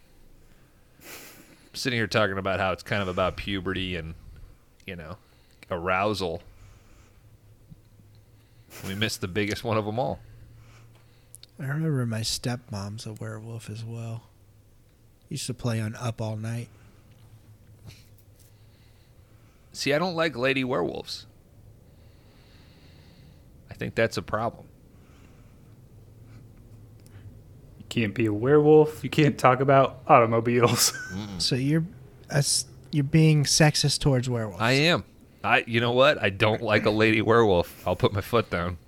Sitting 1.73 1.99
here 1.99 2.07
talking 2.07 2.39
about 2.39 2.59
how 2.59 2.73
it's 2.73 2.83
kind 2.83 3.03
of 3.03 3.09
about 3.09 3.37
puberty 3.37 3.97
and, 3.97 4.15
you 4.87 4.97
know, 4.97 5.19
arousal. 5.71 6.43
We 8.87 8.95
missed 8.95 9.21
the 9.21 9.29
biggest 9.29 9.63
one 9.65 9.77
of 9.77 9.85
them 9.85 9.99
all. 9.99 10.21
I 11.59 11.67
remember 11.67 12.05
my 12.07 12.21
stepmom's 12.21 13.07
a 13.07 13.13
werewolf 13.15 13.71
as 13.71 13.85
well. 13.85 14.25
Used 15.29 15.47
to 15.47 15.55
play 15.55 15.81
on 15.81 15.95
Up 15.97 16.21
All 16.21 16.37
Night. 16.37 16.69
See, 19.73 19.93
I 19.93 19.99
don't 19.99 20.15
like 20.15 20.37
lady 20.37 20.65
werewolves. 20.65 21.27
I 23.71 23.75
think 23.75 23.95
that's 23.95 24.17
a 24.17 24.23
problem. 24.23 24.67
You 27.07 27.71
can't 27.89 28.15
be 28.15 28.27
a 28.27 28.33
werewolf. 28.33 29.03
You 29.05 29.11
can't 29.11 29.39
talk 29.39 29.61
about 29.61 30.01
automobiles. 30.07 30.93
So 31.39 31.55
you're 31.55 31.85
us 32.31 32.67
you're 32.91 33.05
being 33.05 33.45
sexist 33.45 34.01
towards 34.01 34.29
werewolves. 34.29 34.61
I 34.63 34.73
am. 34.73 35.05
I 35.45 35.65
you 35.67 35.81
know 35.81 35.93
what? 35.93 36.23
I 36.23 36.31
don't 36.31 36.63
like 36.63 36.87
a 36.87 36.91
lady 36.91 37.21
werewolf. 37.23 37.87
I'll 37.87 37.97
put 37.97 38.13
my 38.13 38.21
foot 38.21 38.49
down. 38.51 38.79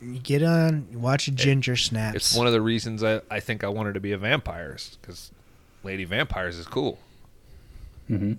You 0.00 0.18
get 0.18 0.42
on, 0.42 0.86
you 0.90 0.98
watch 0.98 1.28
a 1.28 1.30
ginger 1.30 1.76
snaps. 1.76 2.16
It's 2.16 2.36
one 2.36 2.46
of 2.46 2.52
the 2.52 2.60
reasons 2.60 3.02
I, 3.02 3.22
I 3.30 3.40
think 3.40 3.64
I 3.64 3.68
wanted 3.68 3.94
to 3.94 4.00
be 4.00 4.12
a 4.12 4.18
vampire 4.18 4.76
because 5.00 5.30
lady 5.82 6.04
vampires 6.04 6.58
is 6.58 6.66
cool. 6.66 6.98
hmm 8.08 8.34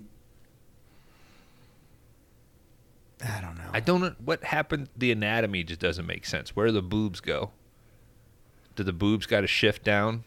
I 3.24 3.40
don't 3.40 3.56
know. 3.56 3.70
I 3.72 3.80
don't 3.80 4.00
know 4.02 4.14
what 4.24 4.44
happened. 4.44 4.88
The 4.96 5.10
anatomy 5.10 5.64
just 5.64 5.80
doesn't 5.80 6.06
make 6.06 6.26
sense. 6.26 6.54
Where 6.54 6.66
do 6.66 6.72
the 6.72 6.82
boobs 6.82 7.20
go? 7.20 7.50
Do 8.76 8.82
the 8.84 8.92
boobs 8.92 9.26
got 9.26 9.40
to 9.40 9.46
shift 9.46 9.82
down? 9.84 10.24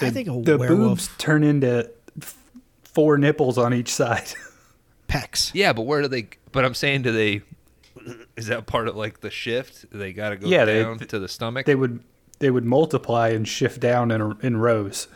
I 0.00 0.10
think 0.10 0.28
a 0.28 0.32
the 0.42 0.58
werewolf 0.58 0.68
boobs 0.78 1.10
turn 1.18 1.42
into 1.44 1.90
f- 2.20 2.36
four 2.82 3.16
nipples 3.18 3.56
on 3.58 3.72
each 3.72 3.92
side. 3.92 4.26
pecs. 5.08 5.50
Yeah, 5.54 5.72
but 5.72 5.82
where 5.82 6.02
do 6.02 6.08
they? 6.08 6.28
But 6.52 6.64
I'm 6.64 6.74
saying, 6.74 7.02
do 7.02 7.12
they? 7.12 7.42
Is 8.36 8.46
that 8.48 8.66
part 8.66 8.88
of 8.88 8.96
like 8.96 9.20
the 9.20 9.30
shift? 9.30 9.90
Do 9.90 9.98
they 9.98 10.12
got 10.12 10.30
to 10.30 10.36
go 10.36 10.48
Yeah, 10.48 10.64
they- 10.64 10.82
down 10.82 10.98
to 10.98 11.18
the 11.18 11.28
stomach? 11.28 11.66
they 11.66 11.74
would 11.74 12.02
they 12.38 12.50
would 12.50 12.64
multiply 12.64 13.28
and 13.28 13.46
shift 13.48 13.80
down 13.80 14.10
in 14.10 14.36
in 14.42 14.56
rows. 14.58 15.08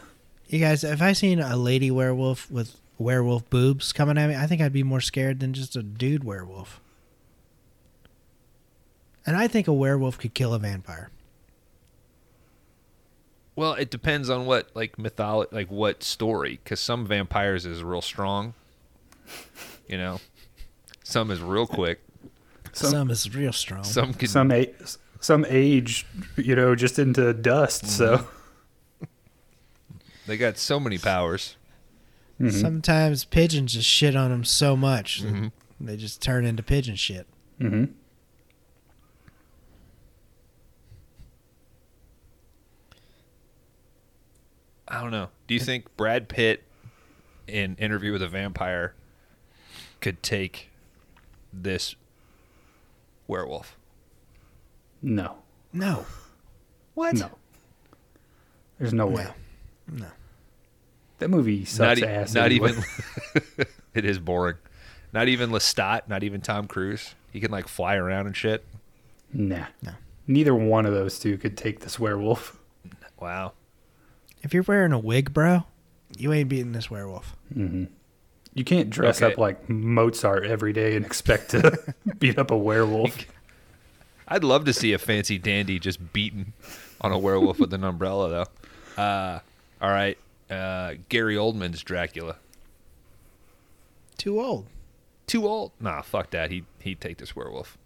You 0.48 0.58
guys, 0.60 0.82
if 0.82 1.00
I 1.02 1.12
seen 1.12 1.38
a 1.40 1.56
lady 1.56 1.90
werewolf 1.90 2.50
with 2.50 2.76
werewolf 2.98 3.48
boobs 3.50 3.92
coming 3.92 4.18
at 4.18 4.28
me, 4.28 4.34
I 4.36 4.46
think 4.46 4.60
I'd 4.60 4.72
be 4.72 4.82
more 4.82 5.00
scared 5.00 5.40
than 5.40 5.52
just 5.52 5.76
a 5.76 5.82
dude 5.82 6.24
werewolf. 6.24 6.80
And 9.26 9.36
I 9.36 9.46
think 9.46 9.68
a 9.68 9.72
werewolf 9.72 10.18
could 10.18 10.34
kill 10.34 10.54
a 10.54 10.58
vampire. 10.58 11.10
Well, 13.60 13.74
it 13.74 13.90
depends 13.90 14.30
on 14.30 14.46
what 14.46 14.70
like 14.74 14.98
mythology, 14.98 15.50
like 15.54 15.70
what 15.70 16.02
story, 16.02 16.60
because 16.64 16.80
some 16.80 17.06
vampires 17.06 17.66
is 17.66 17.84
real 17.84 18.00
strong. 18.00 18.54
You 19.86 19.98
know, 19.98 20.20
some 21.04 21.30
is 21.30 21.42
real 21.42 21.66
quick. 21.66 22.00
Some- 22.72 22.90
Some 22.90 23.10
is 23.10 23.34
real 23.34 23.52
strong. 23.52 23.84
Some 23.84 24.14
can. 24.14 24.28
Some 24.28 24.50
a- 24.50 24.72
some 25.20 25.44
age, 25.46 26.06
you 26.38 26.56
know, 26.56 26.74
just 26.74 26.98
into 26.98 27.34
dust. 27.34 27.84
So 27.84 28.26
They 30.26 30.38
got 30.38 30.56
so 30.56 30.80
many 30.80 30.96
powers. 30.96 31.56
Sometimes 32.48 33.26
pigeons 33.26 33.74
just 33.74 33.86
shit 33.86 34.16
on 34.16 34.30
them 34.30 34.44
so 34.44 34.74
much 34.74 35.20
that 35.20 35.34
Mhm. 35.34 35.52
they 35.78 35.98
just 35.98 36.22
turn 36.22 36.46
into 36.46 36.62
pigeon 36.62 36.96
shit. 36.96 37.26
hmm 37.58 37.84
I 44.90 45.00
don't 45.00 45.10
know. 45.12 45.28
Do 45.46 45.54
you 45.54 45.60
think 45.60 45.94
Brad 45.96 46.28
Pitt 46.28 46.64
in 47.46 47.76
Interview 47.76 48.12
with 48.12 48.22
a 48.22 48.28
Vampire 48.28 48.94
could 50.00 50.22
take 50.22 50.70
this 51.52 51.94
werewolf? 53.26 53.76
no, 55.02 55.36
No, 55.72 56.04
What? 56.94 57.14
no. 57.16 57.30
There's 58.78 58.92
no 58.92 59.06
way. 59.06 59.26
no. 59.90 60.06
That 61.18 61.28
movie 61.28 61.64
sucks 61.64 62.00
Not, 62.00 62.08
e- 62.08 62.12
ass. 62.12 62.34
not 62.34 62.46
anyway. 62.46 62.70
even. 62.70 62.84
it 63.94 64.04
is 64.04 64.18
boring. 64.18 64.56
Not 65.12 65.28
even 65.28 65.50
Lestat. 65.50 66.08
Not 66.08 66.22
even 66.22 66.40
Tom 66.40 66.66
Cruise. 66.66 67.14
He 67.30 67.40
can 67.40 67.50
like 67.50 67.68
fly 67.68 67.96
around 67.96 68.26
and 68.26 68.34
shit. 68.36 68.64
Nah. 69.32 69.66
No. 69.82 69.92
Neither 70.26 70.54
one 70.54 70.86
of 70.86 70.92
those 70.94 71.18
two 71.18 71.36
could 71.36 71.56
take 71.58 71.80
this 71.80 71.98
werewolf. 71.98 72.58
Wow. 73.20 73.52
If 74.42 74.54
you're 74.54 74.62
wearing 74.64 74.92
a 74.92 74.98
wig, 74.98 75.32
bro, 75.32 75.64
you 76.16 76.32
ain't 76.32 76.48
beating 76.48 76.72
this 76.72 76.90
werewolf. 76.90 77.36
hmm 77.52 77.84
You 78.54 78.64
can't 78.64 78.90
dress 78.90 79.20
Okay. 79.22 79.32
up 79.32 79.38
like 79.38 79.68
Mozart 79.68 80.44
every 80.44 80.72
day 80.72 80.96
and 80.96 81.04
expect 81.04 81.50
to 81.50 81.94
beat 82.18 82.38
up 82.38 82.50
a 82.50 82.56
werewolf. 82.56 83.16
I'd 84.28 84.44
love 84.44 84.64
to 84.66 84.72
see 84.72 84.92
a 84.92 84.98
fancy 84.98 85.38
dandy 85.38 85.78
just 85.78 86.12
beaten 86.12 86.52
on 87.00 87.10
a 87.12 87.18
werewolf 87.18 87.58
with 87.58 87.74
an 87.74 87.82
umbrella, 87.84 88.28
though. 88.96 89.02
Uh, 89.02 89.40
all 89.82 89.90
right. 89.90 90.16
Uh, 90.48 90.94
Gary 91.08 91.34
Oldman's 91.34 91.82
Dracula. 91.82 92.36
Too 94.18 94.40
old. 94.40 94.66
Too 95.26 95.46
old? 95.46 95.72
Nah, 95.80 96.02
fuck 96.02 96.30
that. 96.30 96.50
He 96.50 96.64
he'd 96.80 97.00
take 97.00 97.18
this 97.18 97.34
werewolf. 97.34 97.78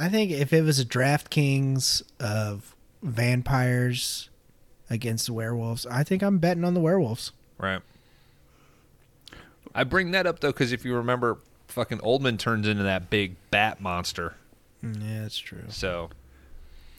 I 0.00 0.08
think 0.08 0.30
if 0.30 0.52
it 0.52 0.62
was 0.62 0.78
a 0.80 0.84
DraftKings 0.84 2.02
of 2.18 2.74
vampires 3.02 4.30
against 4.88 5.28
werewolves, 5.28 5.84
I 5.86 6.02
think 6.04 6.22
I'm 6.22 6.38
betting 6.38 6.64
on 6.64 6.72
the 6.74 6.80
werewolves. 6.80 7.32
Right. 7.58 7.82
I 9.74 9.84
bring 9.84 10.10
that 10.12 10.26
up 10.26 10.40
though 10.40 10.48
because 10.50 10.72
if 10.72 10.84
you 10.84 10.94
remember, 10.94 11.38
fucking 11.68 11.98
Oldman 11.98 12.38
turns 12.38 12.66
into 12.66 12.82
that 12.82 13.10
big 13.10 13.36
bat 13.50 13.80
monster. 13.80 14.34
Mm, 14.82 14.96
Yeah, 15.02 15.22
that's 15.22 15.38
true. 15.38 15.62
So 15.68 16.10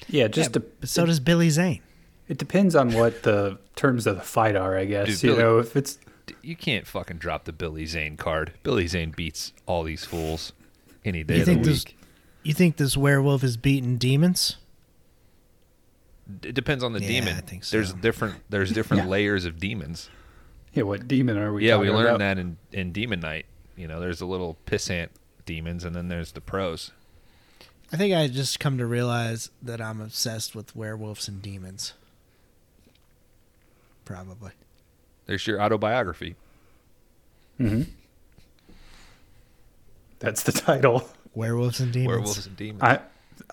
Yeah, 0.07 0.27
just 0.27 0.49
yeah, 0.51 0.53
to, 0.53 0.59
but 0.59 0.89
so 0.89 1.05
does 1.05 1.19
Billy 1.19 1.49
Zane. 1.49 1.81
it 2.29 2.37
depends 2.37 2.75
on 2.75 2.93
what 2.93 3.23
the 3.23 3.57
terms 3.75 4.07
of 4.07 4.15
the 4.15 4.21
fight 4.21 4.55
are, 4.55 4.77
I 4.77 4.85
guess. 4.85 5.07
Dude, 5.07 5.23
you 5.23 5.29
Billy- 5.31 5.41
know, 5.43 5.57
if 5.59 5.75
it's 5.75 5.97
you 6.43 6.55
can't 6.55 6.87
fucking 6.87 7.17
drop 7.17 7.43
the 7.45 7.51
Billy 7.51 7.85
Zane 7.85 8.15
card. 8.15 8.53
Billy 8.63 8.87
Zane 8.87 9.11
beats 9.11 9.51
all 9.65 9.83
these 9.83 10.05
fools 10.05 10.53
any 11.03 11.23
day 11.23 11.35
You 11.35 11.39
of 11.41 11.45
the 11.47 11.53
think 11.53 11.65
this? 11.65 11.83
week. 11.85 11.97
You 12.43 12.53
think 12.53 12.77
this 12.77 12.97
werewolf 12.97 13.43
is 13.43 13.55
beating 13.57 13.97
demons? 13.97 14.57
It 16.43 16.53
depends 16.55 16.83
on 16.83 16.93
the 16.93 17.01
Yeah, 17.01 17.07
demon. 17.07 17.35
I 17.37 17.41
think 17.41 17.65
There's 17.67 17.89
so. 17.89 17.95
different. 17.97 18.35
There's 18.49 18.71
different 18.71 19.03
Yeah. 19.03 19.09
layers 19.09 19.45
of 19.45 19.59
demons. 19.59 20.09
yeah, 20.73 20.83
what 20.83 21.07
demon 21.07 21.37
are 21.37 21.53
we? 21.53 21.67
yeah, 21.67 21.77
we 21.77 21.89
learned 21.89 22.07
about? 22.07 22.19
that 22.19 22.37
in 22.39 22.57
in 22.71 22.91
Demon 22.91 23.19
Knight. 23.19 23.45
You 23.75 23.87
know, 23.87 23.99
there's 23.99 24.19
the 24.19 24.25
little 24.25 24.57
pissant 24.65 25.09
demons, 25.45 25.83
and 25.83 25.95
then 25.95 26.07
there's 26.07 26.31
the 26.31 26.41
pros. 26.41 26.91
I 27.91 27.97
think 27.97 28.13
I 28.15 28.27
just 28.27 28.59
come 28.59 28.77
to 28.77 28.85
realize 28.85 29.49
that 29.61 29.81
I'm 29.81 29.99
obsessed 29.99 30.55
with 30.55 30.75
werewolves 30.75 31.27
and 31.27 31.41
demons. 31.41 31.93
Probably. 34.05 34.51
There's 35.25 35.45
your 35.45 35.61
autobiography. 35.61 36.35
hmm 37.57 37.83
That's 40.19 40.43
the 40.43 40.51
title. 40.53 41.09
Werewolves 41.33 41.79
and 41.79 41.91
demons. 41.91 42.07
Werewolves 42.07 42.47
and 42.47 42.57
demons. 42.57 42.83
I 42.83 42.99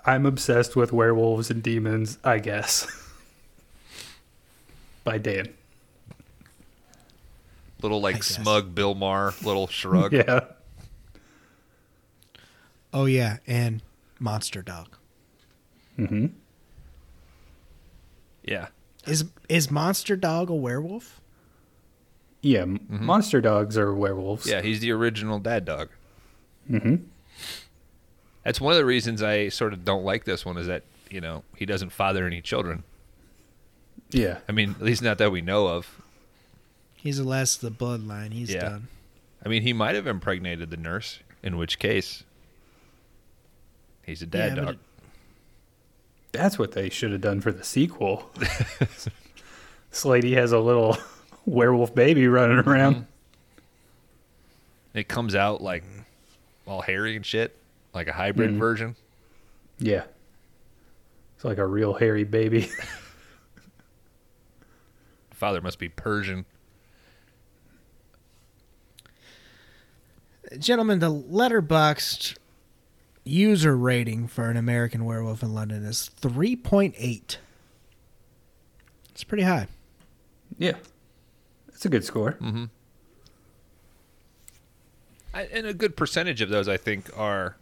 I'm 0.05 0.27
obsessed 0.27 0.77
with 0.77 0.93
werewolves 0.93 1.51
and 1.51 1.63
demons, 1.63 2.19
I 2.25 2.39
guess. 2.39 2.87
By 5.05 5.19
Dan. 5.19 5.55
little 7.83 8.01
like 8.01 8.23
smug 8.23 8.75
Bill 8.75 8.95
Maher, 8.95 9.33
little 9.43 9.67
shrug. 9.67 10.13
Yeah. 10.13 10.41
Oh 12.93 13.05
yeah, 13.05 13.39
and 13.47 13.83
Monster 14.19 14.63
Dog. 14.63 14.97
Mm 15.99 16.09
hmm 16.09 16.27
yeah. 18.49 18.69
Is 19.07 19.25
is 19.49 19.71
Monster 19.71 20.17
Dog 20.17 20.51
a 20.51 20.55
werewolf? 20.55 21.21
Yeah, 22.41 22.63
m 22.63 22.81
monster 22.89 23.41
dogs 23.41 23.77
are 23.77 23.95
werewolves. 23.95 24.49
Yeah, 24.49 24.63
he's 24.63 24.81
the 24.81 24.93
original 24.93 25.39
dad 25.39 25.65
dog. 25.65 25.91
Mm 26.71 26.83
hmm 26.83 26.95
That's 28.49 28.63
one 28.63 28.73
of 28.73 28.79
the 28.79 28.87
reasons 28.87 29.23
I 29.23 29.51
sort 29.51 29.75
of 29.75 29.85
don't 29.85 30.05
like 30.05 30.25
this 30.25 30.43
one 30.47 30.57
is 30.57 30.69
that, 30.69 30.83
you 31.11 31.21
know, 31.21 31.45
he 31.55 31.67
doesn't 31.67 31.91
father 31.91 32.27
any 32.27 32.41
children. 32.41 32.83
Yeah. 34.11 34.39
I 34.49 34.53
mean, 34.53 34.71
at 34.71 34.81
least 34.81 35.03
not 35.03 35.19
that 35.19 35.31
we 35.31 35.43
know 35.43 35.67
of. 35.69 36.01
He's 36.95 37.19
the 37.19 37.25
last 37.25 37.63
of 37.63 37.79
the 37.79 37.85
bloodline. 37.85 38.33
He's 38.33 38.51
Yeah. 38.51 38.61
done. 38.61 38.89
I 39.45 39.51
mean, 39.51 39.61
he 39.65 39.75
might 39.75 39.95
have 39.97 40.07
impregnated 40.07 40.71
the 40.71 40.79
nurse, 40.79 41.19
in 41.43 41.59
which 41.59 41.79
case 41.79 42.25
he's 44.07 44.23
a 44.23 44.27
dad 44.27 44.57
Yeah, 44.57 44.65
dog. 44.65 44.75
it- 44.77 44.81
That's 46.33 46.59
what 46.59 46.73
they 46.73 46.89
should 46.89 47.13
have 47.13 47.21
done 47.21 47.43
for 47.43 47.53
the 47.53 47.65
sequel. 47.65 48.31
this 49.91 50.05
lady 50.07 50.37
has 50.37 50.53
a 50.53 50.59
little 50.59 50.97
werewolf 51.45 51.95
baby 51.95 52.27
running 52.29 52.61
around. 52.61 53.05
It 54.95 55.07
comes 55.07 55.35
out 55.35 55.61
like 55.63 55.85
all 56.67 56.81
hairy 56.81 57.15
and 57.15 57.27
shit, 57.27 57.55
like 57.95 58.09
a 58.09 58.13
hybrid 58.13 58.51
Mhm. 58.53 58.59
version. 58.59 58.97
Yeah. 59.79 60.05
It's 61.37 61.45
like 61.45 61.59
a 61.59 61.67
real 61.67 61.95
hairy 61.95 62.25
baby. 62.25 62.69
Father 65.31 65.61
must 65.61 65.79
be 65.79 65.89
Persian. 65.89 66.45
Gentlemen, 70.59 70.99
the 70.99 71.13
Letterboxd 71.13 72.37
user 73.25 73.77
rating 73.77 74.27
for 74.27 74.49
an 74.51 74.57
American 74.57 75.05
Werewolf 75.05 75.43
in 75.43 75.55
London 75.55 75.85
is 75.85 76.11
3.8. 76.21 77.37
It's 79.11 79.25
pretty 79.25 79.45
high. 79.45 79.67
yeah. 80.57 80.75
It's 81.69 81.85
a 81.85 81.89
good 81.89 82.05
score. 82.05 82.33
Mm-hmm. 82.41 82.65
I, 85.33 85.43
and 85.43 85.67
a 85.67 85.75
good 85.75 85.97
percentage 85.97 86.41
of 86.41 86.49
those, 86.49 86.67
I 86.67 86.77
think, 86.77 87.17
are. 87.17 87.57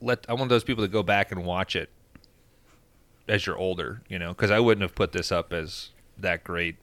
Let 0.00 0.26
I 0.28 0.34
want 0.34 0.48
those 0.48 0.64
people 0.64 0.84
to 0.84 0.88
go 0.88 1.02
back 1.02 1.30
and 1.30 1.44
watch 1.44 1.76
it 1.76 1.90
as 3.28 3.46
you're 3.46 3.56
older, 3.56 4.02
you 4.08 4.18
know, 4.18 4.30
because 4.30 4.50
I 4.50 4.60
wouldn't 4.60 4.82
have 4.82 4.94
put 4.94 5.12
this 5.12 5.30
up 5.30 5.52
as 5.52 5.90
that 6.18 6.44
great 6.44 6.76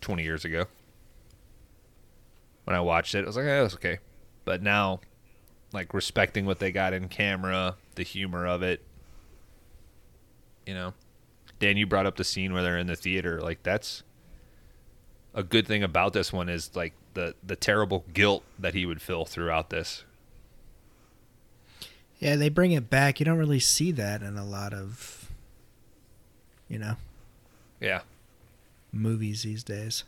twenty 0.00 0.22
years 0.22 0.44
ago. 0.44 0.66
When 2.64 2.76
I 2.76 2.80
watched 2.80 3.14
it, 3.14 3.24
I 3.24 3.26
was 3.26 3.36
like, 3.36 3.46
"Oh, 3.46 3.62
that's 3.62 3.74
okay," 3.74 3.98
but 4.44 4.62
now, 4.62 5.00
like 5.72 5.94
respecting 5.94 6.46
what 6.46 6.58
they 6.58 6.72
got 6.72 6.92
in 6.92 7.08
camera, 7.08 7.76
the 7.94 8.02
humor 8.02 8.46
of 8.46 8.62
it, 8.62 8.82
you 10.66 10.74
know. 10.74 10.94
Dan, 11.58 11.76
you 11.76 11.86
brought 11.86 12.06
up 12.06 12.16
the 12.16 12.24
scene 12.24 12.54
where 12.54 12.62
they're 12.62 12.78
in 12.78 12.86
the 12.86 12.96
theater. 12.96 13.40
Like 13.40 13.62
that's 13.62 14.02
a 15.34 15.42
good 15.42 15.66
thing 15.66 15.82
about 15.82 16.12
this 16.12 16.32
one 16.32 16.48
is 16.48 16.74
like 16.74 16.94
the 17.14 17.34
the 17.42 17.56
terrible 17.56 18.04
guilt 18.12 18.44
that 18.58 18.74
he 18.74 18.86
would 18.86 19.02
feel 19.02 19.24
throughout 19.24 19.70
this. 19.70 20.04
Yeah, 22.20 22.36
they 22.36 22.48
bring 22.50 22.72
it 22.72 22.88
back. 22.90 23.18
You 23.18 23.24
don't 23.26 23.38
really 23.38 23.58
see 23.60 23.90
that 23.92 24.22
in 24.22 24.36
a 24.36 24.44
lot 24.44 24.72
of, 24.74 25.30
you 26.68 26.78
know, 26.78 26.96
Yeah. 27.80 28.02
movies 28.92 29.42
these 29.42 29.64
days. 29.64 30.04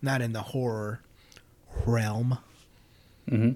Not 0.00 0.20
in 0.22 0.32
the 0.32 0.42
horror 0.42 1.00
realm. 1.86 2.38
hmm 3.28 3.50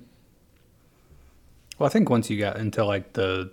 Well, 1.79 1.87
I 1.87 1.91
think 1.91 2.09
once 2.11 2.31
you 2.31 2.39
got 2.39 2.59
into 2.59 2.85
like 2.85 3.15
the 3.15 3.51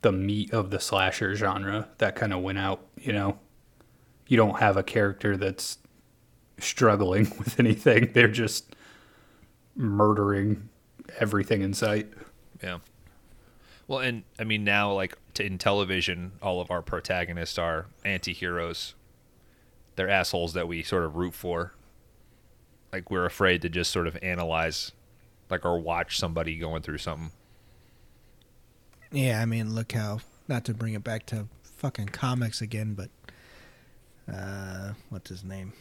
the 0.00 0.10
meat 0.12 0.52
of 0.52 0.70
the 0.70 0.80
slasher 0.80 1.34
genre, 1.36 1.88
that 1.98 2.16
kind 2.16 2.32
of 2.32 2.40
went 2.42 2.58
out. 2.58 2.84
You 3.00 3.12
know, 3.12 3.38
you 4.26 4.36
don't 4.36 4.58
have 4.58 4.76
a 4.76 4.82
character 4.82 5.36
that's 5.36 5.78
struggling 6.58 7.24
with 7.38 7.60
anything; 7.60 8.10
they're 8.12 8.26
just 8.26 8.74
murdering 9.76 10.68
everything 11.20 11.62
in 11.62 11.72
sight. 11.74 12.08
Yeah. 12.62 12.78
Well, 13.88 13.98
and 13.98 14.22
I 14.38 14.44
mean 14.44 14.64
now, 14.64 14.92
like 14.92 15.16
t- 15.34 15.44
in 15.44 15.58
television, 15.58 16.32
all 16.40 16.60
of 16.60 16.70
our 16.70 16.82
protagonists 16.82 17.58
are 17.58 17.86
anti-heroes. 18.04 18.94
They're 19.96 20.08
assholes 20.08 20.52
that 20.54 20.68
we 20.68 20.82
sort 20.82 21.04
of 21.04 21.16
root 21.16 21.34
for. 21.34 21.74
Like 22.92 23.10
we're 23.10 23.26
afraid 23.26 23.62
to 23.62 23.68
just 23.68 23.90
sort 23.90 24.06
of 24.06 24.16
analyze, 24.22 24.92
like 25.50 25.64
or 25.64 25.78
watch 25.80 26.18
somebody 26.18 26.56
going 26.58 26.82
through 26.82 26.98
something. 26.98 27.32
Yeah, 29.10 29.40
I 29.42 29.44
mean, 29.44 29.74
look 29.74 29.92
how 29.92 30.20
not 30.48 30.64
to 30.66 30.74
bring 30.74 30.94
it 30.94 31.04
back 31.04 31.26
to 31.26 31.48
fucking 31.64 32.06
comics 32.08 32.60
again, 32.62 32.94
but 32.94 33.10
uh 34.32 34.92
what's 35.10 35.28
his 35.30 35.42
name? 35.44 35.72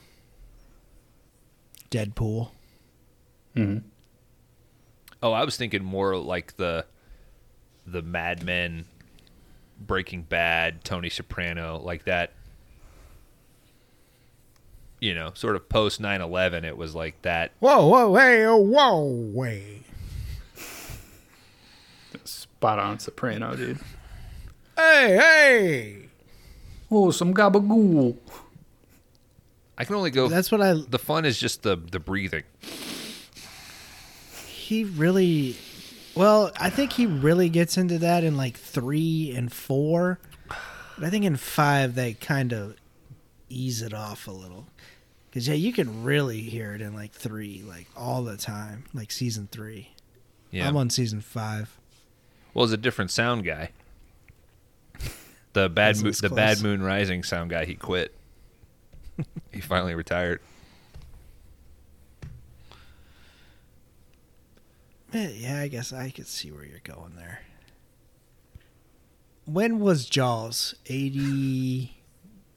Deadpool. 1.92 2.50
hmm 3.56 3.78
Oh, 5.24 5.32
I 5.34 5.44
was 5.44 5.58
thinking 5.58 5.84
more 5.84 6.16
like 6.18 6.58
the 6.58 6.86
the 7.86 8.02
Mad 8.02 8.44
Men, 8.44 8.86
Breaking 9.80 10.24
Bad, 10.24 10.84
Tony 10.84 11.10
Soprano, 11.10 11.80
like 11.80 12.06
that. 12.06 12.34
You 15.00 15.16
know, 15.16 15.32
sort 15.34 15.56
of 15.56 15.68
post 15.68 16.00
9/11, 16.00 16.64
it 16.64 16.78
was 16.78 16.94
like 16.94 17.22
that. 17.24 17.52
Whoa, 17.60 17.88
whoa, 17.88 18.16
hey, 18.16 18.46
oh, 18.46 18.58
whoa, 18.58 19.04
way. 19.04 19.82
Spot 22.24 22.78
on 22.78 23.00
soprano, 23.00 23.56
dude. 23.56 23.80
Hey, 24.78 25.18
hey. 25.18 26.10
Oh, 26.92 27.10
some 27.10 27.34
gabagool. 27.34 28.18
I 29.78 29.86
can 29.86 29.96
only 29.96 30.12
go. 30.12 30.28
That's 30.28 30.52
what 30.52 30.62
I 30.62 30.74
the 30.74 31.00
fun 31.00 31.26
is 31.26 31.40
just 31.40 31.64
the 31.64 31.76
the 31.76 32.00
breathing. 32.00 32.44
He 34.72 34.86
really 34.86 35.58
well 36.16 36.50
i 36.58 36.70
think 36.70 36.94
he 36.94 37.06
really 37.06 37.50
gets 37.50 37.78
into 37.78 37.98
that 37.98 38.24
in 38.24 38.38
like 38.38 38.56
three 38.58 39.34
and 39.36 39.52
four 39.52 40.18
but 40.48 41.04
i 41.06 41.10
think 41.10 41.26
in 41.26 41.36
five 41.36 41.94
they 41.94 42.14
kind 42.14 42.54
of 42.54 42.76
ease 43.50 43.82
it 43.82 43.94
off 43.94 44.28
a 44.28 44.32
little 44.32 44.66
because 45.30 45.46
yeah 45.46 45.54
you 45.54 45.74
can 45.74 46.04
really 46.06 46.40
hear 46.40 46.74
it 46.74 46.80
in 46.80 46.94
like 46.94 47.12
three 47.12 47.62
like 47.68 47.88
all 47.98 48.24
the 48.24 48.38
time 48.38 48.86
like 48.94 49.12
season 49.12 49.50
three 49.52 49.90
Yeah. 50.52 50.70
i'm 50.70 50.78
on 50.78 50.90
season 50.90 51.20
five 51.20 51.78
well, 52.54 52.64
it's 52.66 52.74
a 52.74 52.78
different 52.78 53.12
sound 53.12 53.46
guy. 53.46 53.70
The 55.54 55.70
bad 55.70 56.02
Mo- 56.04 56.12
the 56.12 56.30
Bad. 56.30 56.62
Moon 56.62 56.82
Rising 56.84 57.24
sound 57.24 57.50
guy, 57.50 57.64
he 57.64 57.76
quit. 57.76 58.14
he 59.54 59.62
finally 59.62 59.96
retired. 59.96 60.42
Yeah, 65.14 65.60
I 65.62 65.68
guess 65.68 65.92
I 65.92 66.10
could 66.10 66.28
see 66.28 66.52
where 66.52 66.64
you're 66.64 66.80
going 66.84 67.16
there. 67.16 67.42
When 69.46 69.80
was 69.80 70.06
Jaws? 70.06 70.76
80. 70.86 71.98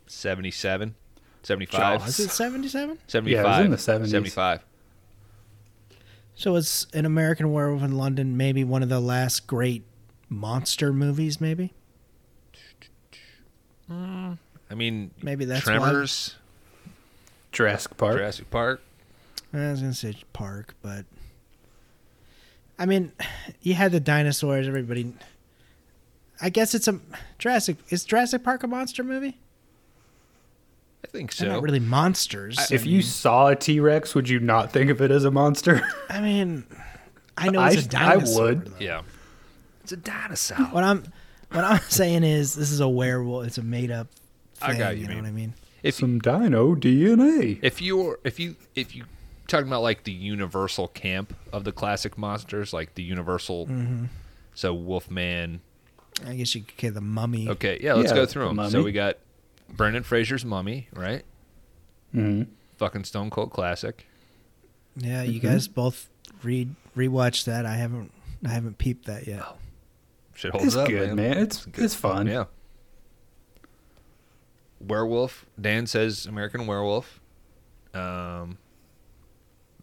77, 0.07 0.95
75, 1.43 2.03
Was 2.07 2.21
it 2.21 2.31
77? 2.31 2.99
75. 3.09 3.33
Yeah, 3.33 3.41
it 3.41 3.49
was 3.49 3.65
in 3.65 3.71
the 3.71 4.07
70s. 4.07 4.11
75. 4.11 4.61
So 6.37 6.57
it's 6.57 6.87
an 6.93 7.05
American 7.07 7.53
Werewolf 7.53 7.83
in 7.83 7.97
London, 7.97 8.37
maybe 8.37 8.63
one 8.65 8.83
of 8.83 8.89
the 8.89 9.01
last 9.01 9.47
great 9.47 9.85
monster 10.29 10.93
movies, 10.93 11.41
maybe? 11.41 11.73
Mm, 13.91 14.39
I 14.71 14.75
mean, 14.75 15.11
Maybe 15.23 15.45
that's 15.45 15.67
why- 15.67 15.77
Tremors, 15.79 16.35
Jurassic 17.53 17.97
Park. 17.97 18.17
Jurassic 18.17 18.51
Park. 18.51 18.83
I 19.53 19.71
was 19.71 19.81
gonna 19.81 19.95
say 19.95 20.17
Park, 20.33 20.75
but 20.83 21.05
I 22.79 22.87
mean, 22.87 23.13
you 23.63 23.75
had 23.75 23.93
the 23.93 24.01
dinosaurs. 24.01 24.67
Everybody, 24.67 25.13
I 26.41 26.51
guess 26.51 26.75
it's 26.75 26.89
a 26.89 26.99
Jurassic. 27.39 27.77
Is 27.91 28.05
Jurassic 28.05 28.43
Park 28.43 28.63
a 28.63 28.67
monster 28.67 29.03
movie? 29.05 29.39
I 31.05 31.07
think 31.09 31.33
so. 31.33 31.45
They're 31.45 31.51
so. 31.53 31.55
not 31.57 31.63
really 31.63 31.81
monsters. 31.81 32.59
I 32.59 32.67
If 32.75 32.87
you 32.87 32.95
mean- 32.99 33.03
saw 33.03 33.49
a 33.49 33.57
T 33.57 33.79
Rex, 33.81 34.15
would 34.15 34.29
you 34.29 34.41
not 34.41 34.73
think 34.73 34.91
of 34.91 35.01
it 35.01 35.11
as 35.11 35.25
a 35.25 35.31
monster? 35.31 35.83
I 36.09 36.21
mean, 36.21 36.65
I 37.37 37.49
know 37.51 37.65
it's 37.67 37.87
a 37.87 37.99
I- 37.99 38.03
I 38.03 38.15
dinosaur. 38.17 38.43
I 38.43 38.47
would. 38.49 38.67
though. 38.67 38.77
yeah. 38.81 39.03
It's 39.83 39.93
a 39.93 39.97
dinosaur. 39.99 40.57
What 40.69 40.83
I'm, 40.83 41.05
what 41.53 41.63
I'm 41.65 41.81
saying 41.89 42.25
is, 42.25 42.55
this 42.55 42.71
is 42.73 42.81
a 42.81 42.89
werewolf. 42.89 43.47
It's 43.47 43.59
a 43.59 43.63
made 43.63 43.91
up. 43.91 44.09
I 44.63 44.77
got 44.79 44.97
you, 44.97 45.03
You 45.03 45.09
know 45.09 45.15
man. 45.15 45.23
what 45.25 45.29
I 45.29 45.33
mean? 45.33 45.55
If 45.83 45.97
Some 45.97 46.19
dino 46.21 46.75
DNA. 46.75 47.59
if 47.63 47.83
you're 47.83 48.19
if 48.25 48.41
you 48.41 48.57
if 48.75 48.97
you 48.97 49.05
talking 49.49 49.67
about 49.67 49.83
like 49.83 50.05
the 50.05 50.13
universal 50.13 50.89
camp 50.89 51.35
of 51.53 51.65
the 51.65 51.73
classic 51.73 52.17
monsters, 52.19 52.73
like 52.73 52.95
the 52.95 53.03
universal, 53.03 53.67
Mm-hmm. 53.67 54.07
so 54.55 54.73
Wolfman. 54.75 55.61
I 56.27 56.35
guess 56.37 56.55
you 56.55 56.63
could 56.63 56.81
say 56.81 56.89
the 56.91 57.01
mummy. 57.01 57.49
Okay, 57.49 57.79
yeah, 57.83 57.95
let's 57.95 58.11
Yeah, 58.11 58.15
go 58.17 58.27
through 58.27 58.47
them. 58.47 58.57
the 58.57 58.71
So 58.71 58.83
we 58.83 58.93
got 58.93 59.19
Brendan 59.69 60.03
Fraser's 60.05 60.45
Mummy, 60.45 60.89
right? 60.95 61.25
hmm 62.13 62.43
Fucking 62.79 63.05
Stone 63.05 63.31
Cold 63.31 63.51
classic. 63.51 64.07
Yeah, 64.97 65.23
you 65.23 65.41
Mm-hmm. 65.41 65.49
guys 65.49 65.67
both 65.69 66.09
read 66.43 66.75
rewatch 66.97 67.45
that. 67.47 67.67
I 67.67 67.75
haven't. 67.77 68.13
I 68.45 68.51
haven't 68.51 68.79
peeped 68.79 69.07
that 69.07 69.27
yet. 69.27 69.43
Shit 70.35 70.53
holds 70.53 70.67
It's 70.67 70.77
up, 70.77 70.89
good, 70.89 71.15
man. 71.15 71.39
It's 71.39 71.65
good. 71.67 71.85
it's 71.85 71.95
fun. 71.95 72.27
Yeah. 72.27 72.45
Werewolf. 74.81 75.47
Dan 75.61 75.87
says 75.87 76.27
American 76.27 76.67
Werewolf. 76.67 77.21
Um, 77.95 78.59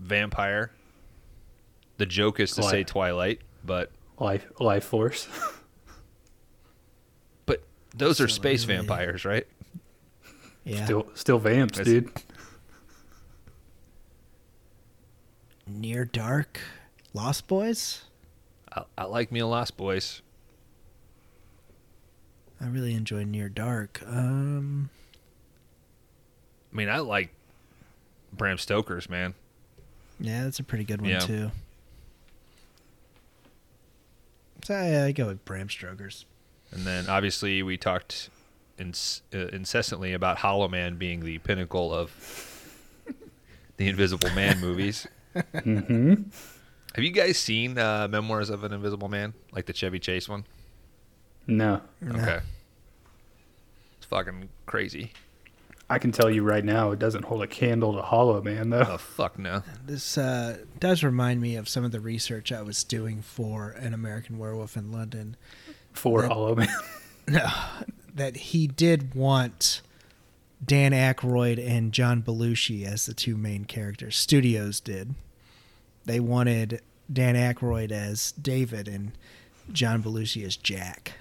vampire. 0.02 0.72
The 1.98 2.06
joke 2.06 2.40
is 2.40 2.52
to 2.54 2.64
say 2.64 2.84
Twilight, 2.84 3.42
but 3.64 3.92
Life 4.20 4.46
Life 4.60 4.84
Force. 4.86 5.28
but 7.46 7.64
those 7.96 8.20
are 8.20 8.28
space 8.28 8.66
really- 8.66 8.80
vampires, 8.80 9.24
right? 9.26 9.48
Yeah. 10.64 10.86
Still 10.86 11.08
still 11.14 11.40
vamps, 11.40 11.78
That's- 11.78 11.94
dude. 11.94 12.12
Near 15.68 16.06
Dark, 16.06 16.60
Lost 17.14 17.48
Boys. 17.48 18.04
I, 18.76 18.84
I 18.98 19.04
like 19.06 19.32
me 19.32 19.40
a 19.40 19.48
Lost 19.48 19.78
Boys. 19.78 20.22
I 22.60 22.68
really 22.68 22.94
enjoy 22.94 23.24
Near 23.24 23.50
Dark. 23.50 24.02
Um, 24.06 24.90
I 26.72 26.76
mean, 26.76 26.90
I 26.90 27.00
like 27.00 27.34
Bram 28.34 28.58
Stoker's 28.58 29.10
man. 29.10 29.34
Yeah, 30.22 30.44
that's 30.44 30.60
a 30.60 30.64
pretty 30.64 30.84
good 30.86 31.02
one 31.02 31.10
Yeah. 31.10 31.20
too. 31.20 31.52
So 34.64 34.76
I, 34.76 35.06
I 35.08 35.12
go 35.12 35.28
with 35.28 35.44
Bram 35.46 35.70
Stoker's. 35.70 36.26
And 36.72 36.86
then 36.86 37.10
obviously 37.10 37.64
we 37.64 37.78
talked 37.78 38.30
ins- 38.78 39.22
uh, 39.34 39.48
incessantly 39.48 40.14
about 40.14 40.38
Hollow 40.38 40.68
Man 40.68 40.98
being 40.98 41.22
the 41.22 41.40
pinnacle 41.40 41.94
of 41.94 42.12
the 43.78 43.88
Invisible 43.90 44.30
Man 44.36 44.60
movies. 44.60 45.08
hmm 45.64 46.14
Have 46.96 47.04
you 47.04 47.12
guys 47.12 47.38
seen 47.38 47.78
uh, 47.78 48.08
Memoirs 48.10 48.50
of 48.50 48.64
an 48.64 48.72
Invisible 48.74 49.10
Man, 49.10 49.34
like 49.52 49.66
the 49.66 49.74
Chevy 49.74 50.00
Chase 50.00 50.30
one? 50.30 50.46
No, 51.48 51.82
Okay, 52.08 52.40
it's 53.98 54.06
fucking 54.06 54.48
crazy. 54.68 55.12
I 55.92 56.00
can 56.00 56.12
tell 56.12 56.30
you 56.32 56.44
right 56.44 56.64
now, 56.64 56.92
it 56.92 57.00
doesn't 57.00 57.26
hold 57.26 57.44
a 57.44 57.48
candle 57.48 57.94
to 57.96 58.02
Hollow 58.02 58.42
Man 58.42 58.70
though. 58.70 58.86
Oh 58.88 58.98
fuck 58.98 59.38
no! 59.38 59.62
This 59.86 60.18
uh, 60.18 60.60
does 60.80 61.04
remind 61.04 61.42
me 61.42 61.56
of 61.58 61.68
some 61.68 61.84
of 61.84 61.92
the 61.92 62.00
research 62.00 62.52
I 62.52 62.62
was 62.62 62.84
doing 62.84 63.22
for 63.22 63.72
an 63.72 63.94
American 63.94 64.38
Werewolf 64.38 64.78
in 64.78 64.92
London. 64.92 65.36
For 65.92 66.22
That- 66.22 66.32
Hollow 66.32 66.56
Man. 66.56 66.70
no, 67.28 67.48
That 68.16 68.36
he 68.38 68.68
did 68.68 69.14
want 69.14 69.82
Dan 70.66 70.92
Aykroyd 70.94 71.60
and 71.66 71.92
John 71.92 72.22
Belushi 72.22 72.86
as 72.86 73.06
the 73.06 73.14
two 73.14 73.36
main 73.36 73.66
characters. 73.66 74.16
Studios 74.16 74.80
did. 74.80 75.16
They 76.06 76.20
wanted 76.20 76.82
Dan 77.12 77.36
Aykroyd 77.36 77.92
as 77.92 78.32
David 78.34 78.88
and 78.88 79.12
John 79.72 80.02
Belushi 80.02 80.46
as 80.46 80.56
Jack. 80.56 81.14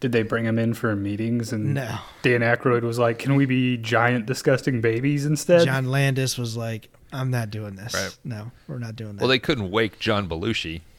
Did 0.00 0.12
they 0.12 0.22
bring 0.22 0.44
him 0.44 0.58
in 0.58 0.74
for 0.74 0.94
meetings? 0.94 1.52
And 1.52 1.74
No. 1.74 1.98
Dan 2.22 2.40
Aykroyd 2.40 2.82
was 2.82 2.98
like, 2.98 3.18
"Can 3.18 3.36
we 3.36 3.46
be 3.46 3.76
giant, 3.78 4.26
disgusting 4.26 4.80
babies 4.80 5.24
instead?" 5.24 5.64
John 5.64 5.86
Landis 5.86 6.36
was 6.36 6.56
like, 6.56 6.88
"I'm 7.12 7.30
not 7.30 7.50
doing 7.50 7.76
this. 7.76 7.94
Right. 7.94 8.16
No, 8.24 8.50
we're 8.68 8.78
not 8.78 8.96
doing 8.96 9.16
that." 9.16 9.20
Well, 9.22 9.28
they 9.28 9.38
couldn't 9.38 9.70
wake 9.70 9.98
John 9.98 10.28
Belushi. 10.28 10.82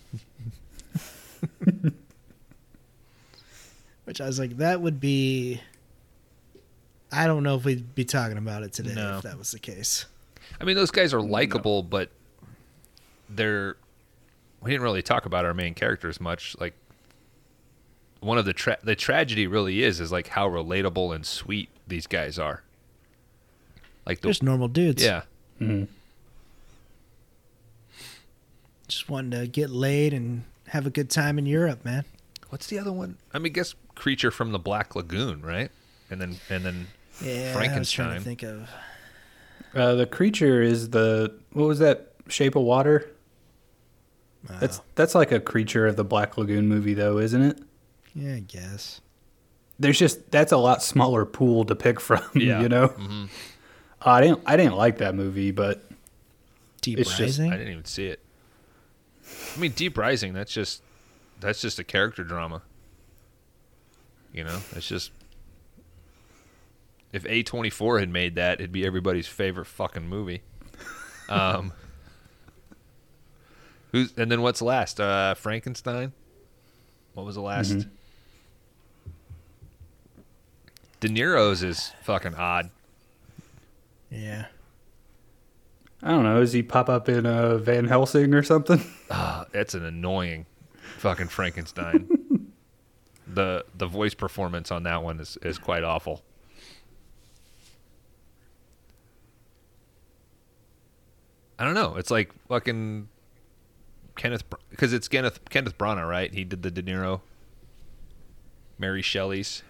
Which 4.05 4.21
I 4.21 4.27
was 4.27 4.39
like, 4.39 4.57
that 4.57 4.81
would 4.81 4.99
be. 4.99 5.61
I 7.11 7.27
don't 7.27 7.43
know 7.43 7.55
if 7.55 7.65
we'd 7.65 7.95
be 7.95 8.05
talking 8.05 8.37
about 8.37 8.63
it 8.63 8.73
today 8.73 8.93
No. 8.93 9.17
if 9.17 9.23
that 9.23 9.37
was 9.37 9.51
the 9.51 9.59
case. 9.59 10.05
I 10.59 10.63
mean, 10.63 10.75
those 10.75 10.91
guys 10.91 11.13
are 11.13 11.21
likable, 11.21 11.83
but 11.83 12.09
they're. 13.29 13.77
We 14.61 14.71
didn't 14.71 14.83
really 14.83 15.01
talk 15.03 15.25
about 15.25 15.45
our 15.45 15.53
main 15.53 15.73
characters 15.75 16.19
much. 16.19 16.55
Like, 16.59 16.73
one 18.25 18.37
of 18.37 18.45
the 18.45 18.53
tra- 18.53 18.77
the 18.83 18.95
tragedy 18.95 19.47
really 19.47 19.83
is 19.83 19.99
is 19.99 20.11
like 20.11 20.27
how 20.29 20.47
relatable 20.49 21.13
and 21.15 21.25
sweet 21.25 21.69
these 21.87 22.07
guys 22.07 22.37
are. 22.39 22.63
Like 24.05 24.21
the 24.21 24.27
Just 24.29 24.43
normal 24.43 24.67
dudes. 24.67 25.03
yeah, 25.03 25.23
Mhm. 25.61 25.87
Just 28.87 29.09
wanting 29.09 29.31
to 29.39 29.47
get 29.47 29.69
laid 29.69 30.13
and 30.13 30.43
have 30.67 30.85
a 30.85 30.89
good 30.89 31.09
time 31.09 31.37
in 31.39 31.45
Europe, 31.45 31.83
man. 31.85 32.05
what's 32.49 32.67
the 32.67 32.77
other 32.79 32.91
one? 32.91 33.17
I 33.33 33.39
mean, 33.39 33.51
guess 33.53 33.73
creature 33.95 34.31
from 34.31 34.51
the 34.51 34.59
Black 34.59 34.95
Lagoon, 34.95 35.41
right? 35.41 35.71
And 36.09 36.21
then 36.21 36.37
and 36.49 36.63
then 36.63 36.87
Yeah, 37.21 37.31
I 37.31 37.33
was 37.79 37.91
trying 37.91 38.11
Frankenstein. 38.11 38.15
to 38.17 38.21
think 38.21 38.43
of. 38.43 38.69
Uh, 39.73 39.95
the 39.95 40.05
creature 40.05 40.61
is 40.61 40.89
the 40.91 41.33
what 41.51 41.67
was 41.67 41.79
that? 41.79 42.13
Shape 42.29 42.55
of 42.55 42.63
Water. 42.63 43.09
That's 44.59 44.79
that's 44.93 45.15
like 45.15 45.31
a 45.31 45.39
creature 45.39 45.87
of 45.87 45.95
the 45.95 46.03
Black 46.05 46.37
Lagoon 46.37 46.67
movie, 46.67 46.93
though, 46.93 47.17
isn't 47.17 47.41
it? 47.41 47.59
Yeah, 48.15 48.35
I 48.35 48.39
guess. 48.39 49.01
There's 49.77 49.99
just 49.99 50.31
that's 50.31 50.51
a 50.53 50.57
lot 50.57 50.81
smaller 50.81 51.25
pool 51.25 51.65
to 51.65 51.75
pick 51.75 51.99
from. 51.99 52.21
Yeah. 52.33 52.61
you 52.61 52.69
know. 52.69 52.87
Mhm. 52.89 53.29
I 54.01 54.21
didn't 54.21 54.41
I 54.45 54.55
didn't 54.57 54.75
like 54.75 54.99
that 54.99 55.13
movie, 55.15 55.51
but 55.51 55.83
Deep 56.81 56.99
It's 56.99 57.09
just- 57.09 57.39
Rising. 57.39 57.51
I 57.51 57.57
didn't 57.57 57.71
even 57.73 57.85
see 57.85 58.05
it. 58.07 58.19
I 59.55 59.59
mean, 59.59 59.71
Deep 59.71 59.97
Rising. 59.97 60.33
That's 60.33 60.53
just 60.53 60.81
that's 61.41 61.59
just 61.61 61.77
a 61.79 61.83
character 61.83 62.23
drama. 62.23 62.61
You 64.33 64.43
know, 64.45 64.59
it's 64.75 64.87
just 64.87 65.11
if 67.11 67.25
A 67.27 67.43
twenty 67.43 67.69
four 67.69 67.99
had 67.99 68.09
made 68.09 68.35
that, 68.35 68.59
it'd 68.59 68.71
be 68.71 68.85
everybody's 68.85 69.27
favorite 69.27 69.65
fucking 69.65 70.07
movie. 70.07 70.41
Um, 71.27 71.73
who's 73.91 74.13
and 74.17 74.31
then 74.31 74.41
what's 74.43 74.61
last? 74.61 74.99
Uh, 74.99 75.33
Frankenstein. 75.33 76.13
What 77.13 77.25
was 77.25 77.33
the 77.35 77.41
last? 77.41 77.71
Mhm. 77.71 77.89
De 80.99 81.09
Niro's 81.09 81.63
is 81.63 81.91
fucking 82.03 82.35
odd. 82.35 82.69
yeah. 84.09 84.45
I 86.03 86.09
don't 86.09 86.23
know. 86.23 86.39
Does 86.39 86.53
he 86.53 86.61
pop 86.61 86.87
up 86.87 87.09
in 87.09 87.25
a 87.25 87.57
Van 87.57 87.85
Helsing 87.85 88.33
or 88.33 88.43
something? 88.43 88.81
Ah, 89.09 89.45
that's 89.51 89.75
an 89.75 89.85
annoying 89.85 90.47
fucking 90.97 91.27
Frankenstein. 91.27 92.07
the 93.27 93.63
the 93.75 93.85
voice 93.85 94.15
performance 94.15 94.71
on 94.71 94.81
that 94.83 95.03
one 95.03 95.19
is, 95.19 95.37
is 95.43 95.59
quite 95.59 95.83
awful. 95.83 96.23
I 101.57 101.65
don't 101.65 101.75
know. 101.75 101.95
It's 101.97 102.09
like 102.11 102.31
fucking 102.47 103.07
Kenneth 104.15 104.43
because 104.71 104.91
it's 104.91 105.07
Kenneth 105.07 105.39
Kenneth 105.49 105.77
Branagh, 105.77 106.09
right? 106.09 106.33
He 106.33 106.43
did 106.43 106.63
the 106.63 106.71
De 106.71 106.81
Niro, 106.83 107.21
Mary 108.77 109.01
Shelley's. 109.01 109.63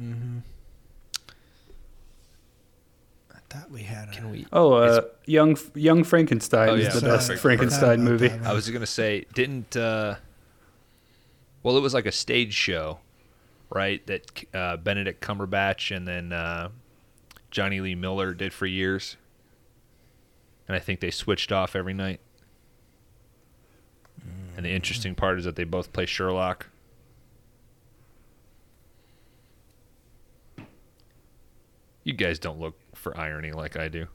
Mm-hmm. 0.00 0.38
I 3.34 3.38
thought 3.48 3.70
we 3.70 3.82
had 3.82 4.08
a. 4.08 4.12
Can 4.12 4.30
we? 4.30 4.46
Oh, 4.52 4.72
uh, 4.74 5.02
young 5.24 5.56
Young 5.74 6.04
Frankenstein 6.04 6.68
Oh, 6.68 6.74
is 6.74 6.92
the 6.92 7.00
sorry. 7.00 7.12
best 7.12 7.26
Perfect. 7.28 7.42
Frankenstein 7.42 8.04
Forgot 8.06 8.10
movie. 8.10 8.30
I 8.44 8.52
was 8.52 8.68
gonna 8.70 8.86
say, 8.86 9.24
didn't? 9.34 9.76
uh 9.76 10.16
Well, 11.62 11.76
it 11.76 11.80
was 11.80 11.94
like 11.94 12.06
a 12.06 12.12
stage 12.12 12.52
show, 12.54 12.98
right? 13.70 14.06
That 14.06 14.44
uh, 14.54 14.76
Benedict 14.78 15.22
Cumberbatch 15.24 15.94
and 15.96 16.06
then 16.06 16.32
uh, 16.32 16.68
Jonny 17.50 17.80
Lee 17.80 17.94
Miller 17.94 18.34
did 18.34 18.52
for 18.52 18.66
years, 18.66 19.16
and 20.68 20.76
I 20.76 20.78
think 20.78 21.00
they 21.00 21.10
switched 21.10 21.52
off 21.52 21.74
every 21.76 21.94
night. 21.94 22.20
And 24.56 24.64
the 24.64 24.70
interesting 24.70 25.14
part 25.14 25.38
is 25.38 25.44
that 25.44 25.54
they 25.56 25.64
both 25.64 25.92
play 25.92 26.06
Sherlock. 26.06 26.66
You 32.06 32.12
guys 32.12 32.38
don't 32.38 32.60
look 32.60 32.78
for 32.94 33.18
irony 33.18 33.50
like 33.50 33.76
I 33.76 33.88
do. 33.88 34.06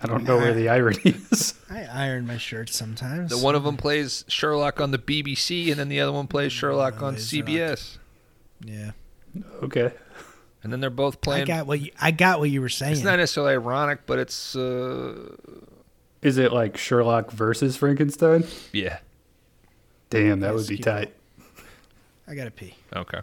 I 0.00 0.06
don't 0.06 0.22
know 0.22 0.36
where 0.36 0.54
the 0.54 0.68
irony 0.68 1.00
is. 1.04 1.54
I 1.68 1.86
iron 1.86 2.28
my 2.28 2.36
shirts 2.36 2.76
sometimes. 2.76 3.30
The 3.30 3.38
one 3.38 3.56
of 3.56 3.64
them 3.64 3.76
plays 3.76 4.24
Sherlock 4.28 4.80
on 4.80 4.92
the 4.92 4.98
BBC, 4.98 5.72
and 5.72 5.76
then 5.80 5.88
the 5.88 5.98
other 5.98 6.12
one 6.12 6.28
plays 6.28 6.52
Sherlock 6.52 7.02
on. 7.02 7.16
CBS. 7.16 7.98
Yeah. 8.64 8.92
Okay. 9.60 9.90
And 10.62 10.72
then 10.72 10.78
they're 10.78 10.88
both 10.88 11.20
playing. 11.20 11.42
I 11.42 11.46
playing. 11.46 11.58
got 11.58 11.66
what 11.66 11.80
you, 11.80 11.90
I 12.00 12.12
got 12.12 12.38
what 12.38 12.48
you 12.48 12.60
were 12.60 12.68
saying. 12.68 12.92
It's 12.92 13.02
not 13.02 13.16
necessarily 13.16 13.54
ironic, 13.54 14.06
but 14.06 14.20
it's 14.20 14.54
uh, 14.54 15.34
Is 16.22 16.38
it 16.38 16.52
like 16.52 16.76
Sherlock 16.76 17.32
versus 17.32 17.76
Frankenstein? 17.76 18.44
yeah. 18.72 19.00
Damn, 20.10 20.38
that 20.40 20.54
would 20.54 20.68
be 20.68 20.78
tight. 20.78 21.12
I 22.28 22.36
gotta 22.36 22.52
pee. 22.52 22.76
Okay. 22.94 23.18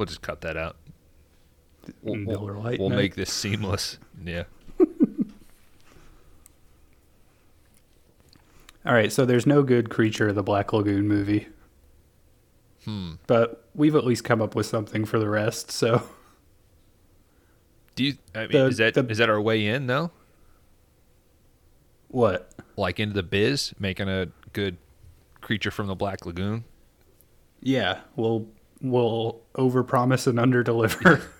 We'll 0.00 0.06
just 0.06 0.22
cut 0.22 0.40
that 0.40 0.56
out. 0.56 0.76
We'll, 2.02 2.14
we'll- 2.24 2.38
Miller 2.38 2.56
Lite 2.58 2.78
we'll 2.80 2.88
night. 2.88 2.96
make 2.96 3.14
this 3.16 3.30
seamless. 3.30 3.98
Yeah. 4.24 4.44
All 8.86 8.94
right, 8.94 9.12
so 9.12 9.26
there's 9.26 9.46
no 9.46 9.62
good 9.62 9.90
creature 9.90 10.28
of 10.28 10.34
the 10.36 10.42
Black 10.42 10.72
Lagoon 10.72 11.06
movie. 11.06 11.48
Hmm. 12.86 13.12
But 13.26 13.68
we've 13.74 13.94
at 13.94 14.04
least 14.06 14.24
come 14.24 14.40
up 14.40 14.54
with 14.54 14.64
something 14.64 15.04
for 15.04 15.18
the 15.18 15.28
rest. 15.28 15.70
So 15.70 16.02
Do 17.94 18.04
you? 18.04 18.14
I 18.34 18.40
mean, 18.46 18.52
The- 18.52 18.66
is 18.68 18.76
that 18.78 18.96
is 18.96 19.06
the- 19.06 19.14
that 19.14 19.28
our 19.30 19.40
way 19.40 19.66
in 19.66 19.86
though? 19.86 20.12
what? 22.08 22.54
Like 22.76 22.98
into 22.98 23.12
the 23.14 23.22
biz, 23.22 23.74
making 23.78 24.08
a 24.08 24.28
good 24.54 24.78
creature 25.42 25.70
from 25.70 25.86
the 25.88 25.94
Black 25.94 26.24
Lagoon. 26.24 26.64
Yeah, 27.60 28.00
we'll 28.16 28.48
we'll 28.80 29.40
overpromise 29.54 30.26
and 30.26 30.38
underdeliver. 30.38 31.22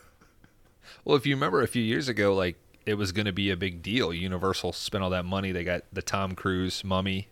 Well, 1.05 1.17
if 1.17 1.25
you 1.25 1.35
remember 1.35 1.63
a 1.63 1.67
few 1.67 1.83
years 1.83 2.09
ago, 2.09 2.35
like 2.35 2.57
it 2.85 2.95
was 2.95 3.11
going 3.13 3.25
to 3.25 3.33
be 3.33 3.51
a 3.51 3.57
big 3.57 3.81
deal. 3.81 4.13
Universal 4.13 4.73
spent 4.75 5.03
all 5.03 5.11
that 5.11 5.25
money. 5.25 5.51
They 5.51 5.65
got 5.65 5.83
the 5.93 6.03
Tom 6.03 6.35
Cruise 6.35 6.85
Mummy. 6.85 7.29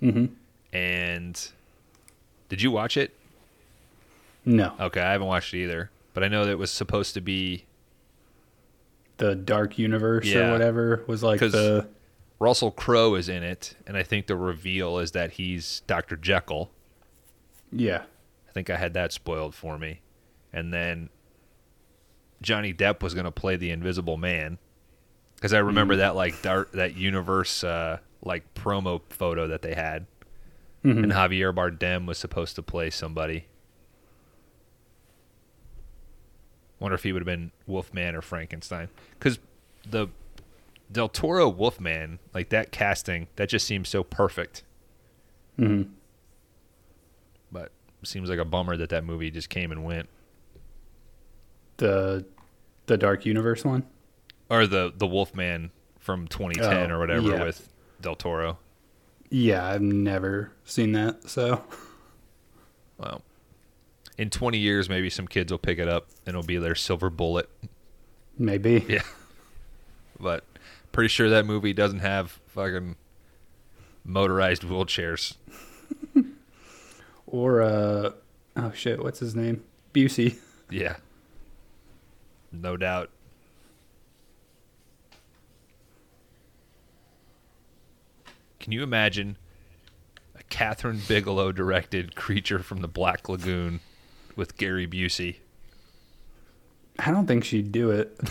mm-hmm. 0.00 0.26
And 0.72 1.48
did 2.48 2.62
you 2.62 2.70
watch 2.70 2.96
it? 2.96 3.12
No, 4.44 4.72
Okay, 4.78 5.00
I 5.00 5.12
haven't 5.12 5.26
watched 5.26 5.52
it 5.52 5.64
either, 5.64 5.90
but 6.14 6.22
I 6.22 6.28
know 6.28 6.44
that 6.44 6.52
it 6.52 6.58
was 6.58 6.70
supposed 6.70 7.14
to 7.14 7.20
be 7.20 7.64
the 9.16 9.34
Dark 9.34 9.78
Universe 9.78 10.26
Yeah. 10.26 10.48
or 10.48 10.52
whatever 10.52 11.02
was 11.08 11.24
like 11.24 11.40
the 11.40 11.88
Russell 12.38 12.70
Crowe 12.70 13.14
is 13.16 13.28
in 13.28 13.42
it, 13.42 13.74
and 13.86 13.96
I 13.96 14.04
think 14.04 14.26
the 14.28 14.36
reveal 14.36 14.98
is 14.98 15.10
that 15.12 15.32
he's 15.32 15.80
Dr. 15.88 16.16
Jekyll. 16.16 16.70
yeah. 17.72 18.02
I 18.56 18.58
think 18.58 18.70
I 18.70 18.76
had 18.78 18.94
that 18.94 19.12
spoiled 19.12 19.54
for 19.54 19.76
me. 19.78 20.00
And 20.50 20.72
then 20.72 21.10
Johnny 22.40 22.72
Depp 22.72 23.02
was 23.02 23.12
going 23.12 23.26
to 23.26 23.30
play 23.30 23.56
the 23.56 23.70
Invisible 23.70 24.16
Man 24.16 24.56
because 25.34 25.52
I 25.52 25.58
remember 25.58 25.96
that 25.96 26.16
like 26.16 26.40
dark 26.40 26.72
that 26.72 26.96
universe 26.96 27.62
uh, 27.62 27.98
like 28.22 28.54
promo 28.54 29.02
photo 29.10 29.46
that 29.48 29.60
they 29.60 29.74
had, 29.74 30.06
Mhm. 30.82 31.02
and 31.02 31.12
Javier 31.12 31.54
Bardem 31.54 32.06
was 32.06 32.16
supposed 32.16 32.56
to 32.56 32.62
play 32.62 32.88
somebody. 32.88 33.44
Wonder 36.80 36.94
if 36.94 37.02
he 37.02 37.12
would 37.12 37.20
have 37.20 37.26
been 37.26 37.52
Wolfman 37.66 38.14
or 38.14 38.22
Frankenstein 38.22 38.88
because 39.18 39.38
the 39.86 40.08
Del 40.90 41.10
Toro 41.10 41.46
Wolfman 41.50 42.20
like 42.32 42.48
that 42.48 42.72
casting 42.72 43.26
that 43.36 43.50
just 43.50 43.66
seems 43.66 43.90
so 43.90 44.02
perfect. 44.02 44.62
Mhm. 45.58 45.90
Seems 48.04 48.28
like 48.30 48.38
a 48.38 48.44
bummer 48.44 48.76
that 48.76 48.90
that 48.90 49.04
movie 49.04 49.30
just 49.30 49.48
came 49.50 49.72
and 49.72 49.84
went. 49.84 50.08
the 51.78 52.24
the 52.86 52.96
Dark 52.96 53.26
Universe 53.26 53.64
one. 53.64 53.84
or 54.48 54.66
the 54.66 54.92
the 54.96 55.06
Wolfman 55.06 55.70
from 55.98 56.28
2010 56.28 56.90
Oh, 56.90 56.94
or 56.94 56.98
whatever 57.00 57.28
yeah. 57.30 57.42
with 57.44 57.68
Del 58.00 58.14
Toro. 58.14 58.58
Yeah, 59.30 59.66
I've 59.66 59.82
never 59.82 60.52
seen 60.64 60.92
that. 60.92 61.28
So 61.28 61.64
Well, 62.96 63.22
in 64.16 64.30
20 64.30 64.56
years, 64.56 64.88
maybe 64.88 65.10
some 65.10 65.26
kids 65.26 65.50
will 65.50 65.58
pick 65.58 65.78
it 65.80 65.88
up 65.88 66.06
and 66.24 66.28
it'll 66.36 66.46
be 66.46 66.58
their 66.58 66.76
silver 66.76 67.10
bullet. 67.10 67.50
maybe. 68.38 68.84
Yeah, 68.88 69.02
but 70.20 70.44
pretty 70.92 71.08
sure 71.08 71.28
that 71.28 71.44
movie 71.44 71.72
doesn't 71.72 71.98
have 72.00 72.38
fucking 72.46 72.94
motorized 74.04 74.62
wheelchairs. 74.62 75.34
Or 77.26 77.62
uh 77.62 78.10
oh 78.56 78.72
shit, 78.72 79.02
what's 79.02 79.18
his 79.18 79.34
name? 79.34 79.64
Busey. 79.92 80.36
Yeah, 80.70 80.96
no 82.52 82.76
doubt. 82.76 83.10
Can 88.60 88.72
you 88.72 88.82
imagine 88.82 89.36
a 90.38 90.42
Kathryn 90.44 91.06
Bigelow 91.06 91.52
directed 91.52 92.16
creature 92.16 92.58
from 92.58 92.80
the 92.80 92.88
Black 92.88 93.28
Lagoon 93.28 93.80
with 94.34 94.56
Gary 94.56 94.86
Busey? 94.88 95.36
I 96.98 97.10
don't 97.10 97.26
think 97.26 97.44
she'd 97.44 97.72
do 97.72 97.90
it. 97.90 98.18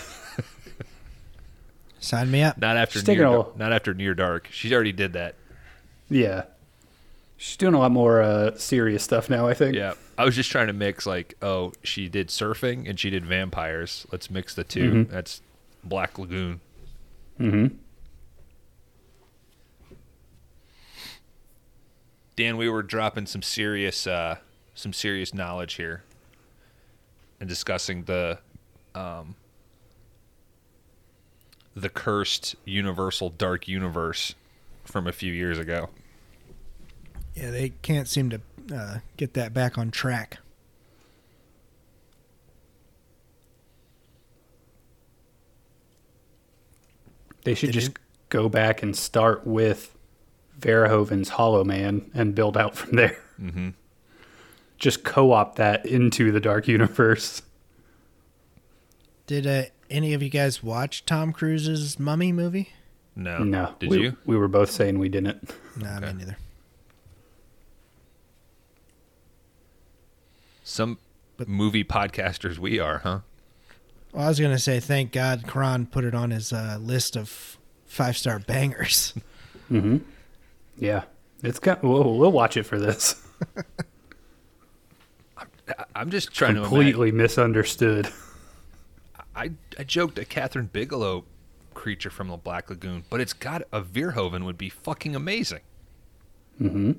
Sign 1.99 2.29
me 2.29 2.43
up. 2.43 2.57
Not 2.57 2.77
after 2.77 2.99
She's 2.99 3.07
near 3.07 3.17
taking 3.17 3.31
Dar- 3.31 3.47
not 3.55 3.71
after 3.71 3.93
near 3.93 4.13
dark. 4.13 4.47
She 4.51 4.73
already 4.73 4.91
did 4.91 5.13
that. 5.13 5.35
Yeah. 6.09 6.43
She's 7.37 7.57
doing 7.57 7.73
a 7.73 7.79
lot 7.79 7.91
more 7.91 8.21
uh 8.21 8.55
serious 8.55 9.03
stuff 9.03 9.29
now, 9.29 9.47
I 9.47 9.53
think. 9.53 9.75
Yeah, 9.75 9.93
I 10.17 10.23
was 10.25 10.35
just 10.35 10.49
trying 10.51 10.67
to 10.67 10.73
mix 10.73 11.05
like, 11.05 11.35
oh, 11.41 11.73
she 11.83 12.07
did 12.07 12.29
surfing 12.29 12.89
and 12.89 12.99
she 12.99 13.09
did 13.09 13.25
vampires. 13.25 14.05
Let's 14.11 14.29
mix 14.29 14.55
the 14.55 14.63
2 14.63 14.91
Mhm. 14.91 15.09
That's 15.09 15.41
Black 15.83 16.17
Lagoon. 16.17 16.61
Mm-hmm. 17.39 17.75
Dan, 22.35 22.57
we 22.57 22.67
were 22.69 22.83
dropping 22.83 23.25
some 23.27 23.41
serious, 23.41 24.07
uh, 24.07 24.37
some 24.73 24.91
serious 24.91 25.33
knowledge 25.33 25.75
here, 25.75 26.03
and 27.39 27.47
discussing 27.47 28.03
the, 28.03 28.39
um, 28.93 29.35
the 31.75 31.89
cursed 31.89 32.55
Universal 32.65 33.31
Dark 33.31 33.67
Universe 33.67 34.35
from 34.83 35.07
a 35.07 35.11
few 35.13 35.31
years 35.31 35.57
ago. 35.57 35.89
Yeah, 37.35 37.51
they 37.51 37.69
can't 37.81 38.07
seem 38.07 38.29
to 38.29 38.41
uh, 38.73 38.97
get 39.17 39.33
that 39.33 39.53
back 39.53 39.77
on 39.77 39.91
track. 39.91 40.37
They 47.43 47.53
should 47.53 47.67
Did 47.67 47.73
just 47.73 47.87
you- 47.89 47.93
go 48.29 48.49
back 48.49 48.81
and 48.81 48.95
start 48.95 49.45
with 49.45 49.95
Verhoeven's 50.59 51.29
Hollow 51.29 51.63
Man 51.63 52.09
and 52.13 52.33
build 52.33 52.57
out 52.57 52.75
from 52.75 52.95
there. 52.95 53.17
Mm-hmm. 53.39 53.69
Just 54.77 55.03
co-op 55.03 55.55
that 55.55 55.85
into 55.85 56.31
the 56.31 56.39
Dark 56.39 56.67
Universe. 56.67 57.41
Did 59.27 59.47
uh, 59.47 59.63
any 59.89 60.13
of 60.13 60.21
you 60.21 60.29
guys 60.29 60.61
watch 60.63 61.05
Tom 61.05 61.31
Cruise's 61.33 61.99
Mummy 61.99 62.31
movie? 62.31 62.69
No, 63.15 63.39
no, 63.39 63.73
Did 63.79 63.89
we, 63.89 64.01
you? 64.01 64.17
We 64.25 64.35
were 64.35 64.49
both 64.49 64.69
saying 64.69 64.99
we 64.99 65.07
didn't. 65.09 65.49
No, 65.77 65.89
Okay. 65.97 66.07
me 66.07 66.13
neither. 66.19 66.37
Some 70.67 70.97
But- 71.37 71.47
movie 71.47 71.83
podcasters 71.83 72.57
we 72.57 72.79
are, 72.79 72.97
huh? 72.97 73.19
Well, 74.11 74.25
I 74.25 74.29
was 74.29 74.39
gonna 74.39 74.57
say, 74.59 74.79
thank 74.79 75.11
God 75.11 75.43
Kron 75.45 75.85
put 75.85 76.03
it 76.03 76.15
on 76.15 76.31
his 76.31 76.51
uh, 76.51 76.77
list 76.81 77.15
of 77.15 77.57
five 77.85 78.17
star 78.17 78.39
bangers. 78.39 79.13
Mm-hmm. 79.71 79.97
Yeah, 80.77 81.05
it's 81.41 81.57
got. 81.57 81.81
We'll, 81.83 82.17
we'll 82.19 82.31
watch 82.31 82.55
it 82.55 82.63
for 82.67 82.77
this. 82.77 83.15
I- 85.35 85.45
I'm 85.95 86.11
just 86.11 86.31
trying 86.31 86.53
to 86.53 86.61
Completely 86.61 87.11
misunderstood. 87.11 88.09
I 89.35 89.51
I 89.79 89.83
joked 89.83 90.19
a 90.19 90.21
Kathryn 90.21 90.71
Bigelow 90.71 91.25
creature 91.73 92.11
from 92.11 92.27
the 92.27 92.37
Black 92.37 92.69
Lagoon, 92.69 93.05
but 93.09 93.19
it's 93.21 93.33
got 93.33 93.63
a 93.73 93.81
Verhoeven 93.81 94.45
would 94.45 94.57
be 94.59 94.69
fucking 94.69 95.15
amazing. 95.15 95.61
Mm-hmm. 96.61 96.91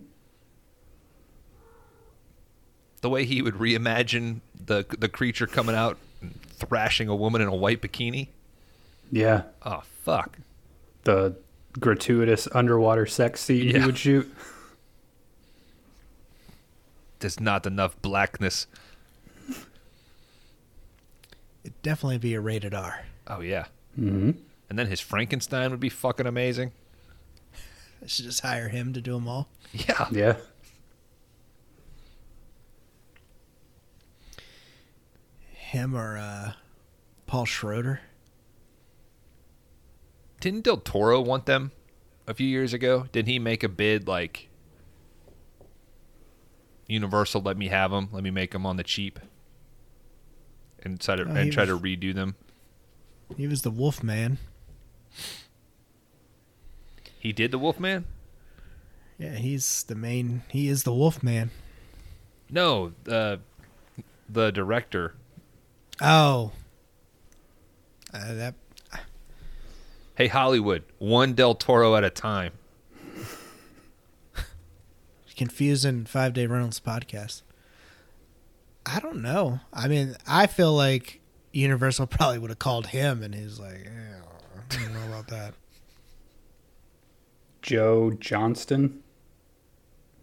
The 3.00 3.10
way 3.10 3.24
he 3.24 3.42
would 3.42 3.54
reimagine 3.54 4.40
the 4.64 4.84
the 4.98 5.08
creature 5.08 5.46
coming 5.46 5.74
out 5.74 5.96
and 6.20 6.40
thrashing 6.42 7.08
a 7.08 7.16
woman 7.16 7.40
in 7.40 7.48
a 7.48 7.54
white 7.54 7.80
bikini. 7.80 8.28
Yeah. 9.12 9.42
Oh 9.64 9.82
fuck. 10.02 10.38
The 11.04 11.36
gratuitous 11.78 12.48
underwater 12.52 13.06
sex 13.06 13.40
scene 13.40 13.74
he 13.74 13.84
would 13.84 13.98
shoot. 13.98 14.32
There's 17.20 17.40
not 17.40 17.66
enough 17.66 18.00
blackness. 18.02 18.66
It'd 21.64 21.82
definitely 21.82 22.18
be 22.18 22.34
a 22.34 22.40
rated 22.40 22.74
R. 22.74 23.04
Oh 23.26 23.40
yeah. 23.40 23.66
hmm 23.94 24.32
And 24.68 24.78
then 24.78 24.86
his 24.86 25.00
Frankenstein 25.00 25.70
would 25.70 25.80
be 25.80 25.88
fucking 25.88 26.26
amazing. 26.26 26.72
I 28.02 28.06
should 28.06 28.26
just 28.26 28.40
hire 28.40 28.68
him 28.68 28.92
to 28.92 29.00
do 29.00 29.12
them 29.14 29.28
all. 29.28 29.48
Yeah. 29.72 30.06
Yeah. 30.10 30.36
Him 35.66 35.96
or 35.96 36.16
uh, 36.16 36.52
Paul 37.26 37.44
Schroeder. 37.44 38.00
Didn't 40.40 40.64
Del 40.64 40.76
Toro 40.76 41.20
want 41.20 41.46
them 41.46 41.72
a 42.26 42.34
few 42.34 42.46
years 42.46 42.72
ago? 42.72 43.06
Didn't 43.10 43.28
he 43.28 43.38
make 43.38 43.64
a 43.64 43.68
bid 43.68 44.06
like 44.06 44.48
Universal 46.86 47.40
let 47.42 47.56
me 47.56 47.66
have 47.68 47.90
them, 47.90 48.08
let 48.12 48.22
me 48.22 48.30
make 48.30 48.52
them 48.52 48.64
on 48.64 48.76
the 48.76 48.84
cheap, 48.84 49.18
and 50.84 51.00
try 51.00 51.16
to 51.16 51.24
Oh, 51.24 51.34
and 51.34 51.50
try 51.52 51.64
was- 51.64 51.70
to 51.70 51.78
redo 51.84 52.14
them? 52.14 52.36
He 53.36 53.48
was 53.48 53.62
the 53.62 53.72
Wolf 53.72 54.04
Man. 54.04 54.38
He 57.18 57.32
did 57.32 57.50
the 57.50 57.58
Wolf 57.58 57.80
Man. 57.80 58.04
Yeah, 59.18 59.34
he's 59.34 59.82
the 59.82 59.96
main. 59.96 60.42
He 60.48 60.68
is 60.68 60.84
the 60.84 60.92
Wolf 60.94 61.24
Man. 61.24 61.50
No, 62.48 62.92
uh, 63.08 63.38
the 64.28 64.52
director. 64.52 65.14
Oh, 66.00 66.52
uh, 68.12 68.34
that 68.34 68.54
Hey 70.14 70.28
Hollywood, 70.28 70.82
one 70.98 71.34
Del 71.34 71.54
Toro 71.54 71.94
at 71.94 72.04
a 72.04 72.10
time. 72.10 72.52
confusing 75.36 76.06
Five 76.06 76.32
Day 76.32 76.46
Rentals 76.46 76.80
podcast. 76.80 77.42
I 78.86 79.00
don't 79.00 79.20
know. 79.20 79.60
I 79.72 79.88
mean, 79.88 80.16
I 80.26 80.46
feel 80.46 80.72
like 80.72 81.20
Universal 81.52 82.06
probably 82.08 82.38
would 82.38 82.50
have 82.50 82.58
called 82.58 82.88
him, 82.88 83.22
and 83.22 83.34
he's 83.34 83.60
like, 83.60 83.84
yeah, 83.84 84.20
I 84.70 84.82
don't 84.82 84.94
know 84.94 85.06
about 85.08 85.28
that. 85.28 85.54
Joe 87.60 88.12
Johnston 88.12 89.02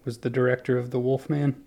was 0.05 0.19
the 0.19 0.29
director 0.29 0.77
of 0.77 0.91
The 0.91 0.99
Wolfman. 0.99 1.63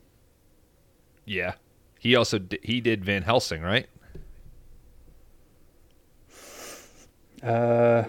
Yeah, 1.24 1.54
he 2.00 2.16
also 2.16 2.38
di- 2.38 2.58
he 2.62 2.80
did 2.80 3.04
Van 3.04 3.22
Helsing, 3.22 3.62
right? 3.62 3.86
Uh, 7.46 8.04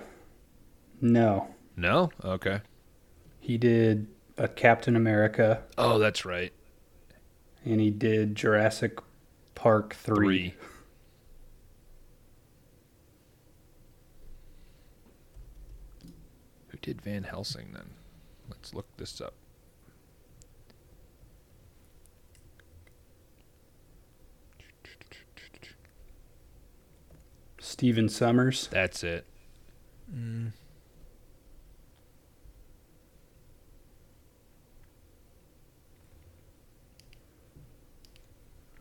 no. 0.99 1.53
No, 1.75 2.09
okay. 2.23 2.61
He 3.39 3.57
did 3.57 4.07
a 4.37 4.47
Captain 4.47 4.95
America, 4.95 5.63
Oh, 5.77 5.99
that's 5.99 6.25
right. 6.25 6.51
and 7.63 7.79
he 7.79 7.89
did 7.91 8.35
Jurassic 8.35 8.97
Park 9.55 9.93
3. 9.95 10.15
Three. 10.15 10.53
Who 16.69 16.77
did 16.81 17.01
Van 17.01 17.23
Helsing 17.23 17.71
then? 17.73 17.89
Let's 18.49 18.73
look 18.73 18.87
this 18.97 19.21
up. 19.21 19.33
Stephen 27.59 28.07
Sommers. 28.09 28.69
That's 28.69 29.03
it. 29.03 29.25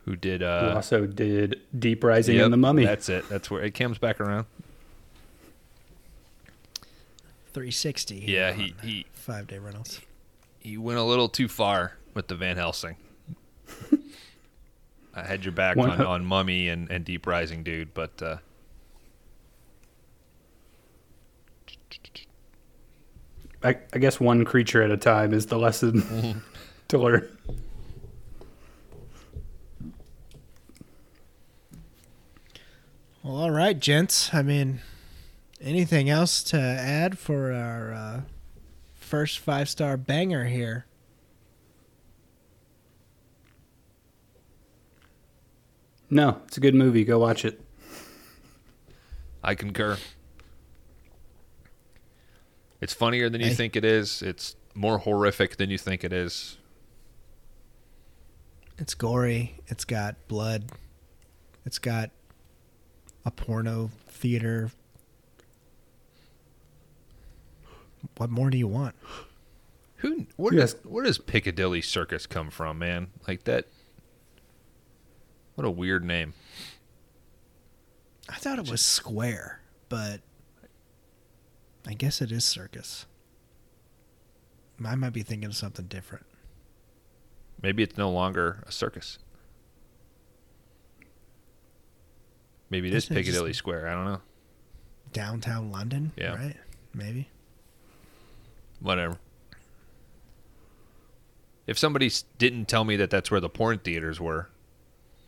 Who 0.05 0.15
did 0.15 0.41
Uh, 0.41 0.69
who 0.69 0.75
also 0.75 1.05
did 1.05 1.61
Deep 1.77 2.01
Rising 2.01 2.37
yep, 2.37 2.45
and 2.45 2.53
The 2.53 2.57
Mummy. 2.57 2.85
That's 2.85 3.09
it. 3.09 3.27
That's 3.27 3.51
where 3.51 3.61
it 3.61 3.73
comes 3.73 3.97
back 3.97 4.21
around. 4.21 4.45
360. 7.53 8.23
Yeah, 8.25 8.53
he 8.53 8.73
he 8.81 9.05
Five 9.11 9.47
Day 9.47 9.57
Rentals. 9.57 9.99
he 10.59 10.77
went 10.77 10.97
a 10.97 11.03
little 11.03 11.27
too 11.27 11.47
far 11.49 11.97
with 12.13 12.27
the 12.29 12.35
Van 12.35 12.55
Helsing. 12.55 12.95
I 15.15 15.23
had 15.23 15.43
your 15.43 15.51
back 15.51 15.75
on, 15.75 15.99
on 15.99 16.23
Mummy 16.23 16.69
and, 16.69 16.89
and 16.89 17.03
Deep 17.03 17.27
Rising, 17.27 17.63
dude, 17.63 17.93
but 17.93 18.21
uh, 18.21 18.37
I, 23.63 23.77
I 23.93 23.97
guess 23.99 24.19
one 24.19 24.45
creature 24.45 24.83
at 24.83 24.91
a 24.91 24.97
time 24.97 25.33
is 25.33 25.47
the 25.47 25.57
lesson 25.57 26.43
to 26.89 26.97
learn. 26.97 27.27
Well, 33.23 33.35
all 33.35 33.51
right, 33.51 33.77
gents. 33.77 34.33
I 34.33 34.41
mean, 34.41 34.79
anything 35.59 36.09
else 36.09 36.43
to 36.43 36.57
add 36.57 37.17
for 37.17 37.51
our 37.51 37.93
uh, 37.93 38.21
first 38.95 39.39
five 39.39 39.67
star 39.67 39.97
banger 39.97 40.45
here? 40.45 40.85
No, 46.09 46.39
it's 46.47 46.55
a 46.57 46.61
good 46.61 46.75
movie. 46.75 47.03
Go 47.03 47.19
watch 47.19 47.43
it. 47.43 47.59
I 49.43 49.55
concur. 49.55 49.97
It's 52.81 52.93
funnier 52.93 53.29
than 53.29 53.41
you 53.41 53.47
Hey. 53.47 53.53
think 53.55 53.75
it 53.75 53.83
is. 53.85 54.21
It's 54.21 54.55
more 54.75 54.99
horrific 54.99 55.57
than 55.57 55.69
you 55.69 55.77
think 55.77 56.03
it 56.03 56.13
is. 56.13 56.57
It's 58.77 58.93
gory. 58.93 59.55
It's 59.67 59.85
got 59.85 60.15
blood. 60.27 60.65
It's 61.65 61.79
got 61.79 62.11
a 63.25 63.31
porno 63.31 63.89
theater. 64.07 64.71
What 68.17 68.29
more 68.29 68.49
do 68.49 68.57
you 68.57 68.67
want? 68.67 68.95
Who? 69.97 70.27
Where 70.35 70.53
Yes. 70.53 70.73
does 70.73 70.85
where 70.85 71.03
does 71.03 71.17
Piccadilly 71.17 71.81
Circus 71.81 72.27
come 72.27 72.49
from, 72.51 72.77
man? 72.79 73.11
Like 73.27 73.43
that. 73.45 73.67
What 75.55 75.65
a 75.65 75.71
weird 75.71 76.03
name. 76.05 76.33
I 78.29 78.35
thought 78.35 78.59
it 78.59 78.69
was 78.69 78.81
square, 78.81 79.61
but 79.89 80.21
I 81.87 81.93
guess 81.93 82.21
it 82.21 82.31
is 82.33 82.43
circus. 82.43 83.05
I 84.83 84.95
might 84.95 85.13
be 85.13 85.23
thinking 85.23 85.47
of 85.47 85.55
something 85.55 85.85
different. 85.85 86.25
Maybe 87.61 87.81
it's 87.81 87.97
no 87.97 88.11
longer 88.11 88.63
a 88.67 88.71
circus. 88.71 89.17
Maybe 92.69 92.89
it 92.89 92.93
is 92.93 93.05
Isn't 93.05 93.15
it 93.15 93.19
Piccadilly 93.21 93.53
Square. 93.53 93.87
I 93.87 93.93
don't 93.93 94.05
know. 94.05 94.21
Downtown 95.13 95.71
London, 95.71 96.11
Yeah. 96.17 96.35
right? 96.35 96.57
Maybe. 96.93 97.29
Whatever. 98.81 99.17
If 101.65 101.77
somebody 101.79 102.11
didn't 102.37 102.67
tell 102.67 102.83
me 102.83 102.97
that 102.97 103.09
that's 103.09 103.31
where 103.31 103.39
the 103.39 103.49
porn 103.49 103.79
theaters 103.79 104.19
were, 104.19 104.49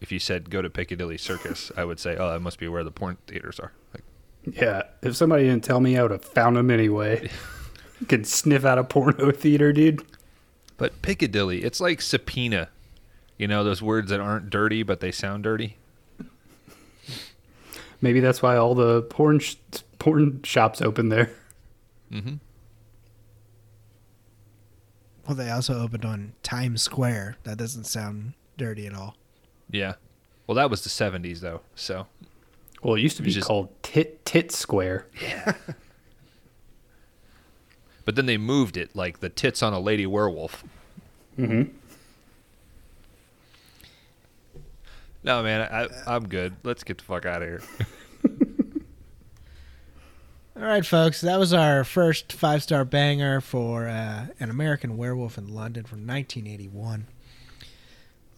if 0.02 0.12
you 0.12 0.20
said 0.20 0.50
go 0.50 0.62
to 0.62 0.70
Piccadilly 0.70 1.18
Circus, 1.18 1.72
I 1.78 1.86
would 1.86 2.00
say, 2.00 2.18
oh, 2.18 2.32
that 2.32 2.42
must 2.42 2.60
be 2.60 2.68
where 2.68 2.84
the 2.84 2.92
porn 2.92 3.18
theaters 3.28 3.60
are. 3.60 3.72
Like, 4.46 4.56
Yeah, 4.62 4.84
if 5.02 5.16
somebody 5.16 5.44
didn't 5.46 5.64
tell 5.64 5.80
me, 5.80 5.98
I 5.98 6.02
would 6.02 6.12
have 6.12 6.24
found 6.26 6.56
them 6.58 6.70
anyway. 6.72 7.30
you 8.00 8.06
could 8.06 8.26
sniff 8.28 8.66
out 8.66 8.78
a 8.78 8.84
porno 8.84 9.32
theater, 9.36 9.72
dude. 9.74 10.04
but 10.78 11.02
Piccadilly, 11.02 11.64
it's 11.64 11.80
like 11.82 12.02
subpoena. 12.02 12.70
You 13.38 13.48
know, 13.48 13.64
those 13.64 13.82
words 13.82 14.10
that 14.10 14.20
aren't 14.20 14.50
dirty, 14.50 14.84
but 14.84 15.00
they 15.00 15.12
sound 15.12 15.44
dirty. 15.44 15.78
Maybe 18.02 18.20
that's 18.22 18.42
why 18.42 18.56
all 18.56 18.76
the 18.76 19.02
porn 19.04 19.40
sh- 19.40 19.56
porn 19.98 20.42
shops 20.44 20.82
open 20.82 21.10
there. 21.10 21.30
Mm-hmm. 22.12 22.36
Well, 25.28 25.36
they 25.36 25.50
also 25.52 25.80
opened 25.82 26.06
on 26.06 26.34
Times 26.42 26.82
Square. 26.82 27.36
That 27.44 27.58
doesn't 27.58 27.84
sound 27.84 28.34
dirty 28.58 28.88
at 28.88 28.94
all. 28.94 29.16
Yeah. 29.70 29.94
Well, 30.48 30.56
that 30.56 30.70
was 30.70 30.84
the 30.84 30.90
70s, 30.90 31.40
though. 31.42 31.62
So, 31.76 32.08
Well, 32.84 32.96
it 32.96 33.02
used 33.02 33.18
to 33.18 33.24
be 33.24 33.32
just- 33.32 33.48
called 33.48 33.70
Tit 33.84 34.26
Tit 34.26 34.52
Square. 34.52 35.08
Yeah. 35.22 35.54
but 38.06 38.16
then 38.16 38.26
they 38.26 38.38
moved 38.38 38.78
it 38.78 38.96
like 38.96 39.20
the 39.20 39.30
tits 39.30 39.62
on 39.62 39.74
a 39.74 39.80
lady 39.80 40.06
werewolf. 40.06 40.64
Mm-hmm. 41.38 41.76
No, 45.24 45.44
man, 45.44 45.62
I, 45.62 45.88
I'm 46.08 46.28
good. 46.28 46.56
Let's 46.64 46.84
get 46.84 46.98
the 46.98 47.04
fuck 47.04 47.26
out 47.26 47.42
of 47.42 47.50
here. 47.50 47.62
All 50.56 50.64
right, 50.64 50.86
folks, 50.86 51.22
that 51.22 51.38
was 51.40 51.54
our 51.54 51.84
first 51.84 52.34
five 52.34 52.64
star 52.64 52.84
banger 52.86 53.42
for 53.42 53.88
uh, 53.88 54.28
An 54.40 54.50
American 54.50 54.98
Werewolf 54.98 55.38
in 55.38 55.48
London 55.54 55.84
from 55.86 56.00
1981. 56.08 57.08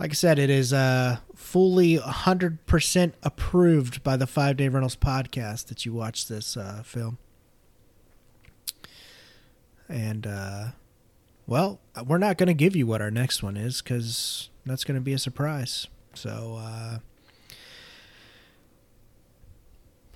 Like 0.02 0.10
I 0.10 0.14
said, 0.14 0.40
it 0.40 0.50
is 0.50 0.74
uh, 0.74 1.18
fully 1.36 2.00
100% 2.00 3.14
approved 3.22 4.02
by 4.02 4.18
the 4.18 4.26
Five 4.26 4.58
Day 4.58 4.68
Rentals 4.68 4.96
podcast 4.96 5.68
that 5.68 5.86
you 5.86 5.94
watch 5.94 6.28
this 6.28 6.58
uh, 6.58 6.82
film. 6.84 7.20
And, 9.88 10.26
uh, 10.26 10.70
well, 11.46 11.82
we're 12.04 12.18
not 12.18 12.40
going 12.40 12.48
to 12.48 12.56
give 12.56 12.76
you 12.76 12.88
what 12.88 13.00
our 13.00 13.12
next 13.12 13.44
one 13.44 13.56
is 13.56 13.84
because 13.84 14.50
that's 14.66 14.84
going 14.84 14.96
to 14.96 15.02
be 15.02 15.14
a 15.14 15.20
surprise. 15.20 15.86
So, 16.16 16.58
uh, 16.60 16.98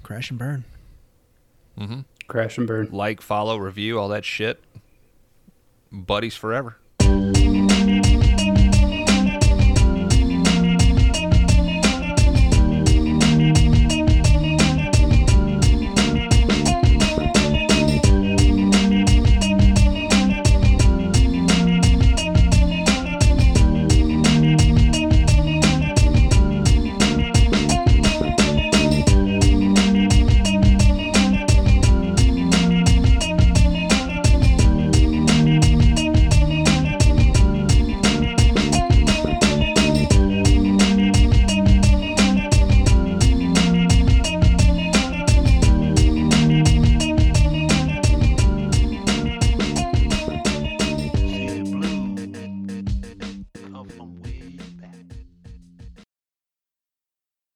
crash 0.01 0.31
and 0.31 0.39
burn. 0.39 0.63
Mm-hmm. 1.77 1.99
Crash 2.27 2.57
and 2.57 2.65
burn. 2.65 2.89
Like, 2.91 3.21
follow, 3.21 3.57
review, 3.57 3.99
all 3.99 4.07
that 4.07 4.25
shit. 4.25 4.63
Buddies 5.91 6.35
forever. 6.35 6.77